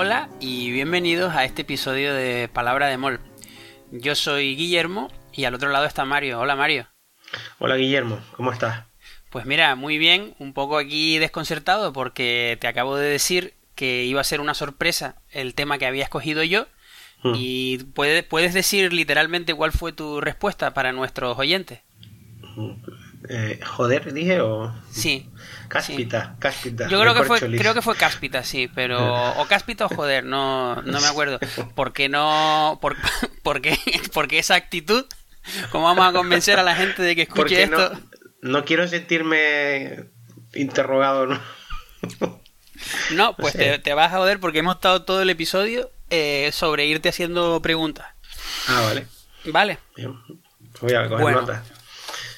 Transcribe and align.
Hola 0.00 0.28
y 0.38 0.70
bienvenidos 0.70 1.34
a 1.34 1.44
este 1.44 1.62
episodio 1.62 2.14
de 2.14 2.46
Palabra 2.46 2.86
de 2.86 2.96
Mol. 2.96 3.18
Yo 3.90 4.14
soy 4.14 4.54
Guillermo 4.54 5.08
y 5.32 5.44
al 5.44 5.54
otro 5.54 5.70
lado 5.70 5.86
está 5.86 6.04
Mario. 6.04 6.38
Hola 6.38 6.54
Mario. 6.54 6.86
Hola 7.58 7.74
Guillermo, 7.74 8.20
¿cómo 8.36 8.52
estás? 8.52 8.84
Pues 9.28 9.44
mira, 9.44 9.74
muy 9.74 9.98
bien, 9.98 10.36
un 10.38 10.52
poco 10.52 10.78
aquí 10.78 11.18
desconcertado 11.18 11.92
porque 11.92 12.56
te 12.60 12.68
acabo 12.68 12.94
de 12.94 13.08
decir 13.08 13.54
que 13.74 14.04
iba 14.04 14.20
a 14.20 14.24
ser 14.24 14.40
una 14.40 14.54
sorpresa 14.54 15.16
el 15.32 15.56
tema 15.56 15.78
que 15.78 15.86
había 15.86 16.04
escogido 16.04 16.44
yo. 16.44 16.68
Hmm. 17.24 17.32
¿Y 17.34 17.78
puedes, 17.78 18.22
puedes 18.22 18.54
decir 18.54 18.92
literalmente 18.92 19.52
cuál 19.52 19.72
fue 19.72 19.92
tu 19.92 20.20
respuesta 20.20 20.74
para 20.74 20.92
nuestros 20.92 21.36
oyentes? 21.36 21.80
Eh, 23.28 23.60
joder, 23.64 24.12
dije 24.12 24.40
o. 24.40 24.72
Sí. 24.90 25.28
Cáspita, 25.68 26.36
cáspita. 26.38 26.88
Yo 26.88 27.00
creo 27.00 27.14
que 27.14 27.24
fue, 27.24 27.40
creo 27.40 27.74
que 27.74 27.82
fue 27.82 27.96
cáspita, 27.96 28.42
sí, 28.44 28.70
pero 28.74 29.32
o 29.40 29.46
cáspita 29.46 29.86
o 29.86 29.88
joder, 29.88 30.24
no, 30.24 30.80
no 30.82 31.00
me 31.00 31.06
acuerdo. 31.06 31.38
¿Por 31.74 31.92
qué 31.92 32.08
no? 32.08 32.78
¿Por, 32.80 32.96
por 33.42 33.60
qué, 33.60 33.78
porque 34.14 34.38
esa 34.38 34.54
actitud? 34.54 35.04
¿Cómo 35.70 35.84
vamos 35.84 36.06
a 36.06 36.12
convencer 36.12 36.58
a 36.58 36.62
la 36.62 36.74
gente 36.74 37.02
de 37.02 37.16
que 37.16 37.22
escuche 37.22 37.62
esto? 37.62 37.90
no, 38.42 38.58
no 38.60 38.64
quiero 38.64 38.86
sentirme 38.88 40.04
interrogado, 40.54 41.26
¿no? 41.26 41.40
No, 43.12 43.34
pues 43.36 43.52
Sí. 43.52 43.58
te, 43.58 43.78
te 43.80 43.94
vas 43.94 44.12
a 44.12 44.16
joder 44.18 44.40
porque 44.40 44.60
hemos 44.60 44.76
estado 44.76 45.02
todo 45.02 45.22
el 45.22 45.30
episodio 45.30 45.90
eh, 46.10 46.50
sobre 46.52 46.86
irte 46.86 47.08
haciendo 47.08 47.60
preguntas. 47.60 48.06
Ah, 48.68 48.80
vale. 48.82 49.06
Vale. 49.46 49.78
Bien. 49.96 50.14
Voy 50.80 50.94
a 50.94 51.02
coger 51.08 51.20
Bueno. 51.22 51.40
nota. 51.42 51.64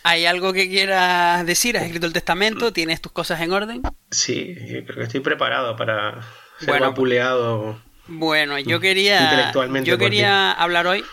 ¿Hay 0.02 0.26
algo 0.26 0.52
que 0.52 0.68
quieras 0.68 1.44
decir? 1.46 1.76
¿Has 1.76 1.84
escrito 1.84 2.06
el 2.06 2.12
testamento? 2.12 2.72
¿Tienes 2.72 3.00
tus 3.00 3.12
cosas 3.12 3.40
en 3.40 3.52
orden? 3.52 3.82
Sí, 4.10 4.54
creo 4.86 4.96
que 4.96 5.02
estoy 5.04 5.20
preparado 5.20 5.76
para 5.76 6.22
ser 6.58 6.68
Bueno, 6.68 6.86
vapuleado. 6.90 7.80
Bueno, 8.06 8.58
yo 8.58 8.80
quería, 8.80 9.22
Intelectualmente 9.22 9.88
yo 9.88 9.98
quería 9.98 10.52
hablar 10.52 10.86
hoy. 10.86 11.04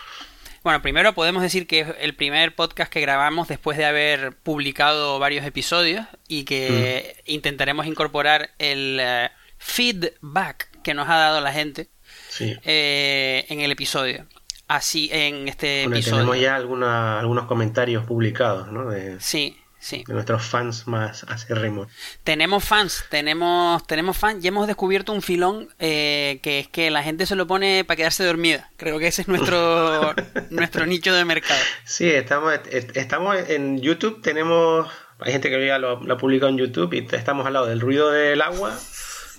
Bueno, 0.64 0.82
primero 0.82 1.14
podemos 1.14 1.42
decir 1.42 1.66
que 1.66 1.80
es 1.80 1.88
el 2.00 2.14
primer 2.14 2.54
podcast 2.54 2.92
que 2.92 3.00
grabamos 3.00 3.46
después 3.48 3.78
de 3.78 3.84
haber 3.84 4.36
publicado 4.36 5.18
varios 5.18 5.46
episodios 5.46 6.04
y 6.26 6.44
que 6.44 7.16
Mm. 7.26 7.30
intentaremos 7.32 7.86
incorporar 7.86 8.50
el 8.58 8.98
eh, 9.00 9.30
feedback 9.58 10.68
que 10.82 10.94
nos 10.94 11.08
ha 11.08 11.16
dado 11.16 11.40
la 11.40 11.52
gente 11.52 11.88
Sí. 12.30 12.56
eh, 12.64 13.46
en 13.48 13.60
el 13.60 13.70
episodio. 13.70 14.26
Así, 14.68 15.08
en 15.12 15.48
este 15.48 15.84
Bueno, 15.84 15.96
episodio. 15.96 16.16
tenemos 16.18 16.40
ya 16.40 16.54
alguna- 16.56 17.18
algunos 17.20 17.46
comentarios 17.46 18.04
publicados, 18.04 18.70
¿no? 18.70 18.90
De, 18.90 19.18
Sí, 19.18 19.56
sí. 19.78 20.04
de 20.06 20.12
nuestros 20.12 20.42
fans 20.44 20.86
más 20.86 21.24
acérrimos. 21.24 21.88
Tenemos 22.22 22.64
fans, 22.64 23.04
tenemos, 23.08 23.86
tenemos 23.86 24.18
fans 24.18 24.44
y 24.44 24.48
hemos 24.48 24.66
descubierto 24.66 25.14
un 25.14 25.22
filón 25.22 25.68
eh, 25.78 26.38
que 26.42 26.58
es 26.58 26.68
que 26.68 26.90
la 26.90 27.02
gente 27.02 27.24
se 27.24 27.34
lo 27.34 27.46
pone 27.46 27.82
para 27.84 27.96
quedarse 27.96 28.24
dormida. 28.24 28.70
Creo 28.76 28.98
que 28.98 29.06
ese 29.06 29.22
es 29.22 29.28
nuestro, 29.28 30.14
nuestro 30.50 30.84
nicho 30.84 31.14
de 31.14 31.24
mercado. 31.24 31.60
Sí, 31.84 32.10
estamos, 32.10 32.52
est- 32.70 32.94
estamos 32.94 33.36
en 33.48 33.80
YouTube, 33.80 34.20
tenemos, 34.20 34.86
hay 35.18 35.32
gente 35.32 35.48
que 35.48 35.66
ya 35.66 35.78
lo, 35.78 35.98
lo 36.04 36.12
ha 36.14 36.18
publicado 36.18 36.50
en 36.50 36.58
YouTube 36.58 36.92
y 36.92 37.06
estamos 37.16 37.46
al 37.46 37.54
lado 37.54 37.64
del 37.66 37.80
ruido 37.80 38.10
del 38.10 38.42
agua, 38.42 38.78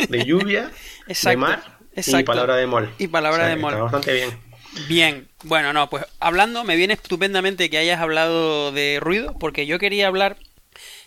de 0.10 0.26
lluvia, 0.26 0.72
de 1.06 1.14
Exacto, 1.14 1.40
mar 1.40 1.78
y 1.96 2.24
palabra 2.24 2.56
de 2.56 2.66
mol. 2.66 2.90
Y 2.98 3.08
palabra 3.10 3.44
O 3.44 3.46
sea, 3.46 3.56
de 3.56 3.62
mol. 3.62 3.74
Está 3.74 3.84
bastante 3.84 4.14
bien. 4.14 4.49
Bien, 4.88 5.28
bueno, 5.44 5.74
no, 5.74 5.90
pues 5.90 6.06
hablando, 6.20 6.64
me 6.64 6.76
viene 6.76 6.94
estupendamente 6.94 7.70
que 7.70 7.78
hayas 7.78 8.00
hablado 8.00 8.72
de 8.72 9.00
ruido, 9.02 9.36
porque 9.40 9.66
yo 9.66 9.80
quería 9.80 10.08
hablar 10.08 10.38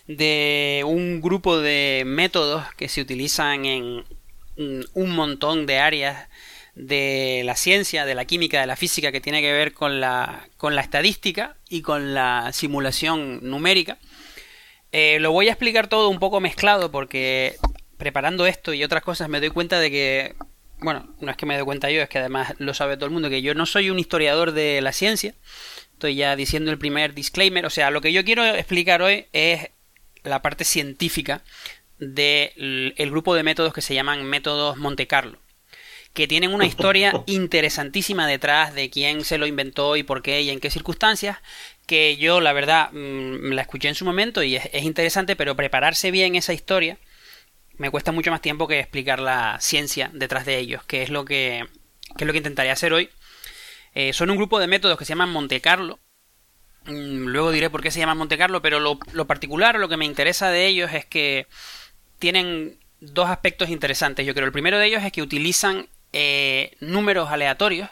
de 0.07 0.83
un 0.85 1.21
grupo 1.21 1.59
de 1.59 2.03
métodos 2.05 2.65
que 2.75 2.89
se 2.89 3.01
utilizan 3.01 3.65
en 3.65 4.03
mm, 4.57 4.81
un 4.93 5.15
montón 5.15 5.65
de 5.65 5.79
áreas 5.79 6.27
de 6.75 7.43
la 7.45 7.55
ciencia, 7.55 8.05
de 8.05 8.15
la 8.15 8.25
química, 8.25 8.59
de 8.59 8.67
la 8.67 8.75
física, 8.75 9.11
que 9.11 9.21
tiene 9.21 9.41
que 9.41 9.53
ver 9.53 9.73
con 9.73 10.01
la, 10.01 10.47
con 10.57 10.75
la 10.75 10.81
estadística 10.81 11.55
y 11.69 11.81
con 11.81 12.13
la 12.13 12.51
simulación 12.51 13.39
numérica. 13.43 13.97
Eh, 14.91 15.19
lo 15.19 15.31
voy 15.31 15.47
a 15.47 15.51
explicar 15.51 15.87
todo 15.87 16.09
un 16.09 16.19
poco 16.19 16.39
mezclado 16.39 16.91
porque 16.91 17.57
preparando 17.97 18.45
esto 18.45 18.73
y 18.73 18.83
otras 18.83 19.03
cosas 19.03 19.29
me 19.29 19.39
doy 19.39 19.49
cuenta 19.49 19.79
de 19.79 19.89
que, 19.91 20.35
bueno, 20.83 21.15
no 21.19 21.31
es 21.31 21.37
que 21.37 21.45
me 21.45 21.55
doy 21.55 21.65
cuenta 21.65 21.89
yo, 21.89 22.01
es 22.01 22.09
que 22.09 22.19
además 22.19 22.53
lo 22.59 22.73
sabe 22.73 22.95
todo 22.95 23.05
el 23.05 23.11
mundo, 23.11 23.29
que 23.29 23.41
yo 23.41 23.55
no 23.55 23.65
soy 23.65 23.89
un 23.89 23.99
historiador 23.99 24.51
de 24.51 24.81
la 24.81 24.91
ciencia. 24.91 25.33
Estoy 25.93 26.15
ya 26.15 26.35
diciendo 26.35 26.71
el 26.71 26.77
primer 26.77 27.13
disclaimer. 27.13 27.65
O 27.65 27.69
sea, 27.69 27.91
lo 27.91 28.01
que 28.01 28.11
yo 28.11 28.23
quiero 28.23 28.45
explicar 28.45 29.01
hoy 29.01 29.27
es 29.31 29.69
la 30.23 30.41
parte 30.41 30.63
científica 30.63 31.43
del 31.99 32.93
el 32.97 33.09
grupo 33.11 33.35
de 33.35 33.43
métodos 33.43 33.73
que 33.73 33.81
se 33.81 33.93
llaman 33.93 34.23
métodos 34.25 34.77
Monte 34.77 35.07
Carlo 35.07 35.37
que 36.13 36.27
tienen 36.27 36.53
una 36.53 36.65
historia 36.65 37.11
interesantísima 37.25 38.27
detrás 38.27 38.73
de 38.75 38.89
quién 38.89 39.25
se 39.25 39.37
lo 39.37 39.47
inventó 39.47 39.95
y 39.95 40.03
por 40.03 40.21
qué 40.21 40.41
y 40.41 40.49
en 40.51 40.59
qué 40.59 40.69
circunstancias, 40.69 41.39
que 41.87 42.17
yo 42.17 42.39
la 42.39 42.53
verdad 42.53 42.91
mm, 42.91 43.53
la 43.53 43.61
escuché 43.61 43.89
en 43.89 43.95
su 43.95 44.05
momento 44.05 44.43
y 44.43 44.55
es, 44.55 44.69
es 44.73 44.83
interesante, 44.83 45.35
pero 45.35 45.55
prepararse 45.55 46.11
bien 46.11 46.35
esa 46.35 46.53
historia 46.53 46.97
me 47.77 47.89
cuesta 47.89 48.11
mucho 48.11 48.31
más 48.31 48.41
tiempo 48.41 48.67
que 48.67 48.79
explicar 48.79 49.19
la 49.19 49.57
ciencia 49.59 50.09
detrás 50.13 50.45
de 50.45 50.57
ellos, 50.57 50.83
que 50.83 51.01
es 51.01 51.09
lo 51.09 51.25
que, 51.25 51.65
que 52.17 52.23
es 52.23 52.27
lo 52.27 52.33
que 52.33 52.37
intentaré 52.37 52.71
hacer 52.71 52.93
hoy. 52.93 53.09
Eh, 53.93 54.13
son 54.13 54.29
un 54.29 54.37
grupo 54.37 54.59
de 54.59 54.67
métodos 54.67 54.97
que 54.97 55.05
se 55.05 55.09
llaman 55.09 55.31
Monte 55.31 55.61
Carlo. 55.61 55.99
Mm, 56.85 57.27
Luego 57.27 57.51
diré 57.51 57.69
por 57.69 57.81
qué 57.81 57.91
se 57.91 57.99
llaman 57.99 58.17
Monte 58.17 58.37
Carlo, 58.37 58.61
pero 58.61 58.79
lo, 58.79 58.99
lo 59.11 59.27
particular, 59.27 59.79
lo 59.79 59.89
que 59.89 59.97
me 59.97 60.05
interesa 60.05 60.49
de 60.49 60.67
ellos 60.67 60.91
es 60.93 61.05
que 61.05 61.47
tienen 62.19 62.79
dos 62.99 63.29
aspectos 63.29 63.69
interesantes. 63.69 64.25
Yo 64.25 64.33
creo 64.33 64.45
el 64.45 64.51
primero 64.51 64.77
de 64.77 64.87
ellos 64.87 65.03
es 65.03 65.11
que 65.11 65.21
utilizan 65.21 65.87
eh, 66.13 66.75
números 66.79 67.29
aleatorios, 67.29 67.89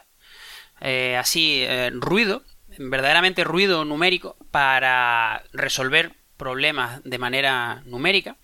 eh, 0.80 1.18
así 1.18 1.66
ruido, 1.94 2.44
verdaderamente 2.78 3.44
ruido 3.44 3.86
numérico, 3.86 4.38
para 4.52 5.44
resolver 5.54 6.14
problemas 6.38 7.04
de 7.04 7.18
manera 7.20 7.84
numérica. 7.86 8.38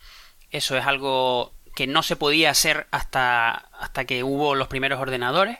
Eso 0.57 0.77
es 0.77 0.85
algo 0.85 1.53
que 1.75 1.87
no 1.87 2.03
se 2.03 2.15
podía 2.15 2.49
hacer 2.51 2.87
hasta, 2.91 3.51
hasta 3.51 4.05
que 4.05 4.23
hubo 4.23 4.55
los 4.55 4.67
primeros 4.67 4.99
ordenadores. 4.99 5.59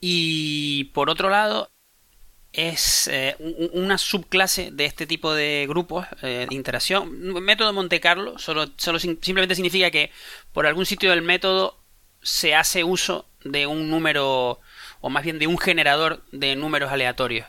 Y 0.00 0.84
por 0.94 1.10
otro 1.10 1.30
lado, 1.30 1.70
es 2.52 3.08
eh, 3.08 3.36
un- 3.38 3.70
una 3.84 3.98
subclase 3.98 4.70
de 4.72 4.84
este 4.84 5.06
tipo 5.06 5.32
de 5.34 5.66
grupos 5.68 6.06
eh, 6.22 6.46
de 6.48 6.54
interacción. 6.54 7.10
Método 7.42 7.72
Monte 7.72 8.00
Carlo 8.00 8.38
solo, 8.38 8.66
solo 8.76 8.98
sim- 8.98 9.18
simplemente 9.22 9.54
significa 9.54 9.90
que 9.90 10.10
por 10.52 10.66
algún 10.66 10.86
sitio 10.86 11.10
del 11.10 11.22
método 11.22 11.78
se 12.22 12.54
hace 12.54 12.84
uso 12.84 13.26
de 13.44 13.66
un 13.66 13.90
número, 13.90 14.60
o 15.00 15.10
más 15.10 15.24
bien 15.24 15.38
de 15.38 15.46
un 15.46 15.58
generador 15.58 16.24
de 16.32 16.54
números 16.56 16.92
aleatorios. 16.92 17.46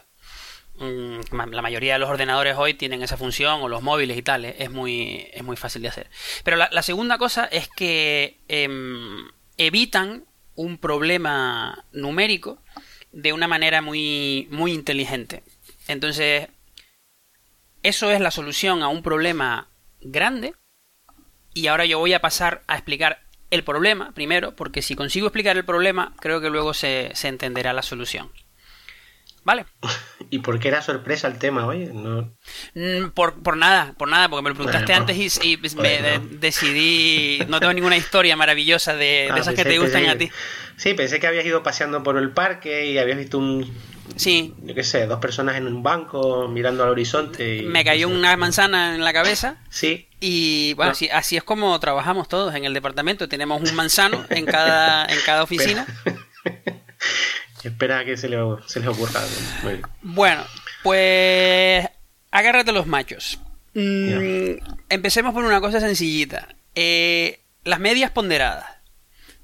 Mm, 0.79 1.19
La 1.51 1.61
mayoría 1.61 1.93
de 1.93 1.99
los 1.99 2.09
ordenadores 2.09 2.55
hoy 2.57 2.73
tienen 2.73 3.03
esa 3.03 3.17
función, 3.17 3.61
o 3.61 3.69
los 3.69 3.83
móviles 3.83 4.17
y 4.17 4.21
tal, 4.21 4.45
es 4.45 4.71
muy, 4.71 5.27
es 5.33 5.43
muy 5.43 5.55
fácil 5.55 5.81
de 5.81 5.89
hacer. 5.89 6.09
Pero 6.43 6.57
la, 6.57 6.69
la 6.71 6.81
segunda 6.81 7.17
cosa 7.17 7.45
es 7.45 7.67
que 7.69 8.39
em, 8.47 9.27
evitan 9.57 10.25
un 10.55 10.77
problema 10.77 11.85
numérico 11.91 12.59
de 13.11 13.33
una 13.33 13.47
manera 13.47 13.81
muy, 13.81 14.47
muy 14.51 14.73
inteligente. 14.73 15.43
Entonces, 15.87 16.47
eso 17.83 18.11
es 18.11 18.19
la 18.21 18.31
solución 18.31 18.81
a 18.81 18.87
un 18.87 19.03
problema 19.03 19.69
grande. 20.01 20.53
Y 21.53 21.67
ahora 21.67 21.85
yo 21.85 21.99
voy 21.99 22.13
a 22.13 22.21
pasar 22.21 22.63
a 22.67 22.75
explicar 22.75 23.21
el 23.51 23.63
problema 23.63 24.11
primero, 24.13 24.55
porque 24.55 24.81
si 24.81 24.95
consigo 24.95 25.27
explicar 25.27 25.55
el 25.57 25.65
problema, 25.65 26.15
creo 26.19 26.41
que 26.41 26.49
luego 26.49 26.73
se, 26.73 27.11
se 27.13 27.27
entenderá 27.27 27.73
la 27.73 27.83
solución. 27.83 28.31
¿Vale? 29.45 29.65
¿Y 30.29 30.39
por 30.39 30.59
qué 30.59 30.69
era 30.69 30.81
sorpresa 30.81 31.27
el 31.27 31.37
tema 31.37 31.65
hoy? 31.65 31.89
No... 31.93 32.33
Mm, 32.73 33.09
Por, 33.13 33.41
por 33.43 33.57
nada, 33.57 33.93
por 33.97 34.07
nada, 34.07 34.29
porque 34.29 34.43
me 34.43 34.49
lo 34.49 34.55
preguntaste 34.55 34.85
Bueno, 34.93 35.01
antes 35.01 35.43
y, 35.43 35.53
y 35.53 35.57
me 35.77 36.19
decidí. 36.39 37.39
No 37.47 37.59
tengo 37.59 37.73
ninguna 37.73 37.97
historia 37.97 38.35
maravillosa 38.35 38.93
de, 38.93 39.05
de 39.05 39.29
Ah, 39.31 39.37
esas 39.39 39.53
que 39.53 39.63
te 39.65 39.77
gustan 39.77 40.03
pensé- 40.03 40.09
a 40.11 40.17
ti. 40.17 40.31
Sí, 40.77 40.93
pensé 40.95 41.19
que 41.19 41.27
habías 41.27 41.45
ido 41.45 41.61
paseando 41.61 42.01
por 42.03 42.17
el 42.17 42.31
parque 42.31 42.87
y 42.89 42.97
habías 42.97 43.17
visto 43.17 43.37
un, 43.37 43.71
Sí, 44.15 44.53
yo 44.63 44.73
qué 44.75 44.83
sé, 44.83 45.05
dos 45.07 45.19
personas 45.19 45.55
en 45.55 45.67
un 45.67 45.81
banco 45.83 46.47
mirando 46.47 46.83
al 46.83 46.89
horizonte. 46.89 47.57
Y, 47.57 47.61
me 47.63 47.83
cayó 47.85 48.07
no 48.09 48.13
sé. 48.15 48.19
una 48.19 48.37
manzana 48.37 48.95
en 48.95 49.03
la 49.03 49.13
cabeza 49.13 49.57
Sí, 49.69 50.07
y 50.19 50.73
bueno, 50.73 50.89
No. 50.89 50.93
así, 50.93 51.09
así 51.09 51.37
es 51.37 51.43
como 51.43 51.79
trabajamos 51.79 52.27
todos 52.27 52.55
en 52.55 52.65
el 52.65 52.73
departamento. 52.73 53.27
Tenemos 53.29 53.61
un 53.69 53.75
manzano 53.75 54.25
en 54.29 54.45
cada, 54.45 55.05
en 55.05 55.19
cada 55.25 55.43
oficina. 55.43 55.85
espera 57.69 57.99
a 57.99 58.05
que 58.05 58.17
se 58.17 58.29
le, 58.29 58.37
se 58.67 58.79
les 58.79 58.89
ocurra 58.89 59.21
algo. 59.21 59.87
Bueno, 60.01 60.43
pues 60.83 61.87
agárrate 62.31 62.71
los 62.71 62.87
machos. 62.87 63.39
Mm, 63.73 64.57
empecemos 64.89 65.33
por 65.33 65.43
una 65.43 65.59
cosa 65.61 65.79
sencillita. 65.79 66.47
Eh, 66.75 67.39
las 67.63 67.79
medias 67.79 68.11
ponderadas. 68.11 68.65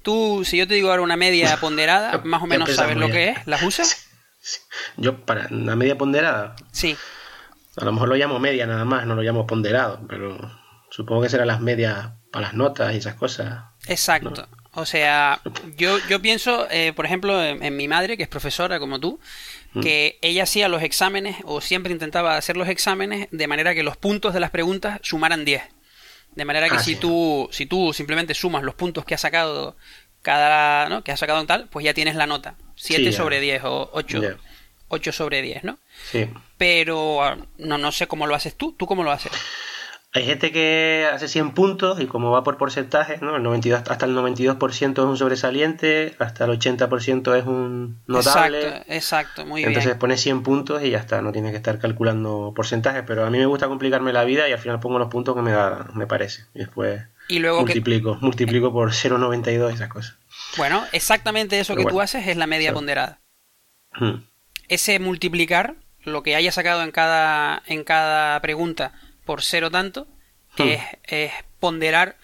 Tú, 0.02 0.42
si 0.44 0.56
yo 0.56 0.66
te 0.66 0.74
digo 0.74 0.90
ahora 0.90 1.02
una 1.02 1.16
media 1.16 1.56
ponderada, 1.60 2.18
más 2.24 2.42
o 2.42 2.46
menos 2.46 2.70
sabes 2.74 2.96
lo 2.96 3.08
que 3.10 3.30
es. 3.30 3.46
¿Las 3.46 3.62
usas? 3.62 4.06
Sí. 4.40 4.60
Yo, 4.96 5.24
para 5.24 5.48
una 5.50 5.76
media 5.76 5.98
ponderada, 5.98 6.56
Sí. 6.72 6.96
a 7.76 7.84
lo 7.84 7.92
mejor 7.92 8.08
lo 8.08 8.14
llamo 8.16 8.38
media 8.38 8.66
nada 8.66 8.84
más, 8.86 9.04
no 9.06 9.14
lo 9.14 9.22
llamo 9.22 9.46
ponderado, 9.46 10.00
pero 10.08 10.38
supongo 10.90 11.22
que 11.22 11.28
serán 11.28 11.48
las 11.48 11.60
medias 11.60 12.10
para 12.32 12.46
las 12.46 12.54
notas 12.54 12.94
y 12.94 12.98
esas 12.98 13.14
cosas. 13.16 13.64
Exacto. 13.86 14.48
O 14.72 14.86
sea, 14.86 15.40
yo, 15.76 15.98
yo 16.08 16.22
pienso, 16.22 16.68
eh, 16.70 16.92
por 16.94 17.04
ejemplo, 17.04 17.42
en, 17.42 17.76
mi 17.76 17.88
madre, 17.88 18.16
que 18.16 18.22
es 18.22 18.28
profesora 18.28 18.78
como 18.78 19.00
tú, 19.00 19.18
mm. 19.72 19.80
que 19.80 20.18
ella 20.22 20.44
hacía 20.44 20.68
los 20.68 20.82
exámenes 20.82 21.36
o 21.44 21.60
siempre 21.60 21.92
intentaba 21.92 22.36
hacer 22.36 22.56
los 22.56 22.68
exámenes 22.68 23.26
de 23.32 23.48
manera 23.48 23.74
que 23.74 23.82
los 23.82 23.96
puntos 23.96 24.32
de 24.32 24.40
las 24.40 24.50
preguntas 24.50 25.00
sumaran 25.02 25.44
10. 25.44 25.62
De 26.36 26.44
manera 26.44 26.68
que 26.68 26.76
ah, 26.76 26.82
si 26.82 26.94
tú 26.94 27.48
si 27.50 27.66
tú 27.66 27.92
simplemente 27.92 28.34
sumas 28.34 28.62
los 28.62 28.76
puntos 28.76 29.04
que 29.04 29.14
has 29.14 29.20
sacado 29.20 29.76
cada, 30.22 30.88
¿no? 30.88 31.02
que 31.02 31.10
has 31.10 31.18
sacado 31.18 31.40
en 31.40 31.48
tal, 31.48 31.68
pues 31.68 31.84
ya 31.84 31.92
tienes 31.92 32.14
la 32.14 32.26
nota. 32.26 32.54
7 32.76 33.12
sobre 33.12 33.40
10 33.40 33.64
o 33.64 33.90
8, 33.92 34.38
8 34.88 35.12
sobre 35.12 35.42
10, 35.42 35.64
¿no? 35.64 35.78
Sí. 36.12 36.28
Pero 36.56 37.24
ah, 37.24 37.36
no, 37.58 37.78
no 37.78 37.90
sé 37.90 38.06
cómo 38.06 38.28
lo 38.28 38.36
haces 38.36 38.54
tú. 38.54 38.72
¿Tú 38.72 38.86
cómo 38.86 39.02
lo 39.02 39.10
haces? 39.10 39.32
Hay 40.12 40.24
gente 40.24 40.50
que 40.50 41.08
hace 41.12 41.28
100 41.28 41.52
puntos 41.52 42.00
y 42.00 42.06
como 42.06 42.32
va 42.32 42.42
por 42.42 42.56
porcentaje, 42.56 43.18
¿no? 43.20 43.36
El 43.36 43.44
92, 43.44 43.82
hasta 43.88 44.06
el 44.06 44.16
92% 44.16 44.92
es 44.92 44.98
un 44.98 45.16
sobresaliente, 45.16 46.16
hasta 46.18 46.46
el 46.46 46.50
80% 46.58 47.38
es 47.38 47.46
un 47.46 48.00
notable. 48.08 48.58
Exacto, 48.60 48.92
exacto, 48.92 49.46
muy 49.46 49.62
Entonces 49.62 49.92
bien. 49.92 49.98
pones 50.00 50.20
100 50.20 50.42
puntos 50.42 50.82
y 50.82 50.90
ya 50.90 50.98
está, 50.98 51.22
no 51.22 51.30
tienes 51.30 51.52
que 51.52 51.58
estar 51.58 51.78
calculando 51.78 52.52
porcentajes, 52.56 53.04
pero 53.06 53.24
a 53.24 53.30
mí 53.30 53.38
me 53.38 53.46
gusta 53.46 53.68
complicarme 53.68 54.12
la 54.12 54.24
vida 54.24 54.48
y 54.48 54.52
al 54.52 54.58
final 54.58 54.80
pongo 54.80 54.98
los 54.98 55.08
puntos 55.08 55.36
que 55.36 55.42
me 55.42 55.52
da, 55.52 55.86
me 55.94 56.08
parece. 56.08 56.44
Y 56.54 56.58
después 56.58 57.02
y 57.28 57.38
luego 57.38 57.60
multiplico, 57.60 58.18
multiplico 58.20 58.72
por 58.72 58.90
0,92 58.90 59.74
esas 59.74 59.88
cosas. 59.88 60.16
Bueno, 60.56 60.84
exactamente 60.90 61.60
eso 61.60 61.76
que 61.76 61.84
tú 61.84 62.00
haces 62.00 62.26
es 62.26 62.36
la 62.36 62.48
media 62.48 62.72
ponderada. 62.72 63.20
Hmm. 63.92 64.24
Ese 64.66 64.98
multiplicar 64.98 65.76
lo 66.02 66.24
que 66.24 66.34
haya 66.34 66.50
sacado 66.50 66.82
en 66.82 66.90
cada, 66.90 67.62
en 67.66 67.84
cada 67.84 68.40
pregunta 68.40 68.92
por 69.30 69.44
cero 69.44 69.70
tanto, 69.70 70.08
que 70.56 70.78
hmm. 70.78 71.14
es, 71.14 71.32
ponderar 71.60 72.16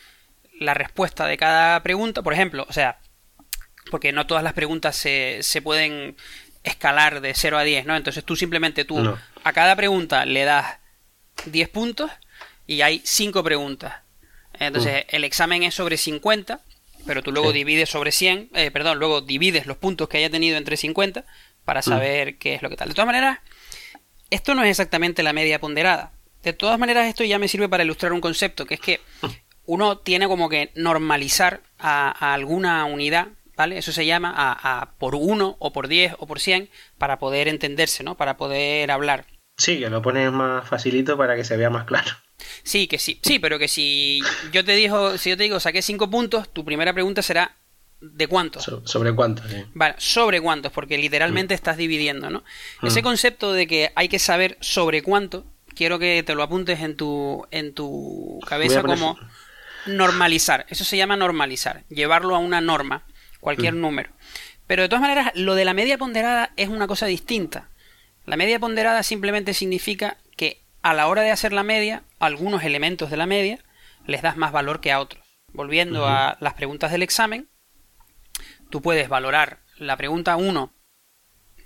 la 0.58 0.75
respuesta 0.75 1.25
de 1.29 1.37
cada 1.37 1.81
pregunta. 1.85 2.20
Por 2.20 2.32
ejemplo, 2.32 2.67
o 2.69 2.73
sea, 2.73 2.99
porque 3.93 4.11
no 4.11 4.26
todas 4.26 4.43
las 4.43 4.55
preguntas 4.55 4.97
se, 4.97 5.38
se 5.43 5.62
pueden 5.62 6.17
escalar 6.64 7.20
de 7.20 7.32
0 7.32 7.58
a 7.58 7.62
10, 7.62 7.87
¿no? 7.87 7.94
Entonces 7.94 8.25
tú 8.25 8.35
simplemente 8.35 8.85
tú 8.85 9.17
a 9.44 9.53
cada 9.53 9.76
pregunta 9.76 10.26
le 10.26 10.43
das 10.43 10.79
10 11.44 11.69
puntos 11.69 12.11
y 12.67 12.81
hay 12.81 13.00
5 13.05 13.44
preguntas. 13.44 13.94
Entonces 14.59 15.05
hmm. 15.05 15.14
el 15.14 15.23
examen 15.23 15.62
es 15.62 15.76
sobre 15.76 15.99
50, 15.99 16.59
pero 17.06 17.23
tú 17.23 17.31
luego 17.31 17.52
divides 17.52 17.88
sobre 17.88 18.11
100, 18.11 18.50
eh, 18.52 18.73
perdón, 18.73 18.99
luego 18.99 19.20
divides 19.20 19.67
los 19.67 19.76
puntos 19.76 20.09
que 20.09 20.19
haya 20.19 20.29
tenido 20.29 20.59
entre 20.59 20.76
50 20.76 21.25
para 21.64 21.79
hmm. 21.79 21.85
saber 21.85 22.38
qué 22.38 22.56
es 22.56 22.62
lo 22.62 22.69
que 22.69 22.76
tal. 22.76 22.88
De 22.88 22.94
todas 22.94 23.06
maneras, 23.06 23.38
esto 24.29 24.56
no 24.56 24.64
es 24.64 24.70
exactamente 24.70 25.23
la 25.23 25.32
media 25.32 25.61
ponderada. 25.61 26.15
De 26.46 26.52
todas 26.52 26.78
maneras, 26.78 27.08
esto 27.08 27.25
ya 27.25 27.40
me 27.40 27.48
sirve 27.48 27.69
para 27.69 27.82
ilustrar 27.82 28.12
un 28.12 28.20
concepto, 28.20 28.66
que 28.66 28.75
es 28.75 28.81
que 28.81 29.00
uno 29.64 29.98
tiene 29.98 30.28
como 30.28 30.48
que 30.48 30.70
normalizar 30.76 31.60
a, 31.76 32.34
alguna 32.34 32.84
unidad, 32.84 33.31
¿vale? 33.56 33.78
Eso 33.78 33.90
se 33.90 34.06
llama 34.06 34.32
a, 34.37 34.93
por 34.98 35.16
uno 35.16 35.56
o 35.58 35.72
por 35.72 35.88
10 35.88 36.14
o 36.20 36.26
por 36.28 36.38
100 36.38 36.70
para 36.98 37.19
poder 37.19 37.48
entenderse, 37.48 38.04
¿no? 38.04 38.16
Para 38.16 38.37
poder 38.37 38.93
hablar. 38.93 39.26
Sí, 39.56 39.81
que 39.81 39.90
lo 39.90 40.02
pones 40.02 40.31
más 40.31 40.69
facilito 40.69 41.16
para 41.16 41.34
que 41.34 41.43
se 41.43 41.56
vea 41.56 41.69
más 41.69 41.84
claro. 41.84 42.12
Sí, 42.62 42.87
que 42.87 43.00
sí, 43.00 43.19
sí, 43.25 43.40
pero 43.40 43.58
que 43.58 43.66
si 43.66 44.20
yo 44.52 44.64
te 44.64 44.76
digo, 44.76 45.19
si 45.19 45.31
yo 45.31 45.37
te 45.37 45.42
digo 45.42 45.58
saqué 45.58 45.82
5 45.82 46.08
puntos, 46.08 46.49
tu 46.52 46.64
primera 46.64 46.92
pregunta 46.92 47.22
será 47.22 47.56
¿de 48.00 48.28
cuántos? 48.28 48.70
sobre 48.84 49.12
cuántos, 49.16 49.50
sí. 49.50 49.64
Vale, 49.75 49.96
sobre 49.99 50.40
cuántos, 50.40 50.70
porque 50.70 50.96
literalmente 50.96 51.54
mm. 51.54 51.56
estás 51.56 51.76
dividiendo, 51.76 52.31
¿no? 52.31 52.44
Ese 52.84 53.00
mm. 53.00 53.04
concepto 53.04 53.52
de 53.52 53.66
que 53.66 53.90
hay 53.96 54.08
que 54.08 54.20
saber 54.20 54.58
sobre 54.60 55.02
cuánto 55.02 55.44
quiero 55.76 55.99
que 56.00 56.23
te 56.25 56.34
lo 56.34 56.43
apuntes 56.43 56.81
en 56.81 56.96
tu, 56.96 57.46
en 57.52 57.75
tu 57.75 58.40
cabeza 58.49 58.82
como 58.82 59.17
normalizar. 59.87 60.67
Eso 60.69 60.84
se 60.84 60.96
llama 60.96 61.17
normalizar, 61.17 61.84
llevarlo 61.88 62.34
a 62.34 62.40
una 62.40 62.61
norma, 62.61 63.05
cualquier 63.40 63.75
mm. 63.75 63.81
número. 63.81 64.11
Pero 64.67 64.82
de 64.82 64.88
todas 64.88 65.02
maneras, 65.02 65.31
lo 65.34 65.55
de 65.55 65.64
la 65.64 65.75
media 65.75 65.99
ponderada 65.99 66.50
es 66.56 66.69
una 66.69 66.88
cosa 66.88 67.06
distinta. 67.06 67.69
La 68.25 68.37
media 68.37 68.58
ponderada 68.58 69.05
simplemente 69.05 69.55
significa 69.55 70.17
que 70.37 70.62
a 70.82 70.94
la 70.94 71.06
hora 71.06 71.23
de 71.23 71.31
hacer 71.31 71.52
la 71.52 71.62
media, 71.62 72.02
algunos 72.19 72.64
elementos 72.64 73.11
de 73.11 73.17
la 73.17 73.26
media 73.26 73.61
les 74.06 74.23
das 74.23 74.37
más 74.37 74.50
valor 74.50 74.81
que 74.81 74.90
a 74.90 75.00
otros. 75.00 75.25
Volviendo 75.52 76.06
a 76.06 76.37
las 76.40 76.55
preguntas 76.55 76.90
del 76.90 77.02
examen, 77.02 77.49
tú 78.70 78.82
puedes 78.82 79.08
valorar 79.08 79.61
la 79.78 79.96
pregunta 79.96 80.37
1 80.37 80.73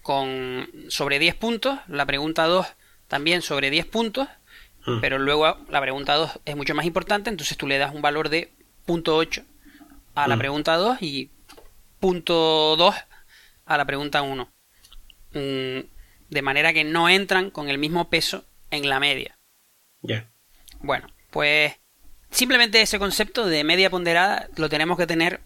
con 0.02 0.68
sobre 0.88 1.18
10 1.18 1.34
puntos, 1.36 1.78
la 1.88 2.06
pregunta 2.06 2.44
2 2.44 2.66
también 3.10 3.42
sobre 3.42 3.70
10 3.70 3.86
puntos, 3.86 4.28
hmm. 4.86 5.00
pero 5.00 5.18
luego 5.18 5.58
la 5.68 5.80
pregunta 5.80 6.14
2 6.14 6.40
es 6.44 6.56
mucho 6.56 6.76
más 6.76 6.86
importante, 6.86 7.28
entonces 7.28 7.58
tú 7.58 7.66
le 7.66 7.76
das 7.76 7.92
un 7.92 8.00
valor 8.00 8.28
de 8.28 8.52
punto 8.86 9.16
8 9.16 9.42
a 10.14 10.28
la 10.28 10.36
pregunta 10.36 10.76
2 10.76 11.02
y 11.02 11.28
punto 11.98 12.76
2 12.76 12.94
a 13.66 13.76
la 13.76 13.84
pregunta 13.84 14.22
1. 14.22 14.48
Mm, 15.32 15.80
de 16.30 16.42
manera 16.42 16.72
que 16.72 16.84
no 16.84 17.08
entran 17.08 17.50
con 17.50 17.68
el 17.68 17.78
mismo 17.78 18.08
peso 18.08 18.44
en 18.70 18.88
la 18.88 19.00
media. 19.00 19.36
Ya. 20.02 20.30
Bueno, 20.80 21.08
pues 21.30 21.74
simplemente 22.30 22.80
ese 22.80 23.00
concepto 23.00 23.46
de 23.46 23.64
media 23.64 23.90
ponderada 23.90 24.48
lo 24.56 24.68
tenemos 24.68 24.96
que 24.96 25.08
tener. 25.08 25.40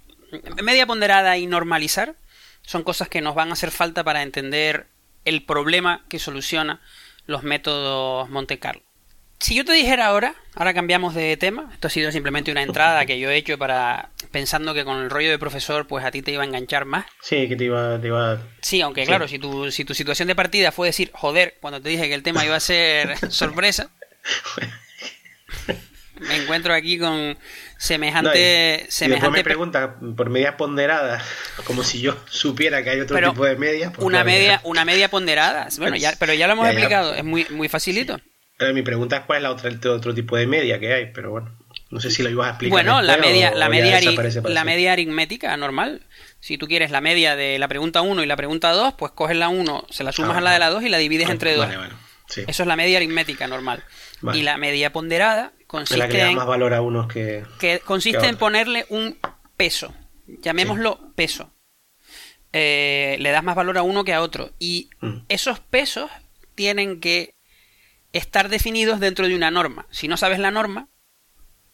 Media 0.63 0.87
ponderada 0.87 1.39
y 1.39 1.47
normalizar 1.47 2.15
son 2.63 2.83
cosas 2.83 3.09
que 3.09 3.23
nos 3.23 3.35
van 3.35 3.51
a 3.51 3.55
hacer 3.55 3.71
falta 3.71 4.05
para 4.05 4.23
entender 4.23 4.87
el 5.25 5.43
problema 5.43 6.05
que 6.09 6.19
soluciona 6.19 6.81
los 7.27 7.43
métodos 7.43 8.29
Monte 8.31 8.59
Carlo. 8.59 8.83
Si 9.41 9.55
yo 9.55 9.65
te 9.65 9.73
dijera 9.73 10.07
ahora, 10.07 10.35
ahora 10.55 10.73
cambiamos 10.73 11.15
de 11.15 11.37
tema, 11.37 11.69
esto 11.73 11.89
ha 11.89 11.91
sido 11.91 12.11
simplemente 12.13 12.51
una 12.51 12.63
entrada 12.63 13.05
que 13.05 13.19
yo 13.19 13.31
he 13.31 13.37
hecho 13.37 13.59
para 13.59 14.11
pensando 14.31 14.73
que 14.73 14.85
con 14.85 15.03
el 15.03 15.11
rollo 15.11 15.31
de 15.31 15.39
profesor 15.39 15.87
pues 15.87 16.05
a 16.05 16.11
ti 16.11 16.23
te 16.23 16.31
iba 16.33 16.43
a 16.43 16.47
enganchar 16.47 16.87
más. 16.87 17.05
Sí, 17.21 17.47
que 17.49 17.57
te 17.57 17.65
iba, 17.65 18.01
te 18.01 18.07
iba... 18.07 18.39
Sí, 18.63 18.81
aunque 18.81 19.05
claro, 19.05 19.29
si 19.29 19.39
tu, 19.39 19.71
si 19.71 19.85
tu 19.85 19.95
situación 19.95 20.29
de 20.29 20.35
partida 20.35 20.73
fue 20.73 20.89
decir, 20.89 21.11
joder, 21.13 21.59
cuando 21.61 21.81
te 21.83 21.91
dije 21.91 22.09
que 22.09 22.15
el 22.15 22.23
tema 22.23 22.45
iba 22.45 22.57
a 22.57 22.61
ser 22.61 23.19
sorpresa, 23.31 23.91
me 26.21 26.37
encuentro 26.37 26.73
aquí 26.73 26.99
con 26.99 27.37
semejante... 27.85 28.87
semejante 28.89 29.39
me 29.39 29.45
pregunta 29.45 29.97
por 30.17 30.31
media 30.31 30.57
ponderada, 30.57 31.23
como 31.65 31.85
si 31.85 32.01
yo 32.01 32.17
supiera 32.31 32.83
que 32.83 32.91
hay 32.91 33.01
otro 33.01 33.19
tipo 33.31 33.45
de 33.45 33.57
medias. 33.57 33.93
Pues 33.95 34.05
una, 34.05 34.25
media, 34.25 34.61
una 34.65 34.85
media 34.85 35.11
ponderada, 35.11 35.69
bueno, 35.79 35.97
ya, 35.97 36.15
pero 36.19 36.33
ya 36.33 36.47
lo 36.47 36.55
hemos 36.55 36.67
explicado, 36.67 37.15
es 37.15 37.25
muy, 37.25 37.47
muy 37.51 37.69
facilito. 37.69 38.19
mi 38.73 38.83
pregunta 38.83 39.19
es 39.19 39.23
cuál 39.25 39.39
es 39.39 39.43
la 39.43 39.51
otra, 39.51 39.69
el 39.69 39.87
otro 39.89 40.15
tipo 40.15 40.37
de 40.37 40.47
media 40.47 40.81
que 40.81 40.95
hay, 40.95 41.13
pero 41.13 41.31
bueno. 41.31 41.57
No 41.91 42.01
sé 42.01 42.11
si 42.11 42.23
lo 42.23 42.31
ibas 42.31 42.47
a 42.47 42.51
explicar. 42.51 42.73
Bueno, 42.73 43.03
la 43.03 43.19
media, 43.19 43.53
la, 43.55 43.69
media 43.69 44.01
la 44.43 44.65
media 44.65 44.93
aritmética 44.93 45.57
normal. 45.57 46.03
Si 46.41 46.59
tú 46.59 46.67
quieres 46.67 46.91
la 46.91 47.01
media 47.01 47.37
de 47.37 47.59
la 47.59 47.69
pregunta 47.69 48.03
1 48.03 48.23
y 48.23 48.27
la 48.27 48.37
pregunta 48.37 48.73
2, 48.73 48.95
pues 48.95 49.13
coges 49.13 49.37
la 49.37 49.49
1, 49.49 49.87
se 49.91 50.03
la 50.03 50.11
sumas 50.11 50.35
ah, 50.35 50.39
a 50.39 50.41
la 50.41 50.53
de 50.53 50.59
la 50.59 50.71
2 50.71 50.83
y 50.83 50.89
la 50.89 50.99
divides 50.99 51.29
entre 51.31 51.55
2. 51.55 51.69
Eso 52.47 52.63
es 52.63 52.67
la 52.67 52.77
media 52.77 52.97
aritmética 52.97 53.47
normal. 53.47 53.85
Y 54.33 54.43
la 54.43 54.57
media 54.57 54.93
ponderada 54.93 55.53
consiste 55.75 56.09
que 56.09 56.23
en, 56.23 56.37
más 56.37 56.47
valor 56.47 56.73
a 56.73 56.81
unos 56.81 57.09
que, 57.09 57.45
consiste 57.85 58.27
en 58.27 58.37
ponerle 58.37 58.87
un 58.89 59.19
peso. 59.57 59.93
Llamémoslo 60.27 61.13
peso. 61.15 61.53
Eh, 62.53 63.17
le 63.19 63.31
das 63.31 63.43
más 63.43 63.57
valor 63.57 63.79
a 63.79 63.83
uno 63.83 64.05
que 64.05 64.15
a 64.15 64.23
otro. 64.23 64.53
Y 64.59 64.91
mm. 65.01 65.25
esos 65.29 65.59
pesos 65.59 66.11
tienen 66.55 67.01
que 67.01 67.35
estar 68.13 68.49
definidos 68.49 69.01
dentro 69.01 69.27
de 69.27 69.35
una 69.35 69.51
norma. 69.51 69.87
Si 69.91 70.07
no 70.07 70.17
sabes 70.17 70.39
la 70.39 70.53
norma, 70.53 70.89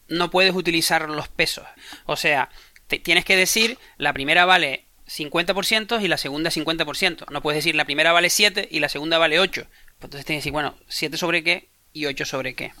no 0.07 0.31
puedes 0.31 0.55
utilizar 0.55 1.07
los 1.09 1.27
pesos. 1.27 1.65
O 2.05 2.15
sea, 2.15 2.49
tienes 2.87 3.25
que 3.25 3.35
decir 3.35 3.77
la 3.97 4.13
primera 4.13 4.45
vale 4.45 4.85
50% 5.07 6.01
y 6.01 6.07
la 6.07 6.17
segunda 6.17 6.49
50%. 6.49 7.29
No 7.29 7.41
puedes 7.41 7.59
decir 7.59 7.75
la 7.75 7.85
primera 7.85 8.11
vale 8.11 8.29
7 8.29 8.67
y 8.71 8.79
la 8.79 8.89
segunda 8.89 9.17
vale 9.17 9.39
8. 9.39 9.61
Pues 9.63 9.71
entonces 10.01 10.25
tienes 10.25 10.43
que 10.43 10.45
decir, 10.45 10.51
bueno, 10.51 10.75
7 10.87 11.17
sobre 11.17 11.43
qué 11.43 11.69
y 11.93 12.05
8 12.05 12.25
sobre 12.25 12.55
qué. 12.55 12.73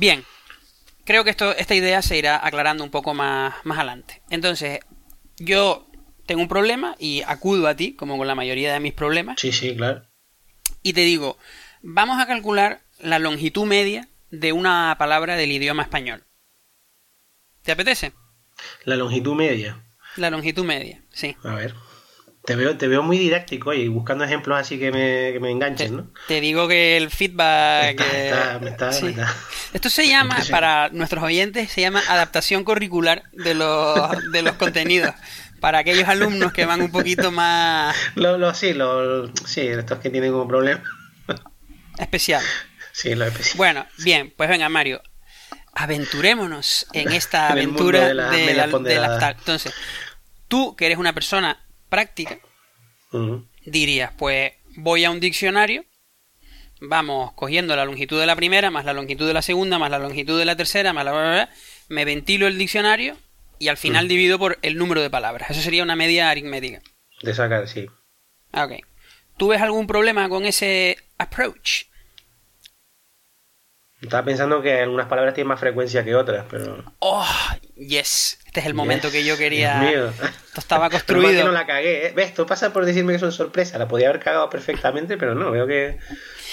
Bien, 0.00 0.24
creo 1.04 1.24
que 1.24 1.30
esto, 1.30 1.54
esta 1.54 1.74
idea 1.74 2.00
se 2.00 2.16
irá 2.16 2.40
aclarando 2.42 2.82
un 2.82 2.90
poco 2.90 3.12
más, 3.12 3.54
más 3.64 3.76
adelante. 3.76 4.22
Entonces, 4.30 4.80
yo 5.36 5.86
tengo 6.24 6.40
un 6.40 6.48
problema 6.48 6.96
y 6.98 7.20
acudo 7.26 7.68
a 7.68 7.74
ti, 7.76 7.92
como 7.96 8.16
con 8.16 8.26
la 8.26 8.34
mayoría 8.34 8.72
de 8.72 8.80
mis 8.80 8.94
problemas. 8.94 9.38
Sí, 9.38 9.52
sí, 9.52 9.76
claro. 9.76 10.08
Y 10.82 10.94
te 10.94 11.02
digo, 11.02 11.36
vamos 11.82 12.18
a 12.18 12.26
calcular 12.26 12.80
la 12.98 13.18
longitud 13.18 13.66
media 13.66 14.08
de 14.30 14.54
una 14.54 14.96
palabra 14.98 15.36
del 15.36 15.52
idioma 15.52 15.82
español. 15.82 16.24
¿Te 17.60 17.72
apetece? 17.72 18.14
La 18.86 18.96
longitud 18.96 19.34
media. 19.34 19.84
La 20.16 20.30
longitud 20.30 20.64
media, 20.64 21.02
sí. 21.10 21.36
A 21.44 21.56
ver. 21.56 21.74
Te 22.44 22.56
veo, 22.56 22.76
te 22.78 22.88
veo 22.88 23.02
muy 23.02 23.18
didáctico 23.18 23.74
y 23.74 23.88
buscando 23.88 24.24
ejemplos 24.24 24.58
así 24.58 24.78
que 24.78 24.90
me, 24.90 25.32
que 25.32 25.40
me 25.40 25.50
enganchen, 25.50 25.96
¿no? 25.96 26.10
Te 26.26 26.40
digo 26.40 26.66
que 26.68 26.96
el 26.96 27.10
feedback... 27.10 28.02
Esto 29.74 29.90
se 29.90 30.08
llama, 30.08 30.38
para 30.50 30.88
nuestros 30.88 31.22
oyentes, 31.22 31.70
se 31.70 31.82
llama 31.82 32.02
adaptación 32.08 32.64
curricular 32.64 33.24
de 33.32 33.54
los, 33.54 34.32
de 34.32 34.42
los 34.42 34.54
contenidos. 34.56 35.14
Para 35.60 35.80
aquellos 35.80 36.08
alumnos 36.08 36.54
que 36.54 36.64
van 36.64 36.80
un 36.80 36.90
poquito 36.90 37.30
más... 37.30 37.94
Lo, 38.14 38.38
lo, 38.38 38.54
sí, 38.54 38.72
lo, 38.72 39.28
sí, 39.46 39.60
estos 39.60 39.98
que 39.98 40.08
tienen 40.08 40.32
como 40.32 40.48
problema. 40.48 40.82
Especial. 41.98 42.42
Sí, 42.92 43.14
lo 43.14 43.26
especial. 43.26 43.58
Bueno, 43.58 43.86
bien, 43.98 44.32
pues 44.34 44.48
venga, 44.48 44.68
Mario. 44.70 45.02
aventurémonos 45.74 46.86
en 46.94 47.12
esta 47.12 47.48
aventura 47.48 48.08
de 48.08 48.14
la, 48.14 48.30
de, 48.30 49.36
Entonces, 49.38 49.74
tú, 50.48 50.74
que 50.74 50.86
eres 50.86 50.96
una 50.96 51.12
persona 51.12 51.58
práctica, 51.90 52.38
dirías, 53.66 54.12
pues 54.16 54.52
voy 54.76 55.04
a 55.04 55.10
un 55.10 55.20
diccionario, 55.20 55.84
vamos 56.80 57.32
cogiendo 57.34 57.76
la 57.76 57.84
longitud 57.84 58.18
de 58.18 58.26
la 58.26 58.36
primera, 58.36 58.70
más 58.70 58.86
la 58.86 58.94
longitud 58.94 59.26
de 59.26 59.34
la 59.34 59.42
segunda, 59.42 59.78
más 59.78 59.90
la 59.90 59.98
longitud 59.98 60.38
de 60.38 60.46
la 60.46 60.56
tercera, 60.56 60.94
más 60.94 61.04
la... 61.04 61.50
me 61.88 62.04
ventilo 62.06 62.46
el 62.46 62.56
diccionario 62.56 63.18
y 63.58 63.68
al 63.68 63.76
final 63.76 64.08
divido 64.08 64.38
por 64.38 64.58
el 64.62 64.78
número 64.78 65.02
de 65.02 65.10
palabras. 65.10 65.50
Eso 65.50 65.60
sería 65.60 65.82
una 65.82 65.96
media 65.96 66.30
aritmética. 66.30 66.80
De 67.22 67.34
sacar, 67.34 67.68
sí. 67.68 67.86
Ok. 68.54 68.72
¿Tú 69.36 69.48
ves 69.48 69.60
algún 69.60 69.86
problema 69.86 70.28
con 70.28 70.46
ese 70.46 70.96
approach? 71.18 71.84
Estaba 74.00 74.24
pensando 74.24 74.62
que 74.62 74.80
algunas 74.80 75.08
palabras 75.08 75.34
tienen 75.34 75.48
más 75.48 75.60
frecuencia 75.60 76.02
que 76.04 76.14
otras, 76.14 76.46
pero. 76.50 76.82
¡Oh! 77.00 77.28
Yes. 77.76 78.39
Este 78.50 78.58
es 78.58 78.66
el 78.66 78.74
momento 78.74 79.12
que 79.12 79.22
yo 79.22 79.38
quería. 79.38 79.78
Dios 79.78 79.92
mío. 79.92 80.28
Esto 80.28 80.58
estaba 80.58 80.90
construido. 80.90 81.30
que 81.30 81.44
no 81.44 81.52
la 81.52 81.66
cagué, 81.66 82.08
¿eh? 82.08 82.12
¿Ves? 82.16 82.30
Esto 82.30 82.46
pasa 82.46 82.72
por 82.72 82.84
decirme 82.84 83.12
que 83.12 83.18
es 83.18 83.22
una 83.22 83.30
sorpresa. 83.30 83.78
La 83.78 83.86
podía 83.86 84.08
haber 84.08 84.20
cagado 84.20 84.50
perfectamente, 84.50 85.16
pero 85.16 85.36
no, 85.36 85.52
veo 85.52 85.68
que. 85.68 85.98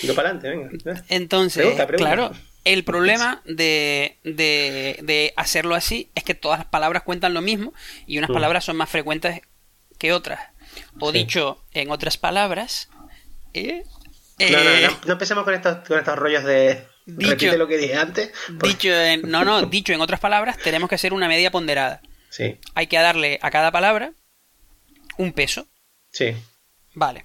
Ido 0.04 0.14
para 0.14 0.30
adelante, 0.30 0.48
venga. 0.48 1.04
Entonces, 1.10 1.76
claro, 1.96 2.34
el 2.66 2.84
problema 2.84 3.42
de, 3.46 4.20
de, 4.24 5.00
de, 5.02 5.34
hacerlo 5.38 5.74
así 5.74 6.12
es 6.14 6.24
que 6.24 6.36
todas 6.36 6.60
las 6.60 6.68
palabras 6.68 7.02
cuentan 7.02 7.34
lo 7.34 7.42
mismo 7.42 7.74
y 8.06 8.20
unas 8.20 8.30
mm. 8.30 8.34
palabras 8.34 8.64
son 8.64 8.78
más 8.78 8.92
frecuentes 8.92 9.42
que 9.98 10.14
otras. 10.14 10.40
O 11.00 11.12
dicho 11.12 11.64
en 11.74 11.90
otras 11.90 12.18
palabras. 12.18 12.90
¿eh? 13.56 13.86
no, 14.38 14.50
no, 14.50 14.64
no, 14.64 15.00
no, 15.08 15.14
empecemos 15.14 15.44
con 15.44 15.56
estos, 15.56 15.78
con 15.88 15.98
estos 15.98 16.16
rollos 16.16 16.44
de 16.44 16.86
Dicho, 17.08 17.56
lo 17.56 17.70
que 17.70 17.78
dije 17.78 17.96
antes. 17.96 18.32
Dicho 18.62 18.90
en, 18.90 19.22
no, 19.22 19.46
no, 19.46 19.62
dicho 19.62 19.94
en 19.94 20.02
otras 20.02 20.20
palabras, 20.20 20.58
tenemos 20.58 20.90
que 20.90 20.96
hacer 20.96 21.14
una 21.14 21.30
media 21.30 21.52
ponderada. 21.52 22.02
Sí. 22.30 22.58
Hay 22.76 22.88
que 22.88 22.98
darle 22.98 23.40
a 23.42 23.50
cada 23.50 23.72
palabra 23.72 24.12
un 25.18 25.32
peso. 25.32 25.68
Sí. 26.12 26.36
Vale. 26.94 27.24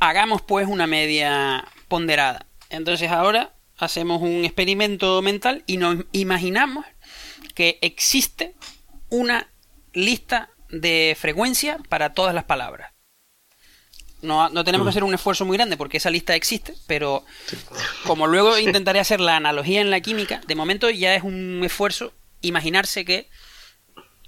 Hagamos 0.00 0.40
pues 0.40 0.66
una 0.66 0.86
media 0.86 1.66
ponderada. 1.88 2.46
Entonces 2.70 3.10
ahora 3.10 3.52
hacemos 3.76 4.22
un 4.22 4.46
experimento 4.46 5.20
mental 5.20 5.64
y 5.66 5.76
nos 5.76 6.06
imaginamos 6.12 6.86
que 7.54 7.78
existe 7.82 8.54
una 9.10 9.50
lista 9.92 10.48
de 10.70 11.14
frecuencia 11.18 11.78
para 11.90 12.14
todas 12.14 12.34
las 12.34 12.44
palabras. 12.44 12.92
No, 14.20 14.48
no 14.48 14.64
tenemos 14.64 14.84
que 14.84 14.88
mm. 14.88 14.90
hacer 14.90 15.04
un 15.04 15.14
esfuerzo 15.14 15.44
muy 15.44 15.56
grande 15.56 15.76
porque 15.76 15.98
esa 15.98 16.10
lista 16.10 16.34
existe, 16.34 16.74
pero 16.86 17.24
como 18.04 18.26
luego 18.26 18.58
intentaré 18.58 18.98
hacer 18.98 19.20
la 19.20 19.36
analogía 19.36 19.80
en 19.80 19.90
la 19.90 20.00
química, 20.00 20.40
de 20.46 20.54
momento 20.54 20.90
ya 20.90 21.14
es 21.14 21.22
un 21.22 21.62
esfuerzo 21.64 22.12
imaginarse 22.40 23.04
que 23.04 23.28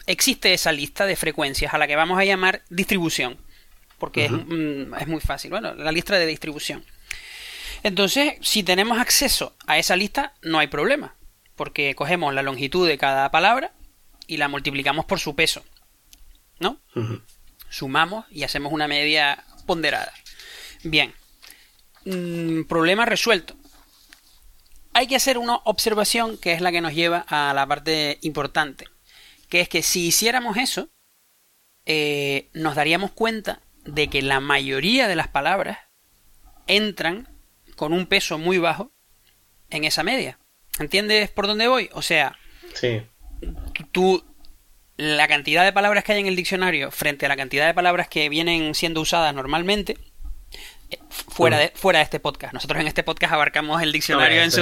existe 0.07 0.53
esa 0.53 0.73
lista 0.73 1.07
de 1.07 1.17
frecuencias 1.17 1.75
a 1.75 1.79
la 1.79 1.87
que 1.87 1.97
vamos 1.97 2.19
a 2.19 2.25
llamar 2.25 2.63
distribución, 2.69 3.39
porque 3.99 4.29
mm, 4.29 4.95
es 4.95 5.07
muy 5.07 5.21
fácil. 5.21 5.51
Bueno, 5.51 5.75
la 5.75 5.93
lista 5.93 6.19
de 6.19 6.27
distribución. 6.27 6.85
Entonces, 7.83 8.35
si 8.43 8.63
tenemos 8.63 8.99
acceso 8.99 9.55
a 9.67 9.79
esa 9.79 9.97
lista, 9.97 10.35
no 10.43 10.59
hay 10.59 10.67
problema, 10.67 11.15
porque 11.57 11.95
cogemos 11.95 12.35
la 12.35 12.43
longitud 12.43 12.87
de 12.87 12.99
cada 12.99 13.31
palabra 13.31 13.73
y 14.27 14.37
la 14.37 14.49
multiplicamos 14.49 15.07
por 15.07 15.19
su 15.19 15.35
peso, 15.35 15.65
¿no? 16.59 16.81
Sumamos 17.69 18.27
y 18.31 18.43
hacemos 18.43 18.73
una 18.73 18.89
media 18.89 19.45
ponderada. 19.71 20.13
Bien. 20.83 21.15
Mm, 22.05 22.65
problema 22.65 23.07
resuelto. 23.07 23.55
Hay 24.95 25.07
que 25.07 25.15
hacer 25.15 25.39
una 25.39 25.59
observación 25.59 26.39
que 26.39 26.51
es 26.55 26.61
la 26.61 26.73
que 26.73 26.81
nos 26.81 26.93
lleva 26.93 27.25
a 27.29 27.55
la 27.55 27.69
parte 27.69 28.19
importante. 28.23 28.87
Que 29.49 29.61
es 29.61 29.69
que 29.69 29.83
si 29.85 30.09
hiciéramos 30.09 30.57
eso, 30.57 30.89
eh, 31.87 32.49
nos 32.53 32.75
daríamos 32.75 33.13
cuenta 33.13 33.61
de 33.85 34.09
que 34.09 34.23
la 34.23 34.41
mayoría 34.41 35.07
de 35.07 35.15
las 35.15 35.29
palabras 35.29 35.79
entran 36.67 37.29
con 37.77 37.93
un 37.93 38.07
peso 38.07 38.39
muy 38.39 38.59
bajo 38.59 38.91
en 39.71 39.85
esa 39.85 40.03
media. 40.03 40.41
¿Entiendes 40.81 41.31
por 41.31 41.47
dónde 41.47 41.69
voy? 41.69 41.91
O 41.93 42.03
sea, 42.03 42.37
sí. 42.75 43.03
tú 43.93 44.25
la 45.01 45.27
cantidad 45.29 45.65
de 45.65 45.73
palabras 45.73 46.05
que 46.05 46.13
hay 46.13 46.21
en 46.21 46.27
el 46.27 46.37
diccionario 46.37 46.91
frente 46.91 47.25
a 47.25 47.29
la 47.29 47.37
cantidad 47.37 47.67
de 47.67 47.73
palabras 47.73 48.09
que 48.09 48.29
vienen 48.29 48.75
siendo 48.75 49.01
usadas 49.01 49.35
normalmente 49.35 49.97
eh, 50.91 50.99
fuera 51.09 51.59
de, 51.59 51.73
fuera 51.75 52.01
de 52.01 52.05
este 52.05 52.21
podcast. 52.21 52.53
Nosotros 52.53 52.81
en 52.81 52.87
este 52.87 53.03
podcast 53.03 53.33
abarcamos 53.33 53.83
el 53.83 53.93
diccionario 53.93 54.43
en 54.43 54.51
su, 54.51 54.61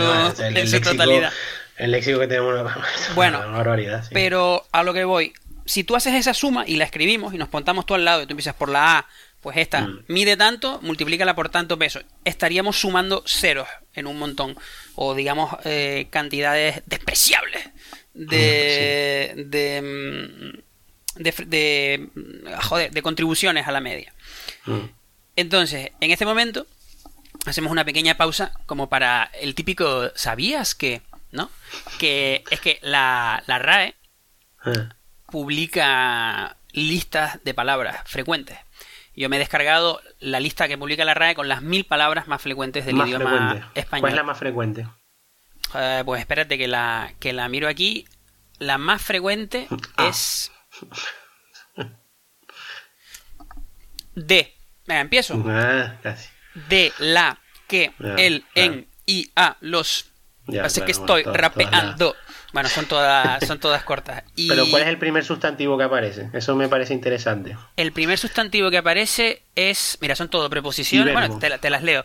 totalidad. 0.81 1.33
El 1.77 1.91
léxico 1.91 2.21
que 2.21 2.29
tenemos 2.29 2.61
una, 2.61 2.77
bueno, 3.15 3.39
barbaridad. 3.53 4.05
Pero 4.13 4.65
a 4.71 4.85
lo 4.85 4.95
que 4.95 5.05
voy, 5.05 5.33
si 5.65 5.83
tú 5.83 5.97
haces 5.97 6.15
esa 6.15 6.35
suma 6.35 6.65
y 6.67 6.77
la 6.77 6.85
escribimos 6.85 7.35
y 7.35 7.39
nos 7.39 7.49
pontamos 7.49 7.85
tú 7.85 7.95
al 7.95 8.05
lado 8.05 8.23
y 8.23 8.27
tú 8.27 8.33
empiezas 8.33 8.55
por 8.55 8.69
la 8.69 8.99
A, 8.99 9.07
pues 9.41 9.57
esta 9.57 9.83
mm. 9.83 10.05
mide 10.07 10.37
tanto, 10.37 10.79
multiplícala 10.83 11.35
por 11.35 11.49
tanto 11.49 11.79
peso. 11.79 12.01
Estaríamos 12.25 12.79
sumando 12.79 13.25
ceros 13.27 13.69
en 13.95 14.07
un 14.07 14.19
montón. 14.19 14.57
O 14.95 15.15
digamos 15.15 15.57
eh, 15.65 16.07
cantidades 16.11 16.83
despreciables 16.87 17.71
de, 18.19 19.45
de, 19.47 19.83
mm, 19.83 21.23
de, 21.23 22.09
joder, 22.63 22.91
de 22.91 23.03
contribuciones 23.03 23.67
a 23.67 23.73
la 23.73 23.81
media. 23.81 24.13
Mm. 24.67 24.87
Entonces, 25.37 25.93
en 26.01 26.11
este 26.11 26.27
momento, 26.27 26.67
hacemos 27.47 27.71
una 27.71 27.85
pequeña 27.85 28.17
pausa 28.17 28.53
como 28.67 28.89
para 28.89 29.31
el 29.41 29.55
típico 29.55 30.11
¿sabías 30.17 30.75
que? 30.75 31.03
¿No? 31.31 31.51
Que 31.99 32.43
es 32.51 32.61
que 32.61 32.79
la, 32.83 33.43
la 33.47 33.59
RAE 33.59 33.95
ah. 34.65 34.95
publica 35.31 36.57
listas 36.73 37.43
de 37.45 37.55
palabras 37.55 38.01
frecuentes. 38.07 38.59
Yo 39.15 39.29
me 39.29 39.37
he 39.37 39.39
descargado 39.41 40.01
la 40.21 40.41
lista 40.41 40.69
que 40.69 40.79
publica 40.79 41.05
la 41.05 41.15
RAE 41.15 41.35
con 41.35 41.49
las 41.49 41.63
mil 41.63 41.85
palabras 41.85 42.29
más 42.29 42.41
frecuentes 42.41 42.87
del 42.87 42.97
idioma 42.97 43.71
español. 43.75 44.01
¿Cuál 44.01 44.13
es 44.13 44.17
la 44.17 44.23
más 44.23 44.39
frecuente? 44.39 44.87
Eh, 45.75 46.03
pues 46.05 46.21
espérate 46.21 46.59
que 46.59 46.69
la, 46.69 47.13
que 47.19 47.33
la 47.33 47.49
miro 47.49 47.69
aquí. 47.69 48.07
La 48.59 48.79
más 48.79 49.03
frecuente 49.03 49.69
ah. 49.97 50.09
es. 50.09 50.51
De. 54.15 54.55
Venga, 54.87 55.01
empiezo. 55.01 55.43
Ah, 55.47 55.95
de, 56.69 56.93
la, 56.99 57.39
que, 57.67 57.93
el, 58.17 58.45
en, 58.55 58.89
y, 59.07 59.31
a, 59.37 59.57
los. 59.61 60.07
Ya, 60.47 60.65
Así 60.65 60.81
que 60.81 60.93
estoy 60.93 61.23
rapeando. 61.25 62.17
bueno, 62.55 62.71
son 62.71 62.87
todas, 62.87 63.47
son 63.47 63.61
todas 63.61 63.85
cortas. 63.85 64.25
Pero 64.35 64.67
¿cuál 64.71 64.83
es 64.83 64.89
el 64.89 64.99
primer 64.99 65.25
sustantivo 65.25 65.77
que 65.77 65.85
aparece? 65.85 66.31
Eso 66.33 66.57
me 66.57 66.69
parece 66.69 66.95
interesante. 66.95 67.57
El 67.77 67.93
primer 67.93 68.19
sustantivo 68.19 68.71
que 68.71 68.79
aparece 68.79 69.43
es. 69.55 69.99
Mira, 70.01 70.17
son 70.17 70.31
todo 70.31 70.49
preposiciones. 70.49 71.13
Bueno, 71.13 71.39
te, 71.39 71.71
las 71.71 71.83
leo. 71.83 72.03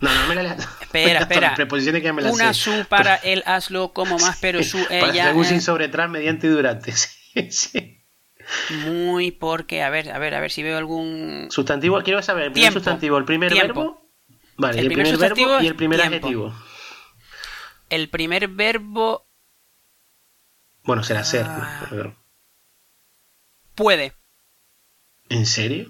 No, 0.00 0.14
no 0.14 0.26
me 0.26 0.42
la 0.42 0.54
Espera, 0.80 1.20
espera. 1.20 1.54
Preposiciones 1.54 2.02
que 2.02 2.12
me 2.12 2.22
las 2.22 2.32
Una 2.32 2.54
su 2.54 2.84
para 2.88 3.16
el 3.16 3.42
hazlo 3.46 3.92
como 3.92 4.18
más, 4.18 4.38
pero 4.40 4.62
su 4.62 4.78
ella. 4.90 5.32
Para 5.32 5.44
sin 5.44 5.60
sobre 5.60 5.88
tras 5.88 6.10
mediante 6.10 6.46
y 6.46 6.50
durante. 6.50 6.92
Sí, 6.92 8.04
Muy 8.86 9.30
porque, 9.32 9.82
a 9.82 9.90
ver, 9.90 10.10
a 10.12 10.18
ver, 10.18 10.34
a 10.34 10.40
ver 10.40 10.50
si 10.50 10.62
veo 10.62 10.78
algún. 10.78 11.48
Sustantivo, 11.50 12.02
quiero 12.02 12.22
saber, 12.22 12.44
el 12.44 12.52
primer 12.52 12.72
sustantivo, 12.72 13.18
el 13.18 13.24
primer 13.24 13.52
verbo. 13.52 14.10
Vale, 14.56 14.80
el, 14.80 14.86
primer, 14.86 15.16
verbo 15.16 15.60
y 15.60 15.66
el 15.66 15.74
primer 15.74 16.00
adjetivo. 16.00 16.54
El 17.90 18.08
primer 18.08 18.46
verbo. 18.48 19.26
Bueno, 20.84 21.02
será 21.02 21.24
ser. 21.24 21.44
Ah. 21.44 22.14
Puede. 23.74 24.12
¿En 25.28 25.46
serio? 25.46 25.88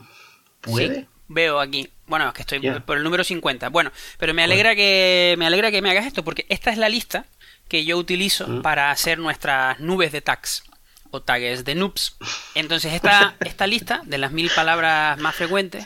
¿Puede? 0.62 1.08
veo 1.28 1.61
aquí. 1.61 1.90
Bueno, 2.06 2.28
es 2.28 2.34
que 2.34 2.42
estoy 2.42 2.61
por 2.80 2.99
el 2.99 3.04
número 3.04 3.25
50. 3.25 3.70
Bueno, 3.70 3.90
pero 4.18 4.34
me 4.34 4.42
alegra 4.42 4.75
que 4.75 5.34
me 5.38 5.46
alegra 5.46 5.70
que 5.70 5.82
me 5.82 5.90
hagas 5.90 6.06
esto 6.06 6.25
porque 6.25 6.46
esta 6.49 6.70
es 6.70 6.78
la 6.78 6.88
lista 6.88 7.26
que 7.68 7.84
yo 7.84 7.96
utilizo 7.96 8.46
mm. 8.46 8.62
para 8.62 8.90
hacer 8.90 9.18
nuestras 9.18 9.80
nubes 9.80 10.12
de 10.12 10.20
tags 10.20 10.64
o 11.11 11.23
tags 11.23 11.64
de 11.64 11.75
noobs. 11.75 12.16
Entonces 12.54 12.92
esta 12.92 13.37
esta 13.40 13.66
lista 13.66 14.02
de 14.04 14.18
las 14.18 14.32
mil 14.32 14.50
palabras 14.50 15.18
más 15.18 15.34
frecuentes. 15.34 15.84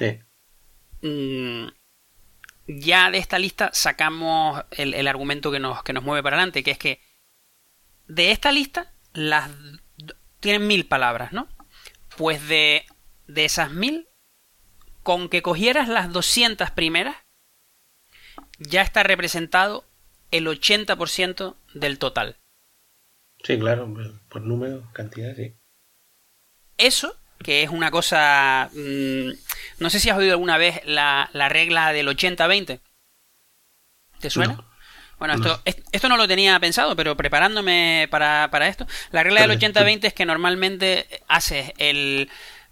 Mm, 1.03 1.69
ya 2.67 3.11
de 3.11 3.19
esta 3.19 3.39
lista 3.39 3.71
sacamos 3.73 4.65
el, 4.73 4.95
el, 4.95 5.07
argumento 5.07 5.53
que 5.53 5.61
nos, 5.61 5.83
que 5.85 5.93
nos 5.93 6.03
mueve 6.03 6.23
para 6.23 6.37
adelante, 6.37 6.65
que 6.65 6.73
es 6.73 6.79
que 6.79 7.01
de 8.09 8.33
esta 8.33 8.51
lista 8.51 8.93
las 9.13 9.51
tienen 10.41 10.67
mil 10.67 10.87
palabras, 10.87 11.33
¿no? 11.33 11.49
Pues 12.17 12.47
de, 12.49 12.85
de 13.27 13.45
esas 13.45 13.71
mil 13.71 14.08
con 15.09 15.31
que 15.31 15.41
cogieras 15.41 15.89
las 15.89 16.13
200 16.13 16.71
primeras, 16.73 17.17
ya 18.59 18.83
está 18.83 19.03
representado 19.03 19.87
el 20.33 20.47
80% 20.47 21.57
del 21.73 21.99
total. 21.99 22.37
Sí, 23.43 23.59
claro, 23.59 23.91
por 24.29 24.43
número, 24.43 24.87
cantidad, 24.93 25.35
sí. 25.35 25.55
Eso, 26.77 27.17
que 27.43 27.63
es 27.63 27.71
una 27.71 27.91
cosa... 27.91 28.69
Mm, 28.75 29.31
no 29.79 29.89
sé 29.89 29.99
si 29.99 30.11
has 30.11 30.19
oído 30.19 30.33
alguna 30.33 30.59
vez 30.59 30.83
la, 30.85 31.31
regla 31.33 31.95
del 31.95 32.09
80-20. 32.09 32.79
¿Te 34.21 34.29
suena? 34.29 34.63
Bueno, 35.19 35.37
esto, 35.37 35.63
esto 35.91 36.09
no 36.11 36.19
lo 36.19 36.29
tenía 36.29 36.61
pensado, 36.61 36.95
pero 36.97 37.17
preparándome 37.17 38.09
para, 38.11 38.51
para 38.51 38.69
esto, 38.69 38.87
la 39.11 39.23
regla 39.23 39.41
del 39.47 39.59
80-20 39.59 40.05
es 40.05 40.13
que 40.13 40.27
normalmente 40.27 41.23
haces 41.29 41.73
el 41.79 42.29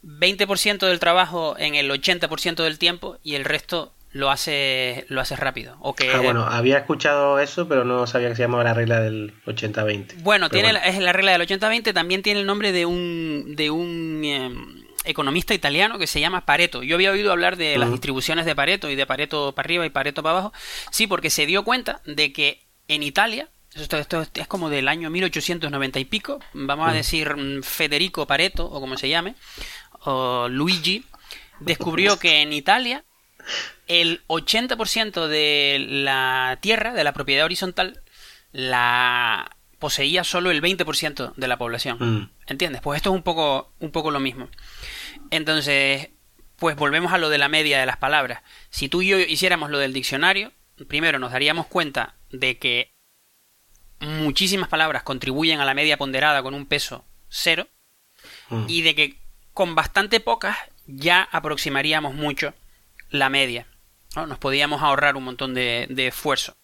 20% 0.07 0.87
del 0.87 0.99
trabajo 1.01 1.57
en 1.59 1.75
el 1.75 1.91
80% 1.91 2.63
del 2.63 2.79
tiempo 2.79 3.19
y 3.23 3.35
el 3.35 3.45
resto 3.45 3.93
lo 4.13 4.31
hace 4.31 5.05
lo 5.09 5.21
hace 5.21 5.37
rápido. 5.37 5.77
O 5.81 5.95
que, 5.95 6.11
ah, 6.11 6.21
bueno, 6.21 6.47
había 6.47 6.79
escuchado 6.79 7.39
eso, 7.39 7.69
pero 7.69 7.85
no 7.85 8.07
sabía 8.07 8.29
que 8.29 8.37
se 8.37 8.43
llamaba 8.43 8.65
la 8.65 8.73
regla 8.73 9.01
del 9.01 9.35
80-20. 9.45 10.23
Bueno, 10.23 10.49
tiene 10.49 10.73
es 10.85 10.99
la 10.99 11.13
regla 11.13 11.33
del 11.33 11.43
80-20, 11.43 11.93
también 11.93 12.23
tiene 12.23 12.41
el 12.41 12.47
nombre 12.47 12.73
de 12.73 12.87
un 12.87 13.55
de 13.57 13.71
un 13.71 14.23
em, 14.25 14.87
economista 15.05 15.55
italiano 15.55 15.99
que 15.99 16.07
se 16.07 16.21
llama 16.21 16.47
Pareto. 16.47 16.83
Yo 16.83 16.97
había 16.97 17.11
oído 17.11 17.31
hablar 17.31 17.57
de 17.57 17.77
las 17.79 17.91
distribuciones 17.91 18.47
de 18.47 18.55
Pareto 18.55 18.91
y 18.91 18.97
de 18.97 19.07
Pareto 19.07 19.53
para 19.53 19.67
arriba 19.67 19.87
y 19.87 19.91
Pareto 19.91 20.23
para 20.23 20.39
abajo. 20.39 20.53
Sí, 20.91 21.07
porque 21.07 21.31
se 21.31 21.47
dio 21.47 21.65
cuenta 21.65 22.01
de 22.07 22.33
que 22.33 22.63
en 22.89 23.03
Italia, 23.03 23.49
esto, 23.75 23.99
esto 23.99 24.27
es 24.35 24.47
como 24.47 24.71
del 24.71 24.89
año 24.89 25.11
1890 25.11 25.99
y 25.99 26.05
pico, 26.07 26.41
vamos 26.55 26.89
a 26.89 26.93
decir 26.93 27.37
mm, 27.37 27.63
Federico 27.63 28.27
Pareto 28.27 28.67
o 28.67 28.81
como 28.81 28.97
se 28.97 29.09
llame, 29.09 29.35
o 30.07 30.49
Luigi, 30.49 31.05
descubrió 31.61 32.19
que 32.19 32.43
en 32.43 32.53
Italia 32.53 33.05
el 33.87 34.23
80% 34.27 35.27
de 35.27 35.85
la 35.89 36.59
tierra, 36.61 36.93
de 36.93 37.05
la 37.05 37.13
propiedad 37.13 37.45
horizontal, 37.45 38.03
la 38.53 39.57
poseía 39.79 40.25
solo 40.25 40.51
el 40.51 40.63
20% 40.63 41.35
de 41.35 41.49
la 41.49 41.59
población. 41.59 41.99
Mm. 42.01 42.31
¿Entiendes? 42.47 42.81
Pues 42.83 42.97
esto 42.97 43.11
es 43.11 43.17
un 43.17 43.23
poco, 43.23 43.73
un 43.79 43.91
poco 43.91 44.11
lo 44.11 44.21
mismo. 44.21 44.49
Entonces, 45.31 46.11
pues 46.57 46.77
volvemos 46.77 47.13
a 47.13 47.19
lo 47.19 47.29
de 47.29 47.39
la 47.39 47.49
media 47.49 47.79
de 47.79 47.87
las 47.87 47.99
palabras. 47.99 48.43
Si 48.71 48.89
tú 48.89 49.03
y 49.03 49.09
yo 49.09 49.19
hiciéramos 49.19 49.71
lo 49.71 49.79
del 49.79 49.93
diccionario, 49.93 50.53
primero 50.89 51.19
nos 51.19 51.33
daríamos 51.33 51.67
cuenta 51.67 52.17
de 52.31 52.59
que 52.59 52.93
muchísimas 54.01 54.69
palabras 54.69 55.03
contribuyen 55.03 55.61
a 55.61 55.65
la 55.65 55.75
media 55.75 55.97
ponderada 55.97 56.43
con 56.43 56.55
un 56.55 56.67
peso 56.67 57.05
cero 57.29 57.69
mm. 58.51 58.65
y 58.69 58.83
de 58.83 58.95
que 58.95 59.26
con 59.57 59.75
bastante 59.75 60.21
pocas 60.21 60.55
ya 60.87 61.23
aproximaríamos 61.33 62.15
mucho 62.15 62.53
la 63.09 63.31
media. 63.31 63.67
Nos 64.15 64.39
podíamos 64.39 64.83
ahorrar 64.83 65.17
un 65.17 65.25
montón 65.25 65.55
de, 65.55 65.87
de 65.89 66.09
esfuerzo. 66.09 66.55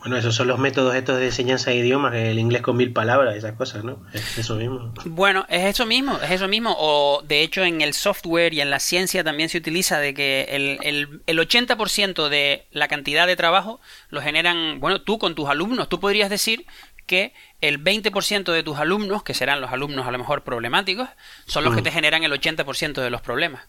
Bueno, 0.00 0.16
esos 0.16 0.34
son 0.34 0.48
los 0.48 0.58
métodos 0.58 0.94
estos 0.94 1.18
de 1.18 1.26
enseñanza 1.26 1.70
de 1.70 1.76
idiomas, 1.76 2.14
el 2.14 2.38
inglés 2.38 2.62
con 2.62 2.76
mil 2.76 2.92
palabras, 2.92 3.36
esas 3.36 3.54
cosas, 3.54 3.84
¿no? 3.84 4.04
Es 4.12 4.38
eso 4.38 4.56
mismo. 4.56 4.94
Bueno, 5.04 5.44
es 5.48 5.64
eso 5.64 5.86
mismo, 5.86 6.18
es 6.22 6.30
eso 6.30 6.48
mismo. 6.48 6.74
O 6.78 7.22
de 7.22 7.42
hecho 7.42 7.64
en 7.64 7.80
el 7.82 7.94
software 7.94 8.54
y 8.54 8.60
en 8.60 8.70
la 8.70 8.80
ciencia 8.80 9.22
también 9.22 9.48
se 9.48 9.58
utiliza 9.58 9.98
de 9.98 10.14
que 10.14 10.46
el, 10.50 10.78
el, 10.82 11.22
el 11.26 11.38
80% 11.38 12.28
de 12.28 12.66
la 12.70 12.86
cantidad 12.88 13.26
de 13.26 13.36
trabajo 13.36 13.80
lo 14.08 14.20
generan, 14.22 14.78
bueno, 14.80 15.02
tú 15.02 15.18
con 15.18 15.34
tus 15.34 15.48
alumnos. 15.48 15.88
Tú 15.88 15.98
podrías 16.00 16.30
decir 16.30 16.64
que 17.08 17.32
el 17.60 17.82
20% 17.82 18.52
de 18.52 18.62
tus 18.62 18.78
alumnos, 18.78 19.24
que 19.24 19.34
serán 19.34 19.60
los 19.60 19.72
alumnos 19.72 20.06
a 20.06 20.12
lo 20.12 20.18
mejor 20.18 20.44
problemáticos, 20.44 21.08
son 21.46 21.64
los 21.64 21.74
que 21.74 21.82
te 21.82 21.90
generan 21.90 22.22
el 22.22 22.30
80% 22.30 23.02
de 23.02 23.10
los 23.10 23.20
problemas. 23.20 23.66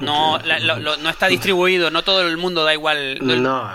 No, 0.00 0.38
no 0.38 1.10
está 1.10 1.28
distribuido, 1.28 1.90
no 1.90 2.02
todo 2.02 2.26
el 2.26 2.36
mundo 2.36 2.64
da 2.64 2.72
igual. 2.74 3.18
No, 3.20 3.70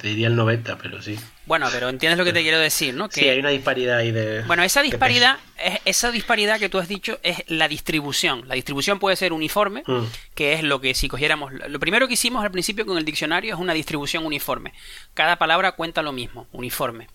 te 0.00 0.08
diría 0.08 0.28
el 0.28 0.36
90, 0.36 0.78
pero 0.78 1.02
sí. 1.02 1.18
Bueno, 1.46 1.68
pero 1.70 1.88
entiendes 1.88 2.18
lo 2.18 2.24
que 2.24 2.32
te 2.32 2.42
quiero 2.42 2.58
decir, 2.58 2.92
¿no? 2.94 3.08
Que, 3.08 3.20
sí, 3.20 3.28
hay 3.28 3.38
una 3.38 3.50
disparidad 3.50 3.98
ahí 3.98 4.10
de... 4.10 4.42
Bueno, 4.42 4.64
esa 4.64 4.82
disparidad, 4.82 5.38
esa 5.84 6.10
disparidad 6.10 6.58
que 6.58 6.68
tú 6.68 6.78
has 6.78 6.88
dicho 6.88 7.20
es 7.22 7.44
la 7.46 7.68
distribución. 7.68 8.48
La 8.48 8.56
distribución 8.56 8.98
puede 8.98 9.14
ser 9.14 9.32
uniforme, 9.32 9.84
mm. 9.86 10.02
que 10.34 10.54
es 10.54 10.64
lo 10.64 10.80
que 10.80 10.94
si 10.94 11.08
cogiéramos... 11.08 11.52
Lo 11.68 11.78
primero 11.78 12.08
que 12.08 12.14
hicimos 12.14 12.44
al 12.44 12.50
principio 12.50 12.84
con 12.84 12.98
el 12.98 13.04
diccionario 13.04 13.54
es 13.54 13.60
una 13.60 13.74
distribución 13.74 14.26
uniforme. 14.26 14.72
Cada 15.14 15.36
palabra 15.36 15.72
cuenta 15.72 16.02
lo 16.02 16.12
mismo, 16.12 16.48
uniforme. 16.52 17.06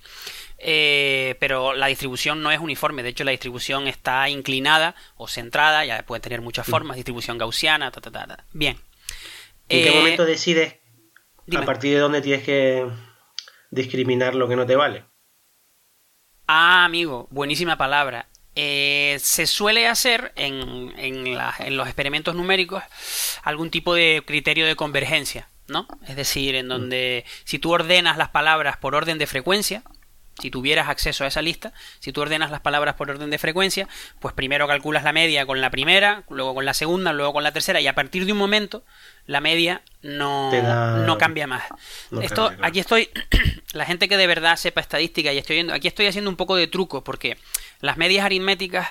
Eh, 0.63 1.35
pero 1.39 1.73
la 1.73 1.87
distribución 1.87 2.43
no 2.43 2.51
es 2.51 2.59
uniforme, 2.59 3.01
de 3.01 3.09
hecho 3.09 3.23
la 3.23 3.31
distribución 3.31 3.87
está 3.87 4.29
inclinada 4.29 4.93
o 5.15 5.27
centrada, 5.27 5.83
ya 5.85 6.03
puede 6.05 6.21
tener 6.21 6.41
muchas 6.41 6.67
mm. 6.67 6.71
formas, 6.71 6.95
distribución 6.97 7.39
gaussiana, 7.39 7.89
ta, 7.89 7.99
ta, 7.99 8.11
ta, 8.11 8.45
Bien. 8.53 8.77
¿En 9.67 9.83
qué 9.83 9.89
eh, 9.89 9.95
momento 9.95 10.23
decides 10.23 10.75
a 11.57 11.65
partir 11.65 11.95
de 11.95 11.99
dónde 11.99 12.21
tienes 12.21 12.43
que 12.43 12.87
discriminar 13.71 14.35
lo 14.35 14.47
que 14.47 14.55
no 14.55 14.67
te 14.67 14.75
vale? 14.75 15.03
Ah, 16.45 16.85
amigo, 16.85 17.27
buenísima 17.31 17.75
palabra. 17.75 18.27
Eh, 18.55 19.17
se 19.19 19.47
suele 19.47 19.87
hacer 19.87 20.31
en, 20.35 20.93
en, 20.97 21.25
en, 21.25 21.77
los 21.77 21.87
experimentos 21.87 22.35
numéricos 22.35 22.83
algún 23.41 23.71
tipo 23.71 23.95
de 23.95 24.21
criterio 24.27 24.67
de 24.67 24.75
convergencia, 24.75 25.47
¿no? 25.67 25.87
Es 26.07 26.15
decir, 26.15 26.53
en 26.53 26.67
mm. 26.67 26.69
donde 26.69 27.25
si 27.45 27.57
tú 27.57 27.71
ordenas 27.71 28.17
las 28.17 28.29
palabras 28.29 28.77
por 28.77 28.93
orden 28.93 29.17
de 29.17 29.25
frecuencia, 29.25 29.81
si 30.39 30.49
tuvieras 30.49 30.89
acceso 30.89 31.23
a 31.23 31.27
esa 31.27 31.41
lista, 31.41 31.73
si 31.99 32.11
tú 32.11 32.21
ordenas 32.21 32.51
las 32.51 32.61
palabras 32.61 32.95
por 32.95 33.09
orden 33.09 33.29
de 33.29 33.37
frecuencia, 33.37 33.87
pues 34.19 34.33
primero 34.33 34.67
calculas 34.67 35.03
la 35.03 35.13
media 35.13 35.45
con 35.45 35.61
la 35.61 35.69
primera, 35.69 36.23
luego 36.29 36.55
con 36.55 36.65
la 36.65 36.73
segunda, 36.73 37.13
luego 37.13 37.33
con 37.33 37.43
la 37.43 37.51
tercera, 37.51 37.81
y 37.81 37.87
a 37.87 37.95
partir 37.95 38.25
de 38.25 38.31
un 38.31 38.37
momento 38.37 38.83
la 39.25 39.41
media 39.41 39.81
no, 40.01 40.51
no 41.05 41.17
cambia 41.17 41.47
más. 41.47 41.63
Esto, 42.21 42.51
aquí 42.61 42.79
estoy, 42.79 43.09
la 43.73 43.85
gente 43.85 44.07
que 44.07 44.17
de 44.17 44.27
verdad 44.27 44.55
sepa 44.55 44.81
estadística, 44.81 45.31
y 45.33 45.37
estoy 45.37 45.57
viendo, 45.57 45.73
aquí 45.73 45.87
estoy 45.87 46.07
haciendo 46.07 46.29
un 46.29 46.37
poco 46.37 46.55
de 46.55 46.67
truco, 46.67 47.03
porque 47.03 47.37
las 47.79 47.97
medias 47.97 48.25
aritméticas 48.25 48.89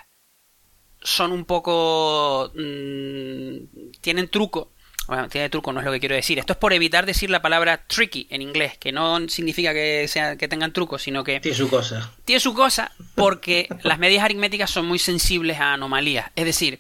son 1.03 1.33
un 1.33 1.47
poco. 1.47 2.53
Mmm, 2.55 3.91
tienen 4.03 4.29
truco 4.29 4.73
bueno, 5.11 5.29
tiene 5.29 5.51
truco, 5.51 5.73
no 5.73 5.81
es 5.81 5.85
lo 5.85 5.91
que 5.91 5.99
quiero 5.99 6.15
decir. 6.15 6.39
Esto 6.39 6.53
es 6.53 6.59
por 6.61 6.73
evitar 6.73 7.05
decir 7.05 7.31
la 7.31 7.43
palabra 7.43 7.85
tricky 7.89 8.29
en 8.31 8.43
inglés, 8.43 8.79
que 8.79 8.93
no 8.93 9.29
significa 9.29 9.73
que, 9.73 10.07
sea, 10.07 10.37
que 10.37 10.47
tengan 10.47 10.73
truco, 10.73 11.01
sino 11.01 11.25
que... 11.25 11.41
Tiene 11.41 11.57
su 11.57 11.69
cosa. 11.69 12.13
Tiene 12.25 12.39
su 12.39 12.55
cosa 12.55 12.93
porque 13.17 13.69
las 13.83 13.99
medias 13.99 14.23
aritméticas 14.23 14.71
son 14.71 14.87
muy 14.87 15.01
sensibles 15.01 15.59
a 15.59 15.73
anomalías. 15.73 16.31
Es 16.37 16.45
decir, 16.45 16.79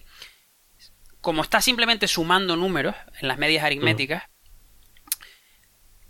como 1.21 1.43
está 1.43 1.61
simplemente 1.61 2.07
sumando 2.07 2.55
números 2.55 2.95
en 3.21 3.27
las 3.27 3.37
medias 3.37 3.64
aritméticas, 3.64 4.23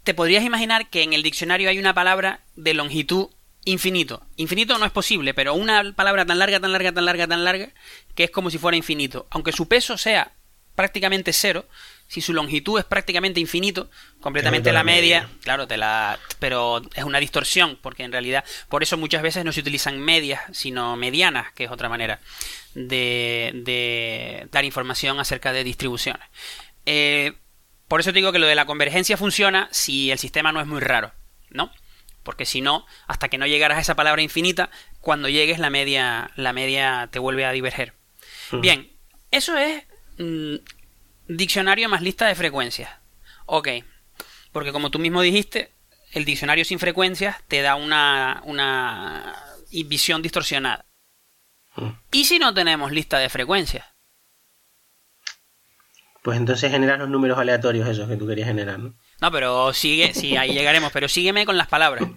te 0.05 0.13
podrías 0.13 0.45
imaginar 0.45 0.91
que 0.91 1.03
en 1.03 1.15
el 1.15 1.23
diccionario 1.23 1.71
hay 1.71 1.79
una 1.79 1.95
palabra 1.95 2.45
de 2.55 2.75
longitud 2.75 3.31
infinito. 3.65 4.27
Infinito 4.37 4.77
no 4.77 4.85
es 4.85 4.93
posible, 4.93 5.33
pero 5.33 5.55
una 5.55 5.95
palabra 5.95 6.27
tan 6.27 6.39
larga, 6.39 6.61
tan 6.61 6.73
larga, 6.73 6.93
tan 6.93 7.07
larga, 7.07 7.27
tan 7.27 7.45
larga, 7.45 7.73
que 8.15 8.25
es 8.25 8.31
como 8.31 8.51
si 8.51 8.59
fuera 8.59 8.77
infinito. 8.77 9.27
Aunque 9.31 9.53
su 9.53 9.69
peso 9.69 9.97
sea 9.97 10.35
prácticamente 10.75 11.33
cero, 11.33 11.67
si 12.11 12.21
su 12.21 12.33
longitud 12.33 12.77
es 12.77 12.85
prácticamente 12.85 13.39
infinito, 13.39 13.89
completamente 14.19 14.73
la 14.73 14.83
media, 14.83 15.29
claro, 15.45 15.69
te 15.69 15.77
la 15.77 16.19
pero 16.41 16.83
es 16.97 17.05
una 17.05 17.21
distorsión, 17.21 17.79
porque 17.81 18.03
en 18.03 18.11
realidad 18.11 18.45
por 18.69 18.83
eso 18.83 18.97
muchas 18.97 19.23
veces 19.23 19.45
no 19.45 19.53
se 19.53 19.61
utilizan 19.61 20.01
medias, 20.01 20.41
sino 20.51 20.97
medianas, 20.97 21.53
que 21.53 21.63
es 21.63 21.71
otra 21.71 21.89
manera 21.89 22.19
de, 22.75 23.53
de 23.63 24.49
dar 24.51 24.65
información 24.65 25.21
acerca 25.21 25.53
de 25.53 25.63
distribuciones. 25.63 26.27
Eh, 26.85 27.35
por 27.87 28.01
eso 28.01 28.11
te 28.11 28.17
digo 28.17 28.33
que 28.33 28.41
lo 28.41 28.49
de 28.49 28.57
la 28.57 28.67
convergencia 28.67 29.17
funciona 29.17 29.69
si 29.71 30.11
el 30.11 30.19
sistema 30.19 30.51
no 30.51 30.61
es 30.61 30.67
muy 30.67 30.81
raro, 30.81 31.13
¿no? 31.51 31.71
Porque 32.25 32.45
si 32.45 32.61
no, 32.61 32.87
hasta 33.07 33.29
que 33.29 33.39
no 33.39 33.47
llegaras 33.47 33.79
a 33.79 33.83
esa 33.83 33.95
palabra 33.95 34.21
infinita, 34.21 34.69
cuando 35.01 35.29
llegues 35.29 35.61
la 35.61 35.71
media, 35.71 36.33
la 36.35 36.53
media 36.53 37.09
te 37.13 37.21
vuelve 37.21 37.45
a 37.45 37.53
diverger. 37.53 37.95
Bien, 38.51 38.91
eso 39.31 39.57
es 39.57 39.85
mm, 40.19 40.57
Diccionario 41.37 41.89
más 41.89 42.03
lista 42.03 42.27
de 42.27 42.35
frecuencias. 42.35 42.91
Ok. 43.47 43.69
Porque 44.53 44.73
como 44.73 44.91
tú 44.91 44.99
mismo 44.99 45.23
dijiste, 45.23 45.73
el 46.13 46.25
diccionario 46.25 46.65
sin 46.65 46.81
frecuencias 46.81 47.37
te 47.47 47.63
da 47.63 47.77
una, 47.77 48.43
una 48.45 49.37
visión 49.71 50.23
distorsionada. 50.23 50.87
Mm. 51.77 51.91
¿Y 52.11 52.25
si 52.25 52.41
no 52.41 52.53
tenemos 52.53 52.91
lista 52.91 53.19
de 53.19 53.29
frecuencias? 53.29 53.87
Pues 56.23 56.37
entonces 56.37 56.71
generas 56.71 56.99
los 56.99 57.09
números 57.09 57.39
aleatorios 57.39 57.89
esos 57.89 58.09
que 58.09 58.17
tú 58.17 58.27
querías 58.27 58.49
generar, 58.49 58.81
¿no? 58.81 58.95
No, 59.21 59.31
pero 59.31 59.73
sigue, 59.73 60.13
sí, 60.15 60.37
ahí 60.37 60.53
llegaremos, 60.53 60.93
pero 60.93 61.09
sígueme 61.09 61.47
con 61.47 61.57
las 61.57 61.69
palabras. 61.69 62.09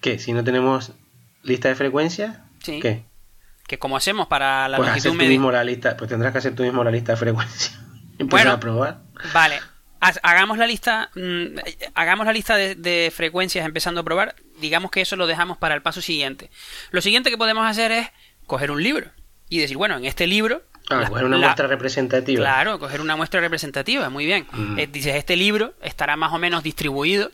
¿Qué? 0.00 0.18
Si 0.20 0.32
no 0.32 0.44
tenemos 0.44 0.92
lista 1.42 1.68
de 1.68 1.74
frecuencias, 1.74 2.38
sí. 2.62 2.80
¿qué? 2.80 3.04
Que 3.66 3.78
como 3.78 3.96
hacemos 3.96 4.26
para 4.26 4.68
la 4.68 4.76
pues 4.76 4.88
longitud 4.88 5.14
media. 5.14 5.96
Pues 5.96 6.08
tendrás 6.08 6.32
que 6.32 6.38
hacer 6.38 6.54
tú 6.54 6.62
mismo 6.62 6.84
la 6.84 6.90
lista 6.90 7.12
de 7.12 7.18
frecuencia. 7.18 7.72
bueno, 8.18 8.52
a 8.52 8.60
probar. 8.60 9.00
Vale. 9.32 9.60
Hagamos 10.22 10.58
la 10.58 10.66
lista, 10.66 11.10
mm, 11.16 11.58
hagamos 11.94 12.26
la 12.26 12.32
lista 12.32 12.56
de, 12.56 13.12
frecuencias 13.14 13.66
empezando 13.66 14.02
a 14.02 14.04
probar. 14.04 14.36
Digamos 14.60 14.90
que 14.90 15.00
eso 15.00 15.16
lo 15.16 15.26
dejamos 15.26 15.58
para 15.58 15.74
el 15.74 15.82
paso 15.82 16.00
siguiente. 16.00 16.50
Lo 16.90 17.00
siguiente 17.00 17.30
que 17.30 17.38
podemos 17.38 17.68
hacer 17.68 17.90
es 17.90 18.08
coger 18.46 18.70
un 18.70 18.82
libro 18.82 19.10
y 19.48 19.58
decir, 19.58 19.76
bueno, 19.76 19.96
en 19.96 20.04
este 20.04 20.26
libro 20.26 20.62
Ah, 20.88 21.06
coger 21.08 21.24
una 21.24 21.38
muestra 21.38 21.66
representativa. 21.66 22.40
Claro, 22.40 22.78
coger 22.78 23.00
una 23.00 23.16
muestra 23.16 23.40
representativa, 23.40 24.08
muy 24.08 24.24
bien. 24.24 24.46
Eh, 24.76 24.86
dices, 24.86 25.16
este 25.16 25.34
libro 25.34 25.74
estará 25.82 26.14
más 26.14 26.32
o 26.32 26.38
menos 26.38 26.62
distribuido, 26.62 27.32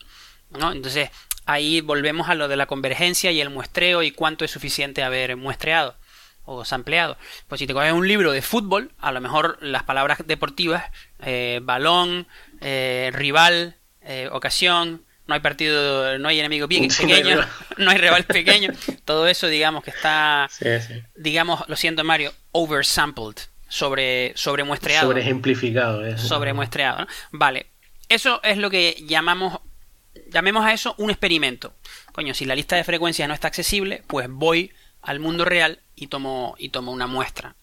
¿no? 0.58 0.72
Entonces, 0.72 1.10
ahí 1.44 1.82
volvemos 1.82 2.30
a 2.30 2.34
lo 2.34 2.48
de 2.48 2.56
la 2.56 2.64
convergencia 2.64 3.30
y 3.30 3.42
el 3.42 3.50
muestreo 3.50 4.02
y 4.02 4.10
cuánto 4.10 4.46
es 4.46 4.50
suficiente 4.50 5.02
haber 5.02 5.36
muestreado 5.36 5.96
o 6.44 6.64
sampleado. 6.64 7.16
Pues 7.48 7.58
si 7.58 7.66
te 7.66 7.74
coges 7.74 7.92
un 7.92 8.06
libro 8.06 8.32
de 8.32 8.42
fútbol, 8.42 8.92
a 8.98 9.12
lo 9.12 9.20
mejor 9.20 9.58
las 9.60 9.82
palabras 9.84 10.18
deportivas, 10.26 10.84
eh, 11.20 11.60
balón, 11.62 12.26
eh, 12.60 13.10
rival, 13.12 13.76
eh, 14.02 14.28
ocasión, 14.32 15.04
no 15.26 15.34
hay 15.34 15.40
partido, 15.40 16.18
no 16.18 16.28
hay 16.28 16.40
enemigo 16.40 16.68
pequeño, 16.68 17.46
no 17.78 17.90
hay 17.90 17.98
rival 17.98 18.24
pequeño. 18.24 18.72
Todo 19.04 19.28
eso, 19.28 19.46
digamos, 19.46 19.84
que 19.84 19.90
está, 19.90 20.48
digamos, 21.14 21.62
lo 21.68 21.76
siento 21.76 22.04
Mario, 22.04 22.32
oversampled, 22.50 23.36
sobre, 23.68 24.32
sobre 24.36 24.64
muestreado. 24.64 25.08
Sobre 25.08 25.22
ejemplificado. 25.22 26.04
Eso. 26.04 26.26
Sobre 26.26 26.52
muestreado, 26.52 27.00
¿no? 27.00 27.06
Vale. 27.30 27.66
Eso 28.08 28.42
es 28.42 28.58
lo 28.58 28.68
que 28.68 29.02
llamamos, 29.06 29.60
llamemos 30.30 30.66
a 30.66 30.72
eso 30.72 30.94
un 30.98 31.10
experimento. 31.10 31.74
Coño, 32.12 32.34
si 32.34 32.44
la 32.44 32.54
lista 32.54 32.76
de 32.76 32.84
frecuencias 32.84 33.26
no 33.26 33.32
está 33.32 33.48
accesible, 33.48 34.02
pues 34.06 34.26
voy 34.28 34.72
al 35.00 35.18
mundo 35.18 35.44
real 35.44 35.80
y 35.94 36.08
tomo, 36.08 36.54
y 36.58 36.70
tomo 36.70 36.92
una 36.92 37.06
muestra. 37.06 37.56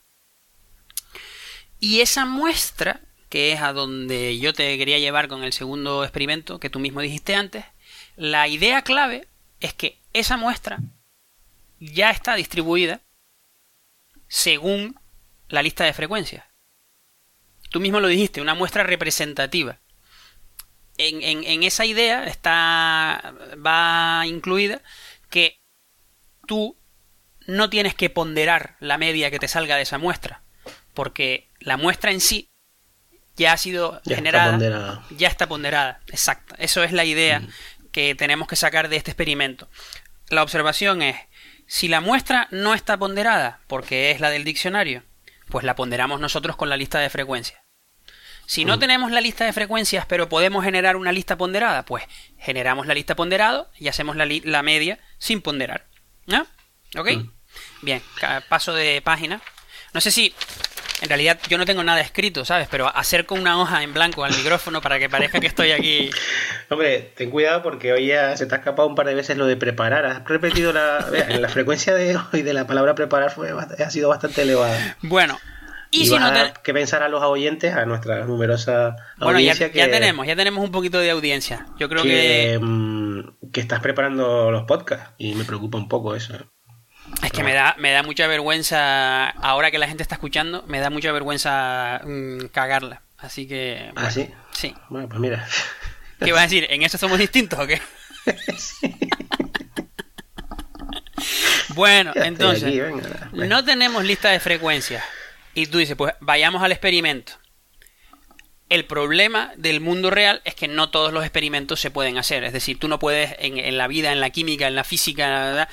Y 1.79 2.01
esa 2.01 2.25
muestra, 2.25 3.01
que 3.29 3.53
es 3.53 3.61
a 3.61 3.73
donde 3.73 4.37
yo 4.39 4.53
te 4.53 4.77
quería 4.77 4.99
llevar 4.99 5.27
con 5.27 5.43
el 5.43 5.53
segundo 5.53 6.03
experimento 6.03 6.59
que 6.59 6.69
tú 6.69 6.79
mismo 6.79 7.01
dijiste 7.01 7.35
antes, 7.35 7.65
la 8.15 8.47
idea 8.47 8.81
clave 8.81 9.27
es 9.59 9.73
que 9.73 9.97
esa 10.13 10.37
muestra 10.37 10.79
ya 11.79 12.11
está 12.11 12.35
distribuida 12.35 13.01
según 14.27 14.99
la 15.47 15.63
lista 15.63 15.85
de 15.85 15.93
frecuencias. 15.93 16.45
Tú 17.69 17.79
mismo 17.79 17.99
lo 17.99 18.07
dijiste, 18.07 18.41
una 18.41 18.55
muestra 18.55 18.83
representativa. 18.83 19.79
En, 20.97 21.21
en, 21.23 21.63
esa 21.63 21.85
idea 21.85 22.25
está 22.25 23.33
va 23.65 24.23
incluida 24.25 24.81
que 25.29 25.61
tú 26.45 26.75
no 27.49 27.69
tienes 27.69 27.95
que 27.95 28.09
ponderar 28.09 28.75
la 28.79 28.97
media 28.97 29.31
que 29.31 29.39
te 29.39 29.47
salga 29.47 29.75
de 29.75 29.81
esa 29.81 29.97
muestra, 29.97 30.41
porque 30.93 31.49
la 31.59 31.77
muestra 31.77 32.11
en 32.11 32.21
sí 32.21 32.49
ya 33.35 33.53
ha 33.53 33.57
sido 33.57 34.01
generada, 34.05 35.03
ya 35.09 35.27
está 35.27 35.47
ponderada, 35.47 35.99
exacto. 36.07 36.55
Eso 36.57 36.83
es 36.83 36.91
la 36.91 37.05
idea 37.05 37.39
mm. 37.39 37.49
que 37.91 38.15
tenemos 38.15 38.47
que 38.47 38.55
sacar 38.55 38.89
de 38.89 38.97
este 38.97 39.11
experimento. 39.11 39.69
La 40.29 40.43
observación 40.43 41.01
es, 41.01 41.15
si 41.65 41.87
la 41.87 42.01
muestra 42.01 42.47
no 42.51 42.73
está 42.73 42.97
ponderada, 42.97 43.61
porque 43.67 44.11
es 44.11 44.19
la 44.19 44.29
del 44.29 44.43
diccionario, 44.43 45.03
pues 45.47 45.65
la 45.65 45.75
ponderamos 45.75 46.19
nosotros 46.19 46.55
con 46.55 46.69
la 46.69 46.77
lista 46.77 46.99
de 46.99 47.09
frecuencias. 47.09 47.59
Si 48.45 48.65
no 48.65 48.77
mm. 48.77 48.79
tenemos 48.79 49.11
la 49.11 49.21
lista 49.21 49.45
de 49.45 49.53
frecuencias, 49.53 50.05
pero 50.05 50.29
podemos 50.29 50.63
generar 50.63 50.95
una 50.95 51.11
lista 51.11 51.37
ponderada, 51.37 51.85
pues 51.85 52.03
generamos 52.37 52.87
la 52.87 52.93
lista 52.93 53.15
ponderada 53.15 53.69
y 53.77 53.87
hacemos 53.87 54.15
la, 54.15 54.27
la 54.43 54.63
media 54.63 54.99
sin 55.17 55.41
ponderar. 55.41 55.87
¿No? 56.25 56.45
¿Ok? 56.95 57.11
Mm. 57.11 57.38
Bien, 57.81 58.01
paso 58.47 58.73
de 58.73 59.01
página. 59.01 59.41
No 59.93 60.01
sé 60.01 60.11
si 60.11 60.33
en 61.01 61.07
realidad 61.07 61.39
yo 61.47 61.57
no 61.57 61.65
tengo 61.65 61.83
nada 61.83 62.01
escrito, 62.01 62.43
¿sabes? 62.43 62.67
Pero 62.69 62.87
acerco 62.93 63.35
una 63.35 63.59
hoja 63.59 63.83
en 63.83 63.93
blanco 63.93 64.23
al 64.23 64.35
micrófono 64.35 64.81
para 64.81 64.99
que 64.99 65.09
parezca 65.09 65.39
que 65.39 65.47
estoy 65.47 65.71
aquí. 65.71 66.09
Hombre, 66.69 67.13
ten 67.15 67.29
cuidado 67.31 67.63
porque 67.63 67.93
hoy 67.93 68.07
ya 68.07 68.35
se 68.35 68.45
te 68.45 68.55
ha 68.55 68.57
escapado 68.57 68.87
un 68.87 68.95
par 68.95 69.07
de 69.07 69.15
veces 69.15 69.37
lo 69.37 69.45
de 69.45 69.55
preparar. 69.55 70.05
Has 70.05 70.23
repetido 70.25 70.73
la, 70.73 71.07
la 71.39 71.49
frecuencia 71.49 71.95
de 71.95 72.17
hoy 72.33 72.41
de 72.41 72.53
la 72.53 72.67
palabra 72.67 72.95
preparar 72.95 73.31
fue, 73.31 73.51
ha 73.51 73.89
sido 73.89 74.09
bastante 74.09 74.41
elevada. 74.41 74.97
Bueno. 75.01 75.39
Y, 75.91 76.05
si 76.05 76.19
no 76.19 76.31
que 76.63 76.71
pensar 76.71 77.01
a 77.01 77.09
los 77.09 77.23
oyentes, 77.23 77.73
a 77.73 77.83
nuestra 77.85 78.23
numerosa 78.25 78.95
bueno, 79.17 79.37
audiencia. 79.37 79.69
Ya, 79.69 79.87
ya 79.87 79.91
tenemos, 79.91 80.27
ya 80.27 80.35
tenemos 80.35 80.63
un 80.63 80.71
poquito 80.71 80.99
de 80.99 81.09
audiencia. 81.09 81.65
Yo 81.79 81.89
creo 81.89 82.03
que. 82.03 82.59
Mm, 82.61 83.49
que 83.51 83.59
estás 83.59 83.79
preparando 83.79 84.51
los 84.51 84.65
podcasts 84.65 85.15
y 85.17 85.33
me 85.33 85.45
preocupa 85.45 85.79
un 85.79 85.87
poco 85.87 86.13
eso. 86.13 86.35
Es 87.23 87.31
que 87.31 87.43
me 87.43 87.53
da, 87.53 87.75
me 87.77 87.91
da 87.91 88.03
mucha 88.03 88.27
vergüenza, 88.27 89.29
ahora 89.29 89.71
que 89.71 89.77
la 89.77 89.87
gente 89.87 90.03
está 90.03 90.15
escuchando, 90.15 90.63
me 90.67 90.79
da 90.79 90.89
mucha 90.89 91.11
vergüenza 91.11 92.01
mm, 92.05 92.45
cagarla. 92.51 93.01
Así 93.17 93.47
que... 93.47 93.91
¿Ah, 93.95 94.09
sí? 94.09 94.29
Sí. 94.51 94.73
Bueno, 94.89 95.09
pues 95.09 95.19
mira. 95.19 95.47
¿Qué 96.19 96.31
vas 96.31 96.41
a 96.41 96.43
decir? 96.43 96.67
¿En 96.69 96.83
eso 96.83 96.97
somos 96.97 97.19
distintos 97.19 97.59
o 97.59 97.67
qué? 97.67 97.81
bueno, 101.69 102.11
entonces, 102.15 102.73
no 103.33 103.63
tenemos 103.63 104.03
lista 104.03 104.29
de 104.29 104.39
frecuencias. 104.39 105.03
Y 105.53 105.67
tú 105.67 105.77
dices, 105.77 105.95
pues 105.95 106.13
vayamos 106.19 106.63
al 106.63 106.71
experimento. 106.71 107.33
El 108.69 108.85
problema 108.85 109.51
del 109.57 109.81
mundo 109.81 110.11
real 110.11 110.41
es 110.45 110.53
que 110.53 110.67
no 110.67 110.91
todos 110.91 111.11
los 111.11 111.23
experimentos 111.23 111.79
se 111.79 111.89
pueden 111.89 112.17
hacer. 112.17 112.43
Es 112.43 112.53
decir, 112.53 112.77
tú 112.79 112.87
no 112.87 112.99
puedes 112.99 113.35
en, 113.39 113.57
en 113.57 113.77
la 113.77 113.87
vida, 113.87 114.11
en 114.11 114.21
la 114.21 114.29
química, 114.29 114.67
en 114.67 114.75
la 114.75 114.83
física, 114.83 115.67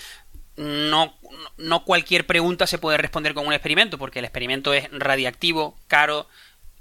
no, 0.56 1.14
no 1.56 1.84
cualquier 1.84 2.26
pregunta 2.26 2.66
se 2.66 2.78
puede 2.78 2.98
responder 2.98 3.34
con 3.34 3.46
un 3.46 3.52
experimento, 3.52 3.98
porque 3.98 4.20
el 4.20 4.24
experimento 4.24 4.72
es 4.74 4.88
radiactivo, 4.90 5.76
caro, 5.86 6.28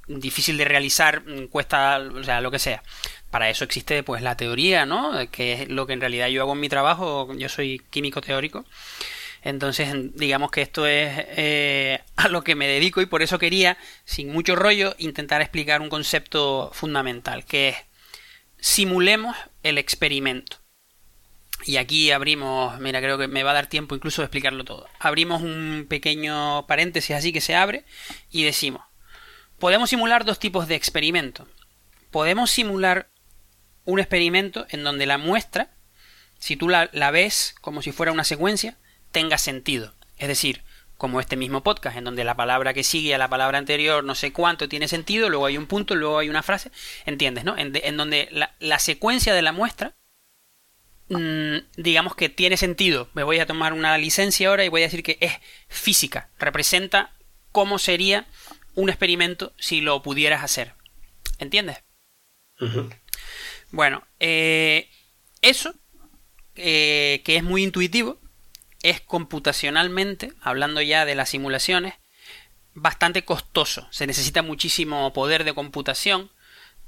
difícil 0.07 0.57
de 0.57 0.65
realizar, 0.65 1.23
mm, 1.25 1.47
cuesta, 1.47 1.99
o 1.99 2.23
sea, 2.23 2.41
lo 2.41 2.51
que 2.51 2.59
sea. 2.59 2.83
Para 3.31 3.49
eso 3.49 3.63
existe 3.65 4.03
pues 4.03 4.21
la 4.21 4.37
teoría, 4.37 4.85
¿no? 4.85 5.13
Que 5.31 5.53
es 5.53 5.69
lo 5.69 5.87
que 5.87 5.93
en 5.93 6.01
realidad 6.01 6.27
yo 6.27 6.41
hago 6.41 6.53
en 6.53 6.59
mi 6.59 6.69
trabajo, 6.69 7.33
yo 7.35 7.49
soy 7.49 7.81
químico 7.89 8.21
teórico. 8.21 8.65
Entonces, 9.41 9.93
digamos 10.15 10.51
que 10.51 10.61
esto 10.61 10.87
es 10.87 11.11
eh, 11.37 12.01
a 12.15 12.29
lo 12.29 12.43
que 12.43 12.55
me 12.55 12.67
dedico 12.67 13.01
y 13.01 13.05
por 13.05 13.21
eso 13.21 13.39
quería, 13.39 13.77
sin 14.05 14.31
mucho 14.31 14.55
rollo, 14.55 14.95
intentar 14.97 15.41
explicar 15.41 15.81
un 15.81 15.89
concepto 15.89 16.71
fundamental, 16.73 17.45
que 17.45 17.69
es 17.69 17.75
simulemos 18.65 19.35
el 19.61 19.77
experimento. 19.77 20.57
Y 21.65 21.77
aquí 21.77 22.11
abrimos, 22.11 22.79
mira, 22.79 23.01
creo 23.01 23.17
que 23.17 23.27
me 23.27 23.41
va 23.41 23.51
a 23.51 23.55
dar 23.55 23.67
tiempo 23.67 23.95
incluso 23.95 24.21
de 24.21 24.27
explicarlo 24.27 24.63
todo. 24.63 24.87
Abrimos 24.99 25.41
un 25.41 25.87
pequeño 25.89 26.67
paréntesis 26.67 27.15
así 27.15 27.33
que 27.33 27.41
se 27.41 27.55
abre 27.55 27.85
y 28.29 28.43
decimos, 28.43 28.83
podemos 29.57 29.89
simular 29.89 30.25
dos 30.25 30.37
tipos 30.37 30.67
de 30.67 30.75
experimento. 30.75 31.47
Podemos 32.11 32.51
simular 32.51 33.09
un 33.83 33.99
experimento 33.99 34.67
en 34.69 34.83
donde 34.83 35.07
la 35.07 35.17
muestra, 35.17 35.71
si 36.37 36.55
tú 36.55 36.69
la, 36.69 36.89
la 36.93 37.09
ves 37.09 37.55
como 37.61 37.81
si 37.81 37.91
fuera 37.91 38.11
una 38.11 38.23
secuencia, 38.23 38.77
tenga 39.11 39.39
sentido. 39.39 39.95
Es 40.17 40.27
decir, 40.27 40.63
como 40.97 41.19
este 41.19 41.35
mismo 41.35 41.63
podcast, 41.63 41.97
en 41.97 42.03
donde 42.03 42.23
la 42.23 42.35
palabra 42.35 42.73
que 42.73 42.83
sigue 42.83 43.15
a 43.15 43.17
la 43.17 43.27
palabra 43.27 43.57
anterior 43.57 44.03
no 44.03 44.13
sé 44.13 44.31
cuánto 44.31 44.69
tiene 44.69 44.87
sentido, 44.87 45.29
luego 45.29 45.47
hay 45.47 45.57
un 45.57 45.65
punto, 45.65 45.95
luego 45.95 46.19
hay 46.19 46.29
una 46.29 46.43
frase, 46.43 46.71
¿entiendes? 47.05 47.43
¿no? 47.43 47.57
En, 47.57 47.73
en 47.75 47.97
donde 47.97 48.29
la, 48.31 48.53
la, 48.59 48.79
secuencia 48.79 49.33
de 49.33 49.41
la 49.41 49.51
muestra 49.51 49.95
digamos 51.07 52.15
que 52.15 52.29
tiene 52.29 52.57
sentido. 52.57 53.09
Me 53.13 53.23
voy 53.23 53.39
a 53.39 53.45
tomar 53.45 53.73
una 53.73 53.97
licencia 53.97 54.49
ahora 54.49 54.65
y 54.65 54.69
voy 54.69 54.81
a 54.81 54.85
decir 54.85 55.03
que 55.03 55.17
es 55.21 55.33
física. 55.67 56.29
Representa 56.39 57.15
cómo 57.51 57.79
sería 57.79 58.27
un 58.73 58.89
experimento 58.89 59.53
si 59.57 59.81
lo 59.81 60.01
pudieras 60.01 60.43
hacer. 60.43 60.73
¿Entiendes? 61.39 61.83
Bueno, 63.71 64.03
eh, 64.19 64.89
eso, 65.41 65.73
eh, 66.55 67.21
que 67.23 67.35
es 67.35 67.43
muy 67.43 67.63
intuitivo, 67.63 68.19
es 68.83 69.01
computacionalmente, 69.01 70.33
hablando 70.41 70.81
ya 70.81 71.05
de 71.05 71.15
las 71.15 71.29
simulaciones, 71.29 71.95
bastante 72.73 73.23
costoso. 73.23 73.87
Se 73.91 74.07
necesita 74.07 74.41
muchísimo 74.41 75.11
poder 75.13 75.43
de 75.43 75.53
computación 75.53 76.31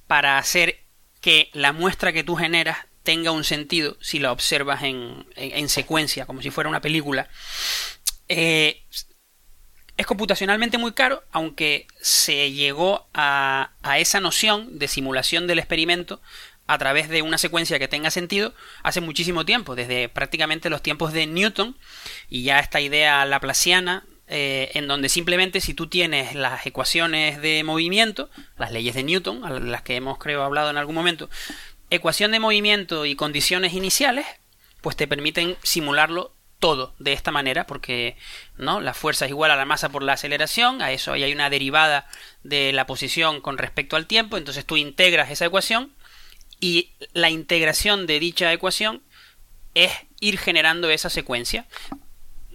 para 0.06 0.38
hacer 0.38 0.86
que 1.22 1.50
la 1.54 1.74
muestra 1.74 2.14
que 2.14 2.24
tú 2.24 2.36
generas 2.36 2.87
tenga 3.08 3.32
un 3.32 3.46
sentido 3.46 3.96
si 4.02 4.20
la 4.20 4.34
observas 4.34 4.84
en, 4.84 5.26
en, 5.38 5.70
secuencia, 5.70 6.26
como 6.26 6.42
si 6.42 6.50
fuera 6.50 6.70
una 6.70 6.82
película. 6.82 7.30
Eh, 8.28 8.84
es 9.96 10.06
computacionalmente 10.06 10.78
muy 10.78 10.92
caro, 10.92 11.24
aunque 11.32 11.88
se 12.02 12.52
llegó 12.52 13.08
a, 13.14 13.72
a 13.82 14.00
esa 14.00 14.20
noción 14.20 14.78
de 14.78 14.90
simulación 14.90 15.48
del 15.48 15.60
experimento 15.60 16.22
a 16.68 16.78
través 16.78 17.08
de 17.08 17.22
una 17.22 17.38
secuencia 17.38 17.80
que 17.80 17.88
tenga 17.88 18.12
sentido 18.12 18.54
hace 18.84 19.00
muchísimo 19.00 19.46
tiempo, 19.46 19.74
desde 19.74 20.10
prácticamente 20.10 20.70
los 20.70 20.82
tiempos 20.82 21.14
de 21.14 21.28
Newton 21.28 21.78
y 22.28 22.44
ya 22.44 22.60
esta 22.60 22.82
idea 22.82 23.24
laplaciana 23.24 24.04
eh, 24.28 24.72
en 24.74 24.90
donde 24.90 25.08
simplemente 25.08 25.62
si 25.62 25.74
tú 25.74 25.88
tienes 25.88 26.36
las 26.36 26.66
ecuaciones 26.66 27.42
de 27.42 27.64
movimiento, 27.64 28.30
las 28.58 28.74
leyes 28.74 28.96
de 28.96 29.04
Newton, 29.04 29.72
las 29.72 29.82
que 29.84 29.96
hemos 29.96 30.18
creo 30.18 30.44
hablado 30.44 30.70
en 30.70 30.76
algún 30.76 30.96
momento, 30.96 31.30
ecuación 31.90 32.32
de 32.32 32.40
movimiento 32.40 33.06
y 33.06 33.16
condiciones 33.16 33.74
iniciales, 33.74 34.26
pues 34.82 34.96
te 34.96 35.08
permiten 35.08 35.58
simularlo 35.64 36.34
todo 36.60 36.96
de 36.98 37.14
esta 37.14 37.32
manera, 37.32 37.68
porque 37.68 38.18
¿no? 38.58 38.82
la 38.82 38.94
fuerza 38.94 39.26
es 39.26 39.32
igual 39.32 39.52
a 39.52 39.56
la 39.56 39.66
masa 39.66 39.90
por 39.90 40.04
la 40.04 40.14
aceleración, 40.14 40.82
a 40.82 40.92
eso 40.92 41.14
ahí 41.14 41.24
hay 41.24 41.32
una 41.32 41.50
derivada 41.50 42.08
de 42.44 42.74
la 42.74 42.88
posición 42.88 43.42
con 43.42 43.58
respecto 43.58 43.96
al 43.96 44.08
tiempo, 44.08 44.38
entonces 44.38 44.66
tú 44.66 44.76
integras 44.78 45.30
esa 45.30 45.46
ecuación 45.46 45.94
y 46.60 46.92
la 47.14 47.30
integración 47.30 48.08
de 48.08 48.20
dicha 48.20 48.52
ecuación 48.52 49.04
es 49.76 49.92
ir 50.20 50.40
generando 50.40 50.90
esa 50.90 51.12
secuencia 51.12 51.68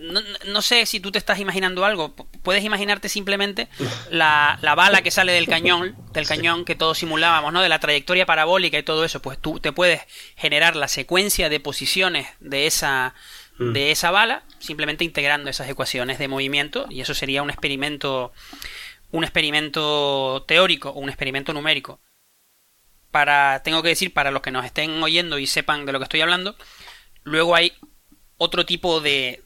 no, 0.03 0.63
sé 0.63 0.85
si 0.87 1.01
tú 1.01 1.13
te 1.13 1.19
estás 1.19 1.39
imaginando 1.39 1.85
algo. 1.85 2.15
Puedes 2.43 2.65
imaginarte 2.65 3.09
simplemente 3.09 3.69
la, 4.11 4.59
bala 4.77 5.03
que 5.03 5.11
sale 5.11 5.33
del 5.33 5.47
cañón, 5.47 5.97
del 6.13 6.27
cañón 6.27 6.65
que 6.65 6.75
todos 6.75 6.99
simulábamos, 6.99 7.53
¿no? 7.53 7.63
De 7.63 7.69
la 7.69 7.79
trayectoria 7.79 8.27
parabólica 8.27 8.79
y 8.79 8.83
todo 8.83 9.05
eso. 9.05 9.23
Pues 9.23 9.39
tú 9.39 9.61
te 9.61 9.73
puedes 9.73 10.03
generar 10.37 10.77
la 10.77 10.89
secuencia 10.89 11.49
de 11.49 11.61
posiciones 11.61 12.29
de 12.41 12.67
esa, 12.67 13.15
mm. 13.59 13.73
de 13.73 13.91
esa 13.93 14.11
bala, 14.11 14.43
simplemente 14.59 15.05
integrando 15.05 15.51
esas 15.51 15.69
ecuaciones 15.69 16.19
de 16.19 16.29
movimiento, 16.29 16.87
y 16.91 17.01
eso 17.01 17.15
sería 17.15 17.43
un 17.43 17.51
experimento, 17.51 18.33
un 19.11 19.25
experimento 19.25 20.45
teórico 20.49 20.91
o 20.91 20.99
un 20.99 21.09
experimento 21.09 21.53
numérico. 21.53 22.01
para, 23.11 23.63
tengo 23.63 23.83
que 23.83 23.91
decir, 23.91 24.13
para 24.13 24.31
los 24.31 24.43
que 24.43 24.51
nos 24.51 24.65
estén 24.65 25.03
oyendo 25.03 25.39
y 25.39 25.47
sepan 25.47 25.87
de 25.87 25.93
lo 25.93 25.99
que 25.99 26.05
estoy 26.05 26.23
hablando, 26.23 26.57
luego 27.25 27.55
hay 27.55 27.73
otro 28.39 28.67
tipo 28.67 29.01
de, 29.01 29.43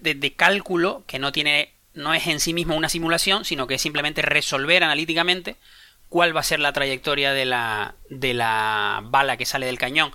de, 0.00 0.32
cálculo 0.34 1.04
que 1.06 1.18
no 1.18 1.32
tiene, 1.32 1.72
no 1.94 2.14
es 2.14 2.26
en 2.26 2.40
sí 2.40 2.54
mismo 2.54 2.76
una 2.76 2.88
simulación, 2.88 3.44
sino 3.44 3.66
que 3.66 3.74
es 3.74 3.82
simplemente 3.82 4.22
resolver 4.22 4.84
analíticamente 4.84 5.56
cuál 6.08 6.36
va 6.36 6.40
a 6.40 6.44
ser 6.44 6.60
la 6.60 6.72
trayectoria 6.72 7.32
de 7.32 7.44
la, 7.44 7.96
de 8.10 8.32
la 8.32 9.00
bala 9.04 9.36
que 9.36 9.44
sale 9.44 9.66
del 9.66 9.78
cañón. 9.78 10.12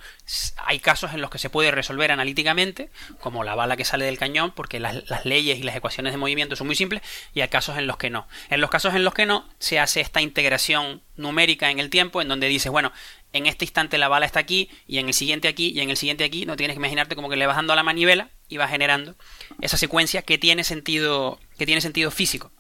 Hay 0.66 0.80
casos 0.80 1.14
en 1.14 1.20
los 1.20 1.30
que 1.30 1.38
se 1.38 1.50
puede 1.50 1.70
resolver 1.72 2.12
analíticamente, 2.12 2.90
como 3.20 3.44
la 3.44 3.56
bala 3.56 3.76
que 3.76 3.84
sale 3.84 4.06
del 4.06 4.18
cañón, 4.18 4.52
porque 4.52 4.80
las, 4.80 5.10
las, 5.10 5.26
leyes 5.26 5.60
y 5.60 5.64
las 5.64 5.76
ecuaciones 5.76 6.14
de 6.14 6.18
movimiento 6.18 6.56
son 6.56 6.68
muy 6.68 6.76
simples, 6.76 7.02
y 7.34 7.42
hay 7.42 7.50
casos 7.50 7.78
en 7.78 7.88
los 7.88 7.98
que 7.98 8.10
no. 8.10 8.28
En 8.50 8.62
los 8.62 8.70
casos 8.70 8.96
en 8.96 9.04
los 9.04 9.14
que 9.14 9.26
no, 9.26 9.48
se 9.60 9.80
hace 9.80 10.00
esta 10.00 10.22
integración 10.22 11.02
numérica 11.18 11.70
en 11.70 11.80
el 11.80 11.90
tiempo, 11.90 12.22
en 12.22 12.30
donde 12.30 12.48
dices, 12.48 12.72
bueno, 12.72 12.94
en 13.34 13.46
este 13.46 13.66
instante 13.66 13.98
la 13.98 14.08
bala 14.08 14.26
está 14.26 14.40
aquí, 14.40 14.70
y 14.88 14.98
en 14.98 15.08
el 15.08 15.14
siguiente 15.14 15.48
aquí, 15.48 15.70
y 15.70 15.80
en 15.80 15.90
el 15.90 15.98
siguiente 15.98 16.24
aquí, 16.24 16.46
no 16.46 16.58
tienes 16.58 16.76
que 16.76 16.80
imaginarte 16.80 17.16
como 17.16 17.30
que 17.30 17.36
le 17.36 17.48
vas 17.48 17.56
dando 17.56 17.74
a 17.74 17.76
la 17.76 17.84
manivela 17.84 18.30
y 18.50 18.58
vas 18.58 18.70
generando 18.70 19.16
esa 19.62 19.78
secuencia 19.78 20.22
que 20.22 20.38
tiene 20.38 20.64
sentido, 20.64 21.40
que 21.58 21.66
tiene 21.66 21.82
sentido 21.82 22.12
físico. 22.12 22.52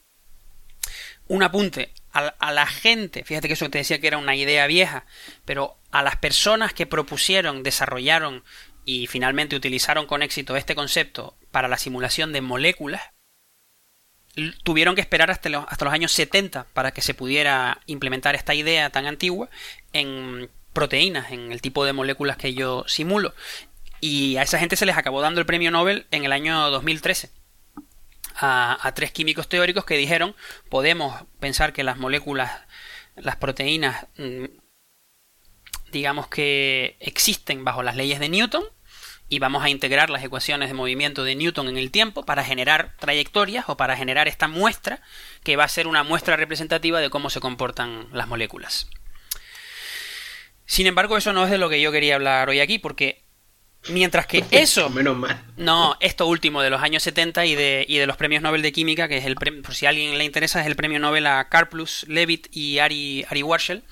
Un 1.27 1.43
apunte 1.43 1.93
a, 2.11 2.51
la 2.51 2.67
gente, 2.67 3.23
fíjate 3.23 3.47
que 3.47 3.53
eso 3.53 3.69
te 3.69 3.77
decía 3.77 4.01
que 4.01 4.07
era 4.07 4.17
una 4.17 4.35
idea 4.35 4.67
vieja, 4.67 5.05
pero 5.45 5.77
a 5.91 6.03
las 6.03 6.17
personas 6.17 6.73
que 6.73 6.85
propusieron, 6.85 7.63
desarrollaron 7.63 8.43
y 8.83 9.07
finalmente 9.07 9.55
utilizaron 9.55 10.07
con 10.07 10.23
éxito 10.23 10.57
este 10.57 10.75
concepto 10.75 11.37
para 11.51 11.67
la 11.67 11.77
simulación 11.77 12.33
de 12.33 12.41
moléculas, 12.41 13.01
tuvieron 14.63 14.95
que 14.95 15.01
esperar 15.01 15.29
hasta 15.31 15.49
los, 15.49 15.65
hasta 15.67 15.85
los 15.85 15.93
años 15.93 16.11
70 16.11 16.67
para 16.73 16.91
que 16.91 17.01
se 17.01 17.13
pudiera 17.13 17.81
implementar 17.85 18.35
esta 18.35 18.53
idea 18.53 18.89
tan 18.89 19.05
antigua 19.05 19.49
en 19.93 20.49
proteínas, 20.73 21.31
en 21.31 21.51
el 21.51 21.61
tipo 21.61 21.85
de 21.85 21.93
moléculas 21.93 22.37
que 22.37 22.53
yo 22.53 22.83
simulo. 22.87 23.33
Y 23.99 24.37
a 24.37 24.43
esa 24.43 24.59
gente 24.59 24.75
se 24.75 24.85
les 24.85 24.97
acabó 24.97 25.21
dando 25.21 25.39
el 25.39 25.45
premio 25.45 25.71
Nobel 25.71 26.07
en 26.11 26.25
el 26.25 26.31
año 26.31 26.69
2013 26.71 27.29
a, 28.41 28.91
tres 28.95 29.11
químicos 29.11 29.47
teóricos 29.47 29.85
que 29.85 29.97
dijeron 29.97 30.35
podemos 30.69 31.23
pensar 31.39 31.73
que 31.73 31.83
las 31.83 31.97
moléculas, 31.97 32.51
las 33.15 33.35
proteínas, 33.35 34.07
mm, 34.17 34.45
digamos 35.91 36.27
que 36.27 36.97
existen 36.99 37.63
bajo 37.63 37.83
las 37.83 37.95
leyes 37.95 38.19
de 38.19 38.29
Newton 38.29 38.63
y 39.29 39.39
vamos 39.39 39.63
a 39.63 39.69
integrar 39.69 40.09
las 40.09 40.23
ecuaciones 40.23 40.69
de 40.69 40.73
movimiento 40.73 41.23
de 41.23 41.35
Newton 41.35 41.69
en 41.69 41.77
el 41.77 41.91
tiempo 41.91 42.25
para 42.25 42.43
generar 42.43 42.95
trayectorias 42.99 43.65
o 43.69 43.77
para 43.77 43.95
generar 43.95 44.27
esta 44.27 44.47
muestra 44.47 45.01
que 45.43 45.55
va 45.55 45.63
a 45.63 45.69
ser 45.69 45.87
una 45.87 46.03
muestra 46.03 46.35
representativa 46.35 46.99
de 46.99 47.09
cómo 47.09 47.29
se 47.29 47.39
comportan 47.39 48.07
las 48.11 48.27
moléculas. 48.27 48.89
Sin 50.71 50.87
embargo, 50.87 51.17
eso 51.17 51.33
no 51.33 51.43
es 51.43 51.51
de 51.51 51.57
lo 51.57 51.67
que 51.67 51.81
yo 51.81 51.91
quería 51.91 52.15
hablar 52.15 52.47
hoy 52.47 52.61
aquí, 52.61 52.79
porque 52.79 53.25
Mientras 53.89 54.25
que 54.25 54.45
eso. 54.51 54.89
Menos 54.89 55.17
mal. 55.17 55.43
No, 55.57 55.97
esto 55.99 56.27
último 56.27 56.61
de 56.61 56.69
los 56.69 56.81
años 56.81 57.03
70 57.03 57.45
y 57.45 57.55
de, 57.55 57.85
y 57.89 57.97
de 57.97 58.07
los 58.07 58.15
premios 58.15 58.41
Nobel 58.41 58.61
de 58.61 58.71
Química, 58.71 59.09
que 59.09 59.17
es 59.17 59.25
el 59.25 59.35
premio, 59.35 59.63
por 59.63 59.75
si 59.75 59.85
a 59.85 59.89
alguien 59.89 60.17
le 60.17 60.23
interesa, 60.23 60.61
es 60.61 60.67
el 60.67 60.77
premio 60.77 60.97
Nobel 60.97 61.27
a 61.27 61.49
Karplus, 61.49 62.05
Levitt 62.07 62.47
y 62.55 62.79
Ari, 62.79 63.25
Ari 63.27 63.43
Warshall. 63.43 63.83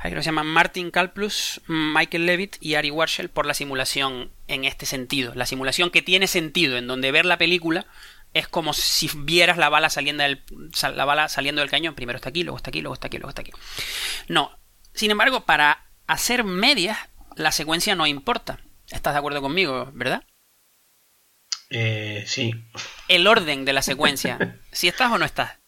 Creo 0.00 0.16
que 0.16 0.22
se 0.22 0.26
llaman 0.30 0.48
Martin 0.48 0.90
Karplus, 0.90 1.60
Michael 1.68 2.26
Levitt 2.26 2.56
y 2.60 2.74
Ari 2.74 2.90
Warshall 2.90 3.28
por 3.28 3.46
la 3.46 3.54
simulación 3.54 4.32
en 4.48 4.64
este 4.64 4.86
sentido. 4.86 5.36
La 5.36 5.46
simulación 5.46 5.90
que 5.90 6.02
tiene 6.02 6.26
sentido, 6.26 6.78
en 6.78 6.88
donde 6.88 7.12
ver 7.12 7.26
la 7.26 7.38
película 7.38 7.86
es 8.34 8.48
como 8.48 8.72
si 8.72 9.08
vieras 9.14 9.56
la 9.56 9.68
bala 9.68 9.88
saliendo 9.88 10.24
del, 10.24 10.42
la 10.96 11.04
bala 11.04 11.28
saliendo 11.28 11.60
del 11.60 11.70
cañón. 11.70 11.94
Primero 11.94 12.16
está 12.16 12.30
aquí, 12.30 12.42
luego 12.42 12.56
está 12.56 12.70
aquí, 12.70 12.80
luego 12.80 12.94
está 12.94 13.06
aquí, 13.06 13.18
luego 13.18 13.28
está 13.28 13.42
aquí. 13.42 13.52
No. 14.26 14.58
Sin 14.94 15.12
embargo, 15.12 15.44
para 15.44 15.87
hacer 16.08 16.42
medias, 16.42 16.98
la 17.36 17.52
secuencia 17.52 17.94
no 17.94 18.06
importa 18.06 18.58
Estás 18.90 19.12
de 19.12 19.18
acuerdo 19.18 19.42
conmigo, 19.42 19.90
¿verdad? 19.92 20.24
Eh, 21.70 22.24
sí. 22.26 22.54
El 23.08 23.26
orden 23.26 23.64
de 23.64 23.74
la 23.74 23.82
secuencia. 23.82 24.58
¿Si 24.72 24.88
estás 24.88 25.12
o 25.12 25.18
no 25.18 25.24
estás? 25.24 25.58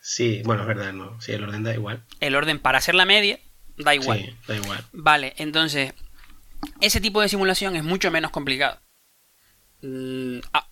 Sí, 0.00 0.42
bueno, 0.44 0.62
es 0.62 0.68
verdad, 0.68 0.92
no. 0.92 1.20
Sí, 1.20 1.32
el 1.32 1.44
orden 1.44 1.62
da 1.62 1.72
igual. 1.72 2.04
El 2.20 2.34
orden 2.34 2.58
para 2.58 2.78
hacer 2.78 2.94
la 2.94 3.04
media 3.04 3.38
da 3.76 3.94
igual. 3.94 4.18
Sí, 4.18 4.36
da 4.48 4.56
igual. 4.56 4.84
Vale, 4.92 5.34
entonces, 5.36 5.94
ese 6.80 7.00
tipo 7.00 7.20
de 7.20 7.28
simulación 7.28 7.76
es 7.76 7.84
mucho 7.84 8.10
menos 8.10 8.32
complicado. 8.32 8.80
Mm, 9.82 10.40
ah, 10.52 10.68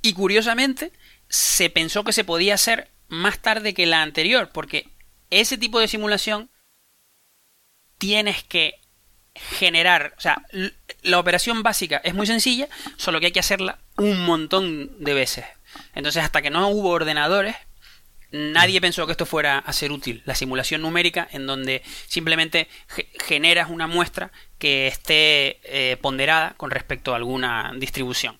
y 0.00 0.14
curiosamente, 0.14 0.92
se 1.28 1.68
pensó 1.68 2.04
que 2.04 2.12
se 2.12 2.24
podía 2.24 2.54
hacer 2.54 2.90
más 3.08 3.40
tarde 3.40 3.74
que 3.74 3.86
la 3.86 4.02
anterior, 4.02 4.50
porque 4.52 4.88
ese 5.30 5.58
tipo 5.58 5.80
de 5.80 5.88
simulación 5.88 6.50
tienes 8.04 8.44
que 8.44 8.74
generar, 9.34 10.12
o 10.18 10.20
sea, 10.20 10.44
la 11.02 11.18
operación 11.18 11.62
básica 11.62 12.02
es 12.04 12.12
muy 12.12 12.26
sencilla, 12.26 12.68
solo 12.98 13.18
que 13.18 13.26
hay 13.26 13.32
que 13.32 13.40
hacerla 13.40 13.78
un 13.96 14.26
montón 14.26 15.02
de 15.02 15.14
veces. 15.14 15.46
Entonces, 15.94 16.22
hasta 16.22 16.42
que 16.42 16.50
no 16.50 16.68
hubo 16.68 16.90
ordenadores, 16.90 17.56
nadie 18.30 18.82
pensó 18.82 19.06
que 19.06 19.12
esto 19.12 19.24
fuera 19.24 19.58
a 19.58 19.72
ser 19.72 19.90
útil. 19.90 20.22
La 20.26 20.34
simulación 20.34 20.82
numérica, 20.82 21.26
en 21.32 21.46
donde 21.46 21.80
simplemente 22.06 22.68
generas 23.26 23.70
una 23.70 23.86
muestra 23.86 24.32
que 24.58 24.86
esté 24.86 25.60
eh, 25.64 25.96
ponderada 25.96 26.52
con 26.58 26.70
respecto 26.70 27.14
a 27.14 27.16
alguna 27.16 27.72
distribución. 27.78 28.38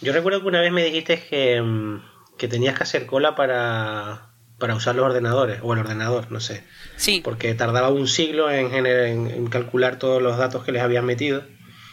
Yo 0.00 0.12
recuerdo 0.12 0.40
que 0.40 0.46
una 0.46 0.60
vez 0.60 0.70
me 0.70 0.84
dijiste 0.84 1.20
que, 1.20 1.60
mm, 1.60 2.36
que 2.38 2.46
tenías 2.46 2.76
que 2.76 2.84
hacer 2.84 3.06
cola 3.06 3.34
para, 3.34 4.35
para 4.58 4.74
usar 4.74 4.94
los 4.94 5.04
ordenadores, 5.04 5.60
o 5.62 5.72
el 5.72 5.80
ordenador, 5.80 6.30
no 6.30 6.40
sé. 6.40 6.64
Sí. 6.96 7.20
Porque 7.22 7.54
tardaba 7.54 7.90
un 7.90 8.08
siglo 8.08 8.50
en, 8.50 8.86
en, 8.86 9.46
calcular 9.48 9.98
todos 9.98 10.22
los 10.22 10.38
datos 10.38 10.64
que 10.64 10.72
les 10.72 10.82
habían 10.82 11.04
metido. 11.04 11.44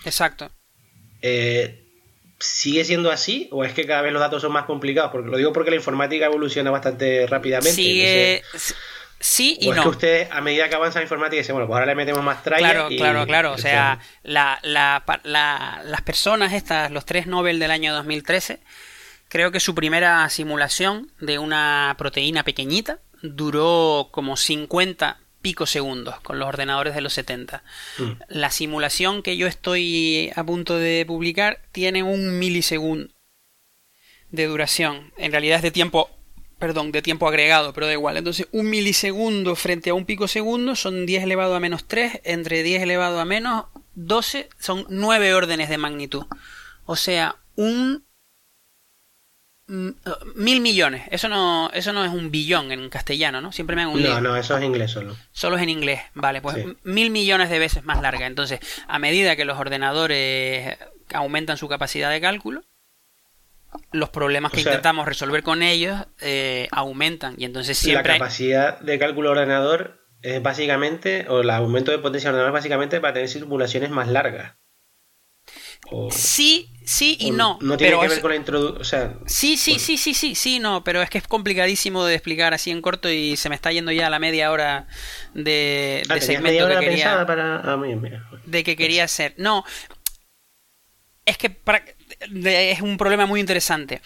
Exacto. 0.05 0.51
Eh, 1.21 1.79
¿Sigue 2.39 2.83
siendo 2.83 3.11
así 3.11 3.47
o 3.51 3.63
es 3.63 3.73
que 3.73 3.85
cada 3.85 4.01
vez 4.01 4.11
los 4.11 4.21
datos 4.21 4.41
son 4.41 4.51
más 4.51 4.65
complicados? 4.65 5.11
Porque 5.11 5.29
lo 5.29 5.37
digo 5.37 5.53
porque 5.53 5.69
la 5.69 5.77
informática 5.77 6.25
evoluciona 6.25 6.71
bastante 6.71 7.27
rápidamente. 7.27 7.73
Sigue... 7.73 8.43
Sí 9.19 9.57
y 9.61 9.69
o 9.69 9.71
es 9.71 9.77
no. 9.77 9.83
que 9.83 9.89
usted, 9.89 10.27
a 10.31 10.41
medida 10.41 10.67
que 10.67 10.75
avanza 10.75 10.99
la 10.99 11.03
informática, 11.03 11.37
dice, 11.37 11.53
bueno, 11.53 11.65
pues 11.65 11.75
ahora 11.75 11.85
le 11.85 11.95
metemos 11.95 12.21
más 12.21 12.43
trayas. 12.43 12.71
Claro, 12.71 12.89
claro, 12.89 13.25
claro. 13.25 13.53
O 13.53 13.57
sea, 13.57 13.99
la, 14.21 14.59
la, 14.63 15.01
la, 15.23 15.81
las 15.85 16.01
personas 16.01 16.51
estas, 16.51 16.91
los 16.91 17.05
tres 17.05 17.25
Nobel 17.25 17.57
del 17.57 17.71
año 17.71 17.93
2013, 17.93 18.59
Creo 19.33 19.51
que 19.51 19.59
su 19.59 19.73
primera 19.73 20.29
simulación 20.29 21.11
de 21.19 21.39
una 21.39 21.95
proteína 21.97 22.43
pequeñita 22.43 22.99
duró 23.23 24.09
como 24.11 24.37
50 24.37 25.17
segundos 25.65 26.19
con 26.21 26.37
los 26.37 26.47
ordenadores 26.47 26.93
de 26.93 27.01
los 27.01 27.13
70. 27.13 27.63
Mm. 27.97 28.11
La 28.27 28.51
simulación 28.51 29.23
que 29.23 29.35
yo 29.35 29.47
estoy 29.47 30.31
a 30.35 30.43
punto 30.43 30.77
de 30.77 31.03
publicar 31.07 31.63
tiene 31.71 32.03
un 32.03 32.37
milisegundo 32.37 33.11
de 34.29 34.45
duración. 34.45 35.11
En 35.17 35.31
realidad 35.31 35.57
es 35.57 35.63
de 35.63 35.71
tiempo, 35.71 36.11
perdón, 36.59 36.91
de 36.91 37.01
tiempo 37.01 37.27
agregado, 37.27 37.73
pero 37.73 37.87
da 37.87 37.93
igual. 37.93 38.17
Entonces, 38.17 38.47
un 38.51 38.69
milisegundo 38.69 39.55
frente 39.55 39.89
a 39.89 39.95
un 39.95 40.05
pico 40.05 40.27
segundo 40.27 40.75
son 40.75 41.07
10 41.07 41.23
elevado 41.23 41.55
a 41.55 41.59
menos 41.59 41.87
3, 41.87 42.21
entre 42.23 42.61
10 42.61 42.83
elevado 42.83 43.19
a 43.19 43.25
menos 43.25 43.65
12 43.95 44.47
son 44.59 44.85
9 44.89 45.33
órdenes 45.33 45.69
de 45.69 45.79
magnitud. 45.79 46.27
O 46.85 46.95
sea, 46.95 47.37
un 47.55 48.05
mil 50.35 50.61
millones. 50.61 51.03
Eso 51.09 51.29
no, 51.29 51.69
eso 51.73 51.93
no 51.93 52.05
es 52.05 52.11
un 52.11 52.29
billón 52.29 52.71
en 52.71 52.89
castellano, 52.89 53.41
¿no? 53.41 53.51
Siempre 53.51 53.75
me 53.75 53.81
han 53.81 53.89
un 53.89 54.03
No, 54.03 54.21
no, 54.21 54.35
eso 54.35 54.57
es 54.57 54.63
inglés 54.63 54.91
solo. 54.91 55.15
Solo 55.31 55.57
es 55.57 55.63
en 55.63 55.69
inglés, 55.69 56.01
vale. 56.13 56.41
Pues 56.41 56.65
mil 56.83 57.09
millones 57.09 57.49
de 57.49 57.59
veces 57.59 57.83
más 57.83 58.01
larga. 58.01 58.27
Entonces, 58.27 58.59
a 58.87 58.99
medida 58.99 59.35
que 59.35 59.45
los 59.45 59.57
ordenadores 59.57 60.77
aumentan 61.13 61.57
su 61.57 61.67
capacidad 61.67 62.11
de 62.11 62.21
cálculo, 62.21 62.63
los 63.91 64.09
problemas 64.09 64.51
que 64.51 64.61
intentamos 64.61 65.07
resolver 65.07 65.41
con 65.41 65.63
ellos 65.63 65.99
eh, 66.21 66.67
aumentan. 66.71 67.35
Y 67.37 67.45
entonces 67.45 67.77
siempre. 67.77 68.13
La 68.13 68.19
capacidad 68.19 68.79
de 68.79 68.99
cálculo 68.99 69.31
ordenador 69.31 70.05
es 70.21 70.41
básicamente, 70.41 71.25
o 71.29 71.41
el 71.41 71.49
aumento 71.49 71.91
de 71.91 71.99
potencia 71.99 72.29
ordenador 72.29 72.51
es 72.51 72.53
básicamente 72.53 73.01
para 73.01 73.13
tener 73.13 73.29
simulaciones 73.29 73.89
más 73.89 74.07
largas. 74.07 74.55
Sí, 76.11 76.72
sí 76.85 77.17
y 77.19 77.31
no. 77.31 77.57
No 77.61 77.77
tiene 77.77 77.99
que 77.99 78.07
ver 78.07 78.21
con 78.21 78.31
la 78.31 78.35
introducción. 78.35 79.19
sí, 79.25 79.57
sí, 79.57 79.79
sí, 79.79 79.97
sí, 79.97 80.13
sí, 80.13 80.35
sí, 80.35 80.59
no, 80.59 80.83
pero 80.83 81.01
es 81.01 81.09
que 81.09 81.17
es 81.17 81.27
complicadísimo 81.27 82.05
de 82.05 82.15
explicar 82.15 82.53
así 82.53 82.71
en 82.71 82.81
corto 82.81 83.09
y 83.09 83.35
se 83.35 83.49
me 83.49 83.55
está 83.55 83.71
yendo 83.71 83.91
ya 83.91 84.09
la 84.09 84.19
media 84.19 84.51
hora 84.51 84.87
de, 85.33 86.03
ah, 86.09 86.19
segmento 86.19 86.67
que 86.67 86.79
quería. 86.79 87.25
Para... 87.25 87.57
Ah, 87.57 87.81
de 88.45 88.63
que 88.63 88.75
quería 88.75 89.03
hacer. 89.03 89.33
No. 89.37 89.63
Es 91.25 91.37
que 91.37 91.55
es 92.45 92.81
un 92.81 92.97
problema 92.97 93.25
muy 93.25 93.39
interesante. 93.39 94.01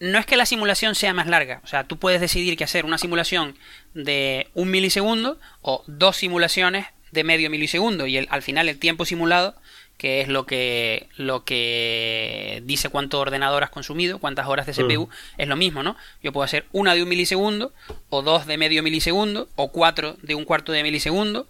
No 0.00 0.18
es 0.18 0.26
que 0.26 0.36
la 0.36 0.46
simulación 0.46 0.94
sea 0.94 1.14
más 1.14 1.26
larga, 1.26 1.60
o 1.64 1.66
sea, 1.66 1.84
tú 1.84 1.98
puedes 1.98 2.20
decidir 2.20 2.56
que 2.56 2.64
hacer 2.64 2.84
una 2.84 2.98
simulación 2.98 3.56
de 3.94 4.48
un 4.52 4.70
milisegundo 4.70 5.38
o 5.62 5.84
dos 5.86 6.16
simulaciones 6.16 6.86
de 7.12 7.24
medio 7.24 7.48
milisegundo 7.48 8.06
y 8.06 8.18
al 8.18 8.42
final 8.42 8.68
el 8.68 8.78
tiempo 8.78 9.04
simulado 9.04 9.54
que 9.96 10.20
es 10.20 10.28
lo 10.28 10.44
que, 10.46 11.08
lo 11.16 11.44
que 11.44 12.62
dice 12.64 12.88
cuánto 12.88 13.20
ordenador 13.20 13.62
has 13.62 13.70
consumido, 13.70 14.18
cuántas 14.18 14.46
horas 14.48 14.66
de 14.66 14.72
CPU, 14.72 15.08
es 15.38 15.48
lo 15.48 15.56
mismo, 15.56 15.82
¿no? 15.82 15.96
Yo 16.22 16.32
puedo 16.32 16.44
hacer 16.44 16.66
una 16.72 16.94
de 16.94 17.02
un 17.02 17.08
milisegundo, 17.08 17.72
o 18.10 18.22
dos 18.22 18.46
de 18.46 18.58
medio 18.58 18.82
milisegundo, 18.82 19.48
o 19.56 19.70
cuatro 19.70 20.16
de 20.22 20.34
un 20.34 20.44
cuarto 20.44 20.72
de 20.72 20.82
milisegundo, 20.82 21.48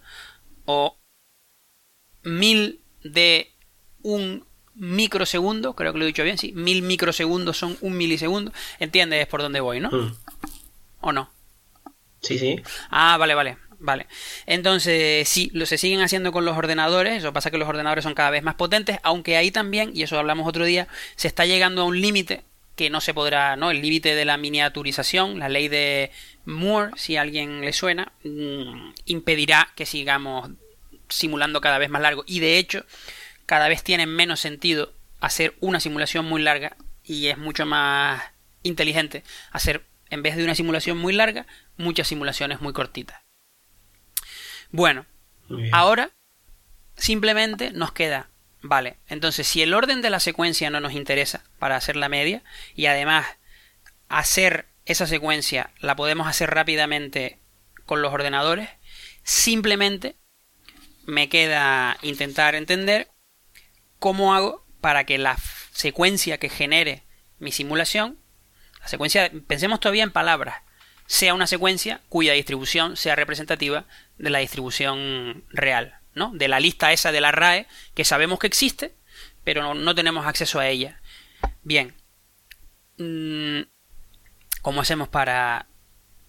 o 0.65 0.97
mil 2.23 2.79
de 3.03 3.51
un 4.03 4.45
microsegundo, 4.75 5.73
creo 5.73 5.93
que 5.93 5.99
lo 5.99 6.05
he 6.05 6.07
dicho 6.07 6.23
bien, 6.23 6.37
sí, 6.37 6.51
mil 6.53 6.81
microsegundos 6.81 7.57
son 7.57 7.77
un 7.81 7.97
milisegundo. 7.97 8.51
¿Entiendes 8.79 9.25
por 9.27 9.41
dónde 9.41 9.59
voy, 9.61 9.79
no? 9.79 9.89
¿O 11.01 11.11
no? 11.11 11.29
Sí, 12.21 12.37
sí. 12.39 12.61
Ah, 12.89 13.17
vale, 13.17 13.35
vale. 13.35 13.57
Vale. 13.79 14.07
Entonces, 14.45 15.27
sí, 15.27 15.51
lo 15.53 15.65
se 15.65 15.77
siguen 15.77 16.01
haciendo 16.01 16.31
con 16.31 16.45
los 16.45 16.57
ordenadores. 16.57 17.17
Eso 17.17 17.33
pasa 17.33 17.51
que 17.51 17.57
los 17.57 17.69
ordenadores 17.69 18.03
son 18.03 18.13
cada 18.13 18.29
vez 18.29 18.43
más 18.43 18.55
potentes, 18.55 18.99
aunque 19.03 19.37
ahí 19.37 19.51
también, 19.51 19.91
y 19.93 20.03
eso 20.03 20.17
hablamos 20.17 20.47
otro 20.47 20.65
día, 20.65 20.87
se 21.15 21.27
está 21.27 21.45
llegando 21.45 21.81
a 21.81 21.85
un 21.85 21.99
límite 21.99 22.43
que 22.75 22.89
no 22.89 23.01
se 23.01 23.13
podrá, 23.13 23.55
¿no? 23.55 23.71
El 23.71 23.81
límite 23.81 24.15
de 24.15 24.25
la 24.25 24.37
miniaturización, 24.37 25.39
la 25.39 25.49
ley 25.49 25.67
de 25.67 26.11
Moore, 26.45 26.91
si 26.95 27.15
a 27.15 27.21
alguien 27.21 27.61
le 27.61 27.73
suena, 27.73 28.11
mm, 28.23 28.91
impedirá 29.05 29.69
que 29.75 29.85
sigamos 29.85 30.51
simulando 31.09 31.61
cada 31.61 31.77
vez 31.77 31.89
más 31.89 32.01
largo. 32.01 32.23
Y 32.27 32.39
de 32.39 32.57
hecho, 32.57 32.85
cada 33.45 33.67
vez 33.67 33.83
tiene 33.83 34.05
menos 34.05 34.39
sentido 34.39 34.93
hacer 35.21 35.55
una 35.59 35.79
simulación 35.79 36.25
muy 36.25 36.41
larga 36.41 36.75
y 37.03 37.27
es 37.27 37.37
mucho 37.37 37.65
más 37.65 38.21
inteligente 38.63 39.23
hacer, 39.51 39.85
en 40.09 40.23
vez 40.23 40.35
de 40.35 40.43
una 40.43 40.55
simulación 40.55 40.97
muy 40.97 41.13
larga, 41.13 41.45
muchas 41.77 42.07
simulaciones 42.07 42.61
muy 42.61 42.73
cortitas. 42.73 43.24
Bueno, 44.75 45.05
ahora 45.71 46.11
simplemente 46.97 47.71
nos 47.71 47.93
queda, 47.93 48.29
vale, 48.61 48.97
entonces 49.07 49.47
si 49.47 49.61
el 49.61 49.73
orden 49.73 50.01
de 50.01 50.09
la 50.09 50.19
secuencia 50.19 50.69
no 50.69 50.81
nos 50.81 50.91
interesa 50.91 51.45
para 51.59 51.77
hacer 51.77 51.95
la 51.95 52.09
media 52.09 52.43
y 52.75 52.87
además 52.87 53.25
hacer 54.09 54.65
esa 54.85 55.07
secuencia 55.07 55.71
la 55.79 55.95
podemos 55.95 56.27
hacer 56.27 56.49
rápidamente 56.49 57.39
con 57.85 58.01
los 58.01 58.11
ordenadores, 58.11 58.67
simplemente 59.23 60.17
me 61.05 61.29
queda 61.29 61.97
intentar 62.01 62.53
entender 62.53 63.07
cómo 63.97 64.35
hago 64.35 64.65
para 64.81 65.05
que 65.05 65.17
la 65.17 65.37
secuencia 65.71 66.37
que 66.37 66.49
genere 66.49 67.03
mi 67.39 67.53
simulación, 67.53 68.19
la 68.81 68.89
secuencia, 68.89 69.31
pensemos 69.47 69.79
todavía 69.79 70.03
en 70.03 70.11
palabras, 70.11 70.64
sea 71.07 71.33
una 71.33 71.47
secuencia 71.47 72.01
cuya 72.09 72.33
distribución 72.33 72.97
sea 72.97 73.15
representativa 73.15 73.85
de 74.17 74.29
la 74.29 74.39
distribución 74.39 75.43
real, 75.49 75.99
¿no? 76.13 76.31
De 76.33 76.47
la 76.47 76.59
lista 76.59 76.91
esa 76.91 77.11
de 77.11 77.21
la 77.21 77.31
RAE 77.31 77.67
que 77.93 78.05
sabemos 78.05 78.39
que 78.39 78.47
existe, 78.47 78.95
pero 79.43 79.73
no, 79.73 79.95
tenemos 79.95 80.25
acceso 80.25 80.59
a 80.59 80.67
ella. 80.67 80.99
Bien. 81.61 81.93
Mm, 82.97 83.61
¿Cómo 84.61 84.81
hacemos 84.81 85.07
para 85.09 85.67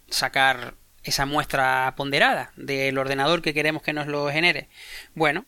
sacar 0.08 0.74
esa 1.02 1.24
muestra 1.24 1.94
ponderada 1.96 2.52
del 2.56 2.98
ordenador 2.98 3.40
que 3.40 3.54
queremos 3.54 3.82
que 3.82 3.94
nos 3.94 4.06
lo 4.06 4.30
genere? 4.30 4.68
Bueno, 5.14 5.46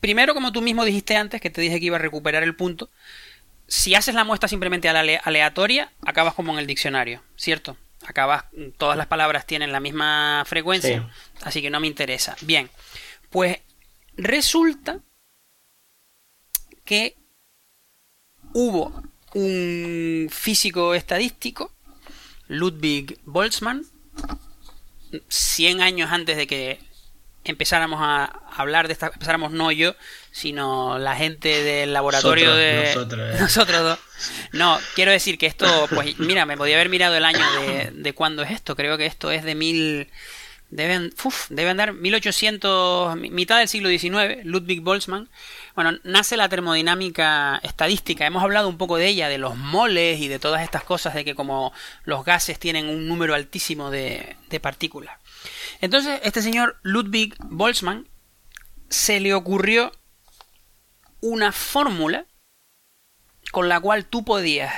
primero, 0.00 0.32
como 0.32 0.52
tú 0.52 0.62
mismo 0.62 0.84
dijiste 0.84 1.16
antes, 1.16 1.40
que 1.42 1.50
te 1.50 1.60
dije 1.60 1.78
que 1.78 1.86
iba 1.86 1.96
a 1.96 2.00
recuperar 2.00 2.42
el 2.42 2.56
punto, 2.56 2.90
si 3.68 3.94
haces 3.94 4.14
la 4.14 4.24
muestra 4.24 4.48
simplemente 4.48 4.88
aleatoria, 4.88 5.92
acabas 6.02 6.34
como 6.34 6.52
en 6.52 6.58
el 6.58 6.66
diccionario, 6.66 7.22
¿cierto? 7.36 7.76
Acabas, 8.06 8.44
todas 8.78 8.96
las 8.96 9.08
palabras 9.08 9.46
tienen 9.46 9.72
la 9.72 9.80
misma 9.80 10.44
frecuencia, 10.46 11.10
así 11.42 11.60
que 11.62 11.70
no 11.70 11.80
me 11.80 11.88
interesa. 11.88 12.36
Bien, 12.42 12.70
pues 13.30 13.58
resulta 14.16 15.00
que 16.84 17.16
hubo 18.52 19.02
un 19.34 20.28
físico 20.30 20.94
estadístico, 20.94 21.72
Ludwig 22.46 23.18
Boltzmann, 23.24 23.84
100 25.28 25.80
años 25.80 26.12
antes 26.12 26.36
de 26.36 26.46
que 26.46 26.78
empezáramos 27.50 28.00
a 28.02 28.24
hablar 28.56 28.86
de 28.86 28.92
esta, 28.92 29.06
empezáramos 29.06 29.52
no 29.52 29.70
yo, 29.72 29.94
sino 30.30 30.98
la 30.98 31.16
gente 31.16 31.62
del 31.62 31.92
laboratorio 31.92 32.54
de 32.54 32.86
nosotros, 32.86 33.34
eh. 33.34 33.40
nosotros, 33.40 33.82
dos. 33.82 33.98
No, 34.52 34.78
quiero 34.94 35.12
decir 35.12 35.38
que 35.38 35.46
esto, 35.46 35.66
pues 35.94 36.18
mira, 36.18 36.46
me 36.46 36.56
podía 36.56 36.76
haber 36.76 36.88
mirado 36.88 37.16
el 37.16 37.24
año 37.24 37.44
de, 37.60 37.90
de 37.92 38.12
cuándo 38.12 38.42
es 38.42 38.50
esto, 38.50 38.76
creo 38.76 38.98
que 38.98 39.06
esto 39.06 39.30
es 39.30 39.44
de 39.44 39.54
mil... 39.54 40.08
Deben, 40.68 41.14
uf, 41.22 41.46
debe 41.48 41.70
andar 41.70 41.92
1800, 41.92 43.16
mitad 43.16 43.60
del 43.60 43.68
siglo 43.68 43.88
XIX, 43.88 44.44
Ludwig 44.44 44.80
Boltzmann. 44.80 45.28
Bueno, 45.76 45.96
nace 46.02 46.36
la 46.36 46.48
termodinámica 46.48 47.60
estadística. 47.62 48.26
Hemos 48.26 48.42
hablado 48.42 48.68
un 48.68 48.76
poco 48.76 48.96
de 48.96 49.06
ella, 49.06 49.28
de 49.28 49.38
los 49.38 49.56
moles 49.56 50.20
y 50.20 50.26
de 50.26 50.40
todas 50.40 50.62
estas 50.62 50.82
cosas, 50.82 51.14
de 51.14 51.24
que 51.24 51.36
como 51.36 51.72
los 52.04 52.24
gases 52.24 52.58
tienen 52.58 52.88
un 52.88 53.06
número 53.06 53.36
altísimo 53.36 53.92
de, 53.92 54.36
de 54.50 54.58
partículas. 54.58 55.16
Entonces, 55.80 56.20
este 56.22 56.42
señor 56.42 56.78
Ludwig 56.82 57.34
Boltzmann 57.40 58.08
se 58.88 59.20
le 59.20 59.34
ocurrió 59.34 59.92
una 61.20 61.52
fórmula 61.52 62.26
con 63.52 63.68
la 63.68 63.80
cual 63.80 64.04
tú 64.06 64.24
podías, 64.24 64.72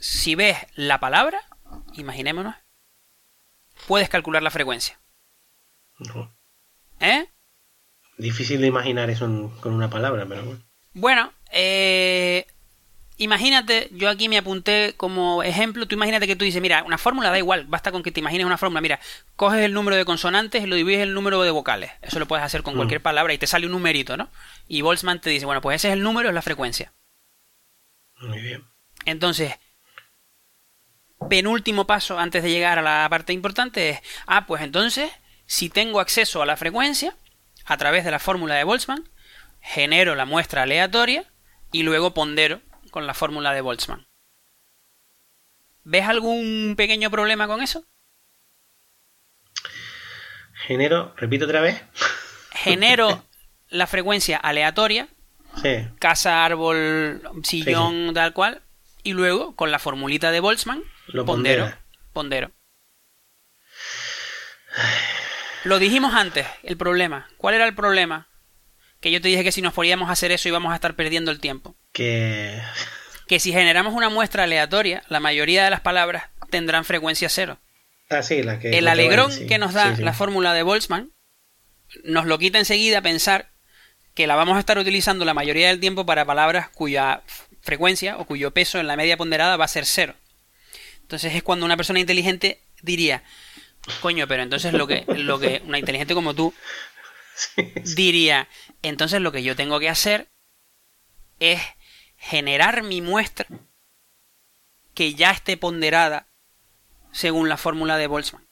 si 0.00 0.34
ves 0.34 0.56
la 0.74 1.00
palabra, 1.00 1.40
imaginémonos, 1.94 2.54
puedes 3.86 4.08
calcular 4.08 4.42
la 4.42 4.50
frecuencia. 4.50 5.00
No. 5.98 6.34
¿Eh? 7.00 7.28
Difícil 8.18 8.60
de 8.60 8.66
imaginar 8.66 9.10
eso 9.10 9.26
con 9.60 9.74
una 9.74 9.90
palabra, 9.90 10.26
pero 10.26 10.44
bueno. 10.44 10.62
Bueno, 10.92 11.32
eh, 11.52 12.46
imagínate, 13.20 13.88
yo 13.92 14.08
aquí 14.08 14.30
me 14.30 14.38
apunté 14.38 14.94
como 14.96 15.42
ejemplo, 15.42 15.86
tú 15.86 15.94
imagínate 15.94 16.26
que 16.26 16.36
tú 16.36 16.44
dices, 16.46 16.62
mira, 16.62 16.82
una 16.84 16.96
fórmula 16.96 17.30
da 17.30 17.36
igual, 17.36 17.66
basta 17.66 17.92
con 17.92 18.02
que 18.02 18.10
te 18.10 18.20
imagines 18.20 18.46
una 18.46 18.56
fórmula, 18.56 18.80
mira, 18.80 18.98
coges 19.36 19.60
el 19.60 19.74
número 19.74 19.94
de 19.94 20.06
consonantes 20.06 20.64
y 20.64 20.66
lo 20.66 20.74
divides 20.74 21.00
el 21.00 21.12
número 21.12 21.42
de 21.42 21.50
vocales, 21.50 21.92
eso 22.00 22.18
lo 22.18 22.26
puedes 22.26 22.44
hacer 22.44 22.62
con 22.62 22.74
mm. 22.74 22.76
cualquier 22.78 23.02
palabra 23.02 23.34
y 23.34 23.38
te 23.38 23.46
sale 23.46 23.66
un 23.66 23.72
numerito, 23.72 24.16
¿no? 24.16 24.30
Y 24.68 24.80
Boltzmann 24.80 25.20
te 25.20 25.28
dice, 25.28 25.44
bueno, 25.44 25.60
pues 25.60 25.76
ese 25.76 25.88
es 25.88 25.92
el 25.92 26.02
número, 26.02 26.30
es 26.30 26.34
la 26.34 26.40
frecuencia. 26.40 26.94
Muy 28.22 28.40
bien. 28.40 28.64
Entonces, 29.04 29.54
penúltimo 31.28 31.86
paso 31.86 32.18
antes 32.18 32.42
de 32.42 32.50
llegar 32.50 32.78
a 32.78 32.82
la 32.82 33.06
parte 33.10 33.34
importante 33.34 33.90
es, 33.90 34.00
ah, 34.26 34.46
pues 34.46 34.62
entonces, 34.62 35.12
si 35.44 35.68
tengo 35.68 36.00
acceso 36.00 36.40
a 36.40 36.46
la 36.46 36.56
frecuencia, 36.56 37.14
a 37.66 37.76
través 37.76 38.06
de 38.06 38.12
la 38.12 38.18
fórmula 38.18 38.54
de 38.54 38.64
Boltzmann, 38.64 39.10
genero 39.60 40.14
la 40.14 40.24
muestra 40.24 40.62
aleatoria 40.62 41.26
y 41.70 41.82
luego 41.82 42.14
pondero 42.14 42.62
con 42.90 43.06
la 43.06 43.14
fórmula 43.14 43.52
de 43.52 43.60
Boltzmann. 43.60 44.06
¿Ves 45.84 46.06
algún 46.06 46.74
pequeño 46.76 47.10
problema 47.10 47.46
con 47.46 47.62
eso? 47.62 47.84
Genero, 50.66 51.14
repito 51.16 51.46
otra 51.46 51.60
vez. 51.60 51.82
Genero 52.52 53.24
la 53.68 53.86
frecuencia 53.86 54.36
aleatoria. 54.36 55.08
Sí. 55.62 55.88
Casa, 55.98 56.44
árbol, 56.44 57.22
sillón, 57.42 58.12
tal 58.14 58.32
cual. 58.32 58.62
Y 59.02 59.14
luego, 59.14 59.56
con 59.56 59.70
la 59.70 59.78
formulita 59.78 60.30
de 60.30 60.40
Boltzmann, 60.40 60.82
Lo 61.08 61.24
pondero. 61.24 61.72
Pondero. 62.12 62.52
Lo 65.64 65.78
dijimos 65.78 66.14
antes, 66.14 66.46
el 66.62 66.76
problema. 66.76 67.28
¿Cuál 67.36 67.54
era 67.54 67.66
el 67.66 67.74
problema? 67.74 68.28
Que 69.00 69.10
yo 69.10 69.20
te 69.20 69.28
dije 69.28 69.42
que 69.42 69.52
si 69.52 69.62
nos 69.62 69.72
podíamos 69.72 70.10
hacer 70.10 70.30
eso 70.30 70.48
íbamos 70.48 70.72
a 70.72 70.74
estar 70.74 70.94
perdiendo 70.94 71.30
el 71.30 71.40
tiempo 71.40 71.76
que... 72.00 72.62
Que 73.26 73.38
si 73.40 73.52
generamos 73.52 73.92
una 73.92 74.08
muestra 74.08 74.44
aleatoria, 74.44 75.02
la 75.08 75.20
mayoría 75.20 75.64
de 75.64 75.70
las 75.70 75.82
palabras 75.82 76.24
tendrán 76.48 76.86
frecuencia 76.86 77.28
cero. 77.28 77.58
Ah, 78.08 78.22
sí, 78.22 78.42
la 78.42 78.58
que... 78.58 78.70
El 78.78 78.88
alegrón 78.88 79.30
que 79.46 79.58
nos 79.58 79.74
da 79.74 79.94
la 79.98 80.14
fórmula 80.14 80.54
de 80.54 80.62
Boltzmann 80.62 81.12
nos 82.02 82.24
lo 82.24 82.38
quita 82.38 82.58
enseguida 82.58 83.02
pensar 83.02 83.50
que 84.14 84.26
la 84.26 84.34
vamos 84.34 84.56
a 84.56 84.60
estar 84.60 84.78
utilizando 84.78 85.26
la 85.26 85.34
mayoría 85.34 85.68
del 85.68 85.78
tiempo 85.78 86.06
para 86.06 86.24
palabras 86.24 86.70
cuya 86.70 87.22
frecuencia 87.60 88.16
o 88.16 88.24
cuyo 88.24 88.50
peso 88.52 88.80
en 88.80 88.86
la 88.86 88.96
media 88.96 89.18
ponderada 89.18 89.58
va 89.58 89.66
a 89.66 89.68
ser 89.68 89.84
cero. 89.84 90.14
Entonces 91.02 91.34
es 91.34 91.42
cuando 91.42 91.66
una 91.66 91.76
persona 91.76 92.00
inteligente 92.00 92.62
diría, 92.80 93.22
coño, 94.00 94.26
pero 94.26 94.42
entonces 94.42 94.72
lo 94.72 94.86
que, 94.86 95.04
lo 95.06 95.38
que 95.38 95.60
una 95.66 95.78
inteligente 95.78 96.14
como 96.14 96.34
tú 96.34 96.54
diría, 97.94 98.48
entonces 98.82 99.20
lo 99.20 99.32
que 99.32 99.42
yo 99.42 99.54
tengo 99.54 99.78
que 99.78 99.90
hacer 99.90 100.28
es 101.40 101.60
generar 102.20 102.82
mi 102.82 103.00
muestra 103.00 103.46
que 104.94 105.14
ya 105.14 105.30
esté 105.30 105.56
ponderada 105.56 106.26
según 107.12 107.48
la 107.48 107.56
fórmula 107.56 107.96
de 107.96 108.06
Boltzmann. 108.06 108.46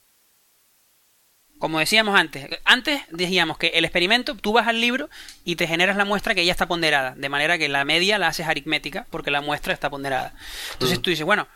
Como 1.59 1.79
decíamos 1.79 2.19
antes, 2.19 2.49
antes 2.65 3.03
decíamos 3.11 3.59
que 3.59 3.69
el 3.69 3.85
experimento, 3.85 4.37
tú 4.37 4.53
vas 4.53 4.69
al 4.69 4.81
libro 4.81 5.11
y 5.45 5.57
te 5.57 5.67
generas 5.67 5.97
la 5.97 6.05
muestra 6.05 6.35
que 6.35 6.45
ya 6.45 6.53
está 6.53 6.67
ponderada, 6.67 7.15
de 7.15 7.29
manera 7.29 7.59
que 7.59 7.69
la 7.69 7.85
media 7.85 8.19
la 8.19 8.29
haces 8.29 8.47
aritmética 8.47 9.07
porque 9.11 9.31
la 9.31 9.43
muestra 9.43 9.75
está 9.75 9.91
ponderada. 9.91 10.35
Entonces 10.73 11.01
mm. 11.01 11.03
tú 11.03 11.11
dices, 11.11 11.27
bueno, 11.27 11.47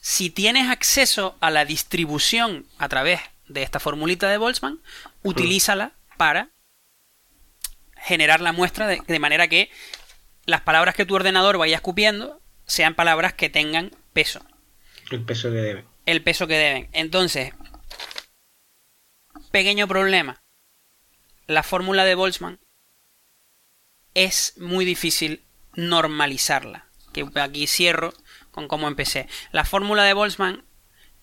si 0.00 0.30
tienes 0.30 0.70
acceso 0.70 1.36
a 1.40 1.50
la 1.50 1.64
distribución 1.64 2.66
a 2.78 2.88
través 2.88 3.20
de 3.48 3.62
esta 3.62 3.80
formulita 3.80 4.30
de 4.30 4.38
Boltzmann, 4.38 4.80
utilízala 5.22 5.92
para 6.16 6.48
generar 7.96 8.40
la 8.40 8.52
muestra 8.52 8.86
de, 8.86 9.02
de 9.06 9.18
manera 9.18 9.48
que 9.48 9.70
las 10.48 10.62
palabras 10.62 10.94
que 10.94 11.04
tu 11.04 11.14
ordenador 11.14 11.58
vaya 11.58 11.76
escupiendo 11.76 12.40
sean 12.66 12.94
palabras 12.94 13.34
que 13.34 13.50
tengan 13.50 13.90
peso. 14.14 14.40
El 15.10 15.22
peso 15.22 15.50
que 15.50 15.56
deben. 15.56 15.84
El 16.06 16.22
peso 16.22 16.46
que 16.46 16.56
deben. 16.56 16.88
Entonces, 16.92 17.52
pequeño 19.50 19.86
problema. 19.86 20.40
La 21.46 21.62
fórmula 21.62 22.06
de 22.06 22.14
Boltzmann 22.14 22.60
es 24.14 24.54
muy 24.56 24.86
difícil 24.86 25.44
normalizarla. 25.74 26.86
Que 27.12 27.28
aquí 27.34 27.66
cierro 27.66 28.14
con 28.50 28.68
cómo 28.68 28.88
empecé. 28.88 29.28
La 29.52 29.66
fórmula 29.66 30.04
de 30.04 30.14
Boltzmann 30.14 30.64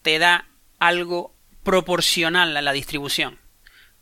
te 0.04 0.20
da 0.20 0.48
algo 0.78 1.36
proporcional 1.64 2.56
a 2.56 2.62
la 2.62 2.74
distribución. 2.74 3.40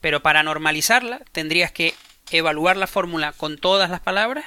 Pero 0.01 0.21
para 0.21 0.43
normalizarla 0.43 1.21
tendrías 1.31 1.71
que 1.71 1.95
evaluar 2.29 2.75
la 2.75 2.87
fórmula 2.87 3.31
con 3.31 3.57
todas 3.57 3.89
las 3.89 4.01
palabras 4.01 4.43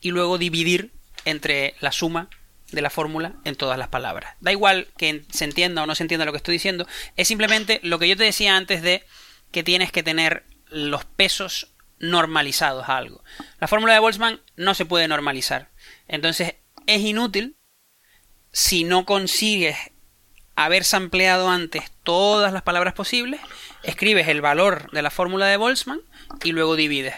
y 0.00 0.10
luego 0.10 0.38
dividir 0.38 0.92
entre 1.24 1.74
la 1.80 1.92
suma 1.92 2.28
de 2.70 2.82
la 2.82 2.90
fórmula 2.90 3.34
en 3.44 3.56
todas 3.56 3.78
las 3.78 3.88
palabras. 3.88 4.36
Da 4.40 4.52
igual 4.52 4.88
que 4.96 5.24
se 5.30 5.44
entienda 5.44 5.82
o 5.82 5.86
no 5.86 5.94
se 5.94 6.04
entienda 6.04 6.26
lo 6.26 6.32
que 6.32 6.38
estoy 6.38 6.54
diciendo, 6.54 6.86
es 7.16 7.28
simplemente 7.28 7.80
lo 7.82 7.98
que 7.98 8.08
yo 8.08 8.16
te 8.16 8.24
decía 8.24 8.56
antes 8.56 8.82
de 8.82 9.04
que 9.50 9.62
tienes 9.62 9.92
que 9.92 10.02
tener 10.02 10.44
los 10.68 11.04
pesos 11.04 11.72
normalizados 11.98 12.88
a 12.88 12.96
algo. 12.96 13.24
La 13.58 13.68
fórmula 13.68 13.94
de 13.94 13.98
Boltzmann 14.00 14.40
no 14.56 14.74
se 14.74 14.84
puede 14.84 15.08
normalizar. 15.08 15.70
Entonces 16.06 16.56
es 16.86 17.00
inútil 17.00 17.56
si 18.52 18.84
no 18.84 19.04
consigues 19.04 19.76
haber 20.54 20.84
sampleado 20.84 21.48
antes 21.48 21.90
todas 22.02 22.52
las 22.52 22.62
palabras 22.62 22.94
posibles, 22.94 23.40
escribes 23.84 24.26
el 24.28 24.40
valor 24.40 24.90
de 24.90 25.02
la 25.02 25.10
fórmula 25.10 25.46
de 25.46 25.56
Boltzmann 25.56 26.00
y 26.42 26.52
luego 26.52 26.74
divides. 26.74 27.14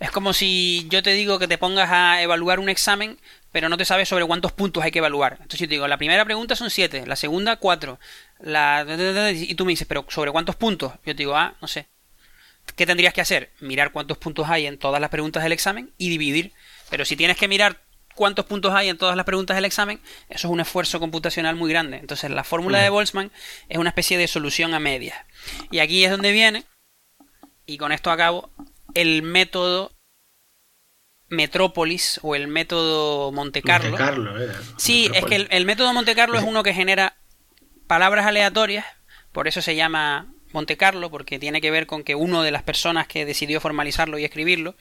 Es 0.00 0.10
como 0.10 0.32
si 0.32 0.86
yo 0.90 1.02
te 1.02 1.12
digo 1.12 1.38
que 1.38 1.48
te 1.48 1.58
pongas 1.58 1.90
a 1.90 2.22
evaluar 2.22 2.60
un 2.60 2.68
examen, 2.68 3.18
pero 3.50 3.68
no 3.68 3.76
te 3.76 3.84
sabes 3.84 4.08
sobre 4.08 4.24
cuántos 4.26 4.52
puntos 4.52 4.84
hay 4.84 4.90
que 4.90 4.98
evaluar. 4.98 5.32
Entonces 5.34 5.60
yo 5.60 5.66
te 5.66 5.74
digo, 5.74 5.88
la 5.88 5.96
primera 5.96 6.24
pregunta 6.24 6.54
son 6.54 6.70
7, 6.70 7.06
la 7.06 7.16
segunda 7.16 7.56
4, 7.56 7.98
la... 8.40 8.86
y 9.34 9.54
tú 9.54 9.64
me 9.64 9.72
dices, 9.72 9.88
pero 9.88 10.06
¿sobre 10.08 10.30
cuántos 10.30 10.56
puntos? 10.56 10.92
Yo 11.04 11.14
te 11.14 11.22
digo, 11.22 11.36
ah, 11.36 11.54
no 11.60 11.66
sé. 11.66 11.86
¿Qué 12.76 12.86
tendrías 12.86 13.14
que 13.14 13.20
hacer? 13.20 13.50
Mirar 13.60 13.92
cuántos 13.92 14.18
puntos 14.18 14.48
hay 14.48 14.66
en 14.66 14.78
todas 14.78 15.00
las 15.00 15.10
preguntas 15.10 15.42
del 15.42 15.52
examen 15.52 15.92
y 15.98 16.10
dividir. 16.10 16.52
Pero 16.90 17.04
si 17.04 17.16
tienes 17.16 17.36
que 17.36 17.48
mirar 17.48 17.82
cuántos 18.14 18.44
puntos 18.44 18.74
hay 18.74 18.88
en 18.88 18.98
todas 18.98 19.16
las 19.16 19.24
preguntas 19.24 19.56
del 19.56 19.64
examen, 19.64 20.00
eso 20.28 20.48
es 20.48 20.52
un 20.52 20.60
esfuerzo 20.60 21.00
computacional 21.00 21.56
muy 21.56 21.70
grande. 21.70 21.96
Entonces 21.96 22.30
la 22.30 22.44
fórmula 22.44 22.78
de 22.78 22.90
Boltzmann 22.90 23.32
es 23.68 23.78
una 23.78 23.90
especie 23.90 24.18
de 24.18 24.28
solución 24.28 24.74
a 24.74 24.80
medias. 24.80 25.18
Y 25.70 25.78
aquí 25.78 26.04
es 26.04 26.10
donde 26.10 26.32
viene, 26.32 26.64
y 27.64 27.78
con 27.78 27.92
esto 27.92 28.10
acabo, 28.10 28.50
el 28.94 29.22
método 29.22 29.92
Metrópolis 31.28 32.20
o 32.22 32.34
el 32.34 32.48
método 32.48 33.32
Monte 33.32 33.62
Carlo. 33.62 33.90
Monte 33.90 34.04
Carlo 34.04 34.42
era. 34.42 34.54
Sí, 34.76 35.10
es 35.12 35.24
que 35.24 35.36
el, 35.36 35.48
el, 35.50 35.66
método 35.66 35.92
Monte 35.92 36.14
Carlo 36.14 36.38
es 36.38 36.44
uno 36.44 36.62
que 36.62 36.72
genera 36.72 37.16
palabras 37.86 38.26
aleatorias, 38.26 38.86
por 39.32 39.46
eso 39.46 39.60
se 39.60 39.76
llama 39.76 40.32
Monte 40.52 40.76
Carlo, 40.76 41.10
porque 41.10 41.38
tiene 41.38 41.60
que 41.60 41.70
ver 41.70 41.86
con 41.86 42.02
que 42.02 42.14
uno 42.14 42.42
de 42.42 42.50
las 42.50 42.62
personas 42.62 43.06
que 43.06 43.26
decidió 43.26 43.60
formalizarlo 43.60 44.18
y 44.18 44.24
escribirlo 44.24 44.74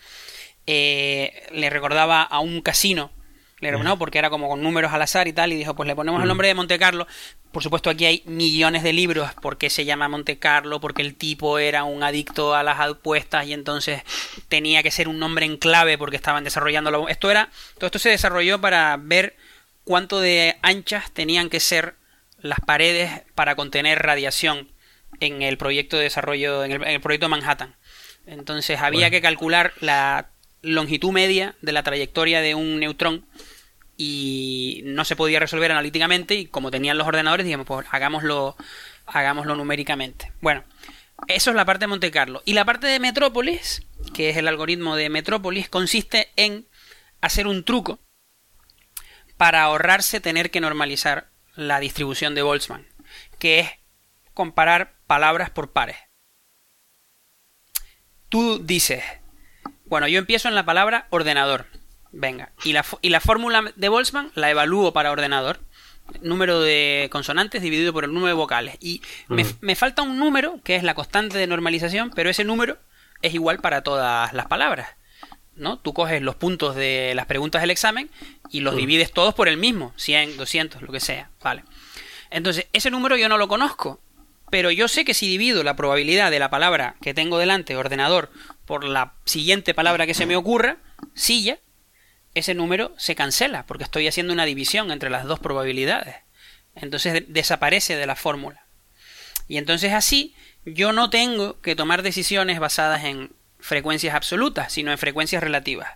eh, 0.67 1.47
le 1.51 1.69
recordaba 1.69 2.21
a 2.23 2.39
un 2.39 2.61
casino 2.61 3.11
le 3.59 3.71
no, 3.71 3.97
porque 3.97 4.19
era 4.19 4.29
como 4.29 4.47
con 4.47 4.61
números 4.61 4.93
al 4.93 5.01
azar 5.01 5.27
y 5.27 5.33
tal, 5.33 5.51
y 5.51 5.55
dijo, 5.55 5.75
pues 5.75 5.87
le 5.87 5.95
ponemos 5.95 6.21
el 6.21 6.27
nombre 6.27 6.47
de 6.47 6.53
Monte 6.53 6.77
Carlo. 6.77 7.07
Por 7.51 7.63
supuesto, 7.63 7.89
aquí 7.89 8.05
hay 8.05 8.23
millones 8.25 8.83
de 8.83 8.93
libros 8.93 9.31
porque 9.41 9.71
se 9.71 9.83
llama 9.83 10.07
Monte 10.07 10.37
Carlo, 10.37 10.79
porque 10.79 11.01
el 11.01 11.15
tipo 11.15 11.57
era 11.57 11.83
un 11.83 12.03
adicto 12.03 12.53
a 12.53 12.61
las 12.61 12.79
apuestas 12.79 13.47
y 13.47 13.53
entonces 13.53 14.03
tenía 14.47 14.83
que 14.83 14.91
ser 14.91 15.07
un 15.07 15.17
nombre 15.17 15.45
en 15.45 15.57
clave 15.57 15.97
porque 15.97 16.17
estaban 16.17 16.43
desarrollando 16.43 17.07
Esto 17.07 17.31
era, 17.31 17.49
todo 17.75 17.87
esto 17.87 17.99
se 17.99 18.09
desarrolló 18.09 18.61
para 18.61 18.95
ver 18.97 19.35
cuánto 19.83 20.19
de 20.19 20.57
anchas 20.61 21.09
tenían 21.11 21.49
que 21.49 21.59
ser 21.59 21.95
las 22.39 22.59
paredes 22.59 23.23
para 23.33 23.55
contener 23.55 24.03
radiación 24.03 24.69
en 25.19 25.41
el 25.41 25.57
proyecto 25.57 25.97
de 25.97 26.03
desarrollo, 26.03 26.63
en 26.63 26.83
el, 26.83 27.01
proyecto 27.01 27.27
Manhattan. 27.27 27.75
Entonces 28.27 28.79
había 28.81 29.09
que 29.09 29.21
calcular 29.21 29.73
la 29.79 30.29
longitud 30.67 31.11
media 31.11 31.55
de 31.61 31.71
la 31.71 31.83
trayectoria 31.83 32.41
de 32.41 32.55
un 32.55 32.79
neutrón 32.79 33.25
y 33.95 34.81
no 34.85 35.05
se 35.05 35.15
podía 35.15 35.39
resolver 35.39 35.71
analíticamente 35.71 36.35
y 36.35 36.45
como 36.45 36.69
tenían 36.71 36.97
los 36.97 37.07
ordenadores, 37.07 37.45
digamos, 37.45 37.65
pues 37.65 37.87
hagámoslo, 37.91 38.55
hagámoslo 39.07 39.55
numéricamente. 39.55 40.31
Bueno, 40.41 40.63
eso 41.27 41.49
es 41.49 41.55
la 41.55 41.65
parte 41.65 41.83
de 41.83 41.87
Monte 41.87 42.11
Carlo. 42.11 42.43
Y 42.45 42.53
la 42.53 42.65
parte 42.65 42.87
de 42.87 42.99
Metrópolis, 42.99 43.81
que 44.13 44.29
es 44.29 44.37
el 44.37 44.47
algoritmo 44.47 44.95
de 44.95 45.09
Metrópolis, 45.09 45.67
consiste 45.67 46.29
en 46.35 46.67
hacer 47.21 47.47
un 47.47 47.63
truco 47.63 47.99
para 49.37 49.63
ahorrarse 49.63 50.19
tener 50.19 50.51
que 50.51 50.61
normalizar 50.61 51.29
la 51.55 51.79
distribución 51.79 52.35
de 52.35 52.43
Boltzmann, 52.43 52.87
que 53.39 53.59
es 53.59 53.69
comparar 54.33 54.95
palabras 55.07 55.49
por 55.49 55.71
pares. 55.71 55.97
Tú 58.29 58.59
dices, 58.59 59.03
bueno, 59.89 60.07
yo 60.07 60.19
empiezo 60.19 60.47
en 60.47 60.55
la 60.55 60.65
palabra 60.65 61.07
ordenador. 61.09 61.65
Venga. 62.11 62.51
Y 62.63 62.73
la, 62.73 62.85
y 63.01 63.09
la 63.09 63.19
fórmula 63.19 63.73
de 63.75 63.89
Boltzmann 63.89 64.31
la 64.35 64.49
evalúo 64.49 64.93
para 64.93 65.11
ordenador. 65.11 65.59
Número 66.21 66.61
de 66.61 67.09
consonantes 67.11 67.61
dividido 67.61 67.91
por 67.91 68.05
el 68.05 68.13
número 68.13 68.27
de 68.27 68.33
vocales. 68.33 68.77
Y 68.79 69.01
me, 69.27 69.45
me, 69.59 69.75
falta 69.75 70.03
un 70.03 70.17
número, 70.17 70.59
que 70.63 70.77
es 70.77 70.83
la 70.83 70.93
constante 70.93 71.37
de 71.37 71.47
normalización, 71.47 72.11
pero 72.15 72.29
ese 72.29 72.45
número 72.45 72.77
es 73.21 73.33
igual 73.33 73.59
para 73.59 73.81
todas 73.81 74.31
las 74.31 74.45
palabras. 74.45 74.87
¿no? 75.57 75.79
Tú 75.79 75.93
coges 75.93 76.21
los 76.21 76.35
puntos 76.35 76.75
de 76.75 77.13
las 77.15 77.25
preguntas 77.25 77.61
del 77.61 77.71
examen 77.71 78.09
y 78.49 78.61
los 78.61 78.75
divides 78.75 79.11
todos 79.11 79.33
por 79.33 79.47
el 79.47 79.57
mismo. 79.57 79.93
100, 79.97 80.37
200, 80.37 80.81
lo 80.81 80.91
que 80.91 80.99
sea. 80.99 81.29
Vale. 81.43 81.63
Entonces, 82.29 82.67
ese 82.73 82.91
número 82.91 83.17
yo 83.17 83.27
no 83.27 83.37
lo 83.37 83.47
conozco. 83.47 83.99
Pero 84.49 84.71
yo 84.71 84.87
sé 84.87 85.03
que 85.03 85.13
si 85.13 85.27
divido 85.27 85.63
la 85.63 85.75
probabilidad 85.75 86.31
de 86.31 86.39
la 86.39 86.49
palabra 86.49 86.95
que 87.01 87.13
tengo 87.13 87.37
delante, 87.37 87.75
ordenador, 87.75 88.31
por 88.65 88.83
la 88.83 89.13
siguiente 89.25 89.73
palabra 89.73 90.05
que 90.05 90.13
se 90.13 90.25
me 90.25 90.35
ocurra, 90.35 90.77
silla, 91.13 91.59
ese 92.33 92.53
número 92.53 92.93
se 92.97 93.15
cancela, 93.15 93.65
porque 93.65 93.83
estoy 93.83 94.07
haciendo 94.07 94.33
una 94.33 94.45
división 94.45 94.91
entre 94.91 95.09
las 95.09 95.25
dos 95.25 95.39
probabilidades. 95.39 96.15
Entonces 96.75 97.23
desaparece 97.27 97.95
de 97.95 98.05
la 98.05 98.15
fórmula. 98.15 98.65
Y 99.47 99.57
entonces 99.57 99.93
así 99.93 100.35
yo 100.65 100.91
no 100.91 101.09
tengo 101.09 101.59
que 101.61 101.75
tomar 101.75 102.03
decisiones 102.03 102.59
basadas 102.59 103.05
en 103.05 103.31
frecuencias 103.59 104.15
absolutas, 104.15 104.71
sino 104.71 104.91
en 104.91 104.97
frecuencias 104.97 105.41
relativas. 105.41 105.89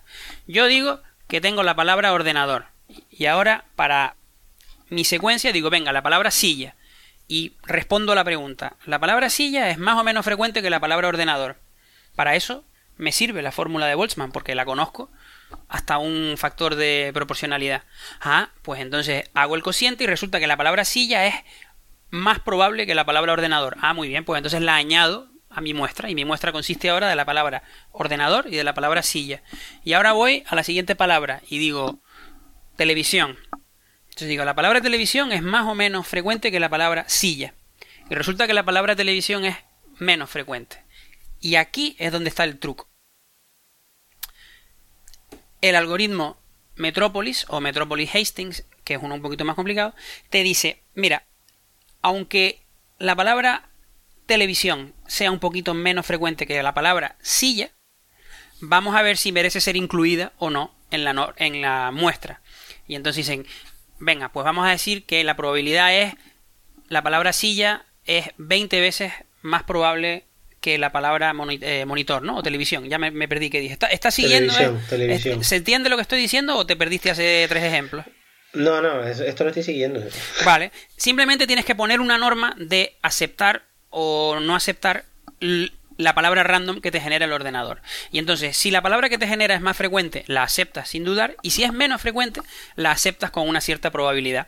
Yo 0.47 0.68
digo 0.68 1.02
que 1.28 1.41
tengo 1.41 1.64
la 1.64 1.76
palabra 1.76 2.14
ordenador. 2.14 2.66
Y 3.10 3.26
ahora 3.26 3.66
para 3.76 4.16
mi 4.89 5.06
secuencia 5.06 5.52
digo, 5.54 5.70
venga, 5.70 5.93
la 5.93 6.02
palabra 6.02 6.32
silla. 6.32 6.76
Y 7.32 7.55
respondo 7.63 8.11
a 8.11 8.15
la 8.15 8.25
pregunta. 8.25 8.75
La 8.86 8.99
palabra 8.99 9.29
silla 9.29 9.69
es 9.69 9.77
más 9.77 9.97
o 9.97 10.03
menos 10.03 10.25
frecuente 10.25 10.61
que 10.61 10.69
la 10.69 10.82
palabra 10.82 11.07
ordenador. 11.07 11.61
Para 12.13 12.36
eso 12.36 12.65
me 12.97 13.13
sirve 13.13 13.41
la 13.41 13.53
fórmula 13.53 13.88
de 13.88 13.95
Boltzmann, 13.95 14.34
porque 14.34 14.53
la 14.53 14.65
conozco 14.65 15.09
hasta 15.69 15.97
un 15.97 16.36
factor 16.38 16.75
de 16.75 17.09
proporcionalidad. 17.13 17.84
Ah, 18.19 18.49
pues 18.63 18.82
entonces 18.82 19.32
hago 19.34 19.55
el 19.55 19.63
cociente 19.63 20.03
y 20.03 20.07
resulta 20.07 20.41
que 20.41 20.47
la 20.47 20.57
palabra 20.57 20.84
silla 20.84 21.25
es 21.25 21.36
más 22.09 22.39
probable 22.39 22.86
que 22.86 22.95
la 22.95 23.05
palabra 23.05 23.32
ordenador. 23.32 23.77
Ah, 23.79 23.93
muy 23.93 24.09
bien, 24.09 24.25
pues 24.25 24.38
entonces 24.38 24.59
la 24.59 24.75
añado 24.75 25.29
a 25.49 25.61
mi 25.61 25.73
muestra 25.73 26.09
y 26.09 26.15
mi 26.15 26.25
muestra 26.25 26.51
consiste 26.51 26.89
ahora 26.89 27.07
de 27.07 27.15
la 27.15 27.23
palabra 27.23 27.63
ordenador 27.93 28.47
y 28.47 28.57
de 28.57 28.65
la 28.65 28.73
palabra 28.73 29.03
silla. 29.03 29.41
Y 29.86 29.93
ahora 29.93 30.11
voy 30.11 30.43
a 30.47 30.55
la 30.55 30.63
siguiente 30.65 30.97
palabra 30.97 31.41
y 31.49 31.59
digo 31.59 32.01
televisión. 32.75 33.38
Entonces 34.12 34.28
digo, 34.28 34.45
la 34.45 34.55
palabra 34.55 34.82
televisión 34.82 35.32
es 35.32 35.41
más 35.41 35.66
o 35.68 35.74
menos 35.74 36.05
frecuente 36.05 36.51
que 36.51 36.59
la 36.59 36.70
palabra 36.70 37.05
silla. 37.07 37.53
Y 38.09 38.14
resulta 38.14 38.45
que 38.45 38.53
la 38.53 38.66
palabra 38.66 38.95
televisión 38.95 39.45
es 39.45 39.55
menos 39.99 40.30
frecuente. 40.30 40.84
Y 41.39 41.55
aquí 41.55 41.95
es 41.97 42.12
donde 42.12 42.30
está 42.30 42.43
el 42.43 42.59
truco. 42.59 42.89
El 45.62 45.76
algoritmo 45.76 46.38
Metropolis 46.76 47.45
o 47.47 47.62
Metropolis 47.62 48.14
Hastings, 48.14 48.66
que 48.84 48.95
es 48.95 48.99
uno 49.01 49.16
un 49.16 49.22
poquito 49.22 49.45
más 49.45 49.55
complicado, 49.55 49.95
te 50.30 50.43
dice, 50.43 50.84
mira, 50.93 51.26
aunque 52.01 52.66
la 52.99 53.16
palabra 53.16 53.70
televisión 54.26 54.93
sea 55.07 55.32
un 55.32 55.39
poquito 55.39 55.74
menos 55.74 56.05
frecuente 56.05 56.45
que 56.45 56.62
la 56.62 56.74
palabra 56.74 57.16
silla, 57.22 57.72
vamos 58.59 58.95
a 58.95 59.01
ver 59.01 59.18
si 59.18 59.32
merece 59.32 59.62
ser 59.62 59.78
incluida 59.78 60.34
o 60.38 60.49
no 60.49 60.76
en 60.89 61.05
la, 61.05 61.34
en 61.38 61.62
la 61.62 61.91
muestra. 61.91 62.41
Y 62.88 62.95
entonces 62.95 63.26
dicen, 63.26 63.45
venga, 64.02 64.30
pues 64.30 64.43
vamos 64.43 64.68
a 64.68 64.72
decir 64.72 65.06
que 65.06 65.24
la 65.24 65.36
probabilidad 65.36 65.95
es, 65.95 66.14
la 66.89 67.02
palabra 67.02 67.32
silla 67.32 67.86
es 68.06 68.26
20 68.38 68.82
veces 68.82 69.14
más 69.41 69.64
probable 69.64 70.26
que 70.60 70.78
la 70.78 70.91
palabra 70.91 71.34
eh, 71.62 71.86
monitor, 71.86 72.22
¿no? 72.22 72.38
O 72.38 72.43
televisión. 72.43 72.88
Ya 72.88 72.99
me, 72.99 73.28
perdí 73.28 73.49
que 73.49 73.60
dije. 73.60 73.78
¿Está, 73.89 74.12
siguiendo? 74.12 74.54
Eh? 74.60 75.39
¿Se 75.41 75.56
entiende 75.56 75.89
lo 75.89 75.95
que 75.95 76.04
estoy 76.04 76.20
diciendo 76.20 76.56
o 76.56 76.66
te 76.66 76.76
perdiste 76.76 77.10
hace 77.10 77.45
tres 77.49 77.64
ejemplos? 77.64 78.06
No, 78.54 78.82
no, 78.82 79.02
esto 79.04 79.43
lo 79.43 79.49
estoy 79.49 79.64
siguiendo. 79.64 80.04
Vale. 80.45 80.72
Simplemente 80.97 81.47
tienes 81.47 81.66
que 81.66 81.74
poner 81.74 81.99
una 81.99 82.18
norma 82.18 82.54
de 82.58 82.95
aceptar 83.02 83.64
o 83.89 84.39
no 84.39 84.56
aceptar 84.56 85.06
la 85.97 86.15
palabra 86.15 86.43
random 86.43 86.81
que 86.81 86.91
te 86.91 87.01
genera 87.01 87.25
el 87.25 87.33
ordenador. 87.33 87.81
Y 88.11 88.19
entonces, 88.19 88.57
si 88.57 88.71
la 88.71 88.81
palabra 88.81 89.09
que 89.09 89.17
te 89.17 89.27
genera 89.27 89.55
es 89.55 89.61
más 89.61 89.77
frecuente, 89.77 90.23
la 90.27 90.43
aceptas 90.43 90.89
sin 90.89 91.03
dudar, 91.03 91.35
y 91.41 91.51
si 91.51 91.63
es 91.63 91.73
menos 91.73 92.01
frecuente, 92.01 92.41
la 92.75 92.91
aceptas 92.91 93.31
con 93.31 93.47
una 93.47 93.61
cierta 93.61 93.91
probabilidad. 93.91 94.47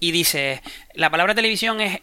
Y 0.00 0.12
dices, 0.12 0.60
la 0.94 1.10
palabra 1.10 1.34
televisión 1.34 1.80
es 1.80 2.00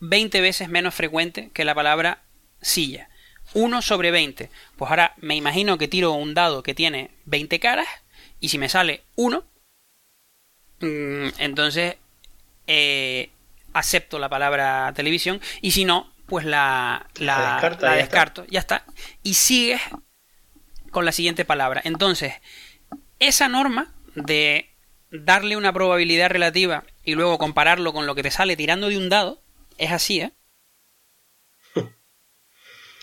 20 0.00 0.40
veces 0.40 0.68
menos 0.68 0.94
frecuente 0.94 1.50
que 1.52 1.64
la 1.64 1.74
palabra 1.74 2.22
silla. 2.60 3.08
1 3.54 3.82
sobre 3.82 4.10
20. 4.10 4.50
Pues 4.76 4.90
ahora 4.90 5.14
me 5.18 5.36
imagino 5.36 5.78
que 5.78 5.88
tiro 5.88 6.12
un 6.12 6.34
dado 6.34 6.62
que 6.62 6.74
tiene 6.74 7.10
20 7.24 7.60
caras, 7.60 7.86
y 8.40 8.48
si 8.48 8.58
me 8.58 8.68
sale 8.68 9.02
1, 9.16 9.44
mm, 10.80 11.28
entonces 11.38 11.96
eh, 12.66 13.30
acepto 13.72 14.18
la 14.18 14.28
palabra 14.28 14.92
televisión, 14.94 15.40
y 15.60 15.70
si 15.70 15.84
no, 15.84 16.12
pues 16.26 16.44
la, 16.44 17.08
la, 17.16 17.60
descarto, 17.96 18.44
ya 18.46 18.58
está. 18.58 18.84
Y 19.22 19.34
sigues 19.34 19.80
con 20.90 21.04
la 21.04 21.12
siguiente 21.12 21.44
palabra. 21.44 21.80
Entonces, 21.84 22.34
esa 23.18 23.48
norma 23.48 23.94
de 24.14 24.74
darle 25.10 25.56
una 25.56 25.72
probabilidad 25.72 26.30
relativa 26.30 26.84
y 27.04 27.14
luego 27.14 27.38
compararlo 27.38 27.92
con 27.92 28.06
lo 28.06 28.14
que 28.14 28.22
te 28.22 28.30
sale 28.30 28.56
tirando 28.56 28.88
de 28.88 28.98
un 28.98 29.08
dado, 29.08 29.42
es 29.78 29.92
así, 29.92 30.20
¿eh? 30.20 30.32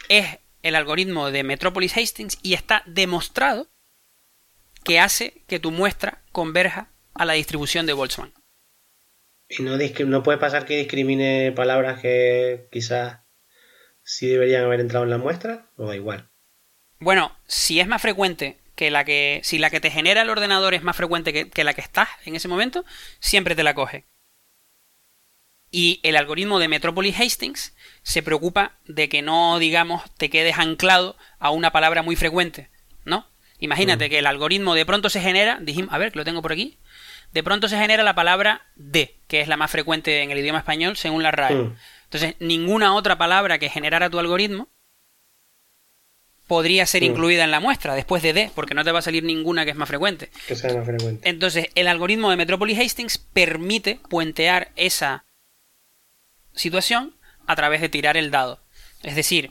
es 0.10 0.40
el 0.62 0.76
algoritmo 0.76 1.32
de 1.32 1.44
Metropolis 1.44 1.96
Hastings 1.98 2.40
y 2.42 2.54
está 2.54 2.84
demostrado 2.86 3.70
que 4.84 5.00
hace 5.00 5.44
que 5.48 5.60
tu 5.60 5.72
muestra 5.72 6.24
converja 6.32 6.90
a 7.14 7.26
la 7.26 7.34
distribución 7.34 7.86
de 7.86 7.94
Boltzmann. 7.94 8.34
¿Y 9.58 9.62
no, 9.64 9.78
no 9.78 10.24
puede 10.24 10.38
pasar 10.38 10.66
que 10.66 10.78
discrimine 10.78 11.52
palabras 11.52 12.02
que 12.02 12.68
quizás 12.72 13.20
sí 14.04 14.28
deberían 14.28 14.64
haber 14.64 14.80
entrado 14.80 15.06
en 15.06 15.12
la 15.12 15.18
muestra? 15.18 15.70
¿O 15.78 15.88
da 15.88 15.96
igual? 15.96 16.30
Bueno, 17.00 17.38
si 17.46 17.80
es 17.80 17.88
más 17.88 18.02
frecuente 18.02 18.58
que 18.76 18.90
la 18.90 19.04
que. 19.04 19.42
Si 19.44 19.60
la 19.60 19.70
que 19.70 19.80
te 19.80 19.92
genera 19.92 20.22
el 20.22 20.30
ordenador 20.30 20.74
es 20.74 20.84
más 20.84 20.96
frecuente 20.96 21.34
que, 21.34 21.50
que 21.50 21.64
la 21.64 21.74
que 21.74 21.82
estás 21.82 22.10
en 22.26 22.36
ese 22.36 22.48
momento, 22.48 22.86
siempre 23.20 23.56
te 23.56 23.64
la 23.64 23.76
coge. 23.76 24.06
Y 25.70 26.00
el 26.04 26.16
algoritmo 26.16 26.60
de 26.60 26.68
Metropolis 26.68 27.20
Hastings 27.20 27.76
se 28.04 28.22
preocupa 28.22 28.78
de 28.86 29.10
que 29.10 29.22
no, 29.22 29.58
digamos, 29.58 30.04
te 30.18 30.30
quedes 30.30 30.60
anclado 30.60 31.18
a 31.40 31.50
una 31.50 31.72
palabra 31.72 32.04
muy 32.04 32.16
frecuente, 32.16 32.70
¿no? 33.06 33.28
Imagínate 33.60 34.06
mm. 34.06 34.10
que 34.10 34.20
el 34.20 34.28
algoritmo 34.28 34.76
de 34.76 34.86
pronto 34.86 35.10
se 35.10 35.20
genera, 35.20 35.58
dijimos, 35.62 35.94
a 35.94 35.98
ver, 35.98 36.12
que 36.12 36.20
lo 36.20 36.26
tengo 36.26 36.42
por 36.42 36.52
aquí, 36.52 36.78
de 37.34 37.44
pronto 37.44 37.68
se 37.68 37.78
genera 37.78 38.04
la 38.04 38.16
palabra 38.16 38.62
de, 38.76 39.16
que 39.28 39.42
es 39.42 39.48
la 39.48 39.58
más 39.58 39.72
frecuente 39.72 40.22
en 40.22 40.32
el 40.32 40.38
idioma 40.38 40.60
español 40.60 40.96
según 40.96 41.24
la 41.24 41.32
RAE. 41.32 41.56
Mm. 41.56 41.76
Entonces, 42.06 42.36
ninguna 42.40 42.94
otra 42.94 43.18
palabra 43.18 43.58
que 43.58 43.70
generara 43.70 44.10
tu 44.10 44.20
algoritmo 44.20 44.70
podría 46.48 46.86
ser 46.86 47.02
mm. 47.02 47.06
incluida 47.06 47.44
en 47.44 47.52
la 47.52 47.60
muestra 47.60 47.96
después 47.96 48.22
de 48.22 48.34
D, 48.34 48.52
porque 48.54 48.76
no 48.76 48.84
te 48.84 48.92
va 48.92 49.00
a 49.00 49.04
salir 49.04 49.24
ninguna 49.24 49.66
que 49.66 49.72
es 49.72 49.78
más 49.78 49.90
frecuente. 49.90 50.30
Que 50.48 50.56
sea 50.56 50.76
más 50.76 50.86
frecuente. 50.86 51.28
Entonces, 51.28 51.70
el 51.74 51.88
algoritmo 51.88 52.30
de 52.30 52.38
Metropolis 52.38 52.80
Hastings 52.80 53.18
permite 53.18 54.00
puentear 54.10 54.72
esa 54.76 55.26
situación 56.54 57.16
a 57.48 57.56
través 57.56 57.82
de 57.82 57.90
tirar 57.90 58.16
el 58.16 58.30
dado. 58.30 58.60
Es 59.02 59.16
decir, 59.16 59.50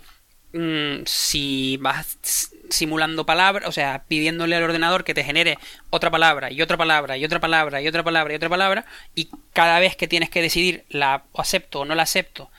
mm, 0.52 1.02
si 1.04 1.78
vas 1.78 2.50
simulando 2.72 3.26
palabras, 3.26 3.68
o 3.68 3.72
sea, 3.72 4.04
pidiéndole 4.08 4.56
al 4.56 4.62
ordenador 4.62 5.04
que 5.04 5.14
te 5.14 5.24
genere 5.24 5.58
otra 5.90 6.10
palabra 6.10 6.50
y 6.50 6.60
otra 6.62 6.76
palabra 6.76 7.16
y 7.16 7.24
otra 7.24 7.40
palabra 7.40 7.80
y 7.80 7.88
otra 7.88 8.02
palabra 8.02 8.32
y 8.32 8.36
otra 8.36 8.48
palabra, 8.48 8.84
y 9.14 9.30
cada 9.52 9.78
vez 9.78 9.96
que 9.96 10.08
tienes 10.08 10.30
que 10.30 10.42
decidir 10.42 10.84
la 10.88 11.24
acepto 11.34 11.80
o 11.80 11.84
no 11.84 11.94
la 11.94 12.02
acepto, 12.02 12.50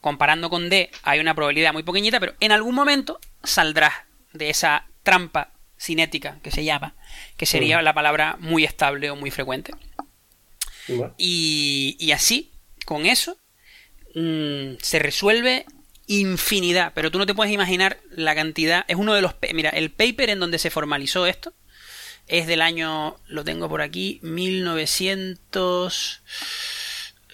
comparando 0.00 0.50
con 0.50 0.68
D, 0.70 0.90
hay 1.02 1.20
una 1.20 1.34
probabilidad 1.34 1.72
muy 1.72 1.82
pequeñita, 1.82 2.20
pero 2.20 2.34
en 2.40 2.52
algún 2.52 2.74
momento 2.74 3.20
saldrás 3.44 3.94
de 4.32 4.50
esa 4.50 4.86
trampa 5.02 5.50
cinética 5.78 6.38
que 6.42 6.50
se 6.50 6.64
llama, 6.64 6.94
que 7.36 7.46
sería 7.46 7.82
la 7.82 7.94
palabra 7.94 8.36
muy 8.40 8.64
estable 8.64 9.10
o 9.10 9.16
muy 9.16 9.30
frecuente. 9.30 9.72
Y, 11.16 11.96
y 12.00 12.12
así, 12.12 12.50
con 12.84 13.06
eso, 13.06 13.36
Mm, 14.14 14.74
se 14.82 14.98
resuelve 14.98 15.66
infinidad, 16.10 16.92
pero 16.92 17.10
tú 17.12 17.18
no 17.18 17.26
te 17.26 17.34
puedes 17.34 17.54
imaginar 17.54 17.98
la 18.10 18.34
cantidad. 18.34 18.84
Es 18.88 18.96
uno 18.96 19.14
de 19.14 19.22
los. 19.22 19.36
Mira, 19.54 19.70
el 19.70 19.92
paper 19.92 20.30
en 20.30 20.40
donde 20.40 20.58
se 20.58 20.68
formalizó 20.68 21.24
esto 21.26 21.52
es 22.26 22.48
del 22.48 22.62
año. 22.62 23.14
Lo 23.28 23.44
tengo 23.44 23.68
por 23.68 23.80
aquí, 23.80 24.18
1900. 24.22 26.22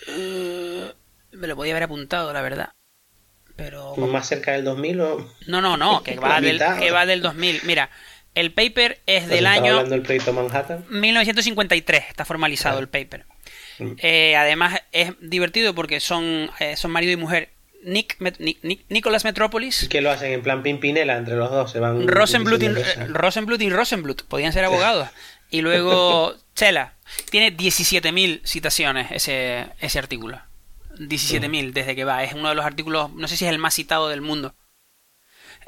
Eh, 0.09 0.93
me 1.33 1.47
lo 1.47 1.57
podía 1.57 1.73
haber 1.73 1.85
apuntado, 1.85 2.35
la 2.35 2.43
verdad. 2.43 2.69
Pero. 3.57 3.97
¿Más 3.97 4.29
cerca 4.29 4.53
del 4.53 4.65
2000 4.65 5.01
o.? 5.01 5.27
No, 5.47 5.63
no, 5.63 5.79
no, 5.79 6.03
que 6.03 6.17
va, 6.17 6.39
del, 6.43 6.63
que 6.79 6.91
va 6.91 7.07
del 7.07 7.23
2000. 7.23 7.63
Mira, 7.65 7.89
el 8.35 8.53
paper 8.53 9.01
es 9.07 9.27
del 9.27 9.47
año. 9.47 9.73
hablando 9.73 9.93
del 9.93 10.03
proyecto 10.03 10.35
Manhattan? 10.35 10.85
1953 10.91 12.05
está 12.11 12.27
formalizado 12.27 12.79
el 12.79 12.91
paper. 12.91 13.25
Mm. 13.79 13.93
Eh, 13.99 14.37
además 14.37 14.83
es 14.93 15.15
divertido 15.23 15.75
porque 15.75 16.01
son, 16.01 16.51
eh, 16.61 16.77
son 16.77 16.91
marido 16.91 17.15
y 17.15 17.17
mujer. 17.17 17.56
Nick, 17.87 18.19
Nicholas 18.89 19.25
Metropolis. 19.25 19.89
Que 19.89 20.01
lo 20.01 20.11
hacen 20.11 20.33
en 20.33 20.43
plan 20.43 20.63
Pimpinela 20.63 21.17
entre 21.17 21.37
los 21.37 21.51
dos. 21.51 21.71
Se 21.71 21.79
van 21.79 22.07
Rosenblut 22.09 22.61
y, 22.61 22.69
Rosenblut 23.09 23.63
y 23.63 23.71
Rosenblut. 23.71 24.23
Podían 24.25 24.53
ser 24.53 24.65
abogados. 24.65 25.09
y 25.51 25.61
luego 25.61 26.35
Chela. 26.55 26.95
Tiene 27.31 27.57
17.000 27.57 28.41
citaciones 28.45 29.13
ese, 29.13 29.67
ese 29.81 29.99
artículo. 30.01 30.41
17.000 30.99 31.73
desde 31.73 31.95
que 31.95 32.05
va. 32.05 32.25
Es 32.25 32.35
uno 32.35 32.49
de 32.49 32.57
los 32.57 32.65
artículos, 32.65 33.13
no 33.13 33.29
sé 33.29 33.37
si 33.37 33.45
es 33.45 33.53
el 33.53 33.59
más 33.59 33.75
citado 33.75 34.09
del 34.09 34.21
mundo. 34.21 34.55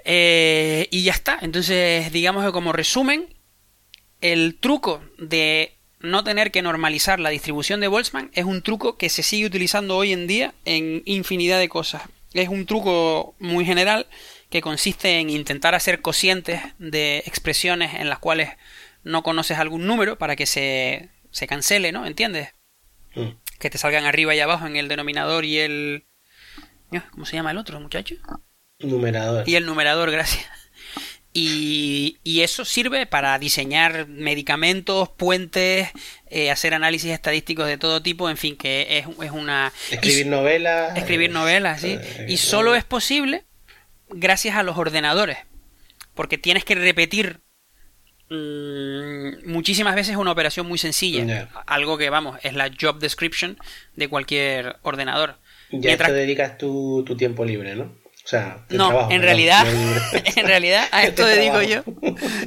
Eh, 0.04 0.88
y 0.90 1.04
ya 1.04 1.12
está. 1.12 1.38
Entonces, 1.40 2.10
digamos 2.10 2.44
que 2.44 2.50
como 2.50 2.72
resumen, 2.72 3.32
el 4.20 4.58
truco 4.58 5.02
de 5.18 5.77
no 6.00 6.24
tener 6.24 6.50
que 6.50 6.62
normalizar 6.62 7.20
la 7.20 7.30
distribución 7.30 7.80
de 7.80 7.88
Boltzmann 7.88 8.30
es 8.34 8.44
un 8.44 8.62
truco 8.62 8.96
que 8.96 9.08
se 9.08 9.22
sigue 9.22 9.46
utilizando 9.46 9.96
hoy 9.96 10.12
en 10.12 10.26
día 10.26 10.54
en 10.64 11.02
infinidad 11.06 11.58
de 11.58 11.68
cosas. 11.68 12.02
Es 12.32 12.48
un 12.48 12.66
truco 12.66 13.34
muy 13.38 13.64
general 13.64 14.06
que 14.50 14.60
consiste 14.60 15.18
en 15.18 15.30
intentar 15.30 15.74
hacer 15.74 16.00
cocientes 16.00 16.60
de 16.78 17.18
expresiones 17.26 17.94
en 17.94 18.08
las 18.08 18.18
cuales 18.18 18.50
no 19.02 19.22
conoces 19.22 19.58
algún 19.58 19.86
número 19.86 20.18
para 20.18 20.36
que 20.36 20.46
se, 20.46 21.08
se 21.30 21.46
cancele, 21.46 21.92
¿no? 21.92 22.06
¿Entiendes? 22.06 22.50
Mm. 23.14 23.30
Que 23.58 23.70
te 23.70 23.78
salgan 23.78 24.04
arriba 24.04 24.34
y 24.34 24.40
abajo 24.40 24.66
en 24.66 24.76
el 24.76 24.88
denominador 24.88 25.44
y 25.44 25.58
el... 25.58 26.04
¿Cómo 27.10 27.26
se 27.26 27.36
llama 27.36 27.50
el 27.50 27.58
otro, 27.58 27.80
muchacho? 27.80 28.14
Numerador. 28.78 29.48
Y 29.48 29.56
el 29.56 29.66
numerador, 29.66 30.10
gracias. 30.10 30.46
Y, 31.40 32.40
eso 32.42 32.64
sirve 32.64 33.06
para 33.06 33.38
diseñar 33.38 34.06
medicamentos, 34.08 35.08
puentes, 35.08 35.88
eh, 36.30 36.50
hacer 36.50 36.74
análisis 36.74 37.10
estadísticos 37.10 37.66
de 37.66 37.78
todo 37.78 38.02
tipo, 38.02 38.30
en 38.30 38.36
fin, 38.36 38.56
que 38.56 38.98
es, 38.98 39.06
es 39.22 39.30
una... 39.30 39.72
Escribir 39.90 40.26
novelas. 40.26 40.96
Escribir 40.96 41.30
novelas, 41.30 41.80
sí. 41.80 41.98
Eh, 42.00 42.26
y 42.28 42.36
solo 42.36 42.74
es 42.74 42.84
posible 42.84 43.44
gracias 44.08 44.56
a 44.56 44.62
los 44.62 44.78
ordenadores, 44.78 45.38
porque 46.14 46.38
tienes 46.38 46.64
que 46.64 46.74
repetir 46.74 47.40
mm, 48.30 49.50
muchísimas 49.50 49.94
veces 49.94 50.16
una 50.16 50.32
operación 50.32 50.66
muy 50.66 50.78
sencilla, 50.78 51.48
algo 51.66 51.98
que, 51.98 52.08
vamos, 52.10 52.38
es 52.42 52.54
la 52.54 52.70
job 52.80 52.98
description 52.98 53.58
de 53.96 54.08
cualquier 54.08 54.76
ordenador. 54.82 55.36
Ya 55.70 55.96
te 55.98 56.12
dedicas 56.12 56.56
tu, 56.56 57.04
tu 57.06 57.16
tiempo 57.16 57.44
libre, 57.44 57.76
¿no? 57.76 57.97
No, 58.70 59.10
en 59.10 59.22
realidad, 59.22 59.66
en 60.36 60.46
realidad 60.46 60.86
a 60.90 61.02
esto 61.04 61.26
dedico 61.26 61.62
yo 61.62 61.82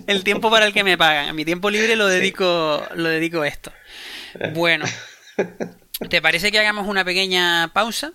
el 0.07 0.23
tiempo 0.23 0.49
para 0.49 0.65
el 0.65 0.73
que 0.73 0.83
me 0.83 0.97
pagan. 0.97 1.29
A 1.29 1.33
mi 1.33 1.45
tiempo 1.45 1.69
libre 1.69 1.95
lo 1.95 2.07
dedico, 2.07 2.83
lo 2.95 3.09
dedico 3.09 3.41
a 3.41 3.47
esto. 3.47 3.71
Bueno, 4.53 4.85
¿te 6.09 6.21
parece 6.21 6.51
que 6.51 6.59
hagamos 6.59 6.87
una 6.87 7.03
pequeña 7.03 7.71
pausa? 7.73 8.11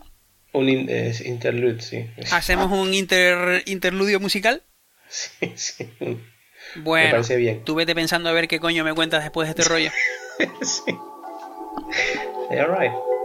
Un 0.53 0.69
interlude, 0.69 1.83
sí. 1.83 2.07
¿Hacemos 2.31 2.73
un 2.73 2.95
interludio 2.95 4.21
musical? 4.21 4.62
Sí, 5.09 5.53
sí. 5.55 5.93
Bueno, 6.77 7.07
me 7.07 7.11
parece 7.11 7.37
bien. 7.37 7.62
tú 7.64 7.75
vete 7.75 7.95
pensando 7.95 8.29
a 8.31 8.33
ver 8.33 8.49
qué 8.49 8.59
coño 8.59 8.83
me 8.83 8.95
cuentas 8.95 9.23
después 9.23 9.47
de 9.49 9.51
este 9.51 9.64
rollo. 9.64 9.91
sí. 10.62 10.97
All 12.51 12.79
right. 12.79 13.16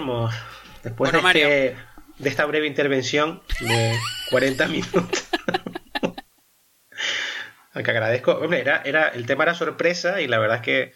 Guillermo, 0.00 0.30
después 0.82 1.12
de, 1.12 1.18
este, 1.18 1.76
de 2.18 2.28
esta 2.28 2.46
breve 2.46 2.66
intervención 2.66 3.42
de 3.60 3.94
40 4.30 4.66
minutos. 4.68 5.28
que 7.84 7.90
agradezco. 7.90 8.32
Hombre, 8.32 8.60
era, 8.60 8.82
era, 8.84 9.08
el 9.08 9.26
tema 9.26 9.44
era 9.44 9.54
sorpresa 9.54 10.20
y 10.20 10.28
la 10.28 10.38
verdad 10.38 10.56
es 10.56 10.62
que 10.62 10.92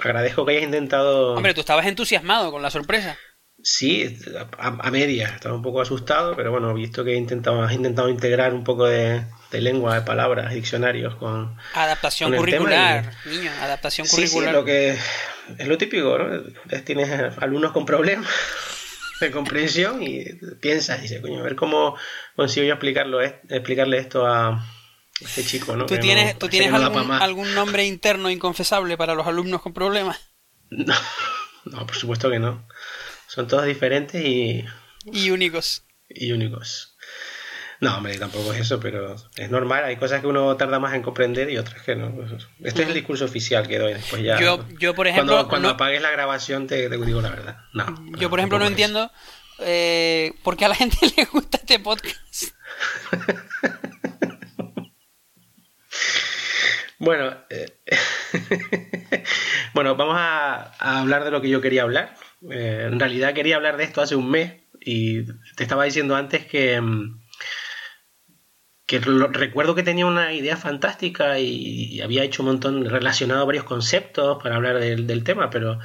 agradezco 0.00 0.44
que 0.44 0.52
hayas 0.52 0.64
intentado. 0.64 1.34
Hombre, 1.34 1.54
tú 1.54 1.60
estabas 1.60 1.86
entusiasmado 1.86 2.50
con 2.50 2.62
la 2.62 2.70
sorpresa. 2.70 3.18
Sí, 3.62 4.18
a, 4.58 4.90
media. 4.90 5.28
Estaba 5.28 5.54
un 5.54 5.62
poco 5.62 5.80
asustado, 5.80 6.34
pero 6.36 6.50
bueno, 6.50 6.74
visto 6.74 7.04
que 7.04 7.12
he 7.12 7.16
intentado, 7.16 7.62
has 7.62 7.72
intentado 7.72 8.08
integrar 8.08 8.52
un 8.52 8.64
poco 8.64 8.86
de, 8.86 9.24
lengua, 9.60 9.94
de 9.94 10.02
palabras, 10.02 10.52
diccionarios 10.52 11.16
con. 11.16 11.56
Adaptación 11.74 12.34
curricular, 12.34 13.12
niño, 13.26 13.50
adaptación 13.60 14.06
curricular. 14.06 14.50
Sí, 14.50 14.54
lo 14.54 14.64
que 14.64 14.96
es 15.58 15.68
lo 15.68 15.78
típico, 15.78 16.18
¿no? 16.18 16.42
Tienes 16.84 17.10
alumnos 17.38 17.72
con 17.72 17.84
problemas 17.86 18.28
de 19.20 19.30
comprensión 19.30 20.02
y 20.02 20.24
piensas 20.60 20.98
y 21.00 21.02
dices, 21.02 21.20
coño, 21.20 21.40
a 21.40 21.42
ver 21.42 21.56
cómo 21.56 21.96
consigo 22.36 22.66
yo 22.66 22.74
explicarlo, 22.74 23.20
explicarle 23.20 23.98
esto 23.98 24.26
a 24.26 24.64
este 25.20 25.44
chico, 25.44 25.76
¿no? 25.76 25.86
¿Tú 25.86 25.98
tienes, 25.98 26.38
¿tú 26.38 26.48
tienes 26.48 26.72
algún, 26.72 27.12
algún 27.12 27.54
nombre 27.54 27.84
interno 27.84 28.30
inconfesable 28.30 28.96
para 28.96 29.14
los 29.14 29.26
alumnos 29.26 29.62
con 29.62 29.72
problemas? 29.72 30.20
No, 30.70 30.94
no, 31.64 31.86
por 31.86 31.96
supuesto 31.96 32.30
que 32.30 32.38
no. 32.38 32.66
Son 33.26 33.46
todos 33.48 33.66
diferentes 33.66 34.24
y... 34.24 34.64
Y 35.04 35.30
únicos. 35.30 35.84
Y 36.08 36.32
únicos. 36.32 36.93
No, 37.84 37.98
hombre, 37.98 38.16
tampoco 38.16 38.54
es 38.54 38.60
eso, 38.60 38.80
pero 38.80 39.14
es 39.36 39.50
normal. 39.50 39.84
Hay 39.84 39.96
cosas 39.96 40.22
que 40.22 40.26
uno 40.26 40.56
tarda 40.56 40.78
más 40.78 40.94
en 40.94 41.02
comprender 41.02 41.50
y 41.50 41.58
otras 41.58 41.82
que 41.82 41.94
no. 41.94 42.14
Este 42.62 42.80
es 42.80 42.88
el 42.88 42.94
discurso 42.94 43.26
oficial 43.26 43.68
que 43.68 43.78
doy 43.78 43.92
después 43.92 44.22
ya. 44.22 44.40
Yo, 44.40 44.64
yo 44.78 44.94
por 44.94 45.06
ejemplo. 45.06 45.46
Cuando, 45.48 45.68
apagues 45.68 46.00
la 46.00 46.10
grabación 46.10 46.66
te, 46.66 46.88
digo 46.88 47.20
la 47.20 47.28
verdad. 47.28 47.58
No. 47.74 47.84
Yo, 48.18 48.30
por 48.30 48.38
ejemplo, 48.38 48.58
no 48.58 48.66
entiendo 48.66 49.12
eh, 49.58 50.32
por 50.42 50.56
qué 50.56 50.64
a 50.64 50.68
la 50.68 50.76
gente 50.76 50.96
le 51.16 51.26
gusta 51.26 51.58
este 51.58 51.78
podcast. 51.78 52.54
bueno, 56.98 57.36
eh, 57.50 57.82
bueno, 59.74 59.94
vamos 59.94 60.16
a, 60.18 60.72
hablar 60.78 61.24
de 61.24 61.32
lo 61.32 61.42
que 61.42 61.50
yo 61.50 61.60
quería 61.60 61.82
hablar. 61.82 62.14
Eh, 62.50 62.88
en 62.90 62.98
realidad 62.98 63.34
quería 63.34 63.56
hablar 63.56 63.76
de 63.76 63.84
esto 63.84 64.00
hace 64.00 64.16
un 64.16 64.30
mes 64.30 64.54
y 64.80 65.26
te 65.26 65.64
estaba 65.64 65.84
diciendo 65.84 66.16
antes 66.16 66.46
que, 66.46 66.80
recuerdo 68.98 69.74
que 69.74 69.82
tenía 69.82 70.06
una 70.06 70.32
idea 70.32 70.56
fantástica 70.56 71.38
y, 71.38 72.00
había 72.00 72.24
hecho 72.24 72.42
un 72.42 72.48
montón 72.48 72.84
relacionado 72.84 73.46
varios 73.46 73.64
conceptos 73.64 74.42
para 74.42 74.56
hablar 74.56 74.78
del, 74.78 75.24
tema, 75.24 75.50
pero 75.50 75.78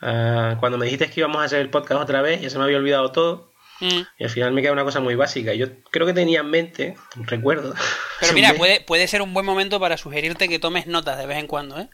ah, 0.00 0.56
cuando 0.60 0.78
me 0.78 0.86
dijiste 0.86 1.10
que 1.10 1.20
íbamos 1.20 1.42
a 1.42 1.44
hacer 1.44 1.60
el 1.60 1.70
podcast 1.70 2.00
otra 2.00 2.22
vez 2.22 2.40
ya 2.40 2.50
se 2.50 2.58
me 2.58 2.64
había 2.64 2.78
olvidado 2.78 3.12
todo. 3.12 3.52
Mm. 3.80 4.02
Y 4.18 4.24
al 4.24 4.30
final 4.30 4.52
me 4.52 4.62
queda 4.62 4.72
una 4.72 4.84
cosa 4.84 5.00
muy 5.00 5.16
básica. 5.16 5.52
Yo 5.52 5.66
creo 5.90 6.06
que 6.06 6.12
tenía 6.12 6.40
en 6.40 6.50
mente, 6.50 6.96
recuerdo. 7.16 7.74
Pero 8.20 8.32
mira, 8.34 8.54
puede, 8.54 8.80
puede 8.80 9.08
ser 9.08 9.20
un 9.20 9.34
buen 9.34 9.44
momento 9.44 9.80
para 9.80 9.96
sugerirte 9.96 10.48
que 10.48 10.58
tomes 10.58 10.86
notas 10.86 11.18
de 11.18 11.26
vez 11.26 11.38
en 11.38 11.46
cuando, 11.46 11.80
¿eh? 11.80 11.88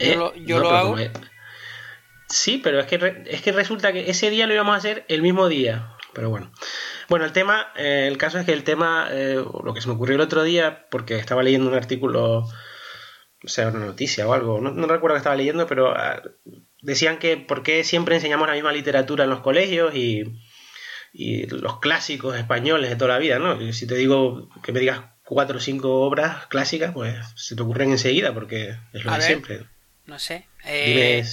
Yo 0.00 0.32
eh, 0.34 0.60
lo, 0.60 0.70
hago. 0.70 0.96
Sí, 2.28 2.60
pero 2.62 2.80
es 2.80 2.86
que, 2.86 3.24
es 3.26 3.42
que 3.42 3.52
resulta 3.52 3.92
que 3.92 4.10
ese 4.10 4.30
día 4.30 4.46
lo 4.46 4.54
íbamos 4.54 4.74
a 4.74 4.78
hacer 4.78 5.04
el 5.08 5.22
mismo 5.22 5.48
día. 5.48 5.93
Pero 6.14 6.30
bueno. 6.30 6.52
Bueno, 7.08 7.24
el 7.24 7.32
tema, 7.32 7.72
eh, 7.76 8.06
el 8.08 8.16
caso 8.18 8.38
es 8.38 8.46
que 8.46 8.52
el 8.52 8.64
tema, 8.64 9.08
eh, 9.10 9.34
lo 9.64 9.74
que 9.74 9.80
se 9.80 9.88
me 9.88 9.94
ocurrió 9.94 10.14
el 10.14 10.20
otro 10.20 10.42
día, 10.42 10.86
porque 10.90 11.16
estaba 11.16 11.42
leyendo 11.42 11.68
un 11.68 11.76
artículo, 11.76 12.38
o 12.38 13.48
sea, 13.48 13.68
una 13.68 13.80
noticia 13.80 14.26
o 14.26 14.32
algo, 14.32 14.60
no, 14.60 14.86
recuerdo 14.86 15.14
que 15.14 15.18
estaba 15.18 15.36
leyendo, 15.36 15.66
pero 15.66 15.94
ah, 15.96 16.22
decían 16.80 17.18
que 17.18 17.36
por 17.36 17.62
qué 17.62 17.84
siempre 17.84 18.14
enseñamos 18.14 18.48
la 18.48 18.54
misma 18.54 18.72
literatura 18.72 19.24
en 19.24 19.30
los 19.30 19.40
colegios 19.40 19.94
y, 19.94 20.40
y 21.12 21.46
los 21.46 21.80
clásicos 21.80 22.36
españoles 22.36 22.90
de 22.90 22.96
toda 22.96 23.14
la 23.14 23.18
vida, 23.18 23.38
¿no? 23.38 23.72
si 23.72 23.86
te 23.86 23.96
digo 23.96 24.48
que 24.62 24.72
me 24.72 24.80
digas 24.80 25.00
cuatro 25.24 25.58
o 25.58 25.60
cinco 25.60 26.02
obras 26.02 26.46
clásicas, 26.46 26.92
pues 26.92 27.16
se 27.36 27.56
te 27.56 27.62
ocurren 27.62 27.90
enseguida, 27.90 28.32
porque 28.32 28.76
es 28.92 29.04
lo 29.04 29.12
de 29.12 29.20
siempre 29.20 29.66
no 30.06 30.18
sé. 30.18 30.46
Eh, 30.64 31.24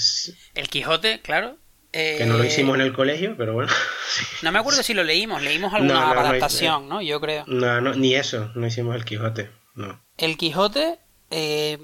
el 0.56 0.70
Quijote, 0.70 1.22
claro. 1.22 1.58
Que 1.92 2.26
no 2.26 2.38
lo 2.38 2.46
hicimos 2.46 2.76
en 2.76 2.82
el 2.82 2.94
colegio, 2.94 3.36
pero 3.38 3.54
bueno. 3.54 3.72
No 4.42 4.52
me 4.52 4.60
acuerdo 4.60 4.84
si 4.84 4.94
lo 4.94 5.04
leímos, 5.04 5.42
leímos 5.42 5.74
alguna 5.74 6.12
adaptación, 6.12 6.90
no, 6.90 7.02
Yo 7.02 7.22
creo. 7.22 7.46
No, 7.48 7.80
no, 7.80 7.94
ni 7.94 8.16
eso, 8.16 8.52
no 8.56 8.68
hicimos 8.68 8.96
el 8.96 9.06
Quijote, 9.06 9.50
no. 9.76 10.04
El 10.18 10.38
Quijote, 10.38 11.00
eh, 11.30 11.78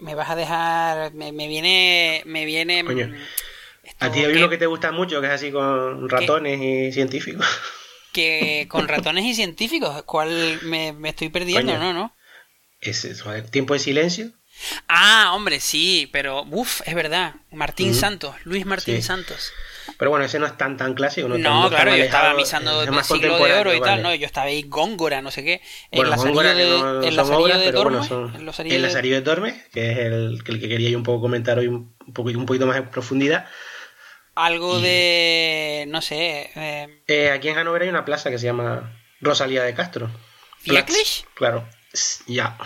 me 0.00 0.14
vas 0.14 0.30
a 0.30 0.36
dejar, 0.36 1.14
me, 1.14 1.32
viene, 1.32 2.22
me 2.26 2.44
viene... 2.44 2.84
Coño. 2.84 3.12
a 3.98 4.10
ti 4.10 4.20
hay 4.20 4.36
uno 4.36 4.48
que 4.48 4.58
te 4.58 4.66
gusta 4.66 4.92
mucho, 4.92 5.20
que 5.20 5.26
es 5.26 5.32
así 5.32 5.50
con 5.50 6.08
ratones 6.08 6.60
y 6.60 6.92
científicos. 6.92 7.46
Que 8.12 8.66
con 8.70 8.88
ratones 8.88 9.26
y 9.26 9.34
científicos, 9.34 10.02
¿cuál 10.04 10.58
me, 10.62 10.94
estoy 11.04 11.28
perdiendo, 11.28 11.76
no, 11.76 11.92
no? 11.92 12.16
Es, 12.80 13.06
tiempo 13.50 13.74
de 13.74 13.80
silencio. 13.80 14.32
Ah, 14.88 15.32
hombre, 15.34 15.60
sí, 15.60 16.08
pero 16.12 16.44
uff, 16.50 16.80
es 16.86 16.94
verdad. 16.94 17.34
Martín 17.50 17.94
Santos, 17.94 18.34
Luis 18.44 18.66
Martín 18.66 19.02
Santos. 19.02 19.52
Pero 19.98 20.10
bueno, 20.10 20.26
ese 20.26 20.38
no 20.38 20.46
es 20.46 20.56
tan 20.56 20.76
tan 20.76 20.94
clásico. 20.94 21.28
No, 21.28 21.68
claro, 21.68 21.96
yo 21.96 22.04
estaba 22.04 22.34
misando 22.34 22.82
el 22.82 23.04
siglo 23.04 23.38
de 23.38 23.54
oro 23.54 23.74
y 23.74 23.80
tal, 23.80 24.02
¿no? 24.02 24.14
Yo 24.14 24.26
estaba 24.26 24.46
ahí 24.46 24.62
Góngora, 24.62 25.22
no 25.22 25.30
sé 25.30 25.44
qué. 25.44 25.62
En 25.90 26.08
la 26.10 26.16
Góngora 26.16 26.54
de, 26.54 26.68
no 26.68 27.02
en 27.02 27.60
de 27.60 27.72
Tormes. 27.72 28.10
el 28.10 28.82
Lazarillo 28.82 29.16
de 29.16 29.22
Tormes, 29.22 29.54
que 29.72 29.92
es 29.92 29.98
el, 29.98 30.42
que 30.44 30.58
quería 30.60 30.90
yo 30.90 30.98
un 30.98 31.04
poco 31.04 31.22
comentar 31.22 31.58
hoy 31.58 31.68
un, 31.68 31.94
poquito, 32.12 32.38
un 32.38 32.46
poquito 32.46 32.66
más 32.66 32.76
en 32.76 32.90
profundidad. 32.90 33.46
Algo 34.34 34.80
de. 34.80 35.86
no 35.88 36.02
sé. 36.02 36.50
Eh, 36.54 37.02
eh, 37.06 37.30
aquí 37.30 37.48
en 37.48 37.56
Hannover 37.56 37.82
hay 37.82 37.88
una 37.88 38.04
plaza 38.04 38.30
que 38.30 38.38
se 38.38 38.44
llama 38.44 39.00
Rosalía 39.20 39.62
de 39.62 39.74
Castro. 39.74 40.10
¿Fieklich? 40.58 41.24
Claro, 41.34 41.66
ya 42.26 42.58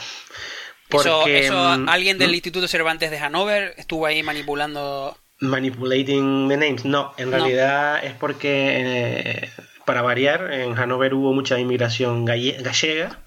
eso, 0.92 1.78
mm, 1.78 1.88
alguien 1.88 2.18
del 2.18 2.34
Instituto 2.34 2.68
Cervantes 2.68 3.10
de 3.10 3.18
Hanover 3.18 3.74
estuvo 3.76 4.06
ahí 4.06 4.22
manipulando. 4.22 5.16
Manipulating 5.40 6.48
the 6.48 6.56
names. 6.56 6.84
No, 6.84 7.14
en 7.16 7.30
realidad 7.30 8.04
es 8.04 8.14
porque, 8.14 8.76
eh, 8.78 9.50
para 9.84 10.02
variar, 10.02 10.52
en 10.52 10.78
Hanover 10.78 11.14
hubo 11.14 11.32
mucha 11.32 11.58
inmigración 11.58 12.24
gallega. 12.24 13.20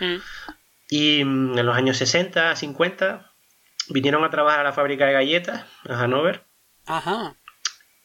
Mm. 0.00 0.16
Y 0.90 1.24
mm, 1.24 1.58
en 1.58 1.66
los 1.66 1.76
años 1.76 1.96
60, 1.98 2.56
50, 2.56 3.30
vinieron 3.90 4.24
a 4.24 4.30
trabajar 4.30 4.60
a 4.60 4.64
la 4.64 4.72
fábrica 4.72 5.06
de 5.06 5.12
galletas, 5.12 5.64
a 5.88 6.02
Hanover. 6.02 6.44
Ajá. 6.86 7.36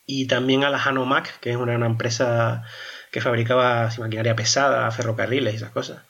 Y 0.05 0.27
también 0.27 0.63
a 0.65 0.69
la 0.69 0.83
Hanomac, 0.83 1.39
que 1.39 1.51
es 1.51 1.55
una, 1.55 1.75
una 1.75 1.85
empresa 1.85 2.63
que 3.11 3.21
fabricaba 3.21 3.89
maquinaria 3.99 4.35
pesada, 4.35 4.91
ferrocarriles 4.91 5.53
y 5.53 5.57
esas 5.57 5.69
cosas 5.69 6.01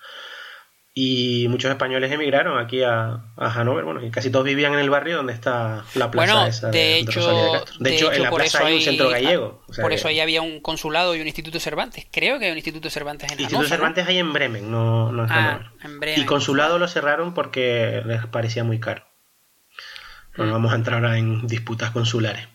y 0.95 1.47
muchos 1.49 1.71
españoles 1.71 2.11
emigraron 2.11 2.59
aquí 2.59 2.83
a, 2.83 3.25
a 3.35 3.49
Hannover, 3.49 3.83
bueno, 3.83 4.05
y 4.05 4.11
casi 4.11 4.29
todos 4.29 4.45
vivían 4.45 4.73
en 4.73 4.79
el 4.79 4.91
barrio 4.91 5.17
donde 5.17 5.33
está 5.33 5.85
la 5.95 6.11
plaza 6.11 6.47
esa 6.47 6.69
de, 6.69 6.99
hecho, 6.99 7.65
de, 7.79 7.95
hecho, 7.95 8.11
en 8.13 8.21
la 8.21 8.29
plaza 8.29 8.63
hay 8.63 8.75
un 8.75 8.81
centro 8.81 9.09
gallego. 9.09 9.63
por 9.81 9.91
eso 9.91 10.07
ahí 10.07 10.19
había 10.19 10.43
un 10.43 10.59
consulado 10.59 11.15
y 11.15 11.21
un 11.21 11.25
instituto 11.25 11.59
Cervantes. 11.59 12.05
Creo 12.11 12.37
que 12.37 12.45
hay 12.45 12.51
un 12.51 12.57
instituto 12.57 12.91
Cervantes 12.91 13.31
en 13.31 13.39
Instituto 13.39 13.67
Cervantes 13.67 14.07
hay 14.07 14.19
en 14.19 14.33
Bremen, 14.33 14.69
no, 14.69 15.11
no 15.11 15.23
en 15.23 15.31
ah, 15.31 15.71
Hannover. 15.79 16.19
y 16.19 16.25
consulado 16.25 16.77
lo 16.77 16.87
cerraron 16.87 17.33
porque 17.33 18.03
les 18.05 18.25
parecía 18.27 18.63
muy 18.63 18.79
caro. 18.79 19.03
No 20.35 20.51
vamos 20.51 20.73
a 20.73 20.75
entrar 20.75 21.03
ahora 21.03 21.17
en 21.17 21.45
disputas 21.45 21.91
consulares. 21.91 22.47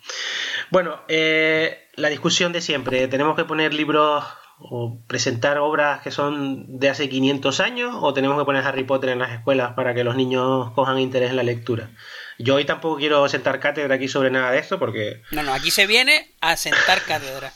Bueno, 0.70 1.00
eh, 1.08 1.88
la 1.94 2.08
discusión 2.08 2.52
de 2.52 2.60
siempre. 2.60 3.06
Tenemos 3.06 3.36
que 3.36 3.44
poner 3.44 3.72
libros 3.72 4.24
o 4.60 5.00
presentar 5.06 5.58
obras 5.58 6.00
que 6.02 6.10
son 6.10 6.78
de 6.78 6.88
hace 6.88 7.08
500 7.08 7.60
años 7.60 7.94
o 8.00 8.12
tenemos 8.12 8.38
que 8.38 8.44
poner 8.44 8.64
Harry 8.64 8.84
Potter 8.84 9.10
en 9.10 9.20
las 9.20 9.32
escuelas 9.32 9.74
para 9.74 9.94
que 9.94 10.04
los 10.04 10.16
niños 10.16 10.72
cojan 10.72 10.98
interés 10.98 11.30
en 11.30 11.36
la 11.36 11.44
lectura. 11.44 11.90
Yo 12.38 12.56
hoy 12.56 12.64
tampoco 12.64 12.96
quiero 12.96 13.28
sentar 13.28 13.60
cátedra 13.60 13.94
aquí 13.94 14.08
sobre 14.08 14.30
nada 14.30 14.50
de 14.50 14.58
esto 14.58 14.78
porque... 14.78 15.22
No, 15.30 15.42
no, 15.42 15.52
aquí 15.52 15.70
se 15.70 15.86
viene 15.86 16.34
a 16.40 16.56
sentar 16.56 17.02
cátedra. 17.02 17.52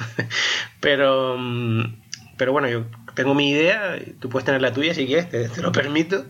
pero, 0.80 1.36
mm, 1.38 2.02
pero 2.36 2.52
bueno, 2.52 2.68
yo 2.68 2.86
tengo 3.14 3.34
mi 3.34 3.50
idea, 3.50 3.98
tú 4.20 4.28
puedes 4.28 4.46
tener 4.46 4.62
la 4.62 4.72
tuya 4.72 4.94
si 4.94 5.06
quieres, 5.06 5.28
te, 5.28 5.48
lo 5.60 5.72
permito, 5.72 6.24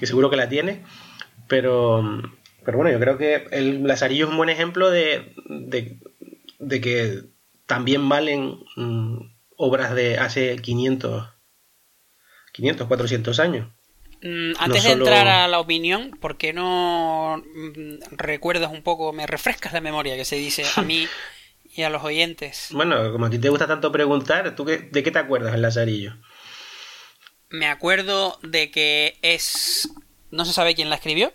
que 0.00 0.06
seguro 0.06 0.30
que 0.30 0.36
la 0.36 0.48
tienes, 0.48 0.78
pero, 1.46 2.02
pero 2.64 2.78
bueno, 2.78 2.90
yo 2.90 2.98
creo 2.98 3.18
que 3.18 3.46
el 3.50 3.86
Lazarillo 3.86 4.26
es 4.26 4.30
un 4.30 4.38
buen 4.38 4.48
ejemplo 4.48 4.90
de, 4.90 5.34
de, 5.46 5.98
de 6.58 6.80
que 6.80 7.22
también 7.66 8.08
valen 8.08 8.58
mm, 8.76 9.31
obras 9.62 9.94
de 9.94 10.18
hace 10.18 10.56
500, 10.56 11.28
500 12.52 12.88
400 12.88 13.38
años. 13.38 13.68
Mm, 14.20 14.52
antes 14.58 14.82
de 14.82 14.90
entrar 14.90 15.28
a 15.28 15.46
la 15.46 15.60
opinión, 15.60 16.10
¿por 16.20 16.36
qué 16.36 16.52
no 16.52 17.40
mm, 17.54 18.16
recuerdas 18.16 18.72
un 18.72 18.82
poco, 18.82 19.12
me 19.12 19.26
refrescas 19.26 19.72
la 19.72 19.80
memoria 19.80 20.16
que 20.16 20.24
se 20.24 20.36
dice 20.36 20.64
a 20.74 20.82
mí 20.82 21.06
y 21.76 21.82
a 21.82 21.90
los 21.90 22.02
oyentes? 22.02 22.68
Bueno, 22.72 23.12
como 23.12 23.26
a 23.26 23.30
ti 23.30 23.38
te 23.38 23.50
gusta 23.50 23.68
tanto 23.68 23.92
preguntar, 23.92 24.56
¿tú 24.56 24.64
de 24.64 24.90
qué 24.90 25.10
te 25.10 25.18
acuerdas 25.18 25.54
el 25.54 25.62
Lazarillo? 25.62 26.14
Me 27.50 27.68
acuerdo 27.68 28.38
de 28.42 28.72
que 28.72 29.18
es... 29.22 29.88
¿No 30.32 30.44
se 30.44 30.52
sabe 30.52 30.74
quién 30.74 30.90
la 30.90 30.96
escribió? 30.96 31.32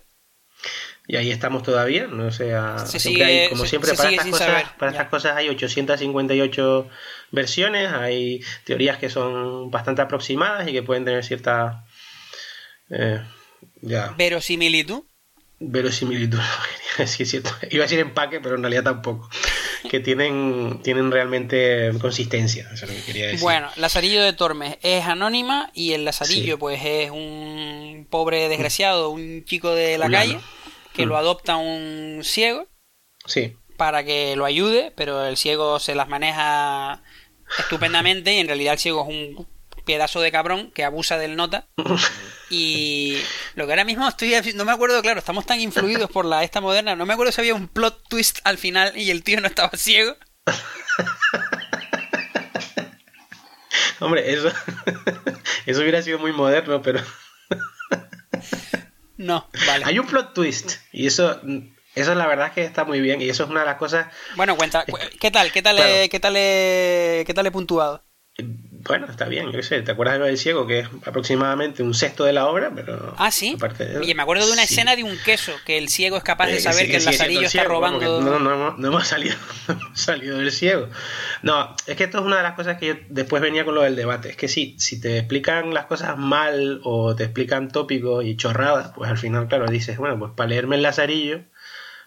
Y 1.10 1.16
ahí 1.16 1.30
estamos 1.30 1.62
todavía, 1.62 2.06
no 2.06 2.30
sé, 2.30 2.52
Se 2.86 2.98
siempre 3.00 3.24
sigue- 3.24 3.24
hay, 3.24 3.48
como 3.48 3.62
se- 3.64 3.70
siempre, 3.70 3.90
se 3.92 3.96
para, 3.96 4.10
estas 4.10 4.26
cosas, 4.26 4.46
saber, 4.46 4.66
para 4.78 4.92
ya. 4.92 4.98
estas 4.98 5.10
cosas 5.10 5.36
hay 5.38 5.48
858 5.48 6.88
versiones, 7.32 7.90
hay 7.92 8.42
teorías 8.64 8.98
que 8.98 9.08
son 9.08 9.70
bastante 9.70 10.02
aproximadas 10.02 10.68
y 10.68 10.72
que 10.72 10.82
pueden 10.82 11.06
tener 11.06 11.24
cierta 11.24 11.86
eh, 12.90 13.20
ya, 13.80 14.14
Verosimilitud. 14.18 15.02
verosimilitud. 15.60 16.38
quería 16.96 17.06
decir 17.10 17.26
cierto. 17.26 17.50
Iba 17.70 17.84
a 17.84 17.86
decir 17.86 17.98
empaque, 18.00 18.40
pero 18.40 18.56
en 18.56 18.62
realidad 18.62 18.84
tampoco. 18.84 19.28
Que 19.88 20.00
tienen, 20.00 20.80
tienen 20.82 21.12
realmente 21.12 21.92
consistencia, 22.00 22.68
eso 22.74 22.84
es 22.84 22.90
lo 22.90 22.96
que 22.98 23.04
quería 23.04 23.26
decir. 23.26 23.40
Bueno, 23.40 23.68
Lazarillo 23.76 24.20
de 24.24 24.32
Tormes 24.32 24.76
es 24.82 25.04
anónima 25.04 25.70
y 25.72 25.92
el 25.92 26.04
Lazarillo 26.04 26.54
Sí. 26.54 26.58
pues 26.58 26.80
es 26.84 27.10
un 27.12 28.04
pobre 28.10 28.48
desgraciado, 28.48 29.10
un 29.10 29.44
chico 29.44 29.70
de 29.72 29.96
la 29.96 30.10
calle 30.10 30.40
que 30.98 31.06
Mm. 31.06 31.08
lo 31.08 31.16
adopta 31.16 31.56
un 31.56 32.20
ciego 32.24 32.66
Sí, 33.24 33.56
para 33.78 34.04
que 34.04 34.36
lo 34.36 34.44
ayude, 34.44 34.92
pero 34.96 35.24
el 35.24 35.38
ciego 35.38 35.78
se 35.80 35.94
las 35.94 36.08
maneja 36.08 37.02
estupendamente 37.58 38.34
y 38.34 38.40
en 38.40 38.48
realidad 38.48 38.74
el 38.74 38.78
ciego 38.78 39.02
es 39.02 39.08
un 39.08 39.48
pedazo 39.86 40.20
de 40.20 40.30
cabrón 40.30 40.70
que 40.72 40.84
abusa 40.84 41.16
del 41.16 41.36
nota. 41.36 41.68
Y 42.50 43.20
lo 43.56 43.66
que 43.66 43.72
ahora 43.72 43.84
mismo 43.84 44.08
estoy 44.08 44.32
no 44.54 44.64
me 44.64 44.72
acuerdo 44.72 45.02
claro 45.02 45.18
estamos 45.18 45.44
tan 45.44 45.60
influidos 45.60 46.10
por 46.10 46.24
la 46.24 46.44
esta 46.44 46.62
moderna 46.62 46.96
no 46.96 47.04
me 47.04 47.12
acuerdo 47.12 47.30
si 47.30 47.42
había 47.42 47.54
un 47.54 47.68
plot 47.68 48.08
twist 48.08 48.38
al 48.44 48.56
final 48.56 48.96
y 48.96 49.10
el 49.10 49.22
tío 49.22 49.38
no 49.42 49.48
estaba 49.48 49.68
ciego. 49.76 50.16
Hombre, 54.00 54.32
eso, 54.32 54.50
eso 55.66 55.80
hubiera 55.80 56.02
sido 56.02 56.18
muy 56.18 56.32
moderno, 56.32 56.80
pero 56.80 57.00
no 59.18 59.46
vale. 59.66 59.84
Hay 59.84 59.98
un 59.98 60.06
plot 60.06 60.32
twist 60.32 60.76
y 60.92 61.06
eso, 61.06 61.40
eso 61.94 62.14
la 62.14 62.26
verdad 62.26 62.46
es 62.48 62.52
que 62.54 62.64
está 62.64 62.84
muy 62.84 63.00
bien 63.00 63.20
y 63.20 63.28
eso 63.28 63.44
es 63.44 63.50
una 63.50 63.60
de 63.60 63.66
las 63.66 63.76
cosas 63.76 64.06
bueno 64.36 64.56
cuenta 64.56 64.84
cu- 64.86 64.96
qué 65.20 65.30
tal 65.30 65.52
qué 65.52 65.60
tal 65.60 65.76
Claro. 65.76 65.92
he- 65.92 66.08
qué 66.08 66.18
tal 66.20 66.32
qué 66.34 67.32
tal 67.34 67.46
he 67.46 67.50
puntuado 67.50 68.02
Bueno, 68.80 69.06
está 69.10 69.26
bien, 69.26 69.46
yo 69.46 69.52
qué 69.52 69.62
sé, 69.64 69.82
¿te 69.82 69.90
acuerdas 69.90 70.14
de 70.14 70.18
lo 70.20 70.24
del 70.26 70.38
ciego? 70.38 70.66
Que 70.66 70.80
es 70.80 70.88
aproximadamente 71.04 71.82
un 71.82 71.94
sexto 71.94 72.24
de 72.24 72.32
la 72.32 72.46
obra, 72.46 72.70
pero... 72.74 73.12
ah 73.18 73.30
sí 73.30 73.56
de- 73.78 74.06
y 74.06 74.14
me 74.14 74.22
acuerdo 74.22 74.46
de 74.46 74.52
una 74.52 74.64
sí. 74.66 74.74
escena 74.74 74.94
de 74.94 75.02
un 75.02 75.18
queso 75.24 75.52
que 75.66 75.78
el 75.78 75.88
ciego 75.88 76.16
es 76.16 76.22
capaz 76.22 76.46
de 76.46 76.58
Eh, 76.58 76.60
saber 76.60 76.86
sí, 76.86 76.90
que 76.92 76.96
el 76.98 77.04
lazarillo 77.04 77.40
está 77.40 77.50
ciego, 77.50 77.68
robando 77.68 78.20
No, 78.20 78.38
no, 78.38 78.54
hemos- 78.54 78.78
no 78.78 78.88
hemos 78.88 79.06
salido, 79.08 79.34
no 79.68 79.74
hemos 79.74 80.00
salido 80.00 80.38
del 80.38 80.52
ciego. 80.52 80.88
No, 81.42 81.74
es 81.86 81.96
que 81.96 82.04
esto 82.04 82.18
es 82.18 82.24
una 82.24 82.36
de 82.36 82.42
las 82.44 82.54
cosas 82.54 82.78
que 82.78 82.86
yo 82.86 82.94
después 83.08 83.42
venía 83.42 83.64
con 83.64 83.74
lo 83.74 83.82
del 83.82 83.96
debate. 83.96 84.30
Es 84.30 84.36
que 84.36 84.46
si, 84.48 84.78
si 84.78 85.00
te 85.00 85.18
explican 85.18 85.74
las 85.74 85.86
cosas 85.86 86.16
mal 86.16 86.80
o 86.84 87.16
te 87.16 87.24
explican 87.24 87.68
tópicos 87.70 88.24
y 88.24 88.36
chorradas, 88.36 88.92
pues 88.94 89.10
al 89.10 89.18
final, 89.18 89.48
claro, 89.48 89.66
dices, 89.66 89.98
bueno, 89.98 90.18
pues 90.18 90.32
para 90.36 90.50
leerme 90.50 90.76
el 90.76 90.82
lazarillo, 90.82 91.40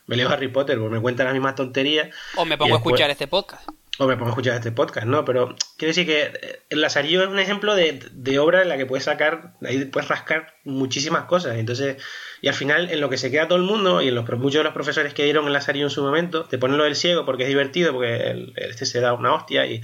me 0.08 0.16
leo 0.16 0.30
Harry 0.30 0.48
Potter, 0.48 0.78
porque 0.80 0.96
me 0.96 1.02
cuentan 1.02 1.26
las 1.26 1.34
mismas 1.34 1.56
tonterías. 1.56 2.10
o 2.36 2.46
me 2.46 2.58
pongo 2.58 2.76
a 2.76 2.78
escuchar 2.78 3.10
este 3.10 3.28
podcast 3.28 3.68
Pongo 3.98 4.12
a 4.12 4.30
escuchar 4.30 4.56
este 4.56 4.72
podcast, 4.72 5.06
¿no? 5.06 5.26
Pero 5.26 5.56
quiero 5.78 5.90
decir 5.90 6.06
que 6.06 6.22
eh, 6.24 6.62
el 6.70 6.82
Lazarillo 6.82 7.22
es 7.24 7.30
un 7.30 7.40
ejemplo 7.40 7.76
de, 7.76 8.00
de 8.12 8.40
obra 8.40 8.62
en 8.62 8.70
la 8.70 8.78
que 8.78 8.86
puedes 8.86 9.04
sacar, 9.04 9.54
ahí 9.64 9.86
puedes 9.86 10.10
rascar 10.10 10.56
muchísimas 10.64 11.26
cosas. 11.26 11.58
Entonces, 11.58 11.98
y 12.42 12.48
al 12.48 12.54
final, 12.54 12.90
en 12.90 13.02
lo 13.02 13.10
que 13.10 13.18
se 13.18 13.30
queda 13.30 13.48
todo 13.48 13.58
el 13.58 13.66
mundo, 13.66 14.02
y 14.02 14.08
en 14.08 14.16
los 14.16 14.28
muchos 14.30 14.60
de 14.60 14.64
los 14.64 14.74
profesores 14.74 15.14
que 15.14 15.24
dieron 15.24 15.46
el 15.46 15.54
Lazarillo 15.54 15.86
en 15.86 15.92
su 15.92 16.02
momento, 16.02 16.46
te 16.46 16.58
ponen 16.58 16.78
lo 16.78 16.86
del 16.86 16.96
ciego 16.96 17.26
porque 17.26 17.44
es 17.44 17.50
divertido, 17.50 17.94
porque 17.94 18.54
este 18.56 18.86
se 18.86 19.02
da 19.02 19.14
una 19.14 19.34
hostia 19.34 19.66
y, 19.68 19.82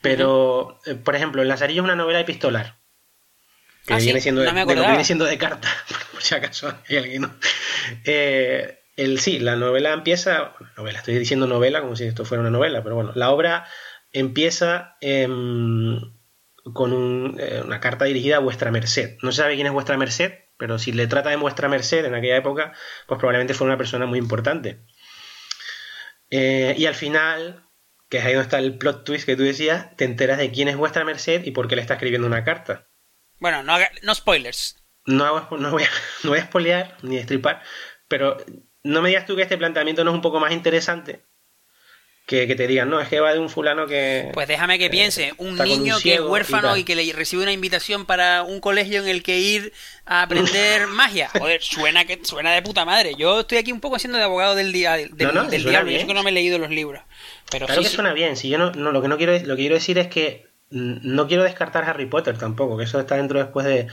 Pero, 0.00 0.78
eh, 0.86 0.94
por 0.94 1.16
ejemplo, 1.16 1.42
El 1.42 1.48
Lazarillo 1.48 1.82
es 1.82 1.84
una 1.84 1.96
novela 1.96 2.20
epistolar. 2.20 2.78
Que 3.86 3.94
Ah, 3.94 4.00
sí, 4.00 4.06
viene 4.06 4.20
siendo 4.20 4.42
de, 4.42 4.52
no 4.52 4.66
que 4.66 4.74
viene 4.74 5.04
siendo 5.04 5.24
de 5.24 5.38
carta, 5.38 5.68
por 6.12 6.22
si 6.22 6.34
acaso 6.34 6.72
hay 6.88 6.96
alguien. 6.98 7.22
¿no? 7.22 7.34
Eh, 8.04 8.80
el, 8.96 9.18
sí, 9.20 9.38
la 9.38 9.56
novela 9.56 9.92
empieza. 9.92 10.52
Novela, 10.76 10.98
estoy 10.98 11.18
diciendo 11.18 11.46
novela 11.46 11.80
como 11.80 11.96
si 11.96 12.04
esto 12.04 12.24
fuera 12.24 12.42
una 12.42 12.50
novela, 12.50 12.82
pero 12.82 12.96
bueno, 12.96 13.12
la 13.14 13.30
obra 13.30 13.66
empieza 14.12 14.96
em, 15.00 16.00
con 16.72 16.92
un, 16.92 17.36
eh, 17.40 17.62
una 17.64 17.80
carta 17.80 18.04
dirigida 18.04 18.36
a 18.36 18.40
vuestra 18.40 18.70
merced. 18.70 19.16
No 19.22 19.32
se 19.32 19.42
sabe 19.42 19.54
quién 19.54 19.66
es 19.66 19.72
vuestra 19.72 19.96
merced, 19.96 20.32
pero 20.56 20.78
si 20.78 20.92
le 20.92 21.06
trata 21.06 21.30
de 21.30 21.36
vuestra 21.36 21.68
merced 21.68 22.04
en 22.04 22.14
aquella 22.14 22.36
época, 22.36 22.72
pues 23.06 23.18
probablemente 23.18 23.54
fue 23.54 23.66
una 23.66 23.76
persona 23.78 24.06
muy 24.06 24.18
importante. 24.18 24.84
Eh, 26.30 26.74
y 26.76 26.86
al 26.86 26.94
final, 26.94 27.64
que 28.08 28.18
es 28.18 28.24
ahí 28.24 28.32
donde 28.34 28.44
está 28.44 28.58
el 28.58 28.76
plot 28.78 29.04
twist 29.04 29.24
que 29.26 29.36
tú 29.36 29.42
decías, 29.42 29.94
te 29.96 30.04
enteras 30.04 30.38
de 30.38 30.50
quién 30.50 30.68
es 30.68 30.76
vuestra 30.76 31.04
merced 31.04 31.44
y 31.44 31.50
por 31.52 31.68
qué 31.68 31.76
le 31.76 31.82
está 31.82 31.94
escribiendo 31.94 32.26
una 32.26 32.44
carta. 32.44 32.88
Bueno, 33.38 33.62
no, 33.62 33.72
haga- 33.72 33.92
no 34.02 34.14
spoilers. 34.14 34.76
No, 35.06 35.24
hago- 35.24 35.56
no, 35.56 35.70
voy 35.70 35.84
a, 35.84 35.88
no 36.24 36.30
voy 36.30 36.38
a 36.38 36.44
spoilear 36.44 36.96
ni 37.02 37.16
destripar, 37.16 37.62
pero 38.08 38.36
no 38.82 39.00
me 39.00 39.08
digas 39.08 39.26
tú 39.26 39.36
que 39.36 39.42
este 39.42 39.56
planteamiento 39.58 40.04
no 40.04 40.10
es 40.10 40.14
un 40.16 40.22
poco 40.22 40.40
más 40.40 40.52
interesante 40.52 41.24
que, 42.28 42.46
que 42.46 42.54
te 42.54 42.66
digan, 42.66 42.90
no, 42.90 43.00
es 43.00 43.08
que 43.08 43.20
va 43.20 43.32
de 43.32 43.38
un 43.38 43.48
fulano 43.48 43.86
que... 43.86 44.28
Pues 44.34 44.46
déjame 44.46 44.78
que 44.78 44.90
piense, 44.90 45.32
un 45.38 45.56
niño 45.56 45.96
que 46.02 46.12
es 46.12 46.20
y 46.20 46.22
huérfano 46.22 46.76
y, 46.76 46.84
que 46.84 46.94
le 46.94 47.10
recibe 47.14 47.42
una 47.42 47.52
invitación 47.52 48.04
para 48.04 48.42
un 48.42 48.60
colegio 48.60 49.00
en 49.00 49.08
el 49.08 49.22
que 49.22 49.38
ir 49.38 49.72
a 50.04 50.24
aprender 50.24 50.86
magia. 50.88 51.30
Joder, 51.30 51.62
suena 51.62 52.04
que 52.04 52.20
suena 52.22 52.52
de 52.52 52.60
puta 52.60 52.84
madre. 52.84 53.14
Yo 53.16 53.40
estoy 53.40 53.56
aquí 53.56 53.72
un 53.72 53.80
poco 53.80 53.96
haciendo 53.96 54.18
de 54.18 54.24
abogado 54.24 54.54
del, 54.56 54.72
día, 54.72 54.92
del, 54.92 55.10
No, 55.16 55.32
no, 55.32 55.44
del 55.44 55.64
diablo. 55.64 55.90
Yo 55.90 56.06
que 56.06 56.12
no 56.12 56.22
me 56.22 56.28
he 56.28 56.34
leído 56.34 56.58
los 56.58 56.68
libros. 56.68 57.02
Pero 57.50 57.64
Claro 57.64 57.80
sí, 57.80 57.88
que 57.88 57.94
suena 57.94 58.12
bien. 58.12 58.36
Si 58.36 58.50
yo 58.50 58.58
no, 58.58 58.72
no, 58.72 58.92
lo 58.92 59.00
que 59.00 59.08
no 59.08 59.16
quiero 59.16 59.32
lo 59.32 59.56
que 59.56 59.62
quiero 59.62 59.76
decir 59.76 59.96
es 59.96 60.08
que 60.08 60.48
no 60.68 61.28
quiero 61.28 61.44
descartar 61.44 61.84
Harry 61.84 62.04
Potter 62.04 62.36
tampoco, 62.36 62.76
que 62.76 62.84
eso 62.84 63.00
está 63.00 63.16
dentro 63.16 63.38
después 63.38 63.64
de 63.64 63.86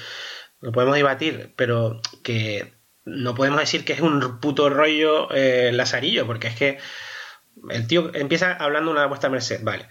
lo 0.60 0.74
podemos 0.74 0.96
debatir, 0.96 1.54
pero 1.56 2.02
que 2.22 2.74
no 3.06 3.34
podemos 3.34 3.62
decir 3.62 3.86
que 3.86 3.94
es 3.94 4.02
un 4.02 4.42
puto 4.42 4.70
rollo 4.70 5.30
eh, 5.32 5.72
lazarillo, 5.72 6.26
porque 6.26 6.48
es 6.48 6.56
que 6.56 6.80
el 7.70 7.88
tío 7.88 8.12
empieza 8.14 8.54
hablando 8.54 8.92
una 8.92 9.06
vuestra 9.08 9.30
merced, 9.30 9.62
vale. 9.64 9.88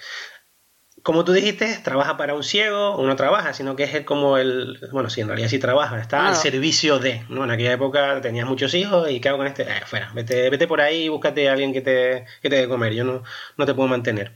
Como 1.03 1.25
tú 1.25 1.33
dijiste, 1.33 1.79
trabaja 1.85 2.17
para 2.17 2.33
un 2.35 2.43
ciego, 2.43 2.95
o 2.95 3.07
no 3.07 3.15
trabaja, 3.15 3.53
sino 3.53 3.77
que 3.77 3.83
es 3.83 3.93
el 3.95 4.05
como 4.07 4.39
el. 4.39 4.79
Bueno, 4.91 5.11
sí, 5.11 5.21
en 5.21 5.27
realidad 5.29 5.49
sí 5.49 5.59
trabaja, 5.59 6.01
está 6.01 6.25
Ah. 6.25 6.29
al 6.31 6.37
servicio 6.37 6.99
de. 6.99 7.23
¿no? 7.29 7.45
En 7.45 7.51
aquella 7.51 7.73
época 7.75 8.21
tenías 8.23 8.47
muchos 8.47 8.73
hijos 8.75 9.11
y 9.11 9.21
¿qué 9.21 9.29
hago 9.29 9.37
con 9.39 9.47
este? 9.47 9.65
Eh, 9.65 9.83
fuera, 9.85 10.11
vete, 10.15 10.49
vete 10.49 10.67
por 10.67 10.81
ahí 10.81 11.05
y 11.05 11.09
búscate 11.09 11.49
a 11.49 11.53
alguien 11.53 11.73
que 11.75 11.83
te, 11.83 12.25
que 12.41 12.49
te 12.49 12.57
dé 12.57 12.63
de 12.63 12.69
comer, 12.69 12.95
yo 12.95 13.05
no, 13.05 13.23
no 13.59 13.67
te 13.67 13.75
puedo 13.75 13.89
mantener. 13.89 14.33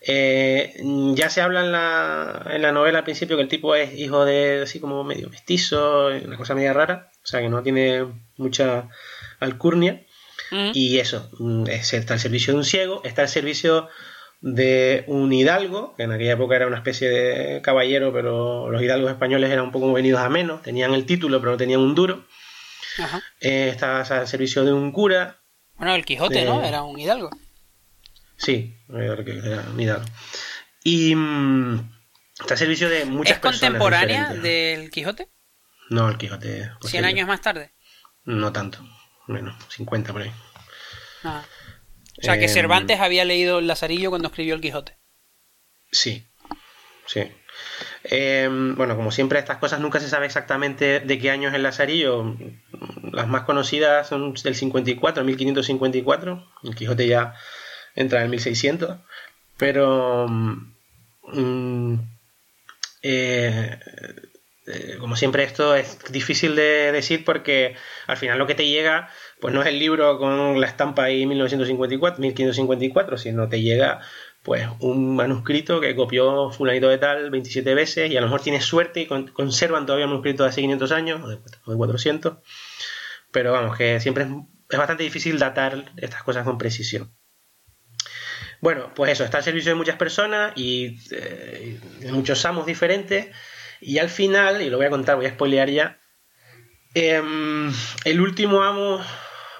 Eh, 0.00 0.74
ya 1.14 1.30
se 1.30 1.40
habla 1.42 1.60
en 1.60 1.72
la, 1.72 2.42
en 2.50 2.62
la 2.62 2.72
novela 2.72 2.98
al 2.98 3.04
principio 3.04 3.36
que 3.36 3.42
el 3.42 3.48
tipo 3.48 3.74
es 3.74 3.92
hijo 3.94 4.24
de 4.24 4.62
así 4.62 4.80
como 4.80 5.04
medio 5.04 5.28
mestizo, 5.30 6.06
una 6.08 6.36
cosa 6.36 6.54
media 6.54 6.72
rara, 6.72 7.10
o 7.22 7.26
sea 7.26 7.40
que 7.40 7.48
no 7.48 7.62
tiene 7.62 8.06
mucha 8.36 8.88
alcurnia. 9.40 10.02
Mm. 10.52 10.70
Y 10.74 10.98
eso, 10.98 11.28
mm, 11.38 11.66
es- 11.68 11.92
está 11.94 12.14
al 12.14 12.20
servicio 12.20 12.52
de 12.52 12.58
un 12.58 12.64
ciego, 12.64 13.00
está 13.04 13.22
al 13.22 13.28
servicio 13.28 13.88
de 14.40 15.04
un 15.06 15.32
hidalgo, 15.32 15.94
que 15.96 16.02
en 16.02 16.12
aquella 16.12 16.32
época 16.32 16.56
era 16.56 16.66
una 16.66 16.76
especie 16.76 17.08
de 17.08 17.62
caballero, 17.62 18.12
pero 18.12 18.70
los 18.70 18.82
hidalgos 18.82 19.10
españoles 19.10 19.50
eran 19.50 19.64
un 19.66 19.72
poco 19.72 19.92
venidos 19.92 20.20
a 20.20 20.28
menos, 20.28 20.62
tenían 20.62 20.92
el 20.94 21.06
título, 21.06 21.40
pero 21.40 21.52
no 21.52 21.56
tenían 21.58 21.80
un 21.80 21.94
duro. 21.94 22.26
Ajá. 22.98 23.22
Eh, 23.40 23.68
está 23.70 24.26
servicio 24.26 24.64
de 24.64 24.72
un 24.72 24.92
cura, 24.92 25.38
Bueno, 25.76 25.94
el 25.94 26.04
Quijote, 26.04 26.44
¿no? 26.44 26.62
Eh, 26.62 26.68
Era 26.68 26.82
un 26.82 26.98
hidalgo. 26.98 27.30
sí, 28.36 28.76
era 28.88 29.14
un 29.72 29.80
hidalgo. 29.80 30.04
Y 30.84 31.14
mm, 31.14 31.90
está 32.40 32.54
al 32.54 32.58
servicio 32.58 32.88
de 32.88 33.04
muchas 33.04 33.36
¿Es 33.36 33.40
personas 33.40 33.70
contemporánea 33.70 34.28
diferentes. 34.34 34.42
del 34.80 34.90
Quijote? 34.90 35.28
No, 35.90 36.08
el 36.08 36.18
Quijote. 36.18 36.56
100 36.64 36.74
posterior. 36.80 37.04
años 37.06 37.28
más 37.28 37.40
tarde. 37.40 37.72
No 38.24 38.52
tanto, 38.52 38.84
menos, 39.26 39.54
50 39.68 40.12
por 40.12 40.22
ahí. 40.22 40.32
Ah. 41.24 41.42
O 42.18 42.22
sea, 42.22 42.38
que 42.38 42.44
Em, 42.44 42.50
Cervantes 42.50 43.00
había 43.00 43.24
leído 43.24 43.58
el 43.58 43.66
Lazarillo 43.66 44.10
cuando 44.10 44.28
escribió 44.28 44.54
el 44.54 44.60
Quijote. 44.60 44.96
Sí. 45.90 46.26
sí. 47.06 47.30
Em, 48.04 48.74
bueno, 48.76 48.96
como 48.96 49.10
siempre, 49.10 49.38
estas 49.38 49.58
cosas 49.58 49.80
nunca 49.80 50.00
se 50.00 50.08
sabe 50.08 50.26
exactamente 50.26 51.00
de 51.00 51.18
qué 51.18 51.30
año 51.30 51.48
es 51.48 51.54
el 51.54 51.62
Lazarillo. 51.62 52.36
Las 53.12 53.28
más 53.28 53.42
conocidas 53.42 54.08
son 54.08 54.34
del 54.34 54.54
54, 54.54 55.24
1554. 55.24 56.52
El 56.64 56.74
Quijote 56.74 57.06
ya 57.06 57.34
entra 57.94 58.18
en 58.18 58.24
el 58.24 58.30
1600. 58.30 58.98
Pero. 59.56 60.26
Mm, 60.28 61.94
eh, 63.02 63.78
eh, 64.66 64.96
como 65.00 65.16
siempre, 65.16 65.42
esto 65.42 65.74
es 65.74 65.98
difícil 66.10 66.54
de 66.54 66.92
decir 66.92 67.24
porque 67.24 67.74
al 68.06 68.16
final 68.16 68.38
lo 68.38 68.46
que 68.46 68.54
te 68.54 68.68
llega, 68.68 69.08
pues 69.40 69.52
no 69.52 69.60
es 69.60 69.68
el 69.68 69.78
libro 69.78 70.18
con 70.18 70.60
la 70.60 70.66
estampa 70.66 71.04
ahí 71.04 71.26
1954, 71.26 72.20
1554, 72.20 73.18
sino 73.18 73.48
te 73.48 73.60
llega 73.60 74.00
pues 74.42 74.68
un 74.80 75.16
manuscrito 75.16 75.80
que 75.80 75.94
copió 75.94 76.50
fulanito 76.50 76.88
de 76.88 76.98
tal 76.98 77.30
27 77.30 77.74
veces 77.74 78.10
y 78.10 78.16
a 78.16 78.20
lo 78.20 78.26
mejor 78.26 78.42
tienes 78.42 78.64
suerte 78.64 79.00
y 79.00 79.06
conservan 79.06 79.86
todavía 79.86 80.06
manuscritos 80.06 80.44
de 80.44 80.48
hace 80.50 80.60
500 80.62 80.92
años 80.92 81.20
o 81.22 81.28
de 81.28 81.76
400 81.76 82.38
pero 83.30 83.52
vamos 83.52 83.76
que 83.76 84.00
siempre 84.00 84.24
es, 84.24 84.30
bastante 84.78 85.04
difícil 85.04 85.38
datar 85.38 85.92
estas 85.96 86.22
cosas 86.22 86.44
con 86.44 86.58
precisión. 86.58 87.14
Bueno 88.60 88.92
pues 88.94 89.12
eso 89.12 89.24
está 89.24 89.38
al 89.38 89.44
servicio 89.44 89.70
de 89.70 89.76
muchas 89.76 89.96
personas 89.96 90.52
y 90.56 90.98
eh, 91.12 91.78
de 92.00 92.12
muchos 92.12 92.44
amos 92.44 92.66
diferentes 92.66 93.28
y 93.82 93.98
al 93.98 94.08
final 94.08 94.62
y 94.62 94.70
lo 94.70 94.76
voy 94.78 94.86
a 94.86 94.90
contar 94.90 95.16
voy 95.16 95.26
a 95.26 95.30
spoilear 95.30 95.68
ya 95.68 95.98
em, 96.94 97.70
el 98.04 98.20
último 98.20 98.62
amo 98.62 99.02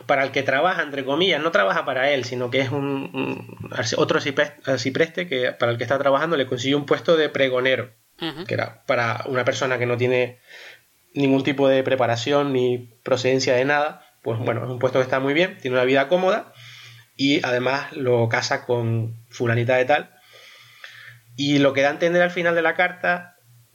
para 0.07 0.25
el 0.25 0.33
que 0.33 0.43
trabaja, 0.43 0.83
entre 0.83 1.05
comillas, 1.05 1.41
no 1.41 1.53
trabaja 1.53 1.85
para 1.85 2.11
él, 2.11 2.25
sino 2.25 2.51
que 2.51 2.61
es 2.61 2.71
un, 2.71 3.71
otro 3.97 4.21
cipreste 4.21 5.29
que 5.29 5.53
para 5.53 5.73
el 5.73 5.79
que 5.79 5.85
está 5.85 5.99
trabajando 5.99 6.37
le 6.37 6.47
consiguió 6.47 6.77
un 6.77 6.87
puesto 6.87 7.17
de 7.17 7.29
pregonero, 7.29 7.93
que 8.47 8.55
era 8.55 8.85
para 8.87 9.25
una 9.27 9.45
persona 9.45 9.79
que 9.79 9.87
no 9.87 9.97
tiene 9.97 10.41
ningún 11.15 11.45
tipo 11.45 11.69
de 11.69 11.83
preparación 11.83 12.53
ni 12.53 12.99
procedencia 13.03 13.55
de 13.55 13.65
nada, 13.65 14.05
pues 14.23 14.39
bueno, 14.39 14.65
es 14.65 14.71
un 14.71 14.79
puesto 14.79 14.99
que 14.99 15.05
está 15.05 15.21
muy 15.21 15.35
bien, 15.35 15.59
tiene 15.59 15.77
una 15.77 15.85
vida 15.85 16.09
cómoda 16.09 16.53
y 17.17 17.45
además 17.45 17.93
lo 17.93 18.29
casa 18.29 18.65
con 18.65 19.25
fulanita 19.29 19.77
de 19.77 19.85
tal. 19.85 20.15
Y 21.37 21.59
lo 21.59 21.73
que 21.73 21.83
da 21.83 21.89
a 21.89 21.93
entender 21.93 22.23
al 22.23 22.31
final 22.31 22.55
de 22.55 22.63
la 22.63 22.75
carta, 22.75 23.32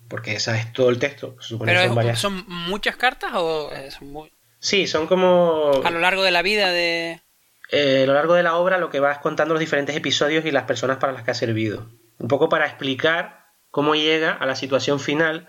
porque 0.08 0.34
esa 0.34 0.58
es 0.58 0.72
todo 0.74 0.89
el 0.89 0.99
texto, 0.99 1.36
supone 1.39 1.76
son, 1.86 1.95
varias... 1.95 2.20
¿son 2.20 2.45
muchas 2.47 2.95
cartas 2.95 3.32
o 3.36 3.70
son 3.89 4.12
muy... 4.12 4.32
Sí, 4.60 4.88
son 4.88 5.08
como... 5.08 5.82
A 5.84 5.91
lo 5.91 5.99
largo 5.99 6.24
de 6.24 6.32
la 6.32 6.41
vida 6.41 6.72
de... 6.72 7.22
Eh, 7.70 8.03
a 8.03 8.08
lo 8.08 8.14
largo 8.14 8.34
de 8.34 8.43
la 8.43 8.55
obra 8.55 8.78
lo 8.78 8.89
que 8.89 8.99
vas 8.99 9.20
contando 9.20 9.53
los 9.53 9.60
diferentes 9.60 9.95
episodios 9.95 10.45
y 10.45 10.51
las 10.51 10.64
personas 10.64 10.97
para 10.97 11.14
las 11.14 11.24
que 11.24 11.32
ha 11.32 11.36
servido. 11.36 11.89
Un 12.18 12.28
poco 12.28 12.49
para 12.49 12.66
explicar 12.66 13.47
cómo 13.70 13.95
llega 13.95 14.32
a 14.32 14.45
la 14.45 14.55
situación 14.55 14.99
final, 14.99 15.47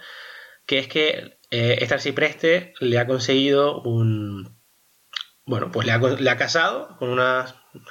que 0.66 0.78
es 0.78 0.88
que 0.88 1.38
eh, 1.50 1.78
este 1.80 1.94
arcipreste 1.94 2.74
le 2.80 2.98
ha 2.98 3.06
conseguido 3.06 3.80
un... 3.82 4.58
Bueno, 5.46 5.70
pues 5.72 5.86
le 5.86 5.92
ha, 5.92 5.98
le 5.98 6.28
ha 6.28 6.36
casado 6.36 6.96
con 6.98 7.08
una 7.08 7.46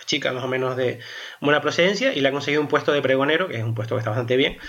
chica 0.05 0.31
más 0.31 0.43
o 0.43 0.47
menos 0.47 0.75
de 0.75 0.99
buena 1.41 1.61
procedencia 1.61 2.13
y 2.13 2.21
le 2.21 2.27
ha 2.27 2.31
conseguido 2.31 2.61
un 2.61 2.67
puesto 2.67 2.91
de 2.91 3.01
pregonero, 3.01 3.47
que 3.47 3.57
es 3.57 3.63
un 3.63 3.73
puesto 3.73 3.95
que 3.95 3.99
está 3.99 4.11
bastante 4.11 4.37
bien 4.37 4.59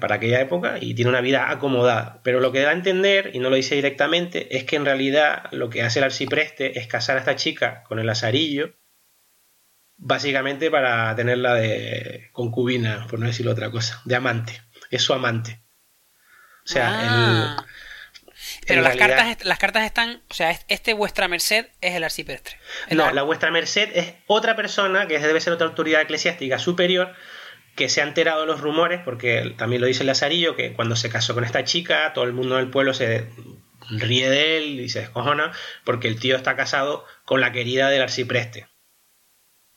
para 0.00 0.16
aquella 0.16 0.40
época 0.40 0.76
y 0.80 0.94
tiene 0.94 1.10
una 1.10 1.20
vida 1.20 1.50
acomodada. 1.50 2.20
Pero 2.22 2.40
lo 2.40 2.52
que 2.52 2.60
da 2.60 2.70
a 2.70 2.74
entender, 2.74 3.30
y 3.34 3.40
no 3.40 3.50
lo 3.50 3.56
dice 3.56 3.74
directamente, 3.74 4.56
es 4.56 4.64
que 4.64 4.76
en 4.76 4.84
realidad 4.84 5.48
lo 5.50 5.70
que 5.70 5.82
hace 5.82 5.98
el 5.98 6.04
arcipreste 6.04 6.78
es 6.78 6.86
casar 6.86 7.16
a 7.16 7.20
esta 7.20 7.36
chica 7.36 7.82
con 7.84 7.98
el 7.98 8.08
azarillo, 8.08 8.74
básicamente 9.96 10.70
para 10.70 11.14
tenerla 11.16 11.54
de 11.54 12.30
concubina, 12.32 13.06
por 13.08 13.18
no 13.18 13.26
decirlo 13.26 13.52
otra 13.52 13.70
cosa, 13.70 14.00
de 14.04 14.14
amante. 14.14 14.62
Es 14.90 15.02
su 15.02 15.14
amante. 15.14 15.60
O 16.64 16.68
sea, 16.68 16.88
ah. 16.92 17.66
Pero 18.66 18.82
las, 18.82 18.96
cartas, 18.96 19.44
las 19.44 19.58
cartas 19.58 19.84
están, 19.84 20.22
o 20.30 20.34
sea, 20.34 20.56
este 20.68 20.94
vuestra 20.94 21.26
merced 21.26 21.66
es 21.80 21.94
el 21.94 22.04
arcipreste. 22.04 22.56
no, 22.90 23.10
la 23.10 23.22
vuestra 23.22 23.50
merced 23.50 23.90
es 23.94 24.14
otra 24.26 24.54
persona 24.54 25.06
que 25.06 25.18
debe 25.18 25.40
ser 25.40 25.52
otra 25.52 25.66
autoridad 25.66 26.02
eclesiástica 26.02 26.58
superior 26.58 27.14
que 27.74 27.88
se 27.88 28.00
ha 28.00 28.04
enterado 28.04 28.42
de 28.42 28.46
los 28.46 28.60
rumores, 28.60 29.00
porque 29.04 29.54
también 29.56 29.80
lo 29.80 29.86
dice 29.86 30.04
Lazarillo, 30.04 30.56
que 30.56 30.74
cuando 30.74 30.96
se 30.96 31.08
casó 31.08 31.34
con 31.34 31.44
esta 31.44 31.64
chica, 31.64 32.12
todo 32.12 32.24
el 32.24 32.32
mundo 32.32 32.56
del 32.56 32.70
pueblo 32.70 32.92
se 32.92 33.28
ríe 33.90 34.28
de 34.28 34.58
él 34.58 34.80
y 34.80 34.88
se 34.88 35.00
descojona, 35.00 35.52
porque 35.84 36.08
el 36.08 36.20
tío 36.20 36.36
está 36.36 36.56
casado 36.56 37.04
con 37.24 37.40
la 37.40 37.52
querida 37.52 37.88
del 37.88 38.02
arcipreste. 38.02 38.68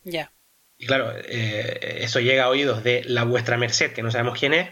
Ya. 0.04 0.32
Y 0.78 0.88
claro, 0.88 1.14
eh, 1.16 2.00
eso 2.02 2.20
llega 2.20 2.46
a 2.46 2.50
oídos 2.50 2.84
de 2.84 3.04
la 3.06 3.24
vuestra 3.24 3.58
merced, 3.58 3.94
que 3.94 4.04
no 4.04 4.12
sabemos 4.12 4.38
quién 4.38 4.54
es, 4.54 4.70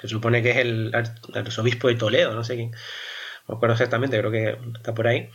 se 0.00 0.08
supone 0.08 0.42
que 0.42 0.50
es 0.50 0.56
el 0.58 0.92
arzobispo 1.34 1.88
de 1.88 1.94
Toledo, 1.94 2.34
no 2.34 2.44
sé 2.44 2.56
quién, 2.56 2.70
no 2.70 3.54
me 3.54 3.54
acuerdo 3.56 3.74
exactamente, 3.74 4.18
creo 4.18 4.30
que 4.30 4.58
está 4.76 4.92
por 4.92 5.06
ahí. 5.06 5.30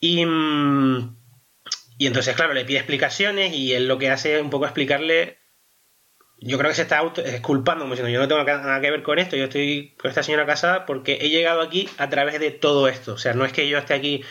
Y, 0.00 0.26
mm, 0.26 1.16
y 1.98 2.06
entonces, 2.08 2.34
claro, 2.34 2.52
le 2.52 2.64
pide 2.64 2.78
explicaciones 2.78 3.54
y 3.54 3.72
él 3.72 3.86
lo 3.86 3.98
que 3.98 4.10
hace 4.10 4.36
es 4.36 4.42
un 4.42 4.50
poco 4.50 4.64
explicarle 4.64 5.38
yo 6.44 6.58
creo 6.58 6.70
que 6.70 6.74
se 6.74 6.82
está 6.82 6.98
auto 6.98 7.22
culpando, 7.40 7.84
como 7.84 7.94
diciendo, 7.94 8.12
yo 8.12 8.18
no 8.20 8.26
tengo 8.26 8.42
nada 8.42 8.80
que 8.80 8.90
ver 8.90 9.02
con 9.02 9.18
esto, 9.18 9.36
yo 9.36 9.44
estoy 9.44 9.94
con 9.98 10.08
esta 10.08 10.24
señora 10.24 10.44
casada 10.44 10.86
porque 10.86 11.18
he 11.20 11.28
llegado 11.28 11.60
aquí 11.60 11.88
a 11.98 12.08
través 12.08 12.40
de 12.40 12.50
todo 12.50 12.88
esto. 12.88 13.14
O 13.14 13.18
sea, 13.18 13.32
no 13.32 13.44
es 13.44 13.52
que 13.52 13.68
yo 13.68 13.78
esté 13.78 13.94
aquí 13.94 14.24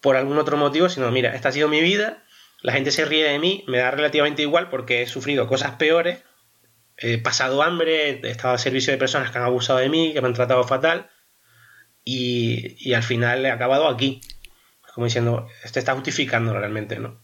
por 0.00 0.16
algún 0.16 0.38
otro 0.38 0.56
motivo, 0.56 0.88
sino, 0.88 1.10
mira, 1.12 1.34
esta 1.34 1.50
ha 1.50 1.52
sido 1.52 1.68
mi 1.68 1.80
vida, 1.80 2.24
la 2.60 2.72
gente 2.72 2.90
se 2.90 3.04
ríe 3.04 3.24
de 3.24 3.38
mí, 3.38 3.64
me 3.68 3.78
da 3.78 3.92
relativamente 3.92 4.42
igual 4.42 4.68
porque 4.68 5.02
he 5.02 5.06
sufrido 5.06 5.46
cosas 5.46 5.76
peores, 5.76 6.24
he 6.96 7.18
pasado 7.18 7.62
hambre, 7.62 8.20
he 8.20 8.30
estado 8.30 8.54
al 8.54 8.58
servicio 8.58 8.92
de 8.92 8.98
personas 8.98 9.30
que 9.30 9.38
han 9.38 9.44
abusado 9.44 9.78
de 9.78 9.88
mí, 9.88 10.12
que 10.12 10.20
me 10.20 10.26
han 10.26 10.34
tratado 10.34 10.64
fatal, 10.64 11.08
y, 12.02 12.74
y 12.78 12.94
al 12.94 13.04
final 13.04 13.46
he 13.46 13.50
acabado 13.50 13.86
aquí. 13.86 14.20
Como 14.92 15.04
diciendo, 15.06 15.46
esto 15.62 15.78
está 15.78 15.94
justificando 15.94 16.52
realmente, 16.52 16.98
¿no? 16.98 17.22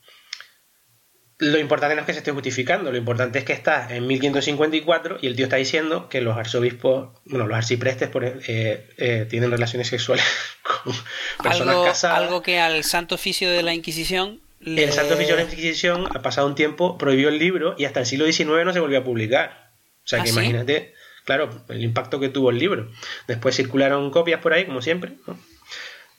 Lo 1.45 1.59
importante 1.59 1.95
no 1.95 2.01
es 2.01 2.07
que 2.07 2.12
se 2.12 2.18
esté 2.18 2.32
justificando, 2.32 2.90
lo 2.90 2.97
importante 2.97 3.38
es 3.38 3.45
que 3.45 3.53
está 3.53 3.95
en 3.95 4.07
1554 4.07 5.18
y 5.20 5.26
el 5.26 5.36
tío 5.36 5.45
está 5.45 5.57
diciendo 5.57 6.09
que 6.09 6.20
los 6.20 6.36
arzobispos, 6.36 7.11
bueno, 7.24 7.47
los 7.47 7.57
arciprestes 7.57 8.11
eh, 8.49 8.88
eh, 8.97 9.26
tienen 9.28 9.51
relaciones 9.51 9.88
sexuales 9.88 10.24
con 10.62 10.95
personas 11.42 11.74
algo, 11.74 11.84
casadas. 11.84 12.18
Algo 12.18 12.42
que 12.42 12.61
al 12.61 12.84
Santo 12.84 13.14
Oficio 13.14 13.51
de 13.51 13.62
la 13.62 13.74
Inquisición. 13.74 14.40
El 14.64 14.92
Santo 14.92 15.14
Oficio 15.14 15.36
de 15.36 15.45
la 15.45 15.51
Inquisición, 15.51 16.07
ha 16.14 16.22
pasado 16.22 16.47
un 16.47 16.55
tiempo, 16.55 16.97
prohibió 16.97 17.28
el 17.28 17.38
libro 17.38 17.74
y 17.76 17.84
hasta 17.84 18.01
el 18.01 18.07
siglo 18.07 18.24
XIX 18.24 18.64
no 18.64 18.72
se 18.72 18.80
volvió 18.80 18.99
a 18.99 19.05
publicar. 19.05 19.72
O 20.05 20.09
sea 20.09 20.22
que 20.22 20.30
¿Ah, 20.30 20.32
imagínate, 20.32 20.95
claro, 21.24 21.64
el 21.68 21.82
impacto 21.82 22.18
que 22.20 22.30
tuvo 22.30 22.51
el 22.51 22.59
libro. 22.59 22.90
Después 23.28 23.55
circularon 23.55 24.11
copias 24.11 24.40
por 24.40 24.55
ahí, 24.55 24.64
como 24.64 24.80
siempre, 24.82 25.12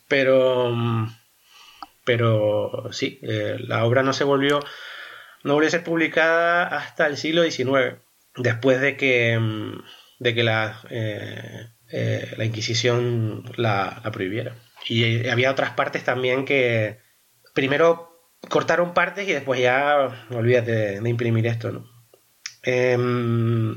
Pero. 0.07 0.75
Pero 2.03 2.89
sí, 2.91 3.19
eh, 3.23 3.57
la 3.59 3.83
obra 3.83 4.03
no 4.03 4.13
se 4.13 4.23
volvió 4.23 4.59
no 5.45 5.53
volvió 5.53 5.67
a 5.67 5.71
ser 5.71 5.83
publicada 5.83 6.65
hasta 6.65 7.05
el 7.05 7.17
siglo 7.17 7.43
XIX, 7.43 7.97
después 8.35 8.81
de 8.81 8.97
que, 8.97 9.37
mm, 9.39 9.83
de 10.19 10.33
que 10.33 10.43
la, 10.43 10.81
eh, 10.89 11.67
eh, 11.91 12.33
la 12.35 12.45
Inquisición 12.45 13.43
la, 13.55 14.01
prohibiera. 14.11 14.55
Y 14.87 15.27
había 15.27 15.51
otras 15.51 15.71
partes 15.71 16.03
también 16.03 16.45
que 16.45 16.97
primero 17.53 18.33
cortaron 18.49 18.95
partes 18.95 19.27
y 19.27 19.33
después 19.33 19.59
ya 19.59 20.25
olvídate 20.31 20.99
de, 20.99 21.09
imprimir 21.09 21.45
esto, 21.45 21.71
¿no? 21.71 21.87
Em, 22.63 23.75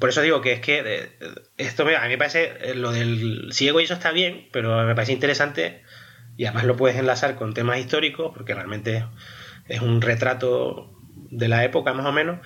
por 0.00 0.08
eso 0.08 0.22
digo 0.22 0.40
que 0.40 0.54
es 0.54 0.60
que 0.60 0.82
eh, 0.84 1.10
esto 1.56 1.84
a 1.84 2.02
mí 2.02 2.08
me 2.08 2.18
parece 2.18 2.74
lo 2.74 2.90
del 2.90 3.50
ciego 3.52 3.80
y 3.80 3.84
eso 3.84 3.94
está 3.94 4.10
bien, 4.10 4.48
pero 4.50 4.84
me 4.84 4.94
parece 4.96 5.12
interesante 5.12 5.82
y 6.36 6.46
además 6.46 6.64
lo 6.64 6.76
puedes 6.76 6.98
enlazar 6.98 7.36
con 7.36 7.54
temas 7.54 7.78
históricos 7.78 8.32
porque 8.34 8.54
realmente 8.54 9.04
es 9.68 9.80
un 9.80 10.00
retrato 10.00 10.95
de 11.30 11.48
la 11.48 11.64
época 11.64 11.92
más 11.92 12.06
o 12.06 12.12
menos, 12.12 12.40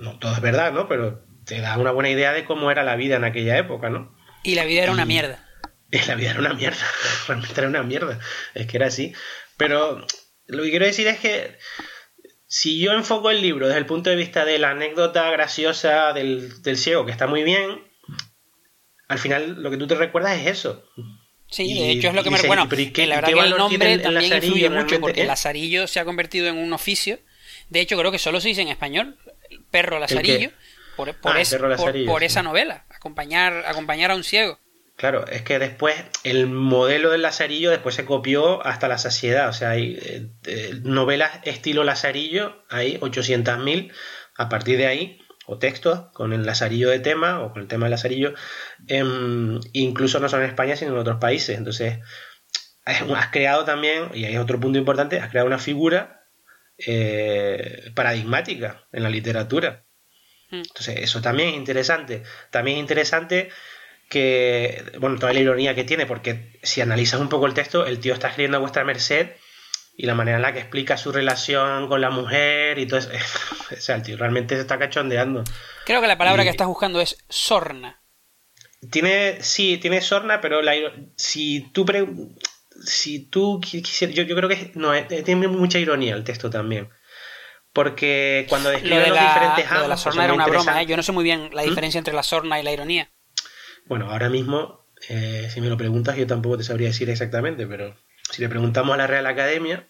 no 0.00 0.18
todo 0.18 0.32
es 0.32 0.40
verdad, 0.40 0.72
¿no? 0.72 0.88
Pero 0.88 1.24
te 1.44 1.60
da 1.60 1.78
una 1.78 1.92
buena 1.92 2.10
idea 2.10 2.32
de 2.32 2.44
cómo 2.44 2.70
era 2.70 2.82
la 2.82 2.96
vida 2.96 3.16
en 3.16 3.24
aquella 3.24 3.56
época, 3.58 3.88
¿no? 3.90 4.14
Y 4.42 4.54
la 4.54 4.64
vida 4.64 4.82
era 4.82 4.92
una 4.92 5.04
mierda. 5.04 5.44
Y 5.90 5.98
la 6.06 6.14
vida 6.14 6.30
era 6.30 6.40
una 6.40 6.54
mierda, 6.54 6.84
realmente 7.26 7.54
era 7.58 7.68
una 7.68 7.82
mierda, 7.82 8.18
es 8.54 8.66
que 8.66 8.76
era 8.76 8.86
así. 8.86 9.12
Pero 9.56 10.06
lo 10.46 10.62
que 10.62 10.70
quiero 10.70 10.86
decir 10.86 11.06
es 11.06 11.18
que 11.18 11.56
si 12.46 12.78
yo 12.80 12.92
enfoco 12.92 13.30
el 13.30 13.42
libro 13.42 13.66
desde 13.66 13.78
el 13.78 13.86
punto 13.86 14.10
de 14.10 14.16
vista 14.16 14.44
de 14.44 14.58
la 14.58 14.70
anécdota 14.70 15.30
graciosa 15.30 16.12
del, 16.12 16.62
del 16.62 16.76
ciego, 16.76 17.04
que 17.04 17.12
está 17.12 17.26
muy 17.26 17.42
bien, 17.42 17.82
al 19.08 19.18
final 19.18 19.62
lo 19.62 19.70
que 19.70 19.76
tú 19.76 19.86
te 19.86 19.94
recuerdas 19.94 20.38
es 20.38 20.46
eso. 20.46 20.84
Sí, 21.50 21.74
de 21.74 21.90
hecho 21.92 22.08
es 22.08 22.14
lo 22.14 22.22
que 22.22 22.30
me 22.30 22.36
recuerda. 22.36 22.64
Bueno, 22.64 23.06
la 23.06 23.14
verdad 23.16 23.32
que 23.32 23.48
el 23.48 23.56
nombre 23.56 23.98
también 23.98 24.34
influye 24.34 24.68
mucho 24.68 25.00
porque 25.00 25.22
el 25.22 25.28
lazarillo 25.28 25.86
se 25.86 25.98
ha 25.98 26.04
convertido 26.04 26.46
en 26.48 26.58
un 26.58 26.72
oficio 26.74 27.18
de 27.68 27.80
hecho, 27.80 27.98
creo 27.98 28.10
que 28.10 28.18
solo 28.18 28.40
se 28.40 28.48
dice 28.48 28.62
en 28.62 28.68
español, 28.68 29.18
perro 29.70 29.98
lazarillo, 29.98 30.50
por, 30.96 31.14
por, 31.20 31.36
ah, 31.36 31.42
por, 32.06 32.24
esa 32.24 32.42
novela, 32.42 32.84
acompañar, 32.90 33.64
acompañar 33.66 34.10
a 34.10 34.16
un 34.16 34.24
ciego. 34.24 34.58
Claro, 34.96 35.26
es 35.28 35.42
que 35.42 35.60
después 35.60 35.94
el 36.24 36.48
modelo 36.48 37.10
del 37.10 37.22
Lazarillo 37.22 37.70
después 37.70 37.94
se 37.94 38.04
copió 38.04 38.66
hasta 38.66 38.88
la 38.88 38.98
saciedad. 38.98 39.48
O 39.48 39.52
sea, 39.52 39.70
hay 39.70 39.96
eh, 40.44 40.80
novelas 40.82 41.38
estilo 41.44 41.84
Lazarillo, 41.84 42.64
hay 42.68 42.98
800.000. 42.98 43.92
A 44.36 44.48
partir 44.48 44.76
de 44.76 44.88
ahí, 44.88 45.20
o 45.46 45.58
textos 45.58 46.10
con 46.12 46.32
el 46.32 46.44
lazarillo 46.44 46.90
de 46.90 46.98
tema 46.98 47.40
o 47.40 47.52
con 47.52 47.62
el 47.62 47.68
tema 47.68 47.86
del 47.86 47.92
lazarillo, 47.92 48.34
em, 48.86 49.60
incluso 49.72 50.18
no 50.20 50.28
solo 50.28 50.42
en 50.42 50.50
España, 50.50 50.74
sino 50.74 50.92
en 50.92 50.98
otros 50.98 51.18
países. 51.18 51.56
Entonces, 51.56 52.00
has 52.84 53.28
creado 53.28 53.64
también, 53.64 54.10
y 54.14 54.24
ahí 54.24 54.34
es 54.34 54.40
otro 54.40 54.58
punto 54.58 54.78
importante, 54.78 55.20
has 55.20 55.30
creado 55.30 55.46
una 55.46 55.58
figura 55.58 56.17
eh, 56.78 57.90
paradigmática 57.94 58.86
en 58.92 59.02
la 59.02 59.10
literatura. 59.10 59.84
Hmm. 60.50 60.62
Entonces, 60.66 60.96
eso 60.98 61.20
también 61.20 61.50
es 61.50 61.54
interesante. 61.56 62.22
También 62.50 62.78
es 62.78 62.82
interesante 62.82 63.50
que, 64.08 64.84
bueno, 64.98 65.18
toda 65.18 65.32
la 65.32 65.40
ironía 65.40 65.74
que 65.74 65.84
tiene, 65.84 66.06
porque 66.06 66.58
si 66.62 66.80
analizas 66.80 67.20
un 67.20 67.28
poco 67.28 67.46
el 67.46 67.54
texto, 67.54 67.86
el 67.86 68.00
tío 68.00 68.14
está 68.14 68.28
escribiendo 68.28 68.56
a 68.56 68.60
vuestra 68.60 68.84
merced 68.84 69.30
y 69.96 70.06
la 70.06 70.14
manera 70.14 70.36
en 70.36 70.42
la 70.42 70.52
que 70.52 70.60
explica 70.60 70.96
su 70.96 71.10
relación 71.10 71.88
con 71.88 72.00
la 72.00 72.10
mujer 72.10 72.78
y 72.78 72.86
todo 72.86 73.00
eso. 73.00 73.10
o 73.72 73.76
sea, 73.76 73.96
el 73.96 74.02
tío 74.02 74.16
realmente 74.16 74.54
se 74.54 74.62
está 74.62 74.78
cachondeando. 74.78 75.44
Creo 75.84 76.00
que 76.00 76.06
la 76.06 76.16
palabra 76.16 76.44
que 76.44 76.50
estás 76.50 76.68
buscando 76.68 77.00
es 77.00 77.18
sorna. 77.28 78.00
Tiene, 78.90 79.42
sí, 79.42 79.76
tiene 79.78 80.00
sorna, 80.00 80.40
pero 80.40 80.62
la, 80.62 80.72
si 81.16 81.72
tú 81.72 81.84
si 82.84 83.20
tú 83.20 83.60
quisieras, 83.60 84.14
yo, 84.14 84.22
yo, 84.24 84.36
creo 84.36 84.48
que 84.48 84.72
no, 84.74 84.94
eh, 84.94 85.04
tiene 85.24 85.48
mucha 85.48 85.78
ironía 85.78 86.14
el 86.14 86.24
texto 86.24 86.50
también. 86.50 86.88
Porque 87.72 88.46
cuando 88.48 88.70
describe 88.70 89.00
de 89.00 89.08
los 89.10 89.20
diferentes 89.20 89.70
lo 89.70 89.82
de 89.82 89.88
la 89.88 89.96
sorna 89.96 90.24
era 90.24 90.32
una 90.32 90.46
broma, 90.46 90.82
¿eh? 90.82 90.86
Yo 90.86 90.96
no 90.96 91.02
sé 91.02 91.12
muy 91.12 91.22
bien 91.22 91.50
la 91.52 91.62
¿Mm? 91.62 91.68
diferencia 91.68 91.98
entre 91.98 92.14
la 92.14 92.22
sorna 92.22 92.58
y 92.58 92.62
la 92.62 92.72
ironía. 92.72 93.10
Bueno, 93.86 94.10
ahora 94.10 94.28
mismo, 94.28 94.86
eh, 95.08 95.48
si 95.52 95.60
me 95.60 95.68
lo 95.68 95.76
preguntas, 95.76 96.16
yo 96.16 96.26
tampoco 96.26 96.58
te 96.58 96.64
sabría 96.64 96.88
decir 96.88 97.08
exactamente, 97.10 97.66
pero 97.66 97.96
si 98.30 98.42
le 98.42 98.48
preguntamos 98.48 98.94
a 98.94 98.96
la 98.96 99.06
Real 99.06 99.26
Academia, 99.26 99.88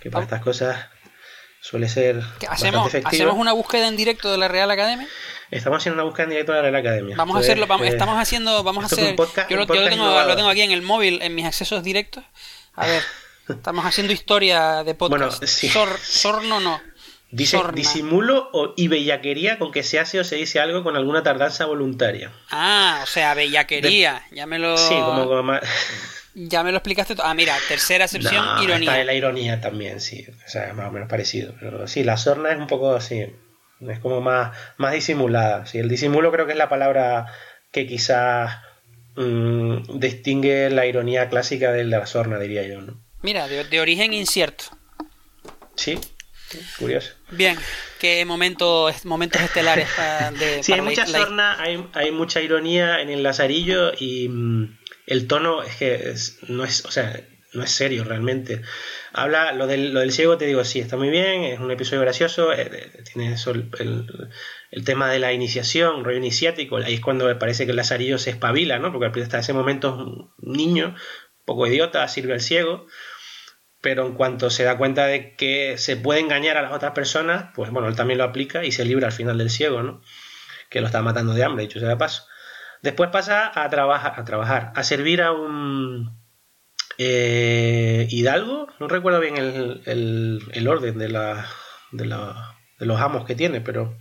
que 0.00 0.10
para 0.10 0.24
estas 0.24 0.42
cosas 0.42 0.88
suele 1.60 1.88
ser. 1.88 2.22
¿Hacemos, 2.48 2.94
¿Hacemos 2.94 3.36
una 3.36 3.52
búsqueda 3.52 3.88
en 3.88 3.96
directo 3.96 4.30
de 4.30 4.38
la 4.38 4.48
Real 4.48 4.70
Academia? 4.70 5.08
Estamos 5.50 5.78
haciendo 5.78 6.00
una 6.00 6.04
búsqueda 6.04 6.24
en 6.24 6.30
directo 6.30 6.52
de 6.52 6.70
la 6.70 6.78
Academia. 6.78 7.16
Vamos 7.16 7.36
a 7.36 7.40
hacerlo, 7.40 7.66
vamos, 7.66 7.86
estamos 7.86 8.16
haciendo, 8.16 8.62
vamos 8.62 8.84
a 8.84 8.86
hacer. 8.86 9.16
yo, 9.48 9.56
lo, 9.56 9.66
tengo, 9.66 10.48
aquí 10.48 10.62
en 10.62 10.70
el 10.70 10.82
móvil, 10.82 11.20
en 11.22 11.34
mis 11.34 11.44
accesos 11.44 11.82
directos. 11.82 12.24
A 12.74 12.86
ver, 12.86 13.02
estamos 13.48 13.84
haciendo 13.84 14.12
historia 14.12 14.84
de 14.84 14.94
podcast. 14.94 15.40
Bueno, 15.40 15.96
sorno 16.02 16.60
no. 16.60 16.80
Dice 17.32 17.60
disimulo 17.74 18.50
o, 18.52 18.74
y 18.76 18.88
bellaquería 18.88 19.60
con 19.60 19.70
que 19.70 19.84
se 19.84 20.00
hace 20.00 20.18
o 20.18 20.24
se 20.24 20.34
dice 20.34 20.58
algo 20.58 20.82
con 20.82 20.96
alguna 20.96 21.22
tardanza 21.22 21.64
voluntaria. 21.64 22.32
Ah, 22.50 23.00
o 23.04 23.06
sea, 23.06 23.34
bellaquería. 23.34 24.22
Ya 24.32 24.46
me 24.46 24.58
lo. 24.58 24.76
Sí, 24.76 24.94
como. 24.94 25.52
Ya 26.32 26.62
me 26.62 26.70
lo 26.70 26.78
explicaste 26.78 27.16
todo. 27.16 27.26
Ah, 27.26 27.34
mira, 27.34 27.56
tercera 27.66 28.04
excepción, 28.04 28.62
ironía. 28.62 28.92
Está 28.92 29.04
la 29.04 29.14
ironía 29.14 29.60
también, 29.60 30.00
sí. 30.00 30.24
O 30.46 30.48
sea, 30.48 30.72
más 30.74 30.88
o 30.88 30.92
menos 30.92 31.08
parecido. 31.08 31.54
Pero 31.58 31.88
sí, 31.88 32.04
la 32.04 32.16
sorna 32.16 32.52
es 32.52 32.58
un 32.58 32.68
poco 32.68 32.94
así. 32.94 33.26
Es 33.88 33.98
como 34.00 34.20
más, 34.20 34.56
más 34.76 34.92
disimulada. 34.92 35.66
Sí, 35.66 35.78
el 35.78 35.88
disimulo 35.88 36.30
creo 36.32 36.46
que 36.46 36.52
es 36.52 36.58
la 36.58 36.68
palabra 36.68 37.26
que 37.72 37.86
quizás 37.86 38.58
mm, 39.16 39.98
distingue 39.98 40.70
la 40.70 40.86
ironía 40.86 41.28
clásica 41.28 41.72
de 41.72 41.84
la 41.84 42.06
sorna, 42.06 42.38
diría 42.38 42.66
yo. 42.66 42.80
¿no? 42.80 43.02
Mira, 43.22 43.48
de, 43.48 43.80
origen 43.80 44.12
incierto. 44.12 44.64
Sí, 45.76 45.98
curioso. 46.78 47.12
Bien, 47.30 47.56
qué 47.98 48.24
momentos, 48.24 49.04
momentos 49.04 49.40
estelares 49.40 49.88
de. 50.38 50.62
Sí, 50.62 50.72
hay 50.72 50.80
mucha 50.80 51.06
sorna, 51.06 51.60
hay, 51.60 51.86
hay, 51.94 52.10
mucha 52.10 52.40
ironía 52.40 53.00
en 53.00 53.10
el 53.10 53.22
lazarillo 53.22 53.92
y. 53.98 54.28
Mm, 54.28 54.80
el 55.10 55.26
tono 55.26 55.62
es 55.62 55.74
que 55.74 56.14
no 56.48 56.64
es, 56.64 56.84
o 56.84 56.90
sea, 56.92 57.20
no 57.52 57.64
es 57.64 57.70
serio 57.72 58.04
realmente. 58.04 58.62
Habla, 59.12 59.52
lo 59.52 59.66
del, 59.66 59.92
lo 59.92 60.00
del 60.00 60.12
ciego 60.12 60.38
te 60.38 60.46
digo, 60.46 60.64
sí, 60.64 60.78
está 60.78 60.96
muy 60.96 61.10
bien, 61.10 61.42
es 61.42 61.58
un 61.58 61.70
episodio 61.70 62.02
gracioso, 62.02 62.52
eh, 62.52 62.70
eh, 62.72 63.02
tiene 63.12 63.32
eso, 63.32 63.50
el, 63.50 64.84
tema 64.84 65.10
de 65.10 65.18
la 65.18 65.32
iniciación, 65.32 66.04
rollo 66.04 66.18
iniciático, 66.18 66.76
ahí 66.76 66.94
es 66.94 67.00
cuando 67.00 67.36
parece 67.38 67.64
que 67.64 67.72
el 67.72 67.76
lazarillo 67.76 68.18
se 68.18 68.30
espabila, 68.30 68.78
¿no? 68.78 68.92
Porque 68.92 69.20
hasta 69.20 69.40
ese 69.40 69.52
momento 69.52 69.88
es 69.88 69.94
un 69.94 70.34
niño, 70.38 70.94
un 70.94 71.44
poco 71.44 71.66
idiota, 71.66 72.06
sirve 72.06 72.34
al 72.34 72.40
ciego, 72.40 72.86
pero 73.80 74.06
en 74.06 74.14
cuanto 74.14 74.48
se 74.50 74.62
da 74.62 74.76
cuenta 74.76 75.06
de 75.06 75.34
que 75.34 75.76
se 75.76 75.96
puede 75.96 76.20
engañar 76.20 76.56
a 76.56 76.62
las 76.62 76.72
otras 76.72 76.92
personas, 76.92 77.50
pues 77.54 77.70
bueno, 77.70 77.88
él 77.88 77.96
también 77.96 78.18
lo 78.18 78.24
aplica 78.24 78.64
y 78.64 78.70
se 78.70 78.84
libra 78.84 79.08
al 79.08 79.12
final 79.12 79.38
del 79.38 79.50
ciego, 79.50 79.82
¿no? 79.82 80.02
Que 80.68 80.80
lo 80.80 80.86
está 80.86 81.02
matando 81.02 81.34
de 81.34 81.42
hambre, 81.42 81.64
dicho 81.64 81.80
sea 81.80 81.88
de 81.88 81.96
paso. 81.96 82.26
Después 82.82 83.10
pasa 83.10 83.50
a, 83.54 83.68
trabajar, 83.68 84.14
a 84.16 84.24
trabajar, 84.24 84.72
a 84.74 84.84
servir 84.84 85.20
a 85.22 85.32
un 85.32 86.19
eh, 87.02 88.06
hidalgo, 88.10 88.68
no 88.78 88.86
recuerdo 88.86 89.20
bien 89.20 89.38
el, 89.38 90.68
orden 90.68 90.98
de, 90.98 91.08
la, 91.08 91.48
de, 91.92 92.04
los 92.04 93.00
amos 93.00 93.24
que 93.24 93.34
tiene, 93.34 93.62
pero 93.62 93.96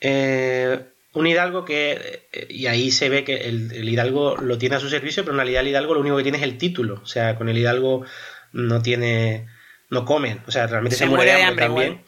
eh, 0.00 0.80
un 1.12 1.28
hidalgo 1.28 1.64
que, 1.64 2.26
eh, 2.32 2.46
y 2.50 2.66
ahí 2.66 2.90
se 2.90 3.08
ve 3.08 3.22
que 3.22 3.48
el, 3.48 3.88
hidalgo 3.88 4.36
lo 4.36 4.58
tiene 4.58 4.74
a 4.74 4.80
su 4.80 4.88
servicio, 4.88 5.22
pero 5.22 5.34
en 5.34 5.38
realidad 5.38 5.60
el 5.60 5.68
hidalgo 5.68 5.94
lo 5.94 6.00
único 6.00 6.16
que 6.16 6.24
tiene 6.24 6.38
es 6.38 6.44
el 6.44 6.58
título, 6.58 7.00
o 7.04 7.06
sea, 7.06 7.36
con 7.36 7.48
el 7.48 7.56
hidalgo 7.56 8.04
no 8.50 8.82
tiene, 8.82 9.46
no 9.88 10.04
comen, 10.04 10.42
o 10.48 10.50
sea, 10.50 10.66
realmente 10.66 10.96
se, 10.96 11.06
muere, 11.06 11.32
de 11.32 11.42
hambre, 11.44 11.66
también 11.66 12.02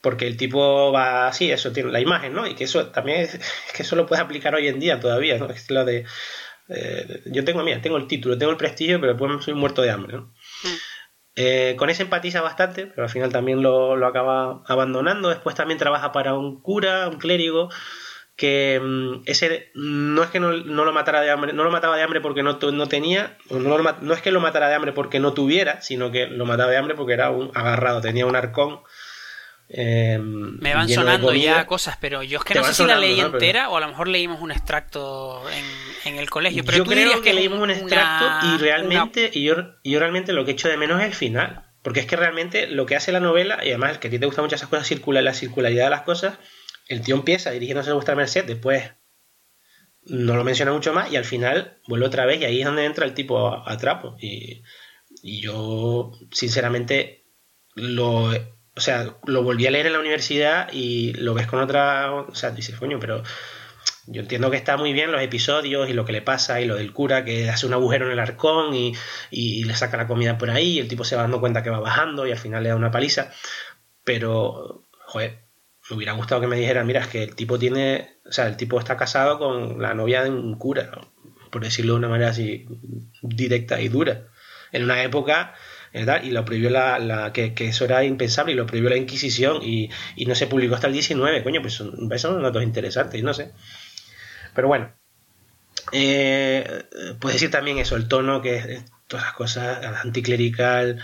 porque 0.00 0.28
el 0.28 0.36
tipo 0.36 0.92
va 0.92 1.26
así, 1.26 1.50
eso 1.50 1.72
tiene 1.72 1.90
la 1.90 2.00
imagen, 2.00 2.32
¿no? 2.32 2.46
Y 2.46 2.54
que 2.54 2.64
eso 2.64 2.86
también 2.86 3.22
es, 3.22 3.38
que 3.76 3.82
eso 3.82 3.96
lo 3.96 4.06
puedes 4.06 4.24
aplicar 4.24 4.54
hoy 4.54 4.68
en 4.68 4.78
día 4.78 5.00
todavía, 5.00 5.38
¿no? 5.38 5.50
Es 5.50 5.68
lo 5.70 5.84
de 5.84 6.06
eh, 6.70 7.22
yo 7.26 7.44
tengo, 7.44 7.62
mira, 7.62 7.82
tengo 7.82 7.96
el 7.96 8.06
título, 8.06 8.38
tengo 8.38 8.52
el 8.52 8.58
prestigio, 8.58 9.00
pero 9.00 9.14
después 9.14 9.44
soy 9.44 9.54
muerto 9.54 9.82
de 9.82 9.90
hambre, 9.90 10.16
¿no? 10.16 10.22
Mm. 10.22 10.76
Eh, 11.36 11.74
con 11.78 11.90
ese 11.90 12.02
empatiza 12.02 12.42
bastante, 12.42 12.86
pero 12.86 13.04
al 13.04 13.08
final 13.08 13.32
también 13.32 13.62
lo, 13.62 13.96
lo, 13.96 14.06
acaba 14.06 14.62
abandonando. 14.66 15.28
Después 15.28 15.54
también 15.54 15.78
trabaja 15.78 16.12
para 16.12 16.34
un 16.34 16.60
cura, 16.60 17.08
un 17.08 17.18
clérigo, 17.18 17.70
que 18.36 18.80
mm, 18.82 19.22
ese 19.26 19.70
no 19.74 20.22
es 20.22 20.30
que 20.30 20.40
no, 20.40 20.52
no, 20.52 20.84
lo 20.84 20.92
matara 20.92 21.20
de 21.20 21.30
hambre, 21.30 21.52
no 21.52 21.64
lo 21.64 21.70
mataba 21.70 21.96
de 21.96 22.02
hambre 22.02 22.20
porque 22.20 22.42
no, 22.42 22.58
no 22.72 22.88
tenía, 22.88 23.36
no, 23.50 23.78
no, 23.78 24.12
es 24.14 24.22
que 24.22 24.32
lo 24.32 24.40
matara 24.40 24.68
de 24.68 24.74
hambre 24.74 24.92
porque 24.92 25.20
no 25.20 25.32
tuviera, 25.32 25.80
sino 25.82 26.10
que 26.10 26.26
lo 26.26 26.46
mataba 26.46 26.70
de 26.70 26.76
hambre 26.76 26.94
porque 26.94 27.14
era 27.14 27.30
un 27.30 27.50
agarrado, 27.54 28.00
tenía 28.00 28.26
un 28.26 28.36
arcón 28.36 28.80
Em, 29.72 30.58
Me 30.58 30.74
van 30.74 30.88
sonando 30.88 31.32
ya 31.32 31.64
cosas, 31.64 31.96
pero 32.00 32.24
yo 32.24 32.38
es 32.38 32.44
que 32.44 32.54
no 32.54 32.64
sé 32.64 32.74
si 32.74 32.84
la 32.84 32.98
leí 32.98 33.20
entera 33.20 33.68
o 33.68 33.76
a 33.76 33.80
lo 33.80 33.86
mejor 33.86 34.08
leímos 34.08 34.40
un 34.40 34.50
extracto 34.50 35.42
en, 36.04 36.16
el 36.16 36.28
colegio. 36.28 36.64
Pero 36.64 36.78
yo 36.78 36.84
creo 36.84 37.22
que, 37.22 37.32
leímos 37.32 37.60
un 37.60 37.70
extracto 37.70 38.26
y 38.46 38.58
realmente, 38.58 39.30
y 39.32 39.44
yo, 39.44 39.54
yo 39.84 39.98
realmente 40.00 40.32
lo 40.32 40.44
que 40.44 40.52
echo 40.52 40.68
de 40.68 40.76
menos 40.76 41.00
es 41.00 41.06
el 41.06 41.14
final. 41.14 41.66
Porque 41.82 42.00
es 42.00 42.06
que 42.06 42.16
realmente 42.16 42.66
lo 42.66 42.84
que 42.84 42.96
hace 42.96 43.12
la 43.12 43.20
novela, 43.20 43.64
y 43.64 43.68
además 43.68 43.98
que 43.98 44.08
a 44.08 44.10
ti 44.10 44.18
te 44.18 44.26
gustan 44.26 44.44
muchas 44.44 44.60
esas 44.60 44.68
cosas, 44.68 44.88
circula 44.88 45.22
la 45.22 45.34
circularidad 45.34 45.84
de 45.84 45.90
las 45.90 46.02
cosas, 46.02 46.38
el 46.88 47.00
tío 47.02 47.14
empieza 47.14 47.52
dirigiéndose 47.52 47.90
a 47.90 47.94
vuestra 47.94 48.16
merced, 48.16 48.44
después 48.44 48.90
no 50.02 50.36
lo 50.36 50.44
menciona 50.44 50.72
mucho 50.72 50.92
más 50.92 51.12
y 51.12 51.16
al 51.16 51.24
final 51.24 51.78
vuelve 51.86 52.06
otra 52.06 52.26
vez 52.26 52.40
y 52.40 52.44
ahí 52.44 52.60
es 52.60 52.66
donde 52.66 52.84
entra 52.84 53.06
el 53.06 53.14
tipo 53.14 53.48
a, 53.48 53.76
trapo. 53.78 54.16
Y, 54.20 54.62
y 55.22 55.40
yo, 55.40 56.12
sinceramente, 56.32 57.24
lo 57.76 58.32
o 58.80 58.82
sea, 58.82 59.14
lo 59.26 59.42
volví 59.42 59.66
a 59.66 59.70
leer 59.70 59.88
en 59.88 59.92
la 59.92 60.00
universidad 60.00 60.72
y 60.72 61.12
lo 61.12 61.34
ves 61.34 61.46
con 61.46 61.60
otra, 61.60 62.14
o 62.14 62.34
sea, 62.34 62.50
dices, 62.50 62.76
coño, 62.78 62.98
pero 62.98 63.22
yo 64.06 64.22
entiendo 64.22 64.50
que 64.50 64.56
está 64.56 64.78
muy 64.78 64.94
bien 64.94 65.12
los 65.12 65.20
episodios 65.20 65.90
y 65.90 65.92
lo 65.92 66.06
que 66.06 66.12
le 66.12 66.22
pasa 66.22 66.62
y 66.62 66.64
lo 66.64 66.76
del 66.76 66.94
cura 66.94 67.22
que 67.22 67.50
hace 67.50 67.66
un 67.66 67.74
agujero 67.74 68.06
en 68.06 68.12
el 68.12 68.18
arcón 68.18 68.74
y, 68.74 68.94
le 69.30 69.76
saca 69.76 69.98
la 69.98 70.06
comida 70.06 70.38
por 70.38 70.48
ahí 70.48 70.76
y 70.76 70.78
el 70.78 70.88
tipo 70.88 71.04
se 71.04 71.14
va 71.14 71.20
dando 71.20 71.40
cuenta 71.40 71.62
que 71.62 71.68
va 71.68 71.78
bajando 71.78 72.26
y 72.26 72.30
al 72.30 72.38
final 72.38 72.62
le 72.62 72.70
da 72.70 72.76
una 72.76 72.90
paliza, 72.90 73.30
pero, 74.02 74.86
joder, 75.04 75.44
me 75.90 75.96
hubiera 75.96 76.12
gustado 76.14 76.40
que 76.40 76.46
me 76.46 76.56
dijeran, 76.56 76.86
mira, 76.86 77.02
es 77.02 77.08
que 77.08 77.22
el 77.22 77.34
tipo 77.34 77.58
tiene, 77.58 78.16
o 78.24 78.32
sea, 78.32 78.46
el 78.46 78.56
tipo 78.56 78.78
está 78.78 78.96
casado 78.96 79.38
con 79.38 79.82
la 79.82 79.92
novia 79.92 80.24
de 80.24 80.30
un 80.30 80.56
cura, 80.56 80.90
por 81.50 81.62
decirlo 81.62 81.92
de 81.92 81.98
una 81.98 82.08
manera 82.08 82.30
así 82.30 82.66
directa 83.20 83.78
y 83.78 83.88
dura, 83.88 84.28
en 84.72 84.84
una 84.84 85.02
época 85.02 85.54
y 85.92 86.30
lo 86.30 86.44
prohibió 86.44 86.70
la, 86.70 87.30
que, 87.32 87.52
eso 87.58 87.84
era 87.84 88.04
impensable 88.04 88.52
y 88.52 88.56
lo 88.56 88.66
prohibió 88.66 88.90
la 88.90 88.96
Inquisición 88.96 89.62
y, 89.62 89.90
no 90.26 90.34
se 90.34 90.46
publicó 90.46 90.74
hasta 90.74 90.86
el 90.86 90.92
19, 90.92 91.42
coño, 91.42 91.60
pues 91.60 91.74
son, 91.74 92.10
son 92.18 92.42
datos 92.42 92.62
interesantes, 92.62 93.22
no 93.22 93.34
sé. 93.34 93.52
Pero 94.54 94.68
bueno, 94.68 94.92
eh, 95.92 96.84
puedes 97.20 97.36
decir 97.36 97.50
también 97.50 97.78
eso, 97.78 97.96
el 97.96 98.08
tono, 98.08 98.40
que 98.42 98.82
todas 99.06 99.26
las 99.26 99.34
cosas, 99.34 99.84
anticlerical, 100.04 101.02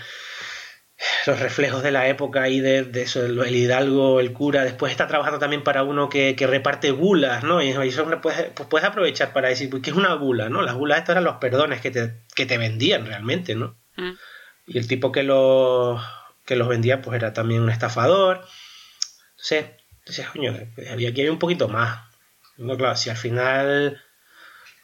los 1.27 1.39
reflejos 1.39 1.83
de 1.83 1.91
la 1.91 2.07
época 2.07 2.49
y 2.49 2.59
de, 2.59 2.89
eso, 2.95 3.23
el, 3.25 3.55
hidalgo, 3.55 4.19
el 4.19 4.33
cura, 4.33 4.63
después 4.63 4.91
está 4.91 5.07
trabajando 5.07 5.39
también 5.39 5.63
para 5.63 5.83
uno 5.83 6.09
que, 6.09 6.35
reparte 6.39 6.91
bulas, 6.91 7.43
¿no? 7.43 7.61
Y 7.61 7.69
eso 7.69 8.05
puedes, 8.21 8.49
pues 8.51 8.67
puedes 8.69 8.87
aprovechar 8.87 9.33
para 9.33 9.49
decir, 9.49 9.69
pues, 9.69 9.83
¿qué 9.83 9.91
es 9.91 9.95
una 9.95 10.15
bula, 10.15 10.49
no? 10.49 10.61
Las 10.61 10.75
bulas 10.75 10.99
estas 10.99 11.13
eran 11.13 11.25
los 11.25 11.35
perdones 11.35 11.81
que 11.81 11.91
te, 11.91 12.23
que 12.33 12.45
te 12.45 12.57
vendían 12.57 13.05
realmente, 13.05 13.55
¿no? 13.55 13.77
Mm. 13.97 14.13
Y 14.67 14.77
el 14.77 14.87
tipo 14.87 15.11
que 15.11 15.23
los, 15.23 16.01
que 16.45 16.55
los 16.55 16.67
vendía 16.67 17.01
pues 17.01 17.15
era 17.15 17.33
también 17.33 17.61
un 17.61 17.69
estafador. 17.69 18.45
Entonces, 19.31 19.65
entonces 19.99 20.27
coño, 20.27 20.55
había 20.91 21.09
aquí 21.09 21.21
hay 21.21 21.29
un 21.29 21.39
poquito 21.39 21.67
más. 21.67 22.05
No, 22.57 22.75
claro, 22.77 22.95
si 22.95 23.09
al 23.09 23.17
final 23.17 24.01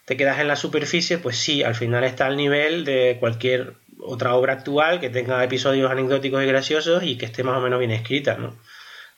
te 0.05 0.17
quedas 0.17 0.39
en 0.39 0.47
la 0.47 0.55
superficie, 0.55 1.17
pues 1.17 1.38
sí, 1.38 1.63
al 1.63 1.75
final 1.75 2.03
está 2.03 2.27
al 2.27 2.38
nivel 2.38 2.86
de 2.86 3.17
cualquier 3.19 3.75
otra 3.99 4.36
obra 4.36 4.53
actual 4.53 4.99
que 4.99 5.09
tenga 5.09 5.43
episodios 5.43 5.91
anecdóticos 5.91 6.43
y 6.43 6.47
graciosos 6.47 7.03
y 7.03 7.17
que 7.17 7.25
esté 7.25 7.43
más 7.43 7.57
o 7.57 7.61
menos 7.61 7.79
bien 7.79 7.91
escrita, 7.91 8.38
¿no? 8.38 8.57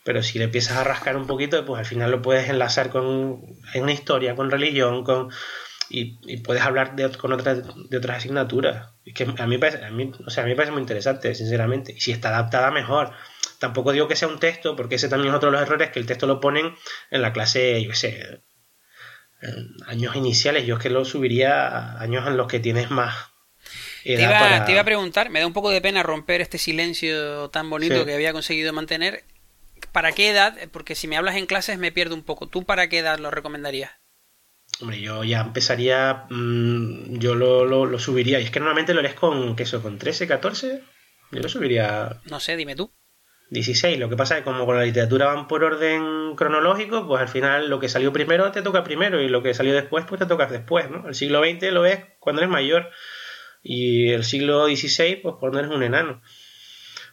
pero 0.06 0.22
si 0.22 0.38
le 0.38 0.46
empiezas 0.46 0.78
a 0.78 0.84
rascar 0.84 1.18
un 1.18 1.26
poquito, 1.26 1.66
pues 1.66 1.80
al 1.80 1.86
final 1.86 2.12
lo 2.12 2.22
puedes 2.22 2.48
enlazar 2.48 2.92
con 2.92 3.42
en 3.74 3.84
una 3.84 3.92
historia, 3.92 4.36
con 4.36 4.52
religión, 4.52 5.04
con 5.04 5.32
y, 5.90 6.38
puedes 6.38 6.64
hablar 6.64 6.96
de, 6.96 7.10
con 7.18 7.34
otras 7.34 7.62
de 7.90 7.98
otras 7.98 8.18
asignaturas. 8.18 8.90
Es 9.06 9.14
que 9.14 9.24
a 9.24 9.48
mí, 9.48 9.58
parece, 9.58 9.86
a 9.86 9.92
mí, 9.92 10.12
o 10.26 10.30
sea, 10.30 10.44
a 10.44 10.46
mí 10.46 10.52
me 10.52 10.56
parece 10.56 10.72
muy 10.72 10.82
interesante, 10.82 11.34
sinceramente. 11.36 11.94
Y 11.94 12.00
si 12.00 12.12
está 12.12 12.30
adaptada, 12.30 12.72
mejor. 12.72 13.12
Tampoco 13.60 13.92
digo 13.92 14.08
que 14.08 14.16
sea 14.16 14.28
un 14.28 14.40
texto, 14.40 14.76
porque 14.76 14.96
ese 14.96 15.10
también 15.10 15.34
es 15.34 15.38
otro 15.38 15.50
de 15.50 15.54
los 15.54 15.62
errores, 15.62 15.90
que 15.92 16.00
el 16.00 16.06
texto 16.06 16.28
lo 16.28 16.40
ponen 16.40 16.76
en 17.10 17.22
la 17.22 17.34
clase, 17.34 17.82
yo 17.82 17.90
qué 17.92 17.96
sé, 17.96 18.44
años 19.88 20.16
iniciales. 20.16 20.66
Yo 20.66 20.76
es 20.76 20.82
que 20.82 20.90
lo 20.90 21.06
subiría 21.06 21.68
a 21.68 22.02
años 22.02 22.28
en 22.28 22.38
los 22.38 22.48
que 22.48 22.60
tienes 22.60 22.92
más 22.92 23.16
te 24.06 24.22
iba, 24.22 24.66
te 24.66 24.72
iba, 24.72 24.82
a 24.82 24.86
preguntar, 24.86 25.32
me 25.32 25.40
da 25.40 25.48
un 25.48 25.54
poco 25.54 25.72
de 25.72 25.82
pena 25.82 26.04
romper 26.04 26.40
este 26.40 26.60
silencio 26.60 27.50
tan 27.50 27.70
bonito 27.72 28.06
que 28.06 28.14
había 28.14 28.34
conseguido 28.34 28.72
mantener. 28.72 29.24
¿Para 29.92 30.12
qué 30.12 30.30
edad? 30.30 30.56
Porque 30.72 30.94
si 30.94 31.08
me 31.08 31.18
hablas 31.18 31.36
en 31.36 31.48
clases 31.48 31.80
me 31.80 31.92
pierdo 31.92 32.14
un 32.14 32.24
poco. 32.24 32.48
¿Tú 32.48 32.66
para 32.66 32.88
qué 32.88 33.00
edad 33.00 33.18
lo 33.18 33.32
recomendarías? 33.32 33.92
Hombre, 34.82 35.00
yo 35.00 35.24
ya 35.24 35.42
empezaría, 35.42 36.26
mm, 36.30 37.18
yo 37.18 37.36
lo, 37.36 37.66
lo, 37.66 38.00
subiría. 38.00 38.40
Y 38.40 38.44
es 38.44 38.52
que 38.52 38.60
normalmente 38.60 38.94
lo 38.94 39.02
lees 39.02 39.16
con, 39.16 39.56
¿qué 39.56 39.64
eso? 39.64 39.82
¿Con 39.82 39.98
13, 39.98 40.28
14? 40.28 40.84
Yo 41.32 41.40
lo 41.40 41.50
subiría... 41.50 42.22
No 42.26 42.40
sé, 42.40 42.56
dime 42.56 42.76
tú. 42.76 42.94
16. 43.52 44.00
Lo 44.00 44.10
que 44.10 44.18
pasa 44.18 44.36
es 44.36 44.40
que 44.42 44.46
como 44.46 44.66
con 44.66 44.78
la 44.78 44.84
literatura 44.84 45.28
van 45.28 45.48
por 45.48 45.64
orden 45.64 46.36
cronológico, 46.36 47.08
pues 47.08 47.22
al 47.22 47.28
final 47.28 47.70
lo 47.70 47.80
que 47.80 47.90
salió 47.90 48.12
primero 48.12 48.52
te 48.52 48.62
toca 48.62 48.84
primero 48.84 49.22
y 49.22 49.30
lo 49.30 49.44
que 49.44 49.54
salió 49.54 49.74
después 49.74 50.06
pues 50.08 50.20
te 50.20 50.26
toca 50.26 50.48
después, 50.48 50.90
¿no? 50.90 51.08
El 51.08 51.16
siglo 51.16 51.44
XX 51.44 51.72
lo 51.72 51.82
ves 51.82 52.00
cuando 52.20 52.42
eres 52.42 52.52
mayor 52.52 52.90
y 53.62 54.10
el 54.10 54.24
siglo 54.24 54.66
XVI 54.66 55.18
pues 55.18 55.36
cuando 55.40 55.60
eres 55.60 55.72
un 55.72 55.84
enano. 55.84 56.22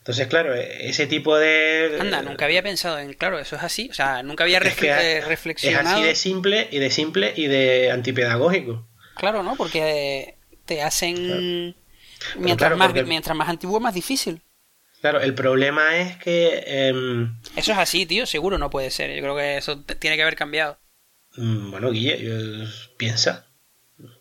Entonces, 0.02 0.26
claro, 0.26 0.52
ese 0.52 1.06
tipo 1.06 1.38
de... 1.38 1.96
Anda, 2.00 2.22
nunca 2.22 2.46
había 2.46 2.60
pensado 2.60 2.98
en, 2.98 3.12
claro, 3.12 3.38
eso 3.38 3.54
es 3.54 3.62
así, 3.62 3.88
o 3.88 3.94
sea, 3.94 4.24
nunca 4.24 4.42
había 4.42 4.58
reflexionado. 4.58 5.88
Es 5.88 5.92
así 5.92 6.02
de 6.02 6.14
simple 6.16 6.68
y 6.72 6.80
de 6.80 6.90
simple 6.90 7.32
y 7.36 7.46
de 7.46 7.92
antipedagógico. 7.92 8.88
Claro, 9.14 9.44
¿no? 9.44 9.54
Porque 9.54 10.38
te 10.64 10.82
hacen... 10.82 11.76
Mientras, 12.36 12.76
más, 12.76 12.92
mientras 13.06 13.36
más 13.36 13.48
antiguo, 13.48 13.78
más 13.78 13.94
difícil. 13.94 14.42
Claro, 15.00 15.20
el 15.20 15.34
problema 15.34 15.96
es 15.96 16.16
que... 16.16 16.64
Em, 16.66 17.38
eso 17.54 17.70
es 17.70 17.78
así, 17.78 18.04
tío, 18.04 18.26
seguro 18.26 18.58
no 18.58 18.70
puede 18.70 18.90
ser. 18.90 19.14
Yo 19.14 19.22
creo 19.22 19.36
que 19.36 19.56
eso 19.56 19.84
tiene 19.84 20.16
que 20.16 20.22
haber 20.22 20.34
cambiado. 20.34 20.80
Mm, 21.36 21.70
bueno, 21.70 21.92
Guille, 21.92 22.66
piensa. 22.96 23.46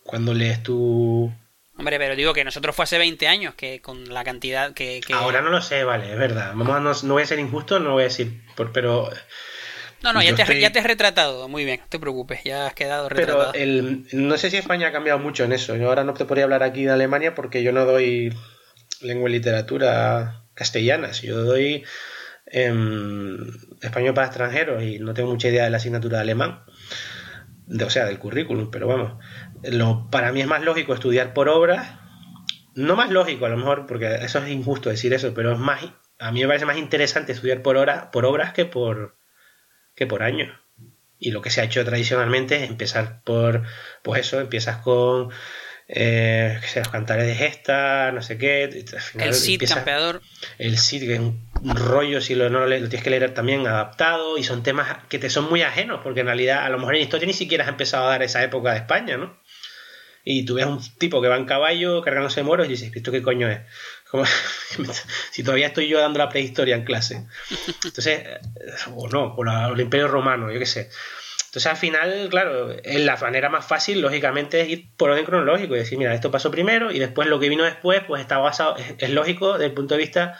Cuando 0.03 0.35
lees 0.35 0.61
tu 0.61 1.33
Hombre, 1.77 1.97
pero 1.97 2.15
digo 2.15 2.33
que 2.33 2.43
nosotros 2.43 2.75
fue 2.75 2.83
hace 2.83 2.97
20 2.97 3.27
años, 3.27 3.55
que 3.55 3.81
con 3.81 4.13
la 4.13 4.23
cantidad 4.23 4.73
que... 4.73 5.01
Ahora 5.13 5.41
no 5.41 5.49
lo 5.49 5.61
sé, 5.61 5.83
vale, 5.83 6.11
es 6.11 6.17
verdad. 6.17 6.53
Vamos 6.53 6.75
a 6.75 6.79
no, 6.79 6.93
no, 7.07 7.13
voy 7.13 7.23
a 7.23 7.25
ser 7.25 7.39
injusto, 7.39 7.79
no 7.79 7.93
voy 7.93 8.01
a 8.01 8.05
decir, 8.05 8.41
por, 8.55 8.71
pero... 8.71 9.09
No, 10.03 10.13
no, 10.13 10.21
ya 10.21 10.35
te, 10.35 10.59
ya 10.59 10.71
te, 10.71 10.79
has 10.79 10.85
retratado, 10.85 11.47
muy 11.47 11.63
bien, 11.63 11.79
no 11.79 11.87
te 11.87 11.99
preocupes, 11.99 12.43
ya 12.43 12.65
has 12.65 12.73
quedado 12.73 13.07
retratado. 13.07 13.51
Pero 13.51 13.63
el, 13.63 14.07
no 14.13 14.37
sé 14.37 14.49
si 14.49 14.57
España 14.57 14.87
ha 14.87 14.91
cambiado 14.91 15.19
mucho 15.19 15.43
en 15.43 15.53
eso. 15.53 15.75
Yo 15.75 15.89
ahora 15.89 16.03
no 16.03 16.15
te 16.15 16.25
podría 16.25 16.45
hablar 16.45 16.63
aquí 16.63 16.85
de 16.85 16.91
Alemania 16.91 17.35
porque 17.35 17.61
yo 17.61 17.71
no 17.71 17.85
doy 17.85 18.33
lengua 19.01 19.29
y 19.29 19.33
literatura 19.33 20.43
castellanas, 20.55 21.21
yo 21.21 21.43
doy 21.43 21.83
em, 22.47 23.37
español 23.81 24.15
para 24.15 24.27
extranjeros 24.27 24.83
y 24.83 24.99
no 24.99 25.13
tengo 25.13 25.29
mucha 25.29 25.49
idea 25.49 25.65
de 25.65 25.69
la 25.69 25.77
asignatura 25.77 26.17
de 26.17 26.23
alemán, 26.23 26.63
o 27.69 27.89
sea, 27.89 28.05
del 28.05 28.19
currículum, 28.19 28.71
pero 28.71 28.87
vamos 28.87 29.23
lo, 29.63 30.09
para 30.09 30.31
mí 30.31 30.41
es 30.41 30.47
más 30.47 30.63
lógico 30.63 30.93
estudiar 30.93 31.33
por 31.33 31.49
obras, 31.49 31.99
no 32.75 32.95
más 32.95 33.11
lógico 33.11 33.45
a 33.45 33.49
lo 33.49 33.57
mejor, 33.57 33.85
porque 33.85 34.15
eso 34.15 34.39
es 34.39 34.49
injusto 34.49 34.89
decir 34.89 35.13
eso, 35.13 35.33
pero 35.33 35.53
es 35.53 35.59
más, 35.59 35.83
a 36.19 36.31
mí 36.31 36.41
me 36.41 36.47
parece 36.47 36.65
más 36.65 36.77
interesante 36.77 37.31
estudiar 37.31 37.61
por, 37.61 37.77
hora, 37.77 38.11
por 38.11 38.25
obras 38.25 38.53
que 38.53 38.65
por, 38.65 39.17
que 39.95 40.07
por 40.07 40.23
años. 40.23 40.57
Y 41.19 41.31
lo 41.31 41.41
que 41.41 41.51
se 41.51 41.61
ha 41.61 41.65
hecho 41.65 41.85
tradicionalmente 41.85 42.63
es 42.63 42.69
empezar 42.69 43.21
por, 43.23 43.63
pues 44.01 44.21
eso, 44.21 44.39
empiezas 44.39 44.77
con 44.77 45.29
eh, 45.93 46.59
los 46.75 46.87
cantares 46.87 47.27
de 47.27 47.35
gesta, 47.35 48.11
no 48.13 48.21
sé 48.21 48.37
qué. 48.37 48.63
el 49.19 49.33
Cid, 49.33 49.61
campeador. 49.67 50.21
El 50.57 50.77
Cid, 50.79 51.05
que 51.05 51.15
es 51.15 51.19
un, 51.19 51.49
rollo, 51.75 52.21
si 52.21 52.33
lo, 52.33 52.49
no 52.49 52.61
lo, 52.61 52.67
lo, 52.67 52.89
tienes 52.89 53.03
que 53.03 53.09
leer 53.09 53.33
también 53.33 53.67
adaptado, 53.67 54.37
y 54.37 54.43
son 54.43 54.63
temas 54.63 55.05
que 55.09 55.19
te 55.19 55.29
son 55.29 55.49
muy 55.49 55.63
ajenos, 55.63 55.99
porque 56.01 56.21
en 56.21 56.27
realidad 56.27 56.63
a 56.63 56.69
lo 56.69 56.79
mejor 56.79 56.95
en 56.95 57.01
historia 57.01 57.27
ni 57.27 57.33
siquiera 57.33 57.65
has 57.65 57.69
empezado 57.69 58.07
a 58.07 58.11
dar 58.11 58.23
esa 58.23 58.41
época 58.41 58.71
de 58.71 58.77
España, 58.77 59.17
¿no? 59.17 59.37
Y 60.23 60.45
tú 60.45 60.55
ves 60.55 60.65
a 60.65 60.69
un 60.69 60.79
tipo 60.97 61.21
que 61.21 61.27
va 61.27 61.37
en 61.37 61.45
caballo 61.45 62.01
cargándose 62.01 62.43
moros 62.43 62.67
y 62.67 62.71
dices, 62.71 62.91
¿esto 62.93 63.11
qué 63.11 63.21
coño 63.21 63.49
es? 63.49 63.61
Como, 64.09 64.25
si 65.31 65.43
todavía 65.43 65.67
estoy 65.67 65.87
yo 65.87 65.99
dando 65.99 66.19
la 66.19 66.29
prehistoria 66.29 66.75
en 66.75 66.83
clase. 66.83 67.25
Entonces, 67.83 68.23
o 68.95 69.07
no, 69.09 69.33
o 69.35 69.73
el 69.73 69.79
imperio 69.79 70.07
romano, 70.07 70.51
yo 70.51 70.59
qué 70.59 70.65
sé. 70.65 70.89
Entonces, 71.45 71.69
al 71.69 71.77
final, 71.77 72.27
claro, 72.29 72.75
la 72.83 73.17
manera 73.17 73.49
más 73.49 73.65
fácil, 73.65 73.99
lógicamente, 73.99 74.61
es 74.61 74.69
ir 74.69 74.89
por 74.95 75.09
orden 75.09 75.25
cronológico 75.25 75.75
y 75.75 75.79
decir, 75.79 75.97
mira, 75.97 76.13
esto 76.13 76.31
pasó 76.31 76.49
primero 76.49 76.91
y 76.91 76.99
después 76.99 77.27
lo 77.27 77.39
que 77.39 77.49
vino 77.49 77.65
después, 77.65 78.03
pues 78.07 78.21
está 78.21 78.37
basado, 78.37 78.77
es, 78.77 78.95
es 78.97 79.09
lógico 79.09 79.53
desde 79.53 79.65
el 79.65 79.73
punto 79.73 79.95
de 79.95 80.01
vista 80.01 80.39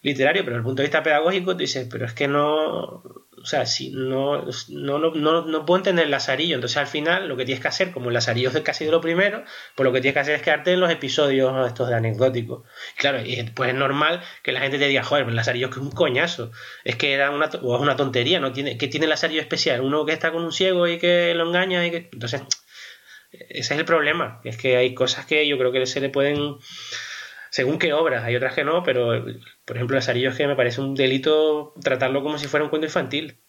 literario, 0.00 0.44
pero 0.44 0.54
desde 0.54 0.60
el 0.60 0.64
punto 0.64 0.82
de 0.82 0.88
vista 0.88 1.02
pedagógico, 1.02 1.52
tú 1.52 1.58
dices, 1.58 1.86
pero 1.90 2.06
es 2.06 2.14
que 2.14 2.28
no, 2.28 3.02
o 3.46 3.48
sea, 3.48 3.64
si 3.64 3.90
no, 3.90 4.44
no, 4.70 4.98
no, 4.98 5.46
no, 5.46 5.64
puedo 5.64 5.78
entender 5.78 6.06
el 6.06 6.10
lazarillo. 6.10 6.56
Entonces 6.56 6.78
al 6.78 6.88
final 6.88 7.28
lo 7.28 7.36
que 7.36 7.44
tienes 7.44 7.62
que 7.62 7.68
hacer, 7.68 7.92
como 7.92 8.08
el 8.08 8.14
lazarillo 8.14 8.50
es 8.50 8.60
casi 8.62 8.84
de 8.84 8.90
lo 8.90 9.00
primero, 9.00 9.44
pues 9.76 9.84
lo 9.84 9.92
que 9.92 10.00
tienes 10.00 10.14
que 10.14 10.18
hacer 10.18 10.34
es 10.34 10.42
quedarte 10.42 10.72
en 10.72 10.80
los 10.80 10.90
episodios 10.90 11.64
estos 11.64 11.88
de 11.88 11.94
anecdóticos. 11.94 12.64
Claro, 12.96 13.24
y 13.24 13.40
pues 13.54 13.68
es 13.68 13.76
normal 13.76 14.20
que 14.42 14.50
la 14.50 14.58
gente 14.58 14.80
te 14.80 14.88
diga, 14.88 15.04
joder, 15.04 15.28
el 15.28 15.36
lazarillo 15.36 15.68
es 15.68 15.74
que 15.74 15.78
es 15.78 15.86
un 15.86 15.92
coñazo. 15.92 16.50
Es 16.82 16.96
que 16.96 17.12
era 17.12 17.30
una, 17.30 17.46
o 17.62 17.76
es 17.76 17.80
una 17.80 17.94
tontería, 17.94 18.40
¿no? 18.40 18.52
Tiene, 18.52 18.76
que 18.78 18.88
tiene 18.88 19.04
el 19.04 19.10
lazarillo 19.10 19.42
especial? 19.42 19.80
Uno 19.80 20.04
que 20.04 20.12
está 20.12 20.32
con 20.32 20.42
un 20.42 20.50
ciego 20.50 20.88
y 20.88 20.98
que 20.98 21.32
lo 21.36 21.46
engaña 21.46 21.86
y 21.86 21.92
que... 21.92 22.10
Entonces, 22.12 22.42
ese 23.30 23.74
es 23.74 23.78
el 23.78 23.84
problema. 23.84 24.40
Es 24.42 24.56
que 24.56 24.76
hay 24.76 24.92
cosas 24.92 25.24
que 25.24 25.46
yo 25.46 25.56
creo 25.56 25.70
que 25.70 25.86
se 25.86 26.00
le 26.00 26.08
pueden 26.08 26.56
según 27.50 27.78
qué 27.78 27.92
obras, 27.92 28.24
hay 28.24 28.34
otras 28.34 28.54
que 28.54 28.64
no, 28.64 28.82
pero 28.82 29.24
por 29.66 29.76
ejemplo, 29.76 29.96
Lazarillo 29.96 30.30
es 30.30 30.36
que 30.36 30.46
me 30.46 30.54
parece 30.54 30.80
un 30.80 30.94
delito 30.94 31.74
tratarlo 31.82 32.22
como 32.22 32.38
si 32.38 32.46
fuera 32.46 32.64
un 32.64 32.70
cuento 32.70 32.86
infantil. 32.86 33.42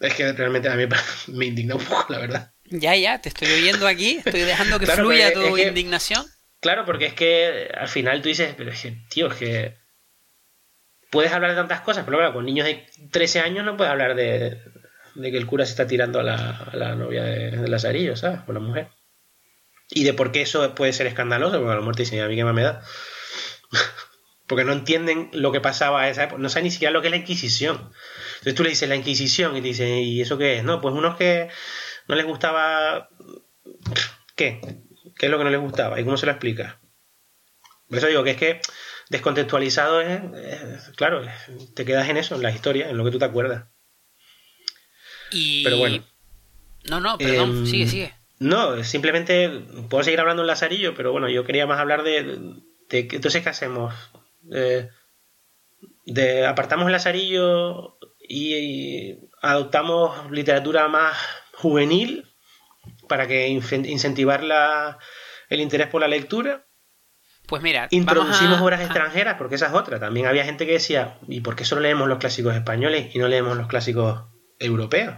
Es 0.00 0.14
que 0.14 0.32
realmente 0.32 0.68
a 0.70 0.74
mí 0.74 0.84
me 1.28 1.46
indigna 1.46 1.74
un 1.76 1.84
poco, 1.84 2.06
la 2.08 2.18
verdad. 2.18 2.52
Ya, 2.64 2.96
ya, 2.96 3.20
te 3.20 3.28
estoy 3.28 3.48
oyendo 3.48 3.86
aquí, 3.86 4.22
estoy 4.24 4.40
dejando 4.40 4.78
que 4.78 4.86
fluya 4.86 5.32
tu 5.32 5.58
indignación. 5.58 6.24
Claro, 6.60 6.86
porque 6.86 7.06
es 7.06 7.14
que 7.14 7.70
al 7.76 7.88
final 7.88 8.22
tú 8.22 8.28
dices, 8.28 8.54
pero 8.56 8.70
es 8.70 8.80
que, 8.80 8.96
tío, 9.10 9.26
es 9.26 9.34
que 9.34 9.76
puedes 11.10 11.32
hablar 11.32 11.50
de 11.50 11.56
tantas 11.56 11.82
cosas, 11.82 12.04
pero 12.04 12.16
claro, 12.16 12.32
con 12.32 12.46
niños 12.46 12.66
de 12.66 12.86
13 13.10 13.40
años 13.40 13.64
no 13.64 13.76
puedes 13.76 13.90
hablar 13.90 14.14
de, 14.14 14.62
que 15.14 15.36
el 15.36 15.46
cura 15.46 15.66
se 15.66 15.72
está 15.72 15.86
tirando 15.86 16.20
a 16.20 16.22
la, 16.22 16.94
novia 16.94 17.24
de, 17.24 17.50
de 17.50 17.68
Lazarillo, 17.68 18.16
¿sabes? 18.16 18.40
O 18.46 18.52
la 18.52 18.60
mujer. 18.60 18.88
Y 19.90 20.04
de 20.04 20.14
por 20.14 20.32
qué 20.32 20.42
eso 20.42 20.74
puede 20.74 20.94
ser 20.94 21.06
escandaloso, 21.08 21.58
porque 21.58 21.72
a 21.72 21.74
lo 21.74 21.80
mejor 21.80 21.96
te 21.96 22.04
dicen, 22.04 22.20
a 22.20 22.28
mí 22.28 22.36
qué 22.36 22.44
más 22.44 22.54
me 22.54 22.62
da. 22.62 22.82
porque 24.50 24.64
no 24.64 24.72
entienden 24.72 25.30
lo 25.32 25.52
que 25.52 25.60
pasaba 25.60 26.02
a 26.02 26.08
esa 26.08 26.24
época, 26.24 26.42
no 26.42 26.48
saben 26.48 26.64
ni 26.64 26.72
siquiera 26.72 26.90
lo 26.90 27.00
que 27.00 27.06
es 27.06 27.12
la 27.12 27.18
Inquisición. 27.18 27.92
Entonces 28.38 28.54
tú 28.56 28.64
le 28.64 28.70
dices 28.70 28.88
la 28.88 28.96
Inquisición 28.96 29.56
y 29.56 29.60
te 29.60 29.68
dicen, 29.68 29.98
¿y 29.98 30.20
eso 30.20 30.38
qué 30.38 30.56
es? 30.56 30.64
No, 30.64 30.80
pues 30.80 30.92
unos 30.92 31.16
que 31.16 31.48
no 32.08 32.16
les 32.16 32.26
gustaba... 32.26 33.08
¿Qué? 34.34 34.60
¿Qué 35.16 35.26
es 35.26 35.30
lo 35.30 35.38
que 35.38 35.44
no 35.44 35.50
les 35.50 35.60
gustaba? 35.60 36.00
¿Y 36.00 36.04
cómo 36.04 36.16
se 36.16 36.26
lo 36.26 36.32
explica? 36.32 36.80
Por 37.88 37.98
eso 37.98 38.08
digo 38.08 38.24
que 38.24 38.30
es 38.32 38.36
que 38.38 38.60
descontextualizado 39.08 40.00
es, 40.00 40.20
claro, 40.96 41.22
te 41.76 41.84
quedas 41.84 42.08
en 42.08 42.16
eso, 42.16 42.34
en 42.34 42.42
la 42.42 42.50
historia, 42.50 42.90
en 42.90 42.96
lo 42.96 43.04
que 43.04 43.12
tú 43.12 43.20
te 43.20 43.26
acuerdas. 43.26 43.68
Y... 45.30 45.62
Pero 45.62 45.78
bueno. 45.78 46.04
No, 46.88 46.98
no, 46.98 47.18
perdón, 47.18 47.50
em, 47.50 47.66
sigue, 47.66 47.86
sigue. 47.86 48.14
No, 48.40 48.82
simplemente 48.82 49.48
puedo 49.88 50.02
seguir 50.02 50.18
hablando 50.18 50.42
en 50.42 50.48
Lazarillo, 50.48 50.96
pero 50.96 51.12
bueno, 51.12 51.28
yo 51.28 51.44
quería 51.44 51.68
más 51.68 51.78
hablar 51.78 52.02
de, 52.02 52.24
de, 52.88 53.08
entonces 53.12 53.44
qué 53.44 53.48
hacemos. 53.48 53.94
De 54.42 54.90
apartamos 56.46 56.86
el 56.86 56.92
Lazarillo 56.92 57.98
y, 58.20 59.18
adoptamos 59.42 60.30
literatura 60.30 60.86
más 60.88 61.16
juvenil 61.54 62.26
para 63.08 63.26
que 63.26 63.48
incentivar 63.48 64.44
la, 64.44 64.98
el 65.48 65.60
interés 65.60 65.88
por 65.88 66.00
la 66.00 66.08
lectura. 66.08 66.66
Pues 67.46 67.62
mira, 67.62 67.88
introducimos 67.90 68.60
obras 68.60 68.80
extranjeras, 68.80 69.36
porque 69.36 69.56
esa 69.56 69.66
es 69.66 69.72
otra. 69.72 69.98
También 69.98 70.26
había 70.26 70.44
gente 70.44 70.66
que 70.66 70.74
decía, 70.74 71.18
¿y 71.26 71.40
por 71.40 71.56
qué 71.56 71.64
solo 71.64 71.80
leemos 71.80 72.08
los 72.08 72.18
clásicos 72.18 72.54
españoles 72.54 73.14
y 73.14 73.18
no 73.18 73.26
leemos 73.26 73.56
los 73.56 73.66
clásicos 73.66 74.30
europeos 74.60 75.16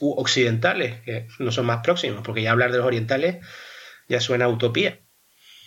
u 0.00 0.20
occidentales, 0.20 1.00
que 1.02 1.28
no 1.38 1.52
son 1.52 1.66
más 1.66 1.80
próximos, 1.82 2.20
porque 2.22 2.42
ya 2.42 2.50
hablar 2.50 2.72
de 2.72 2.78
los 2.78 2.86
orientales 2.86 3.46
ya 4.08 4.20
suena 4.20 4.46
a 4.46 4.48
utopía. 4.48 5.00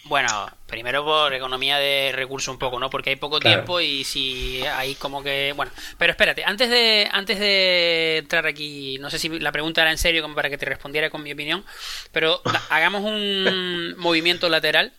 Bueno, 0.05 0.49
primero 0.67 1.05
por 1.05 1.34
economía 1.34 1.77
de 1.77 2.11
recursos 2.13 2.51
un 2.51 2.59
poco, 2.59 2.80
¿no? 2.80 2.89
Porque 2.89 3.11
hay 3.11 3.15
poco 3.15 3.39
tiempo 3.39 3.80
y 3.80 4.03
si 4.03 4.61
hay 4.65 4.95
como 4.95 5.23
que... 5.23 5.53
Bueno, 5.55 5.71
pero 5.97 6.11
espérate, 6.11 6.43
antes 6.43 6.69
de, 6.69 7.07
antes 7.11 7.39
de 7.39 8.17
entrar 8.17 8.45
aquí, 8.45 8.97
no 8.99 9.09
sé 9.09 9.17
si 9.17 9.30
la 9.39 9.51
pregunta 9.51 9.81
era 9.81 9.91
en 9.91 9.97
serio 9.97 10.21
como 10.21 10.35
para 10.35 10.49
que 10.49 10.57
te 10.57 10.65
respondiera 10.65 11.09
con 11.09 11.23
mi 11.23 11.31
opinión, 11.31 11.63
pero 12.11 12.41
hagamos 12.69 13.03
un 13.03 13.95
movimiento 13.97 14.49
lateral. 14.49 14.93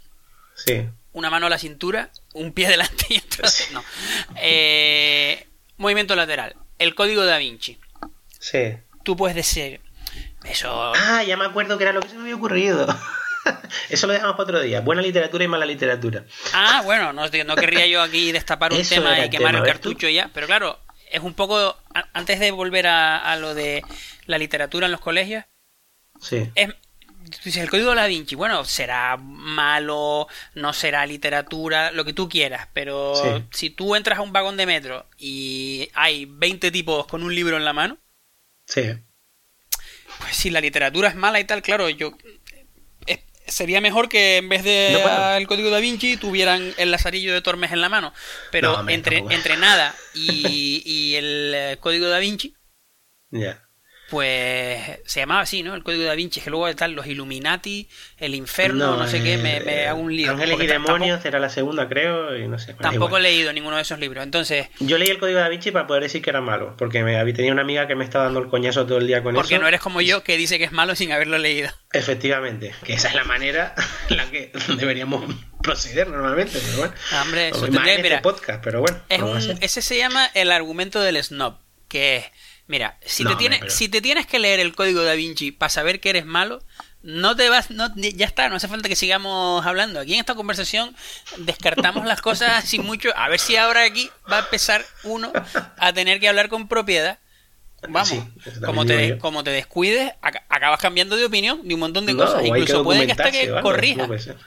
Sí. 0.55 0.89
Una 1.13 1.31
mano 1.31 1.47
a 1.47 1.51
la 1.51 1.59
cintura, 1.59 2.11
un 2.33 2.53
pie 2.53 2.69
delante 2.69 3.07
y 3.11 3.19
otro... 3.19 3.47
No. 3.73 3.85
Eh, 4.37 5.47
movimiento 5.77 6.17
lateral 6.17 6.57
el 6.79 6.95
código 6.95 7.25
da 7.25 7.39
Vinci. 7.39 7.79
Sí. 8.39 8.77
Tú 9.03 9.17
puedes 9.17 9.37
decir, 9.37 9.81
eso... 10.45 10.93
Ah, 10.95 11.23
ya 11.23 11.37
me 11.37 11.45
acuerdo 11.45 11.79
que 11.79 11.85
era 11.85 11.93
lo 11.93 12.01
que 12.01 12.09
se 12.09 12.15
me 12.17 12.23
había 12.23 12.37
ocurrido. 12.37 12.87
Eso 13.91 14.07
lo 14.07 14.13
dejamos 14.13 14.37
para 14.37 14.45
otro 14.45 14.61
día. 14.61 14.81
Buena 14.81 15.03
literatura 15.03 15.45
y 15.45 15.49
mala 15.49 15.67
literatura. 15.67 16.25
Ah, 16.53 16.83
bueno, 16.85 17.13
no, 17.13 17.27
no 17.29 17.57
querría 17.57 17.87
yo 17.87 18.03
aquí 18.03 18.33
destapar 18.33 18.73
un 18.73 18.81
Eso 18.81 18.95
tema 18.97 19.19
y 19.25 19.31
quemar 19.31 19.53
tema, 19.53 19.59
el 19.59 19.63
¿ves 19.65 19.73
cartucho 19.73 20.09
ya, 20.09 20.31
pero 20.33 20.47
claro, 20.47 20.79
es 21.11 21.21
un 21.23 21.35
poco... 21.35 21.77
Antes 22.13 22.41
de 22.41 22.51
volver 22.51 22.87
a, 22.87 23.19
a 23.19 23.37
lo 23.37 23.55
de 23.55 23.83
la 24.27 24.39
literatura 24.39 24.87
en 24.87 24.93
los 24.93 25.01
colegios, 25.01 25.45
Sí. 26.21 26.49
es, 26.55 26.71
el 27.57 27.69
código 27.71 27.95
da 27.95 28.07
Vinci, 28.07 28.35
bueno, 28.35 28.65
será 28.65 29.17
malo, 29.19 30.29
no 30.55 30.73
será 30.73 31.05
literatura, 31.07 31.91
lo 31.91 32.05
que 32.05 32.13
tú 32.13 32.29
quieras, 32.29 32.69
pero 32.73 33.15
Sí. 33.17 33.45
si 33.51 33.71
tú 33.71 33.97
entras 33.97 34.19
a 34.19 34.23
un 34.23 34.33
vagón 34.33 34.57
de 34.57 34.67
metro 34.67 35.07
y 35.19 35.89
hay 35.95 36.27
20 36.27 36.71
tipos 36.71 37.07
con 37.07 37.23
un 37.23 37.35
libro 37.35 37.57
en 37.57 37.65
la 37.65 37.73
mano, 37.73 37.99
Sí. 38.67 38.83
pues 40.21 40.37
si 40.37 40.51
la 40.51 40.61
literatura 40.61 41.09
es 41.09 41.15
mala 41.17 41.41
y 41.41 41.45
tal, 41.45 41.63
claro, 41.63 41.89
yo... 41.89 42.13
Sería 43.47 43.81
mejor 43.81 44.09
que 44.09 44.39
en 44.39 44.49
vez 44.49 44.65
de 44.65 44.91
No, 44.93 45.35
el 45.37 45.47
código 45.47 45.71
da 45.71 45.79
Vinci 45.79 46.17
tuvieran 46.17 46.73
el 46.79 46.91
lazarillo 46.91 47.35
de 47.35 47.43
Tormes 47.43 47.73
en 47.73 47.81
la 47.81 47.89
mano. 47.89 48.13
Pero 48.51 48.73
No, 48.73 48.79
hombre, 48.81 48.95
entre, 48.95 49.17
tampoco. 49.17 49.35
entre 49.35 49.57
nada 49.57 49.95
y, 50.15 50.83
y 50.87 51.15
el 51.17 51.53
eh, 51.55 51.77
código 51.81 52.09
da 52.09 52.19
Vinci, 52.19 52.55
Ya. 53.31 53.61
Pues 54.11 54.81
se 55.07 55.21
llamaba 55.21 55.41
así, 55.41 55.63
¿no? 55.63 55.75
El 55.75 55.83
código 55.83 56.05
da 56.05 56.15
Vinci, 56.15 56.41
que 56.41 56.51
luego 56.51 56.69
están 56.69 56.95
los 56.95 57.07
Illuminati, 57.07 57.89
el 58.19 58.35
infierno, 58.35 58.97
no, 58.97 59.07
sé 59.09 59.23
qué, 59.23 59.39
me, 59.39 59.61
me 59.61 59.83
eh, 59.83 59.87
hago 59.89 60.01
un 60.01 60.15
lío. 60.15 60.31
Ángeles 60.31 60.55
y 60.55 60.57
porque 60.57 60.69
tampoco- 60.73 60.93
demonios 60.95 61.25
era 61.25 61.39
la 61.39 61.49
segunda, 61.49 61.89
creo, 61.89 62.37
y 62.37 62.47
no 62.49 62.59
sé. 62.59 62.75
Tampoco 62.75 63.17
he 63.19 63.21
leído 63.21 63.53
ninguno 63.53 63.77
de 63.77 63.83
esos 63.83 63.99
libros. 63.99 64.23
Entonces, 64.25 64.69
Yo 64.81 64.99
leí 64.99 65.09
el 65.09 65.19
código 65.19 65.39
da 65.41 65.49
Vinci 65.49 65.71
para 65.71 65.87
poder 65.87 66.03
decir 66.03 66.23
que 66.23 66.31
era 66.31 66.41
malo, 66.41 66.75
porque 66.77 67.03
me 67.03 67.33
tenía 67.33 67.53
una 67.53 67.63
amiga 67.63 67.87
que 67.87 67.95
me 67.95 68.05
estaba 68.05 68.25
dando 68.25 68.41
el 68.41 68.49
coñazo 68.49 68.87
todo 68.87 68.99
el 68.99 69.07
día 69.07 69.23
con 69.23 69.35
porque 69.35 69.55
eso. 69.55 69.63
no 69.63 69.69
eres 69.69 69.81
como 69.81 70.01
yo 70.01 70.23
que 70.23 70.37
dice 70.37 70.59
que 70.59 70.65
es 70.65 70.73
malo 70.73 70.95
sin 70.95 71.11
haberlo 71.13 71.39
leído. 71.39 71.71
Efectivamente, 71.93 72.75
que 72.85 72.95
esa 72.95 73.09
es 73.09 73.15
la 73.15 73.25
manera 73.25 73.75
en 74.11 74.17
la 74.17 74.31
que 74.31 74.53
deberíamos 74.77 75.25
proceder 75.63 76.09
normalmente, 76.09 76.59
pero 76.65 76.77
bueno. 76.79 76.95
Hombre, 77.23 77.49
eso 77.49 77.63
tendría- 77.63 77.97
mira, 77.97 78.17
este 78.17 78.23
podcast, 78.23 78.63
pero 78.63 78.81
bueno. 78.81 78.99
Es 79.09 79.21
un, 79.23 79.59
ese 79.61 79.83
se 79.83 79.97
llama 79.97 80.31
el 80.35 80.53
argumento 80.53 81.01
del 81.01 81.23
snob, 81.23 81.57
que 81.89 82.17
es, 82.17 82.25
mira, 82.67 82.99
si, 83.05 83.25
No, 83.25 83.31
te 83.31 83.37
tienes, 83.37 83.73
si 83.75 83.89
te 83.89 84.01
tienes 84.01 84.27
que 84.27 84.39
leer 84.39 84.61
el 84.61 84.75
código 84.75 85.03
da 85.03 85.15
Vinci 85.15 85.51
para 85.53 85.71
saber 85.71 86.01
que 86.01 86.11
eres 86.11 86.25
malo, 86.27 86.63
no 87.03 87.37
te 87.37 87.49
vas, 87.51 87.71
no, 87.71 87.93
ya 87.97 88.25
está, 88.27 88.49
no 88.49 88.57
hace 88.57 88.67
falta 88.69 88.89
que 88.89 88.97
sigamos 88.97 89.65
hablando. 89.67 90.01
Aquí 90.01 90.15
en 90.15 90.21
esta 90.21 90.35
conversación 90.35 90.97
descartamos 91.39 92.07
las 92.07 92.23
cosas 92.23 92.65
sin 92.65 92.83
mucho, 92.85 93.11
a 93.17 93.29
ver 93.29 93.39
si 93.41 93.57
ahora 93.57 93.85
aquí 93.85 94.11
va 94.31 94.37
a 94.39 94.41
empezar 94.41 94.85
uno 95.03 95.31
a 95.77 95.93
tener 95.93 96.19
que 96.21 96.29
hablar 96.29 96.49
con 96.49 96.67
propiedad. 96.69 97.19
Vamos, 97.87 98.09
Sí, 98.09 98.23
como, 98.65 98.87
te, 98.87 99.19
como 99.19 99.45
te 99.45 99.51
descuides, 99.51 100.11
aca- 100.23 100.45
acabas 100.49 100.81
cambiando 100.81 101.17
de 101.17 101.27
opinión 101.27 101.69
de 101.69 101.75
un 101.75 101.81
montón 101.81 102.07
de 102.07 102.15
No, 102.15 102.25
cosas. 102.25 102.43
Incluso 102.43 102.83
puede 102.83 103.05
que 103.05 103.13
hasta 103.13 103.31
que 103.31 103.53
o 103.53 103.57
algo, 103.59 103.69
corrija. 103.69 103.99
no 104.03 104.07
puede 104.07 104.21
ser. 104.21 104.39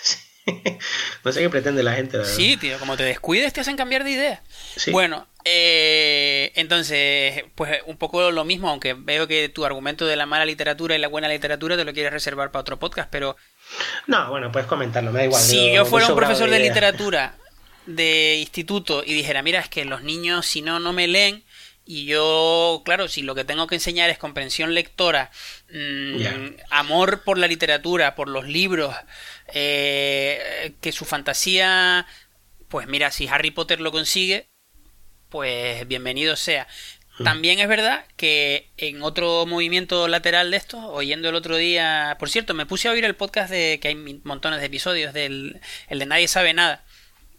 Sí. 0.00 0.16
No 1.24 1.32
sé 1.32 1.40
qué 1.40 1.50
pretende 1.50 1.82
la 1.82 1.92
gente, 1.92 2.16
la 2.16 2.22
verdad. 2.22 2.36
Sí, 2.36 2.56
tío, 2.56 2.78
como 2.78 2.96
te 2.96 3.02
descuides 3.02 3.52
te 3.52 3.60
hacen 3.60 3.76
cambiar 3.76 4.04
de 4.04 4.10
idea. 4.12 4.42
Sí. 4.76 4.90
Bueno, 4.90 5.26
eh, 5.44 6.52
entonces, 6.56 7.44
pues 7.54 7.80
un 7.86 7.96
poco 7.96 8.30
lo 8.30 8.44
mismo, 8.44 8.68
aunque 8.70 8.94
veo 8.94 9.26
que 9.26 9.48
tu 9.48 9.64
argumento 9.64 10.06
de 10.06 10.16
la 10.16 10.26
mala 10.26 10.44
literatura 10.44 10.94
y 10.94 10.98
la 10.98 11.08
buena 11.08 11.28
literatura 11.28 11.76
te 11.76 11.84
lo 11.84 11.92
quieres 11.92 12.12
reservar 12.12 12.50
para 12.50 12.60
otro 12.62 12.78
podcast, 12.78 13.08
pero 13.10 13.36
No, 14.06 14.30
bueno, 14.30 14.50
puedes 14.52 14.68
comentarlo, 14.68 15.12
me 15.12 15.20
da 15.20 15.24
igual. 15.26 15.42
si 15.42 15.72
yo 15.72 15.84
fuera 15.84 16.08
un 16.08 16.16
profesor 16.16 16.50
de 16.50 16.58
literatura 16.60 17.34
de 17.86 18.36
instituto 18.38 19.02
y 19.04 19.14
dijera, 19.14 19.42
mira, 19.42 19.60
es 19.60 19.68
que 19.68 19.84
los 19.84 20.02
niños 20.02 20.46
si 20.46 20.62
no, 20.62 20.78
no 20.80 20.92
me 20.92 21.08
leen, 21.08 21.44
y 21.90 22.04
yo, 22.04 22.82
claro, 22.84 23.08
si 23.08 23.22
lo 23.22 23.34
que 23.34 23.44
tengo 23.44 23.66
que 23.66 23.76
enseñar 23.76 24.10
es 24.10 24.18
comprensión 24.18 24.74
lectora, 24.74 25.30
mm, 25.72 26.56
amor 26.68 27.22
por 27.24 27.38
la 27.38 27.46
literatura, 27.46 28.14
por 28.14 28.28
los 28.28 28.46
libros, 28.46 28.94
eh, 29.54 30.74
que 30.80 30.92
su 30.92 31.04
fantasía, 31.04 32.06
pues 32.68 32.86
mira, 32.86 33.10
si 33.10 33.28
Harry 33.28 33.50
Potter 33.50 33.80
lo 33.80 33.92
consigue, 33.92 34.48
pues 35.28 35.86
bienvenido 35.86 36.36
sea. 36.36 36.66
Hmm. 37.18 37.24
También 37.24 37.58
es 37.58 37.68
verdad 37.68 38.04
que 38.16 38.70
en 38.76 39.02
otro 39.02 39.46
movimiento 39.46 40.08
lateral 40.08 40.50
de 40.50 40.56
esto, 40.56 40.78
oyendo 40.92 41.28
el 41.28 41.34
otro 41.34 41.56
día, 41.56 42.16
por 42.18 42.30
cierto, 42.30 42.54
me 42.54 42.66
puse 42.66 42.88
a 42.88 42.92
oír 42.92 43.04
el 43.04 43.16
podcast 43.16 43.50
de 43.50 43.78
que 43.80 43.88
hay 43.88 43.94
montones 44.24 44.60
de 44.60 44.66
episodios 44.66 45.12
del 45.12 45.60
el 45.88 45.98
de 45.98 46.06
Nadie 46.06 46.28
sabe 46.28 46.54
nada, 46.54 46.84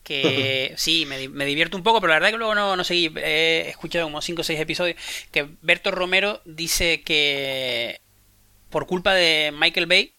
que 0.03 0.73
sí, 0.77 1.05
me, 1.05 1.29
me 1.29 1.45
divierto 1.45 1.77
un 1.77 1.83
poco, 1.83 2.01
pero 2.01 2.09
la 2.09 2.19
verdad 2.19 2.31
que 2.31 2.37
luego 2.37 2.55
no, 2.55 2.75
no 2.75 2.83
seguí, 2.83 3.11
he 3.17 3.69
escuchado 3.69 4.05
como 4.05 4.21
5 4.21 4.41
o 4.41 4.43
6 4.43 4.59
episodios, 4.59 4.97
que 5.31 5.47
Berto 5.61 5.91
Romero 5.91 6.41
dice 6.45 7.01
que 7.01 8.01
por 8.69 8.87
culpa 8.87 9.13
de 9.13 9.51
Michael 9.53 9.87
Bay, 9.87 10.18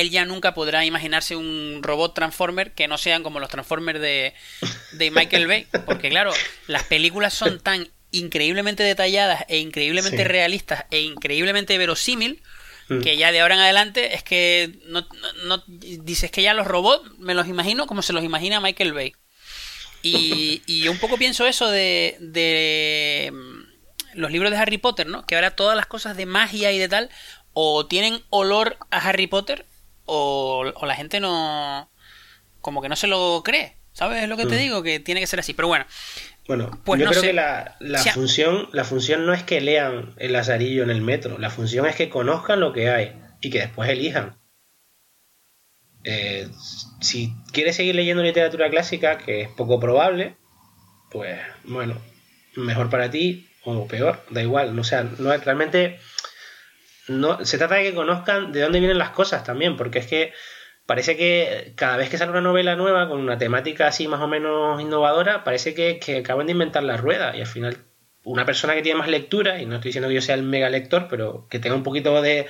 él 0.00 0.10
ya 0.10 0.24
nunca 0.24 0.54
podrá 0.54 0.84
imaginarse 0.84 1.36
un 1.36 1.80
robot 1.82 2.14
Transformer 2.14 2.72
que 2.72 2.86
no 2.88 2.98
sean 2.98 3.22
como 3.22 3.40
los 3.40 3.48
Transformers 3.50 4.00
de, 4.00 4.34
de 4.92 5.10
Michael 5.10 5.46
Bay. 5.46 5.66
Porque 5.86 6.08
claro, 6.10 6.32
las 6.66 6.84
películas 6.84 7.34
son 7.34 7.60
tan 7.60 7.88
increíblemente 8.10 8.82
detalladas 8.82 9.44
e 9.48 9.58
increíblemente 9.58 10.18
Sí. 10.18 10.24
realistas 10.24 10.84
e 10.90 11.00
increíblemente 11.00 11.76
verosímil 11.78 12.42
Mm. 12.88 13.00
que 13.02 13.16
ya 13.16 13.32
de 13.32 13.40
ahora 13.40 13.56
en 13.56 13.60
adelante 13.62 14.14
es 14.14 14.22
que 14.22 14.78
no, 14.86 15.00
no- 15.00 15.56
no- 15.56 15.64
dices 15.66 16.30
que 16.30 16.42
ya 16.42 16.54
los 16.54 16.68
robots 16.68 17.10
me 17.18 17.34
los 17.34 17.48
imagino 17.48 17.88
como 17.88 18.00
se 18.00 18.12
los 18.12 18.22
imagina 18.22 18.60
Michael 18.60 18.92
Bay. 18.92 19.12
Y, 20.02 20.62
y 20.66 20.86
un 20.86 20.98
poco 20.98 21.16
pienso 21.18 21.46
eso 21.46 21.68
de, 21.68 22.16
de 22.20 23.32
mm, 23.32 24.18
los 24.20 24.30
libros 24.30 24.52
de 24.52 24.58
Harry 24.58 24.78
Potter, 24.78 25.06
¿no? 25.08 25.26
Que 25.26 25.34
ahora 25.34 25.56
todas 25.56 25.76
las 25.76 25.86
cosas 25.86 26.16
de 26.16 26.26
magia 26.26 26.70
y 26.70 26.78
de 26.78 26.88
tal 26.88 27.10
o 27.52 27.86
tienen 27.86 28.22
olor 28.30 28.76
a 28.90 28.98
Harry 28.98 29.26
Potter 29.26 29.66
o, 30.06 30.64
o 30.74 30.86
la 30.86 30.94
gente 30.96 31.20
no... 31.20 31.90
como 32.60 32.80
que 32.82 32.88
no 32.88 32.96
se 32.96 33.06
lo 33.06 33.42
cree. 33.44 33.76
¿Sabes 33.92 34.28
lo 34.28 34.36
que 34.36 34.44
te 34.46 34.56
Mm. 34.56 34.58
digo? 34.58 34.82
Que 34.82 35.00
tiene 35.00 35.20
que 35.20 35.26
ser 35.26 35.40
así. 35.40 35.54
Pero 35.54 35.68
bueno, 35.68 35.86
Bueno, 36.48 36.80
Pues 36.84 36.98
yo 37.00 37.06
no 37.06 37.10
creo 37.10 37.20
sé. 37.22 37.26
que 37.28 37.32
la, 37.32 37.76
la 37.80 38.02
función, 38.04 38.68
la 38.72 38.84
función 38.84 39.24
no 39.26 39.32
es 39.32 39.42
que 39.42 39.60
lean 39.60 40.14
el 40.18 40.32
lazarillo 40.32 40.82
en 40.82 40.90
el 40.90 41.00
metro, 41.00 41.38
la 41.38 41.50
función 41.50 41.86
es 41.86 41.96
que 41.96 42.08
conozcan 42.10 42.60
lo 42.60 42.72
que 42.72 42.88
hay 42.90 43.18
y 43.40 43.50
que 43.50 43.58
después 43.60 43.88
elijan. 43.90 44.38
Eh, 46.04 46.48
si 47.00 47.32
quieres 47.52 47.74
seguir 47.76 47.94
leyendo 47.96 48.22
literatura 48.22 48.70
clásica, 48.70 49.18
que 49.18 49.42
es 49.42 49.48
poco 49.48 49.80
probable, 49.80 50.36
pues 51.10 51.40
bueno, 51.64 51.96
mejor 52.54 52.90
para 52.90 53.10
ti 53.10 53.48
o 53.64 53.86
peor, 53.88 54.24
da 54.30 54.42
igual. 54.42 54.74
No, 54.76 54.82
o 54.82 54.84
sea, 54.84 55.02
no 55.18 55.32
es- 55.32 55.44
realmente 55.44 55.98
no 57.08 57.44
se 57.44 57.58
trata 57.58 57.76
de 57.76 57.84
que 57.84 57.94
conozcan 57.94 58.52
de 58.52 58.60
dónde 58.60 58.80
vienen 58.80 58.98
las 58.98 59.10
cosas 59.10 59.44
también, 59.44 59.76
porque 59.76 60.00
es 60.00 60.06
que 60.06 60.32
parece 60.86 61.16
que 61.16 61.72
cada 61.76 61.96
vez 61.96 62.08
que 62.08 62.18
sale 62.18 62.30
una 62.30 62.40
novela 62.40 62.76
nueva 62.76 63.08
con 63.08 63.20
una 63.20 63.38
temática 63.38 63.88
así 63.88 64.08
más 64.08 64.20
o 64.20 64.28
menos 64.28 64.80
innovadora, 64.80 65.44
parece 65.44 65.74
que, 65.74 65.98
que 65.98 66.18
acaban 66.18 66.46
de 66.46 66.52
inventar 66.52 66.82
la 66.82 66.96
rueda 66.96 67.36
y 67.36 67.40
al 67.40 67.46
final 67.46 67.76
una 68.24 68.44
persona 68.44 68.74
que 68.74 68.82
tiene 68.82 68.98
más 68.98 69.08
lectura, 69.08 69.60
y 69.60 69.66
no 69.66 69.76
estoy 69.76 69.90
diciendo 69.90 70.08
que 70.08 70.16
yo 70.16 70.20
sea 70.20 70.34
el 70.34 70.42
mega 70.42 70.68
lector, 70.68 71.06
pero 71.08 71.46
que 71.48 71.60
tenga 71.60 71.76
un 71.76 71.84
poquito 71.84 72.20
de, 72.20 72.48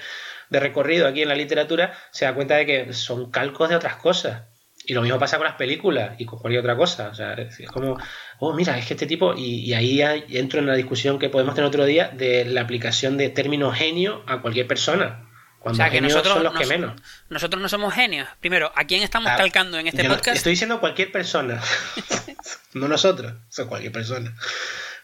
de 0.48 0.60
recorrido 0.60 1.06
aquí 1.06 1.22
en 1.22 1.28
la 1.28 1.34
literatura, 1.34 1.92
se 2.12 2.24
da 2.24 2.34
cuenta 2.34 2.56
de 2.56 2.64
que 2.66 2.92
son 2.94 3.30
calcos 3.30 3.68
de 3.68 3.76
otras 3.76 3.96
cosas. 3.96 4.44
Y 4.88 4.94
lo 4.94 5.02
mismo 5.02 5.18
pasa 5.18 5.36
con 5.36 5.46
las 5.46 5.56
películas 5.56 6.12
y 6.18 6.24
con 6.24 6.38
cualquier 6.38 6.60
otra 6.60 6.76
cosa. 6.76 7.08
O 7.08 7.14
sea, 7.14 7.32
es 7.34 7.68
como, 7.72 7.98
oh, 8.38 8.54
mira, 8.54 8.78
es 8.78 8.86
que 8.86 8.94
este 8.94 9.06
tipo, 9.06 9.34
y, 9.34 9.64
y 9.64 9.74
ahí 9.74 9.96
ya 9.96 10.14
entro 10.14 10.60
en 10.60 10.66
la 10.66 10.74
discusión 10.74 11.18
que 11.18 11.28
podemos 11.28 11.54
tener 11.56 11.66
otro 11.66 11.84
día 11.84 12.08
de 12.08 12.44
la 12.44 12.60
aplicación 12.60 13.16
de 13.16 13.28
término 13.28 13.72
genio 13.72 14.22
a 14.28 14.40
cualquier 14.40 14.68
persona. 14.68 15.28
o 15.58 15.62
Cuando 15.64 15.76
sea 15.78 15.90
que 15.90 16.00
nosotros, 16.00 16.34
son 16.34 16.44
los 16.44 16.52
que 16.52 16.60
nos- 16.60 16.68
menos. 16.68 17.02
nosotros 17.28 17.60
no 17.60 17.68
somos 17.68 17.92
genios. 17.94 18.28
Primero, 18.38 18.70
¿a 18.76 18.84
quién 18.84 19.02
estamos 19.02 19.32
Ah, 19.32 19.36
calcando 19.36 19.76
en 19.78 19.88
este 19.88 20.04
yo 20.04 20.08
no- 20.08 20.14
podcast? 20.14 20.36
estoy 20.36 20.50
diciendo 20.52 20.78
cualquier 20.78 21.10
persona. 21.10 21.60
no 22.74 22.86
nosotros, 22.86 23.32
son 23.48 23.66
cualquier 23.66 23.92
persona. 23.92 24.34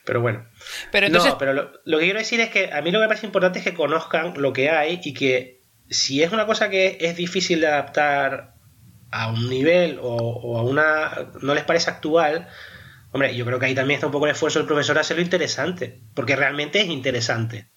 Pero 0.04 0.20
bueno. 0.20 0.46
Pero 0.92 1.06
entonces, 1.08 1.32
no, 1.32 1.38
pero 1.38 1.52
lo, 1.54 1.72
lo 1.84 1.98
que 1.98 2.04
quiero 2.04 2.18
decir 2.20 2.38
es 2.40 2.50
que 2.50 2.72
a 2.72 2.80
mí 2.82 2.90
lo 2.92 2.98
que 2.98 3.02
me 3.02 3.08
parece 3.08 3.26
importante 3.26 3.58
es 3.58 3.64
que 3.64 3.74
conozcan 3.74 4.34
lo 4.36 4.52
que 4.52 4.70
hay 4.70 5.00
y 5.02 5.12
que 5.14 5.60
si 5.90 6.22
es 6.22 6.32
una 6.32 6.46
cosa 6.46 6.70
que 6.70 6.98
es 7.00 7.16
difícil 7.16 7.60
de 7.60 7.66
adaptar 7.66 8.51
a 9.12 9.28
un 9.30 9.48
nivel 9.48 9.98
o, 10.02 10.58
a 10.58 10.62
una. 10.62 11.30
no 11.40 11.54
les 11.54 11.64
parece 11.64 11.90
actual. 11.90 12.48
Hombre, 13.12 13.36
yo 13.36 13.44
creo 13.44 13.58
que 13.58 13.66
ahí 13.66 13.74
también 13.74 13.96
está 13.96 14.06
un 14.06 14.12
poco 14.12 14.26
el 14.26 14.32
esfuerzo 14.32 14.58
del 14.58 14.66
profesor 14.66 14.96
a 14.98 15.02
hacerlo 15.02 15.22
interesante, 15.22 16.00
porque 16.14 16.34
realmente 16.34 16.80
es 16.80 16.88
interesante. 16.88 17.68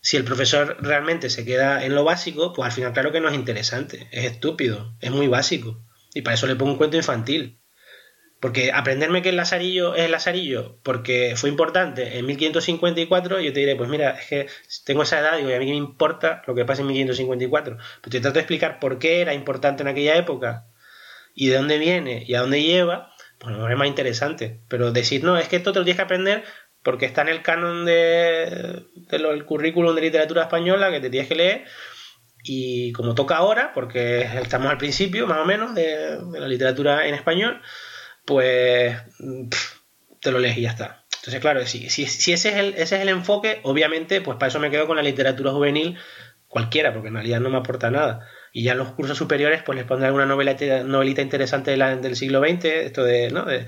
Si 0.00 0.16
el 0.16 0.24
profesor 0.24 0.78
realmente 0.80 1.28
se 1.28 1.44
queda 1.44 1.84
en 1.84 1.94
lo 1.94 2.04
básico, 2.04 2.52
pues 2.54 2.66
al 2.66 2.72
final 2.72 2.92
claro 2.92 3.12
que 3.12 3.20
no 3.20 3.28
es 3.28 3.34
interesante, 3.34 4.08
es 4.12 4.24
estúpido, 4.24 4.94
es 5.00 5.10
muy 5.10 5.28
básico. 5.28 5.84
Y 6.14 6.22
para 6.22 6.34
eso 6.34 6.46
le 6.46 6.56
pongo 6.56 6.72
un 6.72 6.78
cuento 6.78 6.96
infantil. 6.96 7.59
Porque 8.40 8.72
aprenderme 8.72 9.20
que 9.20 9.28
el 9.28 9.36
lazarillo 9.36 9.94
es 9.94 10.06
el 10.06 10.12
lazarillo 10.12 10.78
porque 10.82 11.34
fue 11.36 11.50
importante 11.50 12.18
en 12.18 12.24
1554, 12.24 13.40
yo 13.40 13.52
te 13.52 13.60
diré, 13.60 13.76
pues 13.76 13.90
mira, 13.90 14.12
es 14.12 14.26
que 14.26 14.46
tengo 14.86 15.02
esa 15.02 15.20
edad 15.20 15.38
y 15.38 15.52
a 15.52 15.58
mí 15.58 15.66
me 15.66 15.76
importa 15.76 16.42
lo 16.46 16.54
que 16.54 16.64
pasa 16.64 16.80
en 16.80 16.88
1554. 16.88 17.76
Pero 17.76 18.10
te 18.10 18.20
trato 18.20 18.34
de 18.34 18.40
explicar 18.40 18.80
por 18.80 18.98
qué 18.98 19.20
era 19.20 19.34
importante 19.34 19.82
en 19.82 19.88
aquella 19.88 20.16
época 20.16 20.66
y 21.34 21.48
de 21.48 21.56
dónde 21.56 21.78
viene 21.78 22.24
y 22.26 22.34
a 22.34 22.40
dónde 22.40 22.62
lleva, 22.62 23.12
pues 23.38 23.54
mejor 23.54 23.72
es 23.72 23.78
más 23.78 23.88
interesante. 23.88 24.60
Pero 24.68 24.90
decir, 24.90 25.22
no, 25.22 25.36
es 25.36 25.48
que 25.48 25.56
esto 25.56 25.72
te 25.72 25.78
lo 25.78 25.84
tienes 25.84 25.98
que 25.98 26.04
aprender 26.04 26.44
porque 26.82 27.06
está 27.06 27.22
en 27.22 27.28
el 27.28 27.42
canon 27.42 27.84
de, 27.84 28.84
del 28.94 29.44
currículum 29.44 29.94
de 29.94 30.00
literatura 30.00 30.42
española 30.42 30.90
que 30.90 31.00
te 31.00 31.10
tienes 31.10 31.28
que 31.28 31.34
leer. 31.34 31.64
Y 32.42 32.92
como 32.92 33.14
toca 33.14 33.36
ahora, 33.36 33.72
porque 33.74 34.22
estamos 34.22 34.70
al 34.70 34.78
principio 34.78 35.26
más 35.26 35.38
o 35.38 35.44
menos 35.44 35.74
de, 35.74 36.18
la 36.32 36.48
literatura 36.48 37.06
en 37.06 37.14
español, 37.14 37.60
pues 38.30 38.96
te 40.20 40.30
lo 40.30 40.38
lees 40.38 40.56
y 40.56 40.60
ya 40.62 40.70
está. 40.70 41.04
Entonces, 41.16 41.40
claro, 41.40 41.66
si, 41.66 41.90
si, 41.90 42.06
si, 42.06 42.32
ese, 42.32 42.50
es 42.50 42.54
el, 42.54 42.74
ese 42.74 42.96
es 42.96 43.02
el 43.02 43.08
enfoque, 43.08 43.58
obviamente, 43.64 44.20
pues 44.20 44.38
para 44.38 44.48
eso 44.48 44.60
me 44.60 44.70
quedo 44.70 44.86
con 44.86 44.94
la 44.94 45.02
literatura 45.02 45.50
juvenil 45.50 45.98
cualquiera, 46.46 46.92
porque 46.92 47.08
en 47.08 47.14
realidad 47.14 47.40
no 47.40 47.50
me 47.50 47.58
aporta 47.58 47.90
nada. 47.90 48.28
Y 48.52 48.62
ya 48.62 48.72
en 48.72 48.78
los 48.78 48.92
cursos 48.92 49.18
superiores, 49.18 49.64
pues 49.64 49.76
les 49.76 49.84
pondré 49.84 50.06
alguna 50.06 50.26
novela, 50.26 50.56
novelita 50.84 51.22
interesante 51.22 51.76
del 51.76 52.16
siglo 52.16 52.40
XX, 52.40 52.64
esto 52.66 53.02
de, 53.02 53.30
¿no? 53.32 53.44
De, 53.46 53.66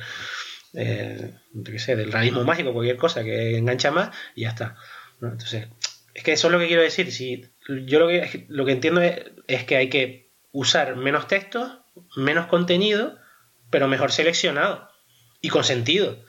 qué 0.73 1.79
sé, 1.81 1.97
del 1.97 2.13
realismo 2.13 2.45
mágico, 2.45 2.73
cualquier 2.73 2.97
cosa 2.97 3.25
que 3.25 3.59
engancha 3.59 3.91
más, 3.91 4.11
y 4.37 4.43
ya 4.43 4.51
está. 4.51 4.77
Entonces, 5.21 5.67
es 6.15 6.23
que 6.23 6.33
eso 6.33 6.47
es 6.47 6.53
lo 6.53 6.61
que 6.61 6.69
quiero 6.69 6.83
decir. 6.83 7.11
Si, 7.11 7.51
yo 7.87 7.99
lo 7.99 8.07
que, 8.07 8.47
lo 8.49 8.65
que 8.65 8.73
entiendo 8.73 9.01
es, 9.01 9.65
que 9.65 9.77
hay 9.77 9.89
que 9.89 10.31
usar 10.53 10.95
menos 10.95 11.27
textos, 11.27 11.81
menos 12.17 12.47
contenido, 12.47 13.19
pero 13.73 13.89
mejor 13.89 14.13
seleccionado 14.13 14.89
y 15.41 15.49
con 15.49 15.65
sentido. 15.65 16.25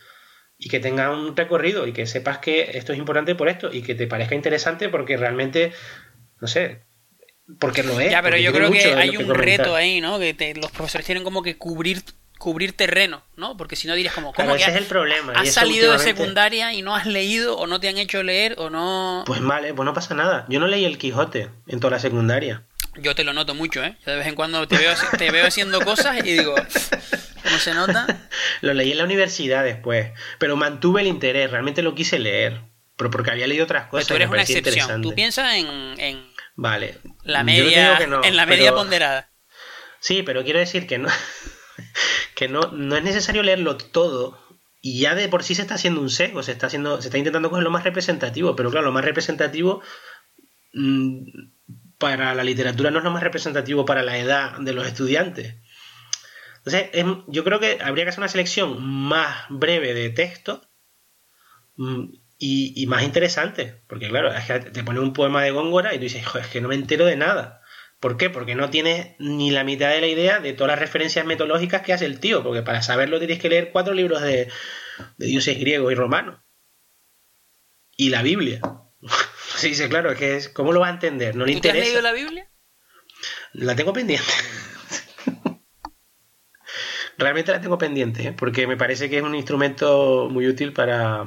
Y 0.58 0.70
que 0.70 0.80
tenga 0.80 1.12
un 1.12 1.36
recorrido 1.36 1.86
y 1.86 1.94
que 1.94 2.08
sepas 2.08 2.40
que 2.40 2.72
esto 2.78 2.94
es 2.94 2.98
importante 2.98 3.36
por 3.36 3.50
esto 3.50 3.72
y 3.72 3.84
que 3.84 3.94
te 3.94 4.08
parezca 4.08 4.34
interesante 4.34 4.90
porque 4.90 5.18
realmente, 5.18 5.74
no 6.40 6.48
sé, 6.48 6.86
porque 7.60 7.84
lo 7.84 8.00
es. 8.00 8.12
Ya, 8.12 8.22
pero 8.22 8.38
yo 8.38 8.52
creo 8.54 8.72
que 8.72 8.94
hay 8.94 9.18
un 9.18 9.30
reto 9.30 9.76
ahí, 9.76 10.02
¿no? 10.02 10.18
Que 10.18 10.56
los 10.60 10.72
profesores 10.72 11.06
tienen 11.06 11.24
como 11.24 11.44
que 11.44 11.58
cubrir 11.58 12.02
cubrir 12.44 12.74
terreno, 12.74 13.24
¿no? 13.38 13.56
Porque 13.56 13.78
si 13.78 13.88
no 13.88 13.96
dirías 13.96 14.14
como, 14.14 14.34
¿cómo 14.34 14.54
ese 14.56 14.70
es 14.70 14.76
el 14.76 14.84
problema. 14.84 15.32
Has 15.32 15.54
salido 15.54 15.94
de 15.94 16.00
secundaria 16.00 16.74
y 16.74 16.82
no 16.82 16.94
has 16.94 17.06
leído 17.06 17.58
o 17.58 17.68
no 17.68 17.80
te 17.80 17.88
han 17.88 17.98
hecho 17.98 18.22
leer 18.22 18.56
o 18.58 18.70
no... 18.70 19.24
Pues 19.26 19.40
mal, 19.40 19.64
¿eh? 19.64 19.74
pues 19.74 19.86
no 19.86 19.94
pasa 19.94 20.14
nada. 20.14 20.46
Yo 20.50 20.60
no 20.60 20.68
leí 20.68 20.84
el 20.84 20.98
Quijote 20.98 21.50
en 21.68 21.80
toda 21.80 21.92
la 21.92 22.00
secundaria. 22.00 22.64
Yo 22.98 23.16
te 23.16 23.24
lo 23.24 23.32
noto 23.32 23.56
mucho, 23.56 23.82
¿eh? 23.82 23.98
de 24.06 24.18
vez 24.18 24.28
en 24.28 24.36
cuando 24.36 24.68
te 24.68 24.78
veo, 24.78 24.94
te 25.18 25.32
veo 25.32 25.48
haciendo 25.48 25.80
cosas 25.80 26.18
y 26.26 26.34
digo, 26.34 26.54
¿cómo 27.44 27.58
se 27.58 27.74
nota? 27.74 28.08
lo 28.62 28.74
leí 28.74 28.92
en 28.92 28.98
la 28.98 29.04
universidad 29.04 29.64
después, 29.64 30.12
pero 30.40 30.56
mantuve 30.56 31.02
el 31.02 31.08
interés, 31.08 31.52
realmente 31.52 31.82
lo 31.82 31.96
quise 31.96 32.20
leer, 32.20 32.62
pero 32.98 33.12
porque 33.12 33.32
había 33.32 33.48
leído 33.48 33.66
otras 33.66 33.88
cosas. 33.88 34.08
Pero 34.08 34.18
tú 34.18 34.24
eres 34.24 34.30
una 34.30 34.42
excepción, 34.42 35.02
tú 35.02 35.14
piensas 35.14 35.56
en, 35.56 35.68
en 36.00 36.34
vale. 36.56 37.00
la 37.24 37.44
media, 37.44 37.98
en 38.24 38.36
la 38.36 38.46
media 38.46 38.74
ponderada. 38.74 39.30
Sí, 40.00 40.24
pero 40.24 40.44
quiero 40.44 40.60
decir 40.60 40.88
que 40.88 40.98
no, 40.98 41.10
que 42.36 42.48
no, 42.48 42.72
no 42.72 42.96
es 42.96 43.04
necesario 43.04 43.44
leerlo 43.44 43.78
todo 43.78 44.44
y 44.86 45.00
ya 45.00 45.16
de 45.16 45.30
por 45.30 45.44
sí 45.44 45.56
se 45.56 45.62
está 45.62 45.76
haciendo 45.76 46.02
un 46.02 46.10
sesgo, 46.10 46.44
se 46.44 46.52
está 46.52 46.68
haciendo, 46.68 47.02
se 47.02 47.08
está 47.08 47.18
intentando 47.18 47.50
coger 47.50 47.64
lo 47.64 47.72
más 47.72 47.86
representativo, 47.86 48.54
pero 48.58 48.70
claro, 48.70 48.88
lo 48.88 48.92
más 48.92 49.06
representativo 49.06 49.82
mm, 50.74 51.24
para 51.98 52.36
la 52.36 52.44
literatura 52.44 52.92
no 52.92 52.98
es 52.98 53.06
lo 53.06 53.12
más 53.12 53.24
representativo 53.24 53.86
para 53.86 54.04
la 54.04 54.18
edad 54.18 54.60
de 54.60 54.74
los 54.74 54.86
estudiantes. 54.86 55.56
Entonces, 56.66 56.90
yo 57.28 57.44
creo 57.44 57.60
que 57.60 57.80
habría 57.82 58.06
que 58.06 58.10
hacer 58.10 58.22
una 58.22 58.30
selección 58.30 58.82
más 58.82 59.46
breve 59.50 59.94
de 59.94 60.10
texto 60.10 60.62
mm, 61.76 62.06
y, 62.38 62.86
más 62.88 63.04
interesante, 63.04 63.82
porque 63.88 64.10
claro, 64.10 64.34
es 64.34 64.46
que 64.46 64.60
te 64.60 64.84
pone 64.84 65.00
un 65.00 65.14
poema 65.14 65.44
de 65.44 65.52
Góngora 65.52 65.94
y 65.94 65.98
tú 65.98 66.04
dices, 66.04 66.24
es 66.40 66.48
que 66.48 66.62
no 66.62 66.70
me 66.70 66.76
entero 66.76 67.06
de 67.06 67.16
nada. 67.16 67.62
¿Por 68.00 68.18
qué? 68.18 68.30
Porque 68.30 68.56
no 68.56 68.70
tienes 68.70 69.16
ni 69.20 69.52
la 69.52 69.64
mitad 69.64 69.90
de 69.90 70.02
la 70.02 70.08
idea 70.08 70.40
de 70.40 70.54
todas 70.54 70.72
las 70.72 70.80
referencias 70.80 71.26
metodológicas 71.26 71.82
que 71.82 71.94
hace 71.94 72.06
el 72.06 72.20
tío, 72.20 72.44
porque 72.44 72.62
para 72.62 72.82
saberlo 72.82 73.20
tienes 73.20 73.40
que 73.40 73.50
leer 73.50 73.72
cuatro 73.72 73.94
libros 73.94 74.22
de, 74.22 74.50
dioses 75.18 75.60
griegos 75.60 75.92
y 75.92 75.96
romanos. 75.96 76.40
Y 77.96 78.10
la 78.10 78.22
Biblia. 78.22 78.62
sí, 79.56 79.76
sí, 79.76 79.88
claro, 79.88 80.12
es 80.12 80.18
que 80.18 80.36
es, 80.36 80.50
¿cómo 80.50 80.74
lo 80.74 80.82
va 80.82 80.88
a 80.88 80.92
entender? 80.92 81.36
¿No 81.36 81.46
le 81.46 81.54
interesa? 81.54 81.82
has 81.82 81.88
leído 81.88 82.02
la 82.02 82.12
Biblia? 82.14 82.50
La 83.54 83.76
tengo 83.76 83.94
pendiente. 83.94 84.26
Realmente 87.24 87.54
la 87.54 87.62
tengo 87.62 87.78
pendiente, 87.78 88.28
¿eh? 88.28 88.34
porque 88.34 88.68
me 88.68 88.76
parece 88.76 89.10
que 89.10 89.18
es 89.18 89.24
un 89.24 89.34
instrumento 89.34 90.28
muy 90.30 90.46
útil 90.46 90.74
para, 90.74 91.26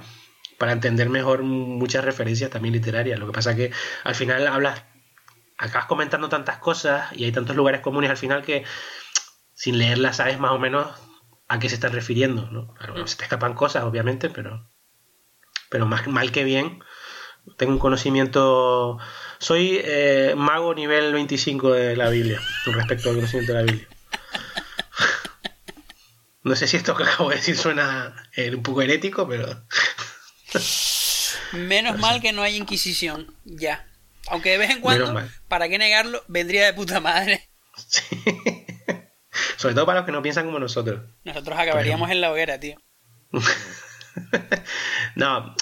para 0.59 0.73
entender 0.73 1.09
mejor 1.09 1.43
muchas 1.43 2.05
referencias 2.05 2.51
también 2.51 2.75
literarias. 2.75 3.19
Lo 3.19 3.27
que 3.27 3.33
pasa 3.33 3.53
es 3.53 3.57
que 3.57 3.73
al 4.05 4.15
final 4.15 4.47
hablas 4.47 4.85
acabas 5.57 5.87
comentando 5.87 6.29
tantas 6.29 6.59
cosas 6.59 7.11
y 7.15 7.25
hay 7.25 7.33
tantos 7.33 7.57
lugares 7.57 7.81
comunes 7.81 8.11
al 8.11 8.19
final 8.19 8.43
que 8.43 8.65
sin 9.55 9.79
leerlas 9.79 10.17
sabes 10.17 10.39
más 10.39 10.51
o 10.51 10.59
menos 10.59 10.87
a 11.49 11.59
qué 11.59 11.71
se 11.71 11.77
están 11.77 11.93
refiriendo, 11.93 12.51
¿no? 12.51 12.75
Claro, 12.75 13.07
se 13.07 13.17
te 13.17 13.23
escapan 13.23 13.55
cosas, 13.55 13.85
obviamente, 13.85 14.29
pero, 14.29 14.69
pero 15.71 15.87
más 15.87 16.07
mal 16.09 16.31
que 16.31 16.45
bien. 16.45 16.85
Tengo 17.57 17.73
un 17.73 17.79
conocimiento. 17.79 18.99
Soy 19.39 19.81
eh, 19.83 20.35
mago 20.37 20.75
nivel 20.75 21.15
25 21.15 21.73
de 21.73 21.97
la 21.97 22.11
Biblia, 22.11 22.39
con 22.67 22.75
respecto 22.75 23.09
al 23.09 23.15
conocimiento 23.15 23.55
de 23.55 23.59
la 23.59 23.65
Biblia. 23.65 23.96
No 26.47 26.55
sé 26.55 26.69
si 26.69 26.77
esto 26.77 26.95
que 26.95 27.03
acabo 27.03 27.31
de 27.31 27.37
decir 27.37 27.57
suena 27.57 28.15
eh, 28.37 28.55
un 28.55 28.63
poco 28.63 28.81
herético, 28.81 29.27
pero. 29.27 29.65
Menos 31.53 31.99
mal 31.99 32.21
que 32.21 32.33
no 32.33 32.45
hay 32.45 32.55
Inquisición, 32.55 33.35
ya. 33.45 33.85
Aunque 34.29 34.51
de 34.51 34.59
vez 34.59 34.71
en 34.71 34.81
cuando, 34.81 35.21
¿para 35.49 35.69
qué 35.69 35.77
negarlo? 35.77 36.23
Vendría 36.29 36.67
de 36.67 36.73
puta 36.73 37.01
madre. 37.01 37.51
Sí. 37.89 38.05
Sobre 39.57 39.75
todo 39.75 39.87
para 39.87 39.99
los 39.99 40.07
que 40.07 40.13
no 40.13 40.23
piensan 40.23 40.47
como 40.47 40.61
nosotros. 40.61 41.01
Nosotros 41.25 41.59
acabaríamos 41.59 42.13
en 42.13 42.21
la 42.21 42.31
hoguera, 42.31 42.61
tío. 42.61 42.77
no, 45.17 45.53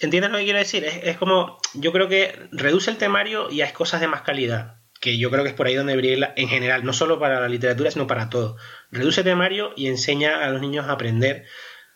¿entiendes 0.00 0.30
lo 0.30 0.38
que 0.38 0.44
quiero 0.44 0.58
decir? 0.58 0.82
Es, 0.84 1.18
como, 1.18 1.58
yo 1.74 1.92
creo 1.92 2.08
que 2.08 2.48
reduce 2.52 2.90
el 2.90 2.96
temario 2.96 3.50
y 3.50 3.60
hay 3.60 3.72
cosas 3.72 4.00
de 4.00 4.08
más 4.08 4.22
calidad. 4.22 4.76
Que 4.98 5.18
yo 5.18 5.30
creo 5.30 5.44
que 5.44 5.50
es 5.50 5.54
por 5.54 5.66
ahí 5.66 5.74
donde 5.74 5.92
debería 5.92 6.16
ir 6.16 6.28
en 6.36 6.48
general, 6.48 6.84
no 6.84 6.94
solo 6.94 7.20
para 7.20 7.38
la 7.38 7.50
literatura, 7.50 7.90
sino 7.90 8.06
para 8.06 8.30
todo. 8.30 8.56
Reduce 8.90 9.24
temario 9.24 9.72
y 9.76 9.88
enseña 9.88 10.44
a 10.44 10.50
los 10.50 10.60
niños 10.60 10.86
a 10.86 10.92
aprender 10.92 11.44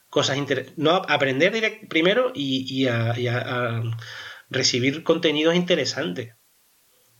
cosas 0.08 0.36
interesantes. 0.36 0.78
No, 0.78 1.02
aprender 1.08 1.86
primero 1.88 2.32
y, 2.34 2.86
a 2.86 3.82
recibir 4.50 5.02
contenidos 5.04 5.54
interesantes. 5.54 6.34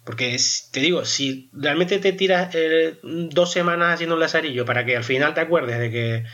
Porque 0.05 0.37
te 0.73 0.81
digo, 0.81 1.05
si 1.05 1.51
realmente 1.53 1.99
te 1.99 2.13
tiras 2.13 2.55
eh, 2.55 2.99
dos 3.03 3.53
semanas 3.53 3.95
haciendo 3.95 4.17
un 4.17 4.21
lazarillo 4.21 4.65
para 4.65 4.85
que 4.85 4.97
al 4.97 5.05
final 5.05 5.35
te 5.35 5.41
acuerdes 5.41 5.79
de 5.79 5.91
que 5.91 6.25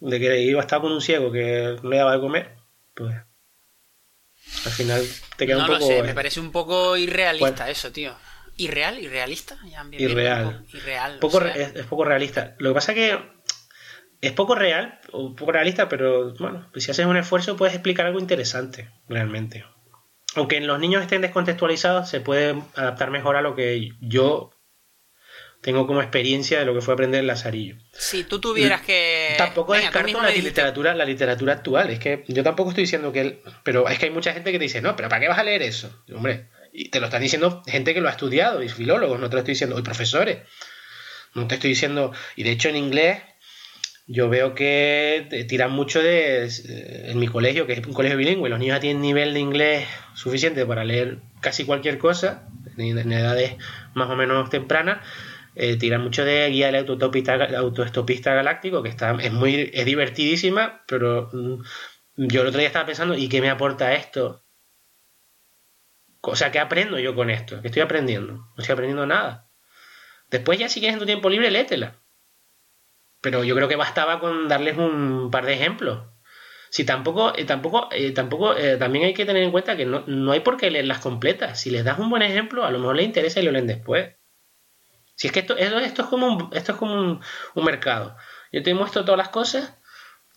de 0.00 0.18
que 0.18 0.40
iba 0.40 0.60
a 0.60 0.62
estar 0.64 0.80
con 0.80 0.90
un 0.90 1.00
ciego 1.00 1.30
que 1.30 1.76
no 1.80 1.88
le 1.88 1.96
daba 1.96 2.14
de 2.14 2.20
comer, 2.20 2.56
pues 2.94 3.14
al 4.66 4.72
final 4.72 5.06
te 5.36 5.46
queda 5.46 5.58
un 5.58 5.66
poco. 5.66 5.86
Sé, 5.86 6.02
me 6.02 6.14
parece 6.14 6.40
un 6.40 6.50
poco 6.50 6.96
irrealista 6.96 7.70
eso, 7.70 7.92
tío. 7.92 8.12
¿Irreal? 8.56 8.98
¿Irrealista? 8.98 9.58
irreal. 9.98 10.64
Poco, 11.20 11.44
es, 11.44 11.72
poco 11.86 12.04
realista. 12.04 12.54
Lo 12.58 12.70
que 12.70 12.74
pasa 12.74 12.92
es 12.92 12.96
que 12.96 13.18
es 14.20 14.32
poco 14.32 14.54
real, 14.54 15.00
o 15.10 15.34
poco 15.34 15.52
realista, 15.52 15.88
pero 15.88 16.32
bueno, 16.34 16.68
pues 16.72 16.84
si 16.84 16.90
haces 16.90 17.06
un 17.06 17.16
esfuerzo 17.16 17.56
puedes 17.56 17.74
explicar 17.74 18.06
algo 18.06 18.20
interesante, 18.20 18.88
realmente. 19.08 19.64
Aunque 20.34 20.56
en 20.56 20.66
los 20.66 20.78
niños 20.78 21.02
estén 21.02 21.22
descontextualizados, 21.22 22.08
se 22.08 22.20
puede 22.20 22.62
adaptar 22.74 23.10
mejor 23.10 23.36
a 23.36 23.42
lo 23.42 23.54
que 23.54 23.90
yo 24.00 24.52
tengo 25.62 25.86
como 25.86 26.02
experiencia 26.02 26.58
de 26.58 26.64
lo 26.64 26.74
que 26.74 26.80
fue 26.80 26.94
aprender 26.94 27.20
el 27.20 27.28
Lazarillo. 27.28 27.76
Si 27.92 28.24
tú 28.24 28.40
tuvieras 28.40 28.82
que. 28.82 29.34
Tampoco 29.38 29.74
descarto 29.74 30.20
la 30.20 30.30
literatura, 30.30 30.94
la 30.94 31.04
literatura 31.04 31.52
actual. 31.54 31.90
Es 31.90 32.00
que 32.00 32.24
yo 32.26 32.42
tampoco 32.42 32.70
estoy 32.70 32.82
diciendo 32.82 33.12
que 33.12 33.20
él. 33.20 33.40
Pero 33.62 33.88
es 33.88 33.98
que 33.98 34.06
hay 34.06 34.10
mucha 34.10 34.32
gente 34.32 34.50
que 34.50 34.58
te 34.58 34.64
dice, 34.64 34.82
no, 34.82 34.96
pero 34.96 35.08
¿para 35.08 35.20
qué 35.20 35.28
vas 35.28 35.38
a 35.38 35.44
leer 35.44 35.62
eso? 35.62 36.04
hombre, 36.14 36.48
y 36.72 36.88
te 36.88 37.00
lo 37.00 37.06
están 37.06 37.22
diciendo 37.22 37.62
gente 37.66 37.94
que 37.94 38.00
lo 38.00 38.08
ha 38.08 38.12
estudiado, 38.12 38.62
y 38.62 38.68
filólogos, 38.68 39.20
no 39.20 39.28
te 39.28 39.34
lo 39.34 39.40
estoy 39.40 39.52
diciendo, 39.52 39.78
y 39.78 39.82
profesores. 39.82 40.38
No 41.34 41.46
te 41.46 41.54
estoy 41.54 41.70
diciendo. 41.70 42.12
Y 42.36 42.42
de 42.42 42.50
hecho 42.50 42.68
en 42.68 42.76
inglés 42.76 43.22
yo 44.06 44.28
veo 44.28 44.54
que 44.54 45.46
tiran 45.48 45.72
mucho 45.72 46.02
de 46.02 46.50
en 47.10 47.18
mi 47.18 47.28
colegio, 47.28 47.66
que 47.66 47.74
es 47.74 47.86
un 47.86 47.94
colegio 47.94 48.18
bilingüe, 48.18 48.48
los 48.48 48.58
niños 48.58 48.76
ya 48.76 48.80
tienen 48.80 49.00
nivel 49.00 49.32
de 49.32 49.40
inglés 49.40 49.88
suficiente 50.14 50.66
para 50.66 50.84
leer 50.84 51.18
casi 51.40 51.64
cualquier 51.64 51.98
cosa, 51.98 52.48
en 52.76 53.12
edades 53.12 53.54
más 53.94 54.10
o 54.10 54.16
menos 54.16 54.50
tempranas, 54.50 55.06
eh, 55.54 55.76
tiran 55.76 56.02
mucho 56.02 56.24
de 56.24 56.48
guía 56.48 56.66
del 56.66 56.76
autoestopista 56.76 58.34
galáctico, 58.34 58.82
que 58.82 58.88
está, 58.88 59.16
es 59.20 59.32
muy, 59.32 59.70
es 59.72 59.84
divertidísima, 59.84 60.82
pero 60.86 61.30
mm, 61.32 61.62
yo 62.16 62.42
el 62.42 62.48
otro 62.48 62.58
día 62.58 62.68
estaba 62.68 62.86
pensando, 62.86 63.16
¿y 63.16 63.28
qué 63.28 63.40
me 63.40 63.50
aporta 63.50 63.94
esto? 63.94 64.41
O 66.22 66.36
sea, 66.36 66.52
¿qué 66.52 66.60
aprendo 66.60 66.98
yo 66.98 67.14
con 67.14 67.30
esto? 67.30 67.60
¿Qué 67.60 67.68
estoy 67.68 67.82
aprendiendo? 67.82 68.34
No 68.34 68.54
estoy 68.58 68.72
aprendiendo 68.72 69.06
nada. 69.06 69.50
Después 70.30 70.58
ya 70.58 70.68
si 70.68 70.80
quieres 70.80 70.94
en 70.94 71.00
tu 71.00 71.06
tiempo 71.06 71.28
libre, 71.28 71.50
léetela. 71.50 72.00
Pero 73.20 73.44
yo 73.44 73.54
creo 73.54 73.68
que 73.68 73.76
bastaba 73.76 74.20
con 74.20 74.48
darles 74.48 74.78
un 74.78 75.30
par 75.30 75.46
de 75.46 75.54
ejemplos. 75.54 76.12
Si 76.70 76.84
tampoco, 76.84 77.34
eh, 77.36 77.44
tampoco, 77.44 77.88
eh, 77.92 78.12
tampoco, 78.12 78.56
eh, 78.56 78.78
también 78.78 79.04
hay 79.04 79.14
que 79.14 79.26
tener 79.26 79.42
en 79.42 79.50
cuenta 79.50 79.76
que 79.76 79.84
no, 79.84 80.04
no 80.06 80.32
hay 80.32 80.40
por 80.40 80.56
qué 80.56 80.70
leerlas 80.70 81.00
completas. 81.00 81.60
Si 81.60 81.70
les 81.70 81.84
das 81.84 81.98
un 81.98 82.08
buen 82.08 82.22
ejemplo, 82.22 82.64
a 82.64 82.70
lo 82.70 82.78
mejor 82.78 82.96
les 82.96 83.04
interesa 83.04 83.40
y 83.40 83.44
lo 83.44 83.52
leen 83.52 83.66
después. 83.66 84.16
Si 85.14 85.26
es 85.26 85.32
que 85.32 85.40
esto, 85.40 85.56
esto, 85.56 86.02
es 86.02 86.08
como, 86.08 86.26
un, 86.26 86.50
esto 86.52 86.72
es 86.72 86.78
como 86.78 86.94
un, 86.94 87.64
mercado. 87.64 88.16
Yo 88.52 88.62
te 88.62 88.74
muestro 88.74 89.04
todas 89.04 89.18
las 89.18 89.28
cosas, 89.28 89.76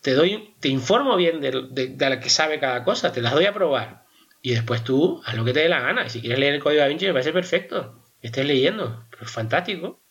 te 0.02 0.12
doy, 0.12 0.54
te 0.60 0.68
informo 0.68 1.16
bien 1.16 1.40
de, 1.40 1.68
de, 1.70 2.10
la 2.10 2.20
que 2.20 2.28
sabe 2.28 2.60
cada 2.60 2.84
cosa, 2.84 3.12
te 3.12 3.22
las 3.22 3.32
doy 3.32 3.46
a 3.46 3.54
probar. 3.54 4.05
Y 4.46 4.54
después 4.54 4.84
tú 4.84 5.20
haz 5.24 5.34
lo 5.34 5.44
que 5.44 5.52
te 5.52 5.58
dé 5.58 5.68
la 5.68 5.80
gana. 5.80 6.06
Y 6.06 6.10
si 6.10 6.20
quieres 6.20 6.38
leer 6.38 6.54
el 6.54 6.62
código 6.62 6.80
da 6.80 6.86
Vinci, 6.86 7.06
me 7.06 7.12
parece 7.12 7.32
perfecto. 7.32 8.00
Estés 8.20 8.46
leyendo. 8.46 9.04
Pero 9.10 9.24
es 9.24 9.30
fantástico. 9.32 10.04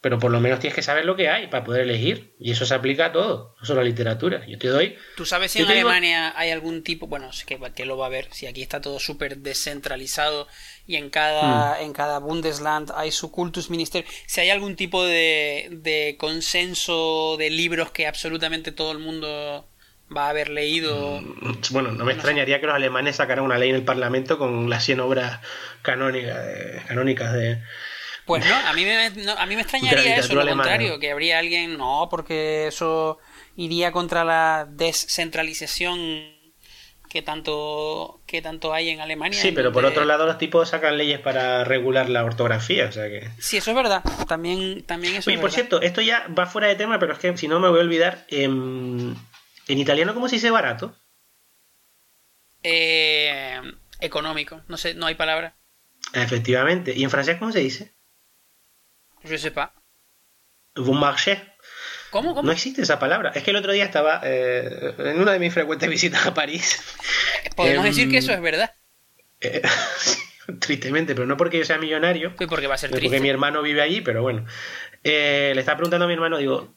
Pero 0.00 0.18
por 0.18 0.32
lo 0.32 0.40
menos 0.40 0.58
tienes 0.58 0.74
que 0.74 0.82
saber 0.82 1.04
lo 1.04 1.14
que 1.14 1.28
hay 1.28 1.46
para 1.46 1.62
poder 1.62 1.82
elegir. 1.82 2.34
Y 2.40 2.50
eso 2.50 2.66
se 2.66 2.74
aplica 2.74 3.06
a 3.06 3.12
todo, 3.12 3.54
no 3.60 3.64
solo 3.64 3.80
a 3.80 3.84
literatura. 3.84 4.44
Yo 4.48 4.58
te 4.58 4.66
doy. 4.66 4.96
¿Tú 5.16 5.24
sabes 5.24 5.52
si 5.52 5.60
en 5.60 5.68
Alemania 5.68 6.36
hay 6.36 6.50
algún 6.50 6.82
tipo, 6.82 7.06
bueno, 7.06 7.30
que, 7.46 7.60
que, 7.76 7.86
lo 7.86 7.96
va 7.96 8.06
a 8.06 8.08
ver, 8.08 8.26
si 8.32 8.48
aquí 8.48 8.60
está 8.60 8.80
todo 8.80 8.98
súper 8.98 9.38
descentralizado 9.38 10.48
y 10.88 10.96
en 10.96 11.08
cada, 11.08 11.78
mm. 11.78 11.84
en 11.84 11.92
cada 11.92 12.18
Bundesland 12.18 12.90
hay 12.96 13.12
su 13.12 13.30
Kultusminister, 13.30 14.04
si 14.26 14.40
hay 14.40 14.50
algún 14.50 14.74
tipo 14.74 15.04
de, 15.04 15.68
de 15.70 16.16
consenso 16.18 17.36
de 17.38 17.50
libros 17.50 17.92
que 17.92 18.08
absolutamente 18.08 18.72
todo 18.72 18.90
el 18.90 18.98
mundo 18.98 19.71
va 20.16 20.26
a 20.26 20.30
haber 20.30 20.48
leído. 20.48 21.20
Mm, 21.20 21.54
bueno, 21.70 21.92
no 21.92 22.04
me 22.04 22.12
extrañaría 22.12 22.60
que 22.60 22.66
los 22.66 22.74
alemanes 22.74 23.16
sacaran 23.16 23.44
una 23.44 23.58
ley 23.58 23.70
en 23.70 23.76
el 23.76 23.84
Parlamento 23.84 24.38
con 24.38 24.68
las 24.70 24.84
100 24.84 25.00
obras 25.00 25.40
canónicas 25.82 26.84
canónicas 26.86 27.32
de 27.32 27.58
pues 28.24 28.46
no, 28.46 28.54
a 28.54 28.72
mí 28.72 28.84
me, 28.84 29.06
a 29.06 29.46
mí 29.46 29.56
me 29.56 29.62
extrañaría 29.62 30.16
eso, 30.16 30.34
lo 30.34 30.46
contrario, 30.46 30.98
que 31.00 31.10
habría 31.10 31.38
alguien, 31.38 31.76
no, 31.76 32.06
porque 32.08 32.68
eso 32.68 33.18
iría 33.56 33.90
contra 33.90 34.24
la 34.24 34.66
descentralización 34.70 36.40
que 37.10 37.20
tanto 37.20 38.22
que 38.26 38.40
tanto 38.40 38.72
hay 38.72 38.88
en 38.88 39.00
Alemania. 39.00 39.38
Sí, 39.38 39.52
pero 39.52 39.72
por 39.72 39.84
otro 39.84 40.04
lado 40.04 40.24
los 40.24 40.38
tipos 40.38 40.70
sacan 40.70 40.96
leyes 40.96 41.18
para 41.18 41.64
regular 41.64 42.08
la 42.08 42.24
ortografía, 42.24 42.86
o 42.86 42.92
sea 42.92 43.08
que... 43.08 43.28
Sí, 43.38 43.58
eso 43.58 43.70
es 43.70 43.76
verdad, 43.76 44.02
también, 44.28 44.82
también 44.84 45.16
eso 45.16 45.28
Oye, 45.28 45.38
por 45.38 45.52
cierto, 45.52 45.82
esto 45.82 46.00
ya 46.00 46.26
va 46.28 46.46
fuera 46.46 46.68
de 46.68 46.76
tema, 46.76 46.98
pero 46.98 47.12
es 47.12 47.18
que 47.18 47.36
si 47.36 47.48
no 47.48 47.60
me 47.60 47.68
voy 47.68 47.80
a 47.80 47.82
olvidar, 47.82 48.24
en, 48.28 49.14
en 49.68 49.78
italiano 49.78 50.14
¿cómo 50.14 50.28
se 50.28 50.36
dice 50.36 50.50
barato? 50.50 50.96
Eh, 52.62 53.60
económico, 54.00 54.62
no 54.68 54.76
sé, 54.76 54.94
no 54.94 55.06
hay 55.06 55.14
palabra. 55.14 55.56
Efectivamente, 56.12 56.92
¿y 56.94 57.04
en 57.04 57.10
francés 57.10 57.36
cómo 57.38 57.52
se 57.52 57.60
dice? 57.60 57.92
Je 59.24 59.38
sais 59.38 59.52
pas. 59.52 59.70
Bon 60.74 60.98
marché. 60.98 61.40
¿Cómo, 62.10 62.34
¿Cómo? 62.34 62.46
No 62.46 62.52
existe 62.52 62.82
esa 62.82 62.98
palabra. 62.98 63.32
Es 63.34 63.42
que 63.42 63.50
el 63.50 63.56
otro 63.56 63.72
día 63.72 63.84
estaba 63.84 64.20
eh, 64.24 64.94
en 64.98 65.20
una 65.20 65.32
de 65.32 65.38
mis 65.38 65.54
frecuentes 65.54 65.88
visitas 65.96 66.26
a 66.26 66.34
París. 66.34 66.82
Podemos 67.56 67.84
decir 67.84 68.10
que 68.10 68.18
eso 68.18 68.32
es 68.32 68.40
verdad. 68.40 68.74
Eh, 69.44 69.60
tristemente, 70.60 71.16
pero 71.16 71.26
no 71.26 71.36
porque 71.36 71.58
yo 71.58 71.64
sea 71.64 71.76
millonario. 71.76 72.32
Sí, 72.38 72.46
porque 72.46 72.68
va 72.68 72.76
a 72.76 72.78
ser 72.78 72.90
triste. 72.90 73.08
Porque 73.08 73.20
mi 73.20 73.28
hermano 73.28 73.60
vive 73.60 73.82
allí, 73.82 74.00
pero 74.02 74.22
bueno. 74.22 74.46
Eh, 75.02 75.50
le 75.52 75.58
estaba 75.58 75.78
preguntando 75.78 76.04
a 76.04 76.06
mi 76.06 76.14
hermano, 76.14 76.38
digo, 76.38 76.72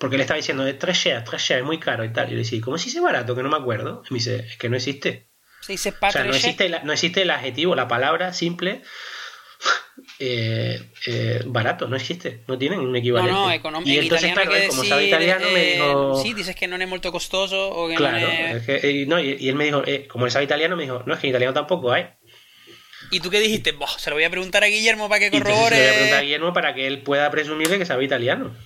porque 0.00 0.16
le 0.16 0.22
estaba 0.22 0.38
diciendo, 0.38 0.64
shares, 0.64 0.78
tres 0.78 0.96
shares, 0.96 1.50
es 1.50 1.64
muy 1.64 1.78
caro 1.78 2.04
y 2.04 2.12
tal. 2.12 2.28
Y 2.28 2.30
le 2.32 2.38
decía, 2.38 2.60
¿cómo 2.62 2.78
se 2.78 2.86
dice 2.86 3.00
barato? 3.00 3.36
Que 3.36 3.42
no 3.42 3.50
me 3.50 3.58
acuerdo. 3.58 4.02
Y 4.08 4.14
me 4.14 4.18
dice, 4.18 4.36
es 4.36 4.56
que 4.56 4.70
no 4.70 4.76
existe. 4.76 5.28
Se 5.60 5.72
dice 5.72 5.90
o 6.00 6.10
sea, 6.10 6.24
no 6.24 6.34
existe, 6.34 6.70
no 6.82 6.92
existe 6.92 7.22
el 7.22 7.30
adjetivo, 7.30 7.74
la 7.74 7.86
palabra 7.86 8.32
simple 8.32 8.80
eh, 10.18 10.80
eh, 11.06 11.42
barato, 11.44 11.86
no 11.86 11.96
existe, 11.96 12.44
no 12.48 12.56
tienen 12.56 12.80
un 12.80 12.96
equivalente. 12.96 13.30
No, 13.30 13.46
no, 13.46 13.52
económico. 13.52 13.90
Y 13.90 13.98
entonces, 13.98 14.32
claro, 14.32 14.52
como 14.70 14.84
sabe 14.84 15.04
italiano, 15.04 15.46
me 15.52 15.62
eh, 15.62 15.74
dijo. 15.74 16.22
Sí, 16.22 16.32
dices 16.32 16.56
que 16.56 16.66
no 16.66 16.76
es 16.76 16.88
muy 16.88 17.00
costoso. 17.00 17.68
O 17.68 17.86
que 17.86 17.96
claro, 17.96 18.20
no 18.20 18.26
es... 18.26 18.64
que, 18.64 19.04
no, 19.06 19.20
y, 19.20 19.48
él 19.50 19.54
me 19.54 19.66
dijo, 19.66 19.82
eh, 19.86 20.08
como 20.08 20.24
él 20.24 20.32
sabe 20.32 20.46
italiano, 20.46 20.76
me 20.76 20.84
dijo, 20.84 21.02
no, 21.04 21.12
es 21.12 21.20
que 21.20 21.26
en 21.26 21.32
italiano 21.32 21.52
tampoco 21.52 21.92
hay. 21.92 22.06
¿Y 23.10 23.20
tú 23.20 23.28
qué 23.28 23.40
dijiste? 23.40 23.72
Boh, 23.72 23.86
se 23.98 24.08
lo 24.08 24.16
voy 24.16 24.24
a 24.24 24.30
preguntar 24.30 24.64
a 24.64 24.66
Guillermo 24.66 25.10
para 25.10 25.20
que 25.20 25.30
corrobore. 25.30 25.76
se 25.76 25.82
lo 25.82 25.88
voy 25.88 25.90
a 25.90 25.94
preguntar 25.94 26.18
a 26.20 26.22
Guillermo 26.22 26.52
para 26.54 26.74
que 26.74 26.86
él 26.86 27.02
pueda 27.02 27.30
presumir 27.30 27.68
de 27.68 27.78
que 27.78 27.84
sabe 27.84 28.04
italiano. 28.04 28.56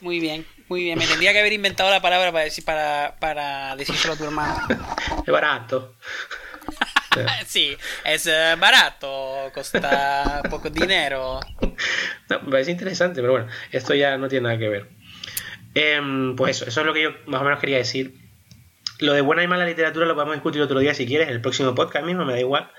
Muy 0.00 0.18
bien, 0.18 0.44
muy 0.68 0.84
bien. 0.84 0.98
Me 0.98 1.06
tendría 1.06 1.32
que 1.32 1.40
haber 1.40 1.52
inventado 1.52 1.90
la 1.90 2.00
palabra 2.00 2.32
para, 2.32 2.44
decir, 2.44 2.64
para, 2.64 3.16
para 3.20 3.76
decírselo 3.76 4.14
a 4.14 4.16
tu 4.16 4.24
hermano. 4.24 4.66
es 5.26 5.32
barato. 5.32 5.94
sí, 7.46 7.76
es 8.04 8.26
eh, 8.26 8.56
barato, 8.58 9.50
cuesta 9.52 10.42
poco 10.50 10.70
dinero. 10.70 11.40
No, 12.28 12.40
me 12.40 12.50
parece 12.50 12.70
interesante, 12.70 13.20
pero 13.20 13.32
bueno, 13.32 13.48
esto 13.70 13.94
ya 13.94 14.16
no 14.16 14.28
tiene 14.28 14.44
nada 14.44 14.58
que 14.58 14.68
ver. 14.68 14.90
Em, 15.74 16.36
pues 16.36 16.56
eso, 16.56 16.66
eso 16.68 16.80
es 16.80 16.86
lo 16.86 16.94
que 16.94 17.02
yo 17.02 17.10
más 17.26 17.40
o 17.40 17.44
menos 17.44 17.60
quería 17.60 17.78
decir. 17.78 18.14
Lo 19.00 19.12
de 19.12 19.20
buena 19.20 19.42
y 19.42 19.48
mala 19.48 19.66
literatura 19.66 20.06
lo 20.06 20.14
podemos 20.14 20.36
discutir 20.36 20.62
otro 20.62 20.78
día 20.78 20.94
si 20.94 21.06
quieres, 21.06 21.28
en 21.28 21.34
el 21.34 21.40
próximo 21.40 21.74
podcast 21.74 22.06
mismo, 22.06 22.24
me 22.24 22.32
da 22.32 22.40
igual 22.40 22.70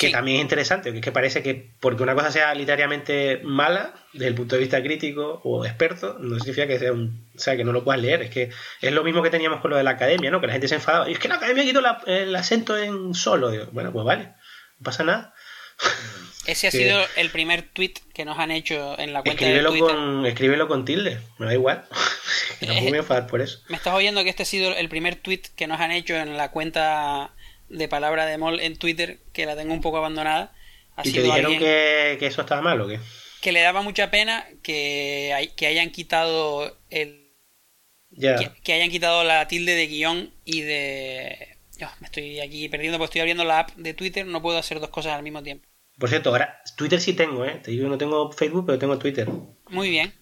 que 0.00 0.10
también 0.10 0.38
es 0.38 0.42
interesante, 0.42 0.92
que 0.92 0.98
es 0.98 1.04
que 1.04 1.12
parece 1.12 1.42
que 1.42 1.72
porque 1.78 2.02
una 2.02 2.14
cosa 2.14 2.32
sea 2.32 2.54
literariamente 2.54 3.40
mala, 3.44 3.94
desde 4.14 4.28
el 4.28 4.34
punto 4.34 4.56
de 4.56 4.60
vista 4.60 4.82
crítico 4.82 5.42
o 5.44 5.66
experto, 5.66 6.16
no 6.18 6.38
significa 6.38 6.66
que 6.66 6.78
sea 6.78 6.92
un, 6.92 7.28
o 7.36 7.38
sea, 7.38 7.54
que 7.56 7.64
no 7.64 7.72
lo 7.72 7.84
puedas 7.84 8.00
leer, 8.00 8.22
es 8.22 8.30
que 8.30 8.50
es 8.80 8.92
lo 8.92 9.04
mismo 9.04 9.22
que 9.22 9.28
teníamos 9.28 9.60
con 9.60 9.70
lo 9.70 9.76
de 9.76 9.84
la 9.84 9.90
academia, 9.90 10.30
¿no? 10.30 10.40
Que 10.40 10.46
la 10.46 10.54
gente 10.54 10.68
se 10.68 10.76
enfadaba, 10.76 11.08
y 11.08 11.12
es 11.12 11.18
que 11.18 11.28
la 11.28 11.34
academia 11.34 11.64
quitó 11.64 11.82
el 12.06 12.34
acento 12.34 12.78
en 12.78 13.14
solo, 13.14 13.50
digo, 13.50 13.66
bueno, 13.72 13.92
pues 13.92 14.06
vale, 14.06 14.24
no 14.78 14.84
pasa 14.84 15.04
nada. 15.04 15.34
Ese 16.46 16.68
ha 16.68 16.70
sido 16.70 16.98
el 17.16 17.30
primer 17.30 17.62
tweet 17.62 17.92
que 18.14 18.24
nos 18.24 18.38
han 18.38 18.50
hecho 18.50 18.98
en 18.98 19.12
la 19.12 19.22
cuenta 19.22 19.44
escríbelo 19.44 19.72
de 19.72 19.78
Twitter. 19.78 19.96
Con, 19.96 20.26
escríbelo 20.26 20.68
con 20.68 20.84
tilde, 20.86 21.20
me 21.38 21.46
da 21.46 21.52
igual. 21.52 21.84
no 22.62 22.74
me 22.74 22.80
voy 22.80 22.94
a 22.94 22.96
enfadar 23.00 23.26
por 23.26 23.42
eso. 23.42 23.60
Me 23.68 23.76
estás 23.76 23.94
oyendo 23.94 24.24
que 24.24 24.30
este 24.30 24.44
ha 24.44 24.46
sido 24.46 24.74
el 24.74 24.88
primer 24.88 25.16
tweet 25.16 25.42
que 25.54 25.66
nos 25.66 25.80
han 25.80 25.92
hecho 25.92 26.16
en 26.16 26.38
la 26.38 26.50
cuenta 26.50 27.32
de 27.70 27.88
palabra 27.88 28.26
de 28.26 28.36
Mol 28.36 28.60
en 28.60 28.76
Twitter, 28.76 29.20
que 29.32 29.46
la 29.46 29.56
tengo 29.56 29.72
un 29.72 29.80
poco 29.80 29.96
abandonada. 29.96 30.52
¿Y 31.02 31.12
te 31.12 31.22
dijeron 31.22 31.58
que, 31.58 32.18
eso 32.20 32.42
estaba 32.42 32.60
mal 32.60 32.80
o 32.80 32.88
qué? 32.88 33.00
Que 33.40 33.52
le 33.52 33.62
daba 33.62 33.80
mucha 33.80 34.10
pena 34.10 34.46
que, 34.62 35.32
hay, 35.34 35.48
que 35.48 35.66
hayan 35.66 35.90
quitado 35.90 36.76
el. 36.90 37.30
Que, 38.62 38.72
hayan 38.72 38.90
quitado 38.90 39.24
la 39.24 39.46
tilde 39.48 39.74
de 39.74 39.86
guion 39.86 40.34
y 40.44 40.60
de. 40.62 41.56
me 42.00 42.06
estoy 42.06 42.40
aquí 42.40 42.68
perdiendo 42.68 42.98
porque 42.98 43.10
estoy 43.10 43.20
abriendo 43.20 43.44
la 43.44 43.60
app 43.60 43.70
de 43.76 43.94
Twitter, 43.94 44.26
no 44.26 44.42
puedo 44.42 44.58
hacer 44.58 44.80
dos 44.80 44.90
cosas 44.90 45.12
al 45.12 45.22
mismo 45.22 45.42
tiempo. 45.42 45.66
Por 45.98 46.08
cierto, 46.08 46.30
ahora 46.30 46.62
Twitter 46.76 47.00
sí 47.00 47.12
tengo, 47.12 47.44
¿eh? 47.44 47.60
Te 47.62 47.70
digo 47.70 47.88
no 47.88 47.98
tengo 47.98 48.32
Facebook, 48.32 48.66
pero 48.66 48.78
tengo 48.78 48.98
Twitter. 48.98 49.28
Muy 49.68 49.90
bien. 49.90 50.12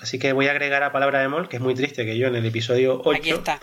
Así 0.00 0.18
que 0.18 0.32
voy 0.32 0.46
a 0.46 0.52
agregar 0.52 0.82
a 0.82 0.92
palabra 0.92 1.20
de 1.20 1.28
Mol, 1.28 1.48
que 1.48 1.56
es 1.56 1.62
muy 1.62 1.74
triste 1.74 2.06
que 2.06 2.16
yo 2.16 2.28
en 2.28 2.36
el 2.36 2.46
episodio 2.46 3.02
8. 3.04 3.18
Aquí 3.18 3.30
está. 3.30 3.60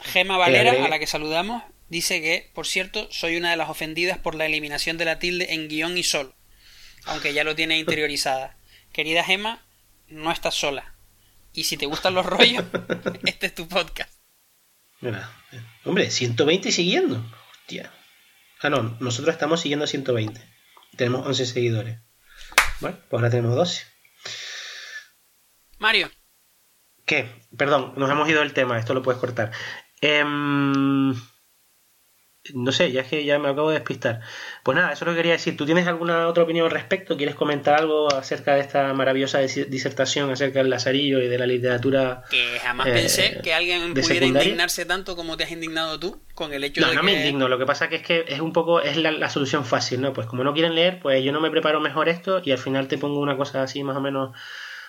Gema 0.00 0.36
Valera, 0.36 0.84
a 0.84 0.88
la 0.88 0.98
que 0.98 1.06
saludamos, 1.06 1.62
dice 1.92 2.22
que, 2.22 2.50
por 2.54 2.66
cierto, 2.66 3.06
soy 3.10 3.36
una 3.36 3.50
de 3.50 3.56
las 3.58 3.68
ofendidas 3.68 4.16
por 4.16 4.34
la 4.34 4.46
eliminación 4.46 4.96
de 4.96 5.04
la 5.04 5.18
tilde 5.18 5.52
en 5.52 5.68
guion 5.68 5.98
y 5.98 6.02
sol, 6.02 6.34
aunque 7.04 7.34
ya 7.34 7.44
lo 7.44 7.54
tiene 7.54 7.78
interiorizada. 7.78 8.56
Querida 8.94 9.22
Gema, 9.22 9.62
no 10.08 10.32
estás 10.32 10.54
sola. 10.54 10.94
Y 11.52 11.64
si 11.64 11.76
te 11.76 11.84
gustan 11.84 12.14
los 12.14 12.24
rollos, 12.24 12.64
este 13.26 13.46
es 13.46 13.54
tu 13.54 13.68
podcast. 13.68 14.10
Mira, 15.02 15.30
hombre, 15.84 16.10
120 16.10 16.72
siguiendo. 16.72 17.22
Hostia. 17.60 17.92
Ah, 18.62 18.70
no, 18.70 18.96
nosotros 19.00 19.34
estamos 19.34 19.60
siguiendo 19.60 19.84
a 19.84 19.88
120. 19.88 20.40
Tenemos 20.96 21.26
11 21.26 21.44
seguidores. 21.44 21.98
Bueno, 22.80 22.96
pues 23.10 23.20
ahora 23.20 23.28
tenemos 23.28 23.54
12. 23.54 23.84
Mario. 25.78 26.10
¿Qué? 27.04 27.28
Perdón, 27.54 27.92
nos 27.98 28.10
hemos 28.10 28.26
ido 28.30 28.40
del 28.40 28.54
tema, 28.54 28.78
esto 28.78 28.94
lo 28.94 29.02
puedes 29.02 29.20
cortar. 29.20 29.52
Eh, 30.00 30.24
no 32.54 32.72
sé, 32.72 32.90
ya 32.90 33.02
es 33.02 33.08
que 33.08 33.24
ya 33.24 33.38
me 33.38 33.48
acabo 33.48 33.70
de 33.70 33.78
despistar. 33.78 34.20
Pues 34.64 34.76
nada, 34.76 34.92
eso 34.92 35.04
es 35.04 35.06
lo 35.06 35.12
que 35.12 35.18
quería 35.18 35.32
decir. 35.32 35.56
¿Tú 35.56 35.64
tienes 35.64 35.86
alguna 35.86 36.26
otra 36.26 36.42
opinión 36.42 36.66
al 36.66 36.72
respecto? 36.72 37.16
¿Quieres 37.16 37.36
comentar 37.36 37.78
algo 37.78 38.12
acerca 38.12 38.54
de 38.54 38.60
esta 38.60 38.92
maravillosa 38.94 39.38
disertación 39.38 40.30
acerca 40.30 40.58
del 40.58 40.70
lazarillo 40.70 41.20
y 41.20 41.28
de 41.28 41.38
la 41.38 41.46
literatura? 41.46 42.24
Que 42.30 42.58
jamás 42.60 42.88
pensé 42.88 43.40
que 43.42 43.54
alguien 43.54 43.94
pudiera 43.94 44.26
indignarse 44.26 44.84
tanto 44.84 45.14
como 45.14 45.36
te 45.36 45.44
has 45.44 45.52
indignado 45.52 46.00
tú 46.00 46.20
con 46.34 46.52
el 46.52 46.64
hecho 46.64 46.80
de 46.80 46.90
que... 46.90 46.96
No, 46.96 47.02
me 47.04 47.12
indigno. 47.12 47.48
Lo 47.48 47.58
que 47.58 47.66
pasa 47.66 47.88
que 47.88 47.96
es 47.96 48.02
que 48.02 48.24
es 48.26 48.40
un 48.40 48.52
poco, 48.52 48.80
es 48.80 48.96
la, 48.96 49.12
la, 49.12 49.30
solución 49.30 49.64
fácil, 49.64 50.00
¿no? 50.00 50.12
Pues 50.12 50.26
como 50.26 50.42
no 50.42 50.52
quieren 50.52 50.74
leer, 50.74 50.98
pues 51.00 51.22
yo 51.22 51.30
no 51.30 51.40
me 51.40 51.50
preparo 51.50 51.80
mejor 51.80 52.08
esto 52.08 52.42
y 52.44 52.50
al 52.50 52.58
final 52.58 52.88
te 52.88 52.98
pongo 52.98 53.20
una 53.20 53.36
cosa 53.36 53.62
así 53.62 53.84
más 53.84 53.96
o 53.96 54.00
menos 54.00 54.36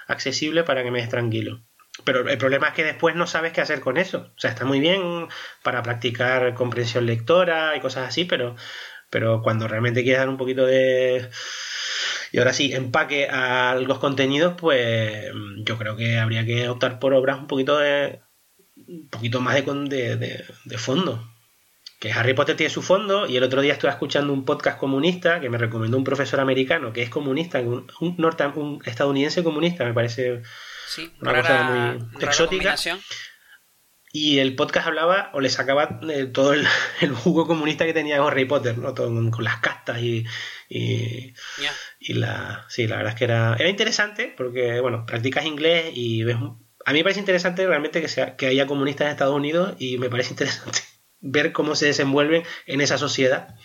accesible 0.08 0.64
para 0.64 0.84
que 0.84 0.92
me 0.92 1.00
des 1.00 1.10
tranquilo. 1.10 1.62
Pero 2.04 2.28
el 2.28 2.38
problema 2.38 2.70
es 2.70 2.74
que 2.74 2.84
después 2.84 3.16
no 3.16 3.28
sabes 3.28 3.54
qué 3.54 3.62
hacer 3.62 3.80
con 3.80 3.98
eso. 3.98 4.32
O 4.36 4.40
sea, 4.40 4.50
está 4.50 4.66
muy 4.66 4.80
bien 4.80 5.28
para 5.62 5.84
practicar 5.84 6.54
comprensión 6.56 7.06
lectora 7.06 7.76
y 7.78 7.82
cosas 7.82 8.08
así, 8.08 8.26
pero, 8.26 8.56
pero 9.10 9.42
cuando 9.44 9.68
realmente 9.68 10.04
quieres 10.04 10.20
dar 10.20 10.30
un 10.30 10.38
poquito 10.38 10.66
de... 10.66 11.30
Y 12.32 12.40
ahora 12.40 12.52
sí, 12.52 12.74
empaque 12.74 13.28
a 13.30 13.76
los 13.76 14.00
contenidos, 14.00 14.56
pues 14.58 15.32
yo 15.58 15.78
creo 15.78 15.96
que 15.96 16.18
habría 16.18 16.44
que 16.46 16.68
optar 16.68 16.98
por 16.98 17.14
obras 17.14 17.38
un 17.38 17.48
poquito 17.48 17.78
de... 17.78 18.22
un 18.76 19.10
poquito 19.10 19.40
más 19.40 19.54
de, 19.54 20.16
de, 20.18 20.46
de 20.66 20.78
fondo. 20.80 21.30
Que 22.00 22.12
Harry 22.12 22.34
Potter 22.34 22.58
tiene 22.58 22.72
su 22.72 22.82
fondo 22.82 23.28
y 23.28 23.38
el 23.38 23.44
otro 23.44 23.62
día 23.62 23.74
estuve 23.74 23.92
escuchando 23.92 24.34
un 24.34 24.46
podcast 24.46 24.80
comunista 24.80 25.40
que 25.40 25.50
me 25.50 25.60
recomendó 25.60 25.96
un 25.96 26.04
profesor 26.04 26.40
americano 26.40 26.92
que 26.92 27.04
es 27.04 27.10
comunista, 27.10 27.60
un, 27.60 27.88
un, 28.02 28.16
un 28.56 28.82
estadounidense 28.84 29.44
comunista, 29.44 29.86
me 29.86 29.94
parece 29.94 30.42
Sí, 30.94 31.12
una 31.22 31.42
cosa 31.42 31.64
muy 31.64 32.24
exótica. 32.24 32.76
Y 34.16 34.38
el 34.38 34.56
podcast 34.56 34.86
hablaba 34.86 35.32
o 35.34 35.40
le 35.40 35.50
sacaba 35.50 36.00
eh, 36.08 36.28
todo 36.28 36.54
el, 36.54 36.68
jugo 37.24 37.48
comunista 37.48 37.86
que 37.86 37.94
tenía 37.94 38.24
Harry 38.24 38.46
Potter, 38.46 38.78
¿no? 38.78 38.94
con, 38.94 39.32
las 39.44 39.58
castas 39.58 40.00
y, 40.02 40.24
y, 40.70 41.34
la... 42.10 42.66
Sí, 42.70 42.86
la 42.86 42.98
verdad 42.98 43.14
es 43.14 43.18
que 43.18 43.24
era, 43.24 43.56
era 43.58 43.70
interesante 43.70 44.32
porque, 44.38 44.80
bueno, 44.82 45.06
practicas 45.08 45.46
inglés 45.46 45.92
y 45.96 46.24
ves 46.24 46.38
a 46.86 46.92
mí 46.92 47.00
me 47.00 47.04
parece 47.04 47.20
interesante 47.20 47.66
realmente 47.66 48.02
que, 48.02 48.08
sea, 48.08 48.36
que 48.36 48.48
haya 48.48 48.68
comunistas 48.68 49.06
en 49.06 49.12
Estados 49.12 49.36
Unidos 49.36 49.76
y 49.80 49.98
me 49.98 50.10
parece 50.10 50.30
interesante 50.32 50.80
ver 51.20 51.52
cómo 51.54 51.76
se 51.76 51.88
desenvuelven 51.88 52.44
en 52.66 52.82
esa 52.82 52.98
sociedad. 52.98 53.56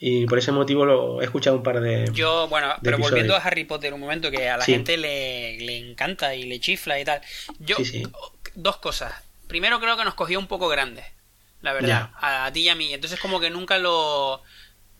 Y 0.00 0.26
por 0.26 0.38
ese 0.38 0.52
motivo 0.52 0.84
lo 0.84 1.20
he 1.20 1.24
escuchado 1.24 1.56
un 1.56 1.62
par 1.64 1.80
de. 1.80 2.08
Yo, 2.12 2.46
bueno, 2.48 2.72
pero 2.82 2.98
volviendo 2.98 3.34
a 3.34 3.38
Harry 3.38 3.64
Potter, 3.64 3.92
un 3.92 4.00
momento 4.00 4.30
que 4.30 4.48
a 4.48 4.56
la 4.56 4.64
gente 4.64 4.96
le, 4.96 5.58
le, 5.58 5.76
encanta 5.76 6.36
y 6.36 6.44
le 6.44 6.60
chifla 6.60 7.00
y 7.00 7.04
tal. 7.04 7.20
Yo, 7.58 7.76
dos 8.54 8.76
cosas. 8.76 9.12
Primero, 9.48 9.80
creo 9.80 9.96
que 9.96 10.04
nos 10.04 10.14
cogió 10.14 10.38
un 10.38 10.46
poco 10.46 10.68
grandes, 10.68 11.04
la 11.62 11.72
verdad, 11.72 12.10
a, 12.20 12.48
ti 12.52 12.60
y 12.60 12.68
a 12.68 12.76
mí. 12.76 12.94
Entonces, 12.94 13.18
como 13.18 13.40
que 13.40 13.50
nunca 13.50 13.78
lo. 13.78 14.40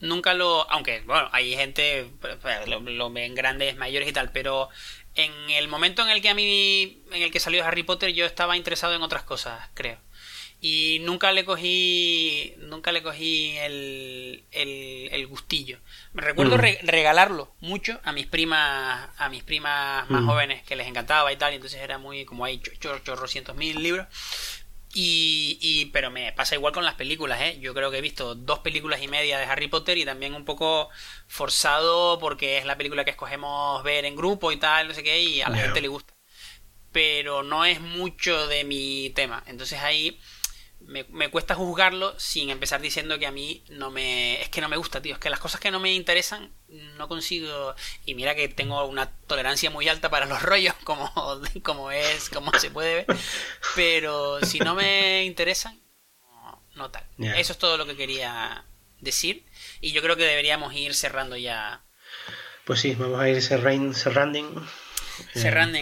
Nunca 0.01 0.33
lo. 0.33 0.69
Aunque, 0.69 0.99
bueno, 1.01 1.29
hay 1.31 1.55
gente. 1.55 2.11
Pues, 2.19 2.35
pues, 2.41 2.67
lo, 2.67 2.81
lo 2.81 3.09
ven 3.09 3.35
grandes, 3.35 3.77
mayores 3.77 4.09
y 4.09 4.13
tal, 4.13 4.31
pero 4.33 4.67
en 5.15 5.31
el 5.49 5.69
momento 5.69 6.01
en 6.01 6.09
el 6.09 6.21
que 6.21 6.29
a 6.29 6.33
mí. 6.33 7.03
En 7.13 7.21
el 7.21 7.31
que 7.31 7.39
salió 7.39 7.63
Harry 7.63 7.83
Potter, 7.83 8.11
yo 8.11 8.25
estaba 8.25 8.57
interesado 8.57 8.93
en 8.95 9.01
otras 9.01 9.23
cosas, 9.23 9.69
creo 9.75 9.97
y 10.61 10.99
nunca 11.01 11.31
le 11.31 11.45
cogí 11.45 12.53
nunca 12.57 12.91
le 12.91 13.01
cogí 13.01 13.55
el, 13.57 14.43
el, 14.51 15.27
gustillo 15.27 15.79
me 16.13 16.21
recuerdo 16.21 16.57
mm. 16.57 16.61
regalarlo 16.83 17.53
mucho 17.61 17.99
a 18.03 18.11
mis 18.11 18.25
primas 18.25 19.09
a 19.17 19.29
mis 19.29 19.43
primas 19.43 20.09
más 20.09 20.21
mm. 20.21 20.27
jóvenes 20.27 20.63
que 20.63 20.75
les 20.75 20.87
encantaba 20.87 21.31
y 21.31 21.37
tal 21.37 21.53
y 21.53 21.55
entonces 21.55 21.81
era 21.81 21.97
muy 21.97 22.25
como 22.25 22.43
hay 22.43 22.59
chorrocientos 22.59 23.55
mil 23.55 23.81
libros 23.81 24.07
y, 24.91 25.59
y, 25.61 25.85
pero 25.87 26.09
me 26.09 26.33
pasa 26.33 26.55
igual 26.55 26.73
con 26.73 26.83
las 26.83 26.95
películas 26.95 27.39
¿eh? 27.41 27.59
yo 27.61 27.73
creo 27.73 27.91
que 27.91 27.99
he 27.99 28.01
visto 28.01 28.33
dos 28.35 28.59
películas 28.59 29.01
y 29.01 29.07
media 29.07 29.37
de 29.37 29.45
Harry 29.45 29.67
Potter 29.67 29.97
y 29.97 30.03
también 30.03 30.33
un 30.33 30.45
poco 30.45 30.89
forzado 31.27 32.19
porque 32.19 32.57
es 32.57 32.65
la 32.65 32.75
película 32.75 33.05
que 33.05 33.11
escogemos 33.11 33.83
ver 33.83 34.05
en 34.05 34.15
grupo 34.15 34.51
y 34.51 34.57
tal 34.57 34.87
no 34.89 34.93
sé 34.93 35.03
qué 35.03 35.21
y 35.21 35.41
a 35.41 35.49
la 35.49 35.57
gente 35.57 35.79
le 35.79 35.87
gusta 35.87 36.13
pero 36.91 37.43
no 37.43 37.65
es 37.65 37.79
mucho 37.79 38.47
de 38.47 38.63
mi 38.63 39.11
tema 39.11 39.43
entonces 39.45 39.79
ahí 39.79 40.19
me, 40.89 41.29
cuesta 41.29 41.53
juzgarlo 41.53 42.19
sin 42.19 42.49
empezar 42.49 42.81
diciendo 42.81 43.19
que 43.19 43.27
a 43.27 43.31
mí 43.31 43.63
no 43.69 43.91
me. 43.91 44.41
Es 44.41 44.49
que 44.49 44.59
no 44.59 44.69
me 44.69 44.77
gusta, 44.77 45.01
tío. 45.01 45.13
Es 45.13 45.19
que 45.19 45.29
las 45.29 45.39
cosas 45.39 45.61
que 45.61 45.69
no 45.69 45.79
me 45.79 45.93
interesan 45.93 46.51
no 46.97 47.07
consigo. 47.07 47.75
Y 48.05 48.15
mira 48.15 48.33
que 48.35 48.47
tengo 48.49 48.83
una 48.85 49.11
tolerancia 49.27 49.69
muy 49.69 49.87
alta 49.87 50.09
para 50.09 50.25
los 50.25 50.41
rollos, 50.43 50.73
como, 50.83 51.11
como 51.63 51.91
es, 51.91 52.29
como 52.29 52.51
se 52.57 52.71
puede 52.71 52.95
ver. 52.95 53.17
Pero 53.75 54.43
si 54.43 54.59
no 54.59 54.73
me 54.73 55.25
interesan, 55.25 55.79
no, 56.75 56.89
tal. 56.89 57.05
Eso 57.19 57.53
es 57.53 57.59
todo 57.59 57.77
lo 57.77 57.85
que 57.85 57.95
quería 57.95 58.65
decir. 58.99 59.45
Y 59.81 59.91
yo 59.91 60.01
creo 60.01 60.15
que 60.15 60.23
deberíamos 60.23 60.73
ir 60.73 60.95
cerrando 60.95 61.37
ya. 61.37 61.83
Pues 62.65 62.79
sí, 62.79 62.95
vamos 62.95 63.19
a 63.19 63.29
ir 63.29 63.41
cerrando. 63.41 63.93
Cerrando. 63.93 65.79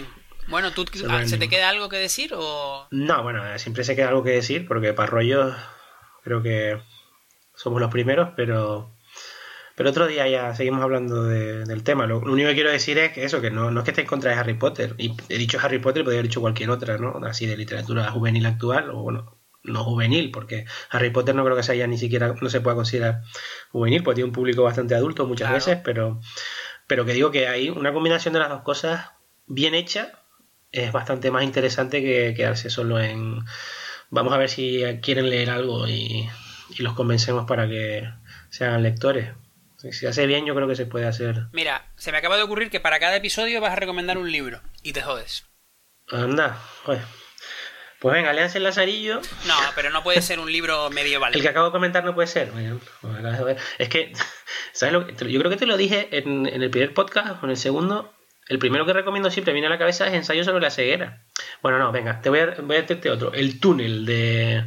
Bueno, 0.47 0.71
¿tú, 0.71 0.85
ah, 1.09 1.25
¿se 1.25 1.37
te 1.37 1.49
queda 1.49 1.69
algo 1.69 1.89
que 1.89 1.97
decir 1.97 2.33
o...? 2.33 2.87
No, 2.91 3.23
bueno, 3.23 3.43
siempre 3.59 3.83
se 3.83 3.95
queda 3.95 4.09
algo 4.09 4.23
que 4.23 4.31
decir 4.31 4.67
porque 4.67 4.93
para 4.93 5.09
rollos 5.09 5.55
creo 6.23 6.41
que 6.41 6.81
somos 7.55 7.81
los 7.81 7.91
primeros, 7.91 8.29
pero... 8.35 8.91
Pero 9.75 9.91
otro 9.91 10.07
día 10.07 10.27
ya 10.27 10.55
seguimos 10.55 10.81
hablando 10.81 11.23
del 11.25 11.83
tema. 11.83 12.07
Lo, 12.07 12.17
único 12.17 12.49
que 12.49 12.55
quiero 12.55 12.71
decir 12.71 12.97
es 12.97 13.11
que 13.11 13.23
eso, 13.23 13.41
que 13.41 13.51
no, 13.51 13.69
no 13.69 13.81
es 13.81 13.83
que 13.83 13.91
esté 13.91 14.01
en 14.01 14.07
contra 14.07 14.31
de 14.31 14.37
Harry 14.37 14.55
Potter. 14.55 14.95
Y 14.97 15.15
he 15.29 15.37
dicho 15.37 15.59
Harry 15.61 15.77
Potter, 15.77 16.03
podría 16.03 16.19
haber 16.19 16.29
dicho 16.29 16.41
cualquier 16.41 16.71
otra, 16.71 16.97
¿no? 16.97 17.19
Así 17.23 17.45
de 17.45 17.55
literatura 17.55 18.09
juvenil 18.09 18.47
actual, 18.47 18.89
o 18.89 19.03
bueno, 19.03 19.37
no 19.61 19.83
juvenil, 19.83 20.31
porque 20.31 20.65
Harry 20.89 21.11
Potter 21.11 21.35
no 21.35 21.43
creo 21.43 21.55
que 21.55 21.61
sea 21.61 21.75
ya 21.75 21.85
ni 21.85 21.99
siquiera, 21.99 22.33
no 22.41 22.49
se 22.49 22.59
pueda 22.59 22.75
considerar 22.75 23.21
juvenil, 23.69 24.01
porque 24.01 24.15
tiene 24.15 24.29
un 24.29 24.33
público 24.33 24.63
bastante 24.63 24.95
adulto 24.95 25.27
muchas 25.27 25.51
veces, 25.51 25.77
pero, 25.83 26.21
pero 26.87 27.05
que 27.05 27.13
digo 27.13 27.29
que 27.29 27.47
hay 27.47 27.69
una 27.69 27.93
combinación 27.93 28.33
de 28.33 28.39
las 28.39 28.49
dos 28.49 28.63
cosas 28.63 29.11
bien 29.45 29.75
hecha 29.75 30.23
es 30.71 30.91
bastante 30.91 31.31
más 31.31 31.43
interesante 31.43 32.01
que 32.01 32.33
quedarse 32.35 32.69
solo 32.69 32.99
en 32.99 33.43
vamos 34.09 34.33
a 34.33 34.37
ver 34.37 34.49
si 34.49 34.83
quieren 35.01 35.29
leer 35.29 35.49
algo 35.49 35.87
y, 35.87 36.29
los 36.79 36.93
convencemos 36.93 37.47
para 37.47 37.67
que 37.67 38.07
sean 38.49 38.83
lectores. 38.83 39.33
Si 39.77 39.93
se 39.93 40.07
hace 40.07 40.27
bien, 40.27 40.45
yo 40.45 40.53
creo 40.53 40.67
que 40.67 40.75
se 40.75 40.85
puede 40.85 41.07
hacer. 41.07 41.47
Mira, 41.53 41.87
se 41.95 42.11
me 42.11 42.17
acaba 42.17 42.35
de 42.35 42.43
ocurrir 42.43 42.69
que 42.69 42.79
para 42.79 42.99
cada 42.99 43.15
episodio 43.15 43.61
vas 43.61 43.71
a 43.71 43.77
recomendar 43.77 44.17
un 44.17 44.31
libro 44.31 44.61
y 44.83 44.91
te 44.91 45.01
jodes. 45.01 45.45
Anda, 46.11 46.59
pues. 46.85 46.99
Pues 47.99 48.13
venga, 48.13 48.33
léanse 48.33 48.59
el 48.59 48.65
Lazarillo. 48.65 49.21
No, 49.47 49.55
pero 49.75 49.89
no 49.89 50.03
puede 50.03 50.21
ser 50.21 50.39
un 50.39 50.51
libro 50.51 50.89
medieval. 50.91 51.33
el 51.33 51.41
que 51.41 51.49
acabo 51.49 51.67
de 51.67 51.71
comentar 51.71 52.03
no 52.03 52.13
puede 52.13 52.27
ser. 52.27 52.51
Es 53.79 53.89
que, 53.89 54.13
¿sabes 54.73 54.93
lo 54.93 55.07
que? 55.07 55.13
Yo 55.31 55.39
creo 55.39 55.49
que 55.49 55.57
te 55.57 55.65
lo 55.65 55.77
dije 55.77 56.09
en, 56.11 56.47
en 56.47 56.61
el 56.61 56.69
primer 56.69 56.93
podcast 56.93 57.41
o 57.41 57.45
en 57.45 57.51
el 57.51 57.57
segundo. 57.57 58.13
El 58.49 58.59
primero 58.59 58.85
que 58.85 58.93
recomiendo 58.93 59.29
siempre 59.29 59.53
viene 59.53 59.67
a 59.67 59.69
la 59.69 59.77
cabeza 59.77 60.07
es 60.07 60.13
Ensayo 60.13 60.43
sobre 60.43 60.61
la 60.61 60.71
ceguera. 60.71 61.23
Bueno, 61.61 61.79
no, 61.79 61.91
venga, 61.91 62.21
te 62.21 62.29
voy 62.29 62.39
a, 62.39 62.55
voy 62.61 62.77
a 62.77 63.13
otro. 63.13 63.33
El 63.33 63.59
túnel 63.59 64.05
de. 64.05 64.65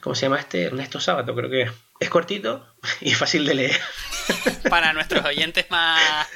¿Cómo 0.00 0.14
se 0.14 0.22
llama 0.22 0.38
este? 0.38 0.64
Ernesto 0.64 0.98
Sábato, 0.98 1.34
creo 1.34 1.50
que 1.50 1.62
es. 1.62 1.72
Es 2.00 2.08
cortito 2.08 2.66
y 3.00 3.12
fácil 3.12 3.44
de 3.44 3.54
leer. 3.54 3.80
Para 4.70 4.92
nuestros 4.92 5.24
oyentes 5.24 5.70
más. 5.70 6.28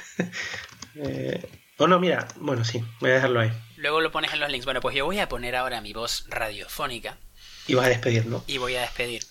Eh, 0.95 1.45
o 1.77 1.87
no, 1.87 1.99
mira, 1.99 2.27
bueno, 2.37 2.63
sí, 2.63 2.83
voy 2.99 3.11
a 3.11 3.15
dejarlo 3.15 3.41
ahí. 3.41 3.51
Luego 3.77 3.99
lo 3.99 4.11
pones 4.11 4.31
en 4.31 4.39
los 4.39 4.49
links. 4.49 4.65
Bueno, 4.65 4.79
pues 4.79 4.95
yo 4.95 5.05
voy 5.05 5.19
a 5.19 5.27
poner 5.27 5.55
ahora 5.55 5.81
mi 5.81 5.91
voz 5.91 6.25
radiofónica. 6.29 7.17
Y 7.67 7.73
vas 7.73 7.87
a 7.87 7.89
despedir, 7.89 8.27
¿no? 8.27 8.43
Y 8.47 8.59
voy 8.59 8.75
a 8.75 8.81
despedir. 8.81 9.23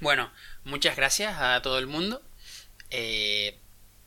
Bueno, 0.00 0.32
muchas 0.64 0.96
gracias 0.96 1.36
a 1.38 1.62
todo 1.62 1.78
el 1.78 1.86
mundo. 1.86 2.22
Eh, 2.90 3.58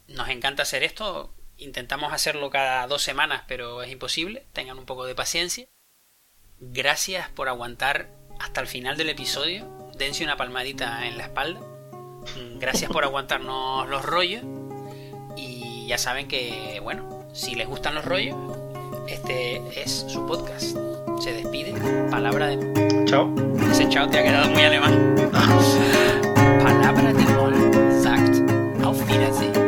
nos 0.08 0.30
encanta 0.30 0.64
hacer 0.64 0.84
esto. 0.84 1.34
Intentamos 1.58 2.14
hacerlo 2.14 2.50
cada 2.50 2.86
dos 2.88 3.02
semanas, 3.02 3.44
pero 3.48 3.82
es 3.82 3.92
imposible. 3.92 4.46
Tengan 4.54 4.78
un 4.78 4.86
poco 4.86 5.06
de 5.06 5.16
paciencia. 5.16 5.68
Gracias 6.60 7.30
por 7.30 7.50
aguantar 7.50 8.10
hasta 8.40 8.62
el 8.62 8.68
final 8.68 8.98
del 8.98 9.10
episodio. 9.10 9.68
Dense 9.98 10.24
una 10.24 10.38
palmadita 10.38 11.08
en 11.08 11.18
la 11.18 11.24
espalda. 11.24 11.60
Mm, 11.60 12.60
gracias 12.60 12.92
por 12.92 13.04
aguantarnos 13.04 13.88
los 13.90 14.06
rollos. 14.06 14.44
Y 15.36 15.88
ya 15.88 15.98
saben 15.98 16.28
que, 16.28 16.80
bueno, 16.82 17.28
si 17.34 17.56
les 17.56 17.68
gustan 17.68 17.96
los 17.96 18.06
rollos, 18.06 18.38
este 19.08 19.62
es 19.82 20.06
su 20.08 20.26
podcast. 20.26 20.78
Se 21.20 21.34
despide. 21.34 21.74
Palabra 22.12 22.48
de. 22.48 23.06
Chao. 23.06 23.34
Ese 23.72 23.90
chao 23.90 24.08
te 24.08 24.20
ha 24.20 24.24
quedado 24.24 24.50
muy 24.50 24.62
alemán. 24.62 25.16
Ah. 25.34 26.64
Palabra 26.64 27.14
de 27.14 27.24
Moll. 27.34 28.02
Sagt. 28.04 28.84
Auf 28.84 29.02
Wiedersehen. 29.10 29.67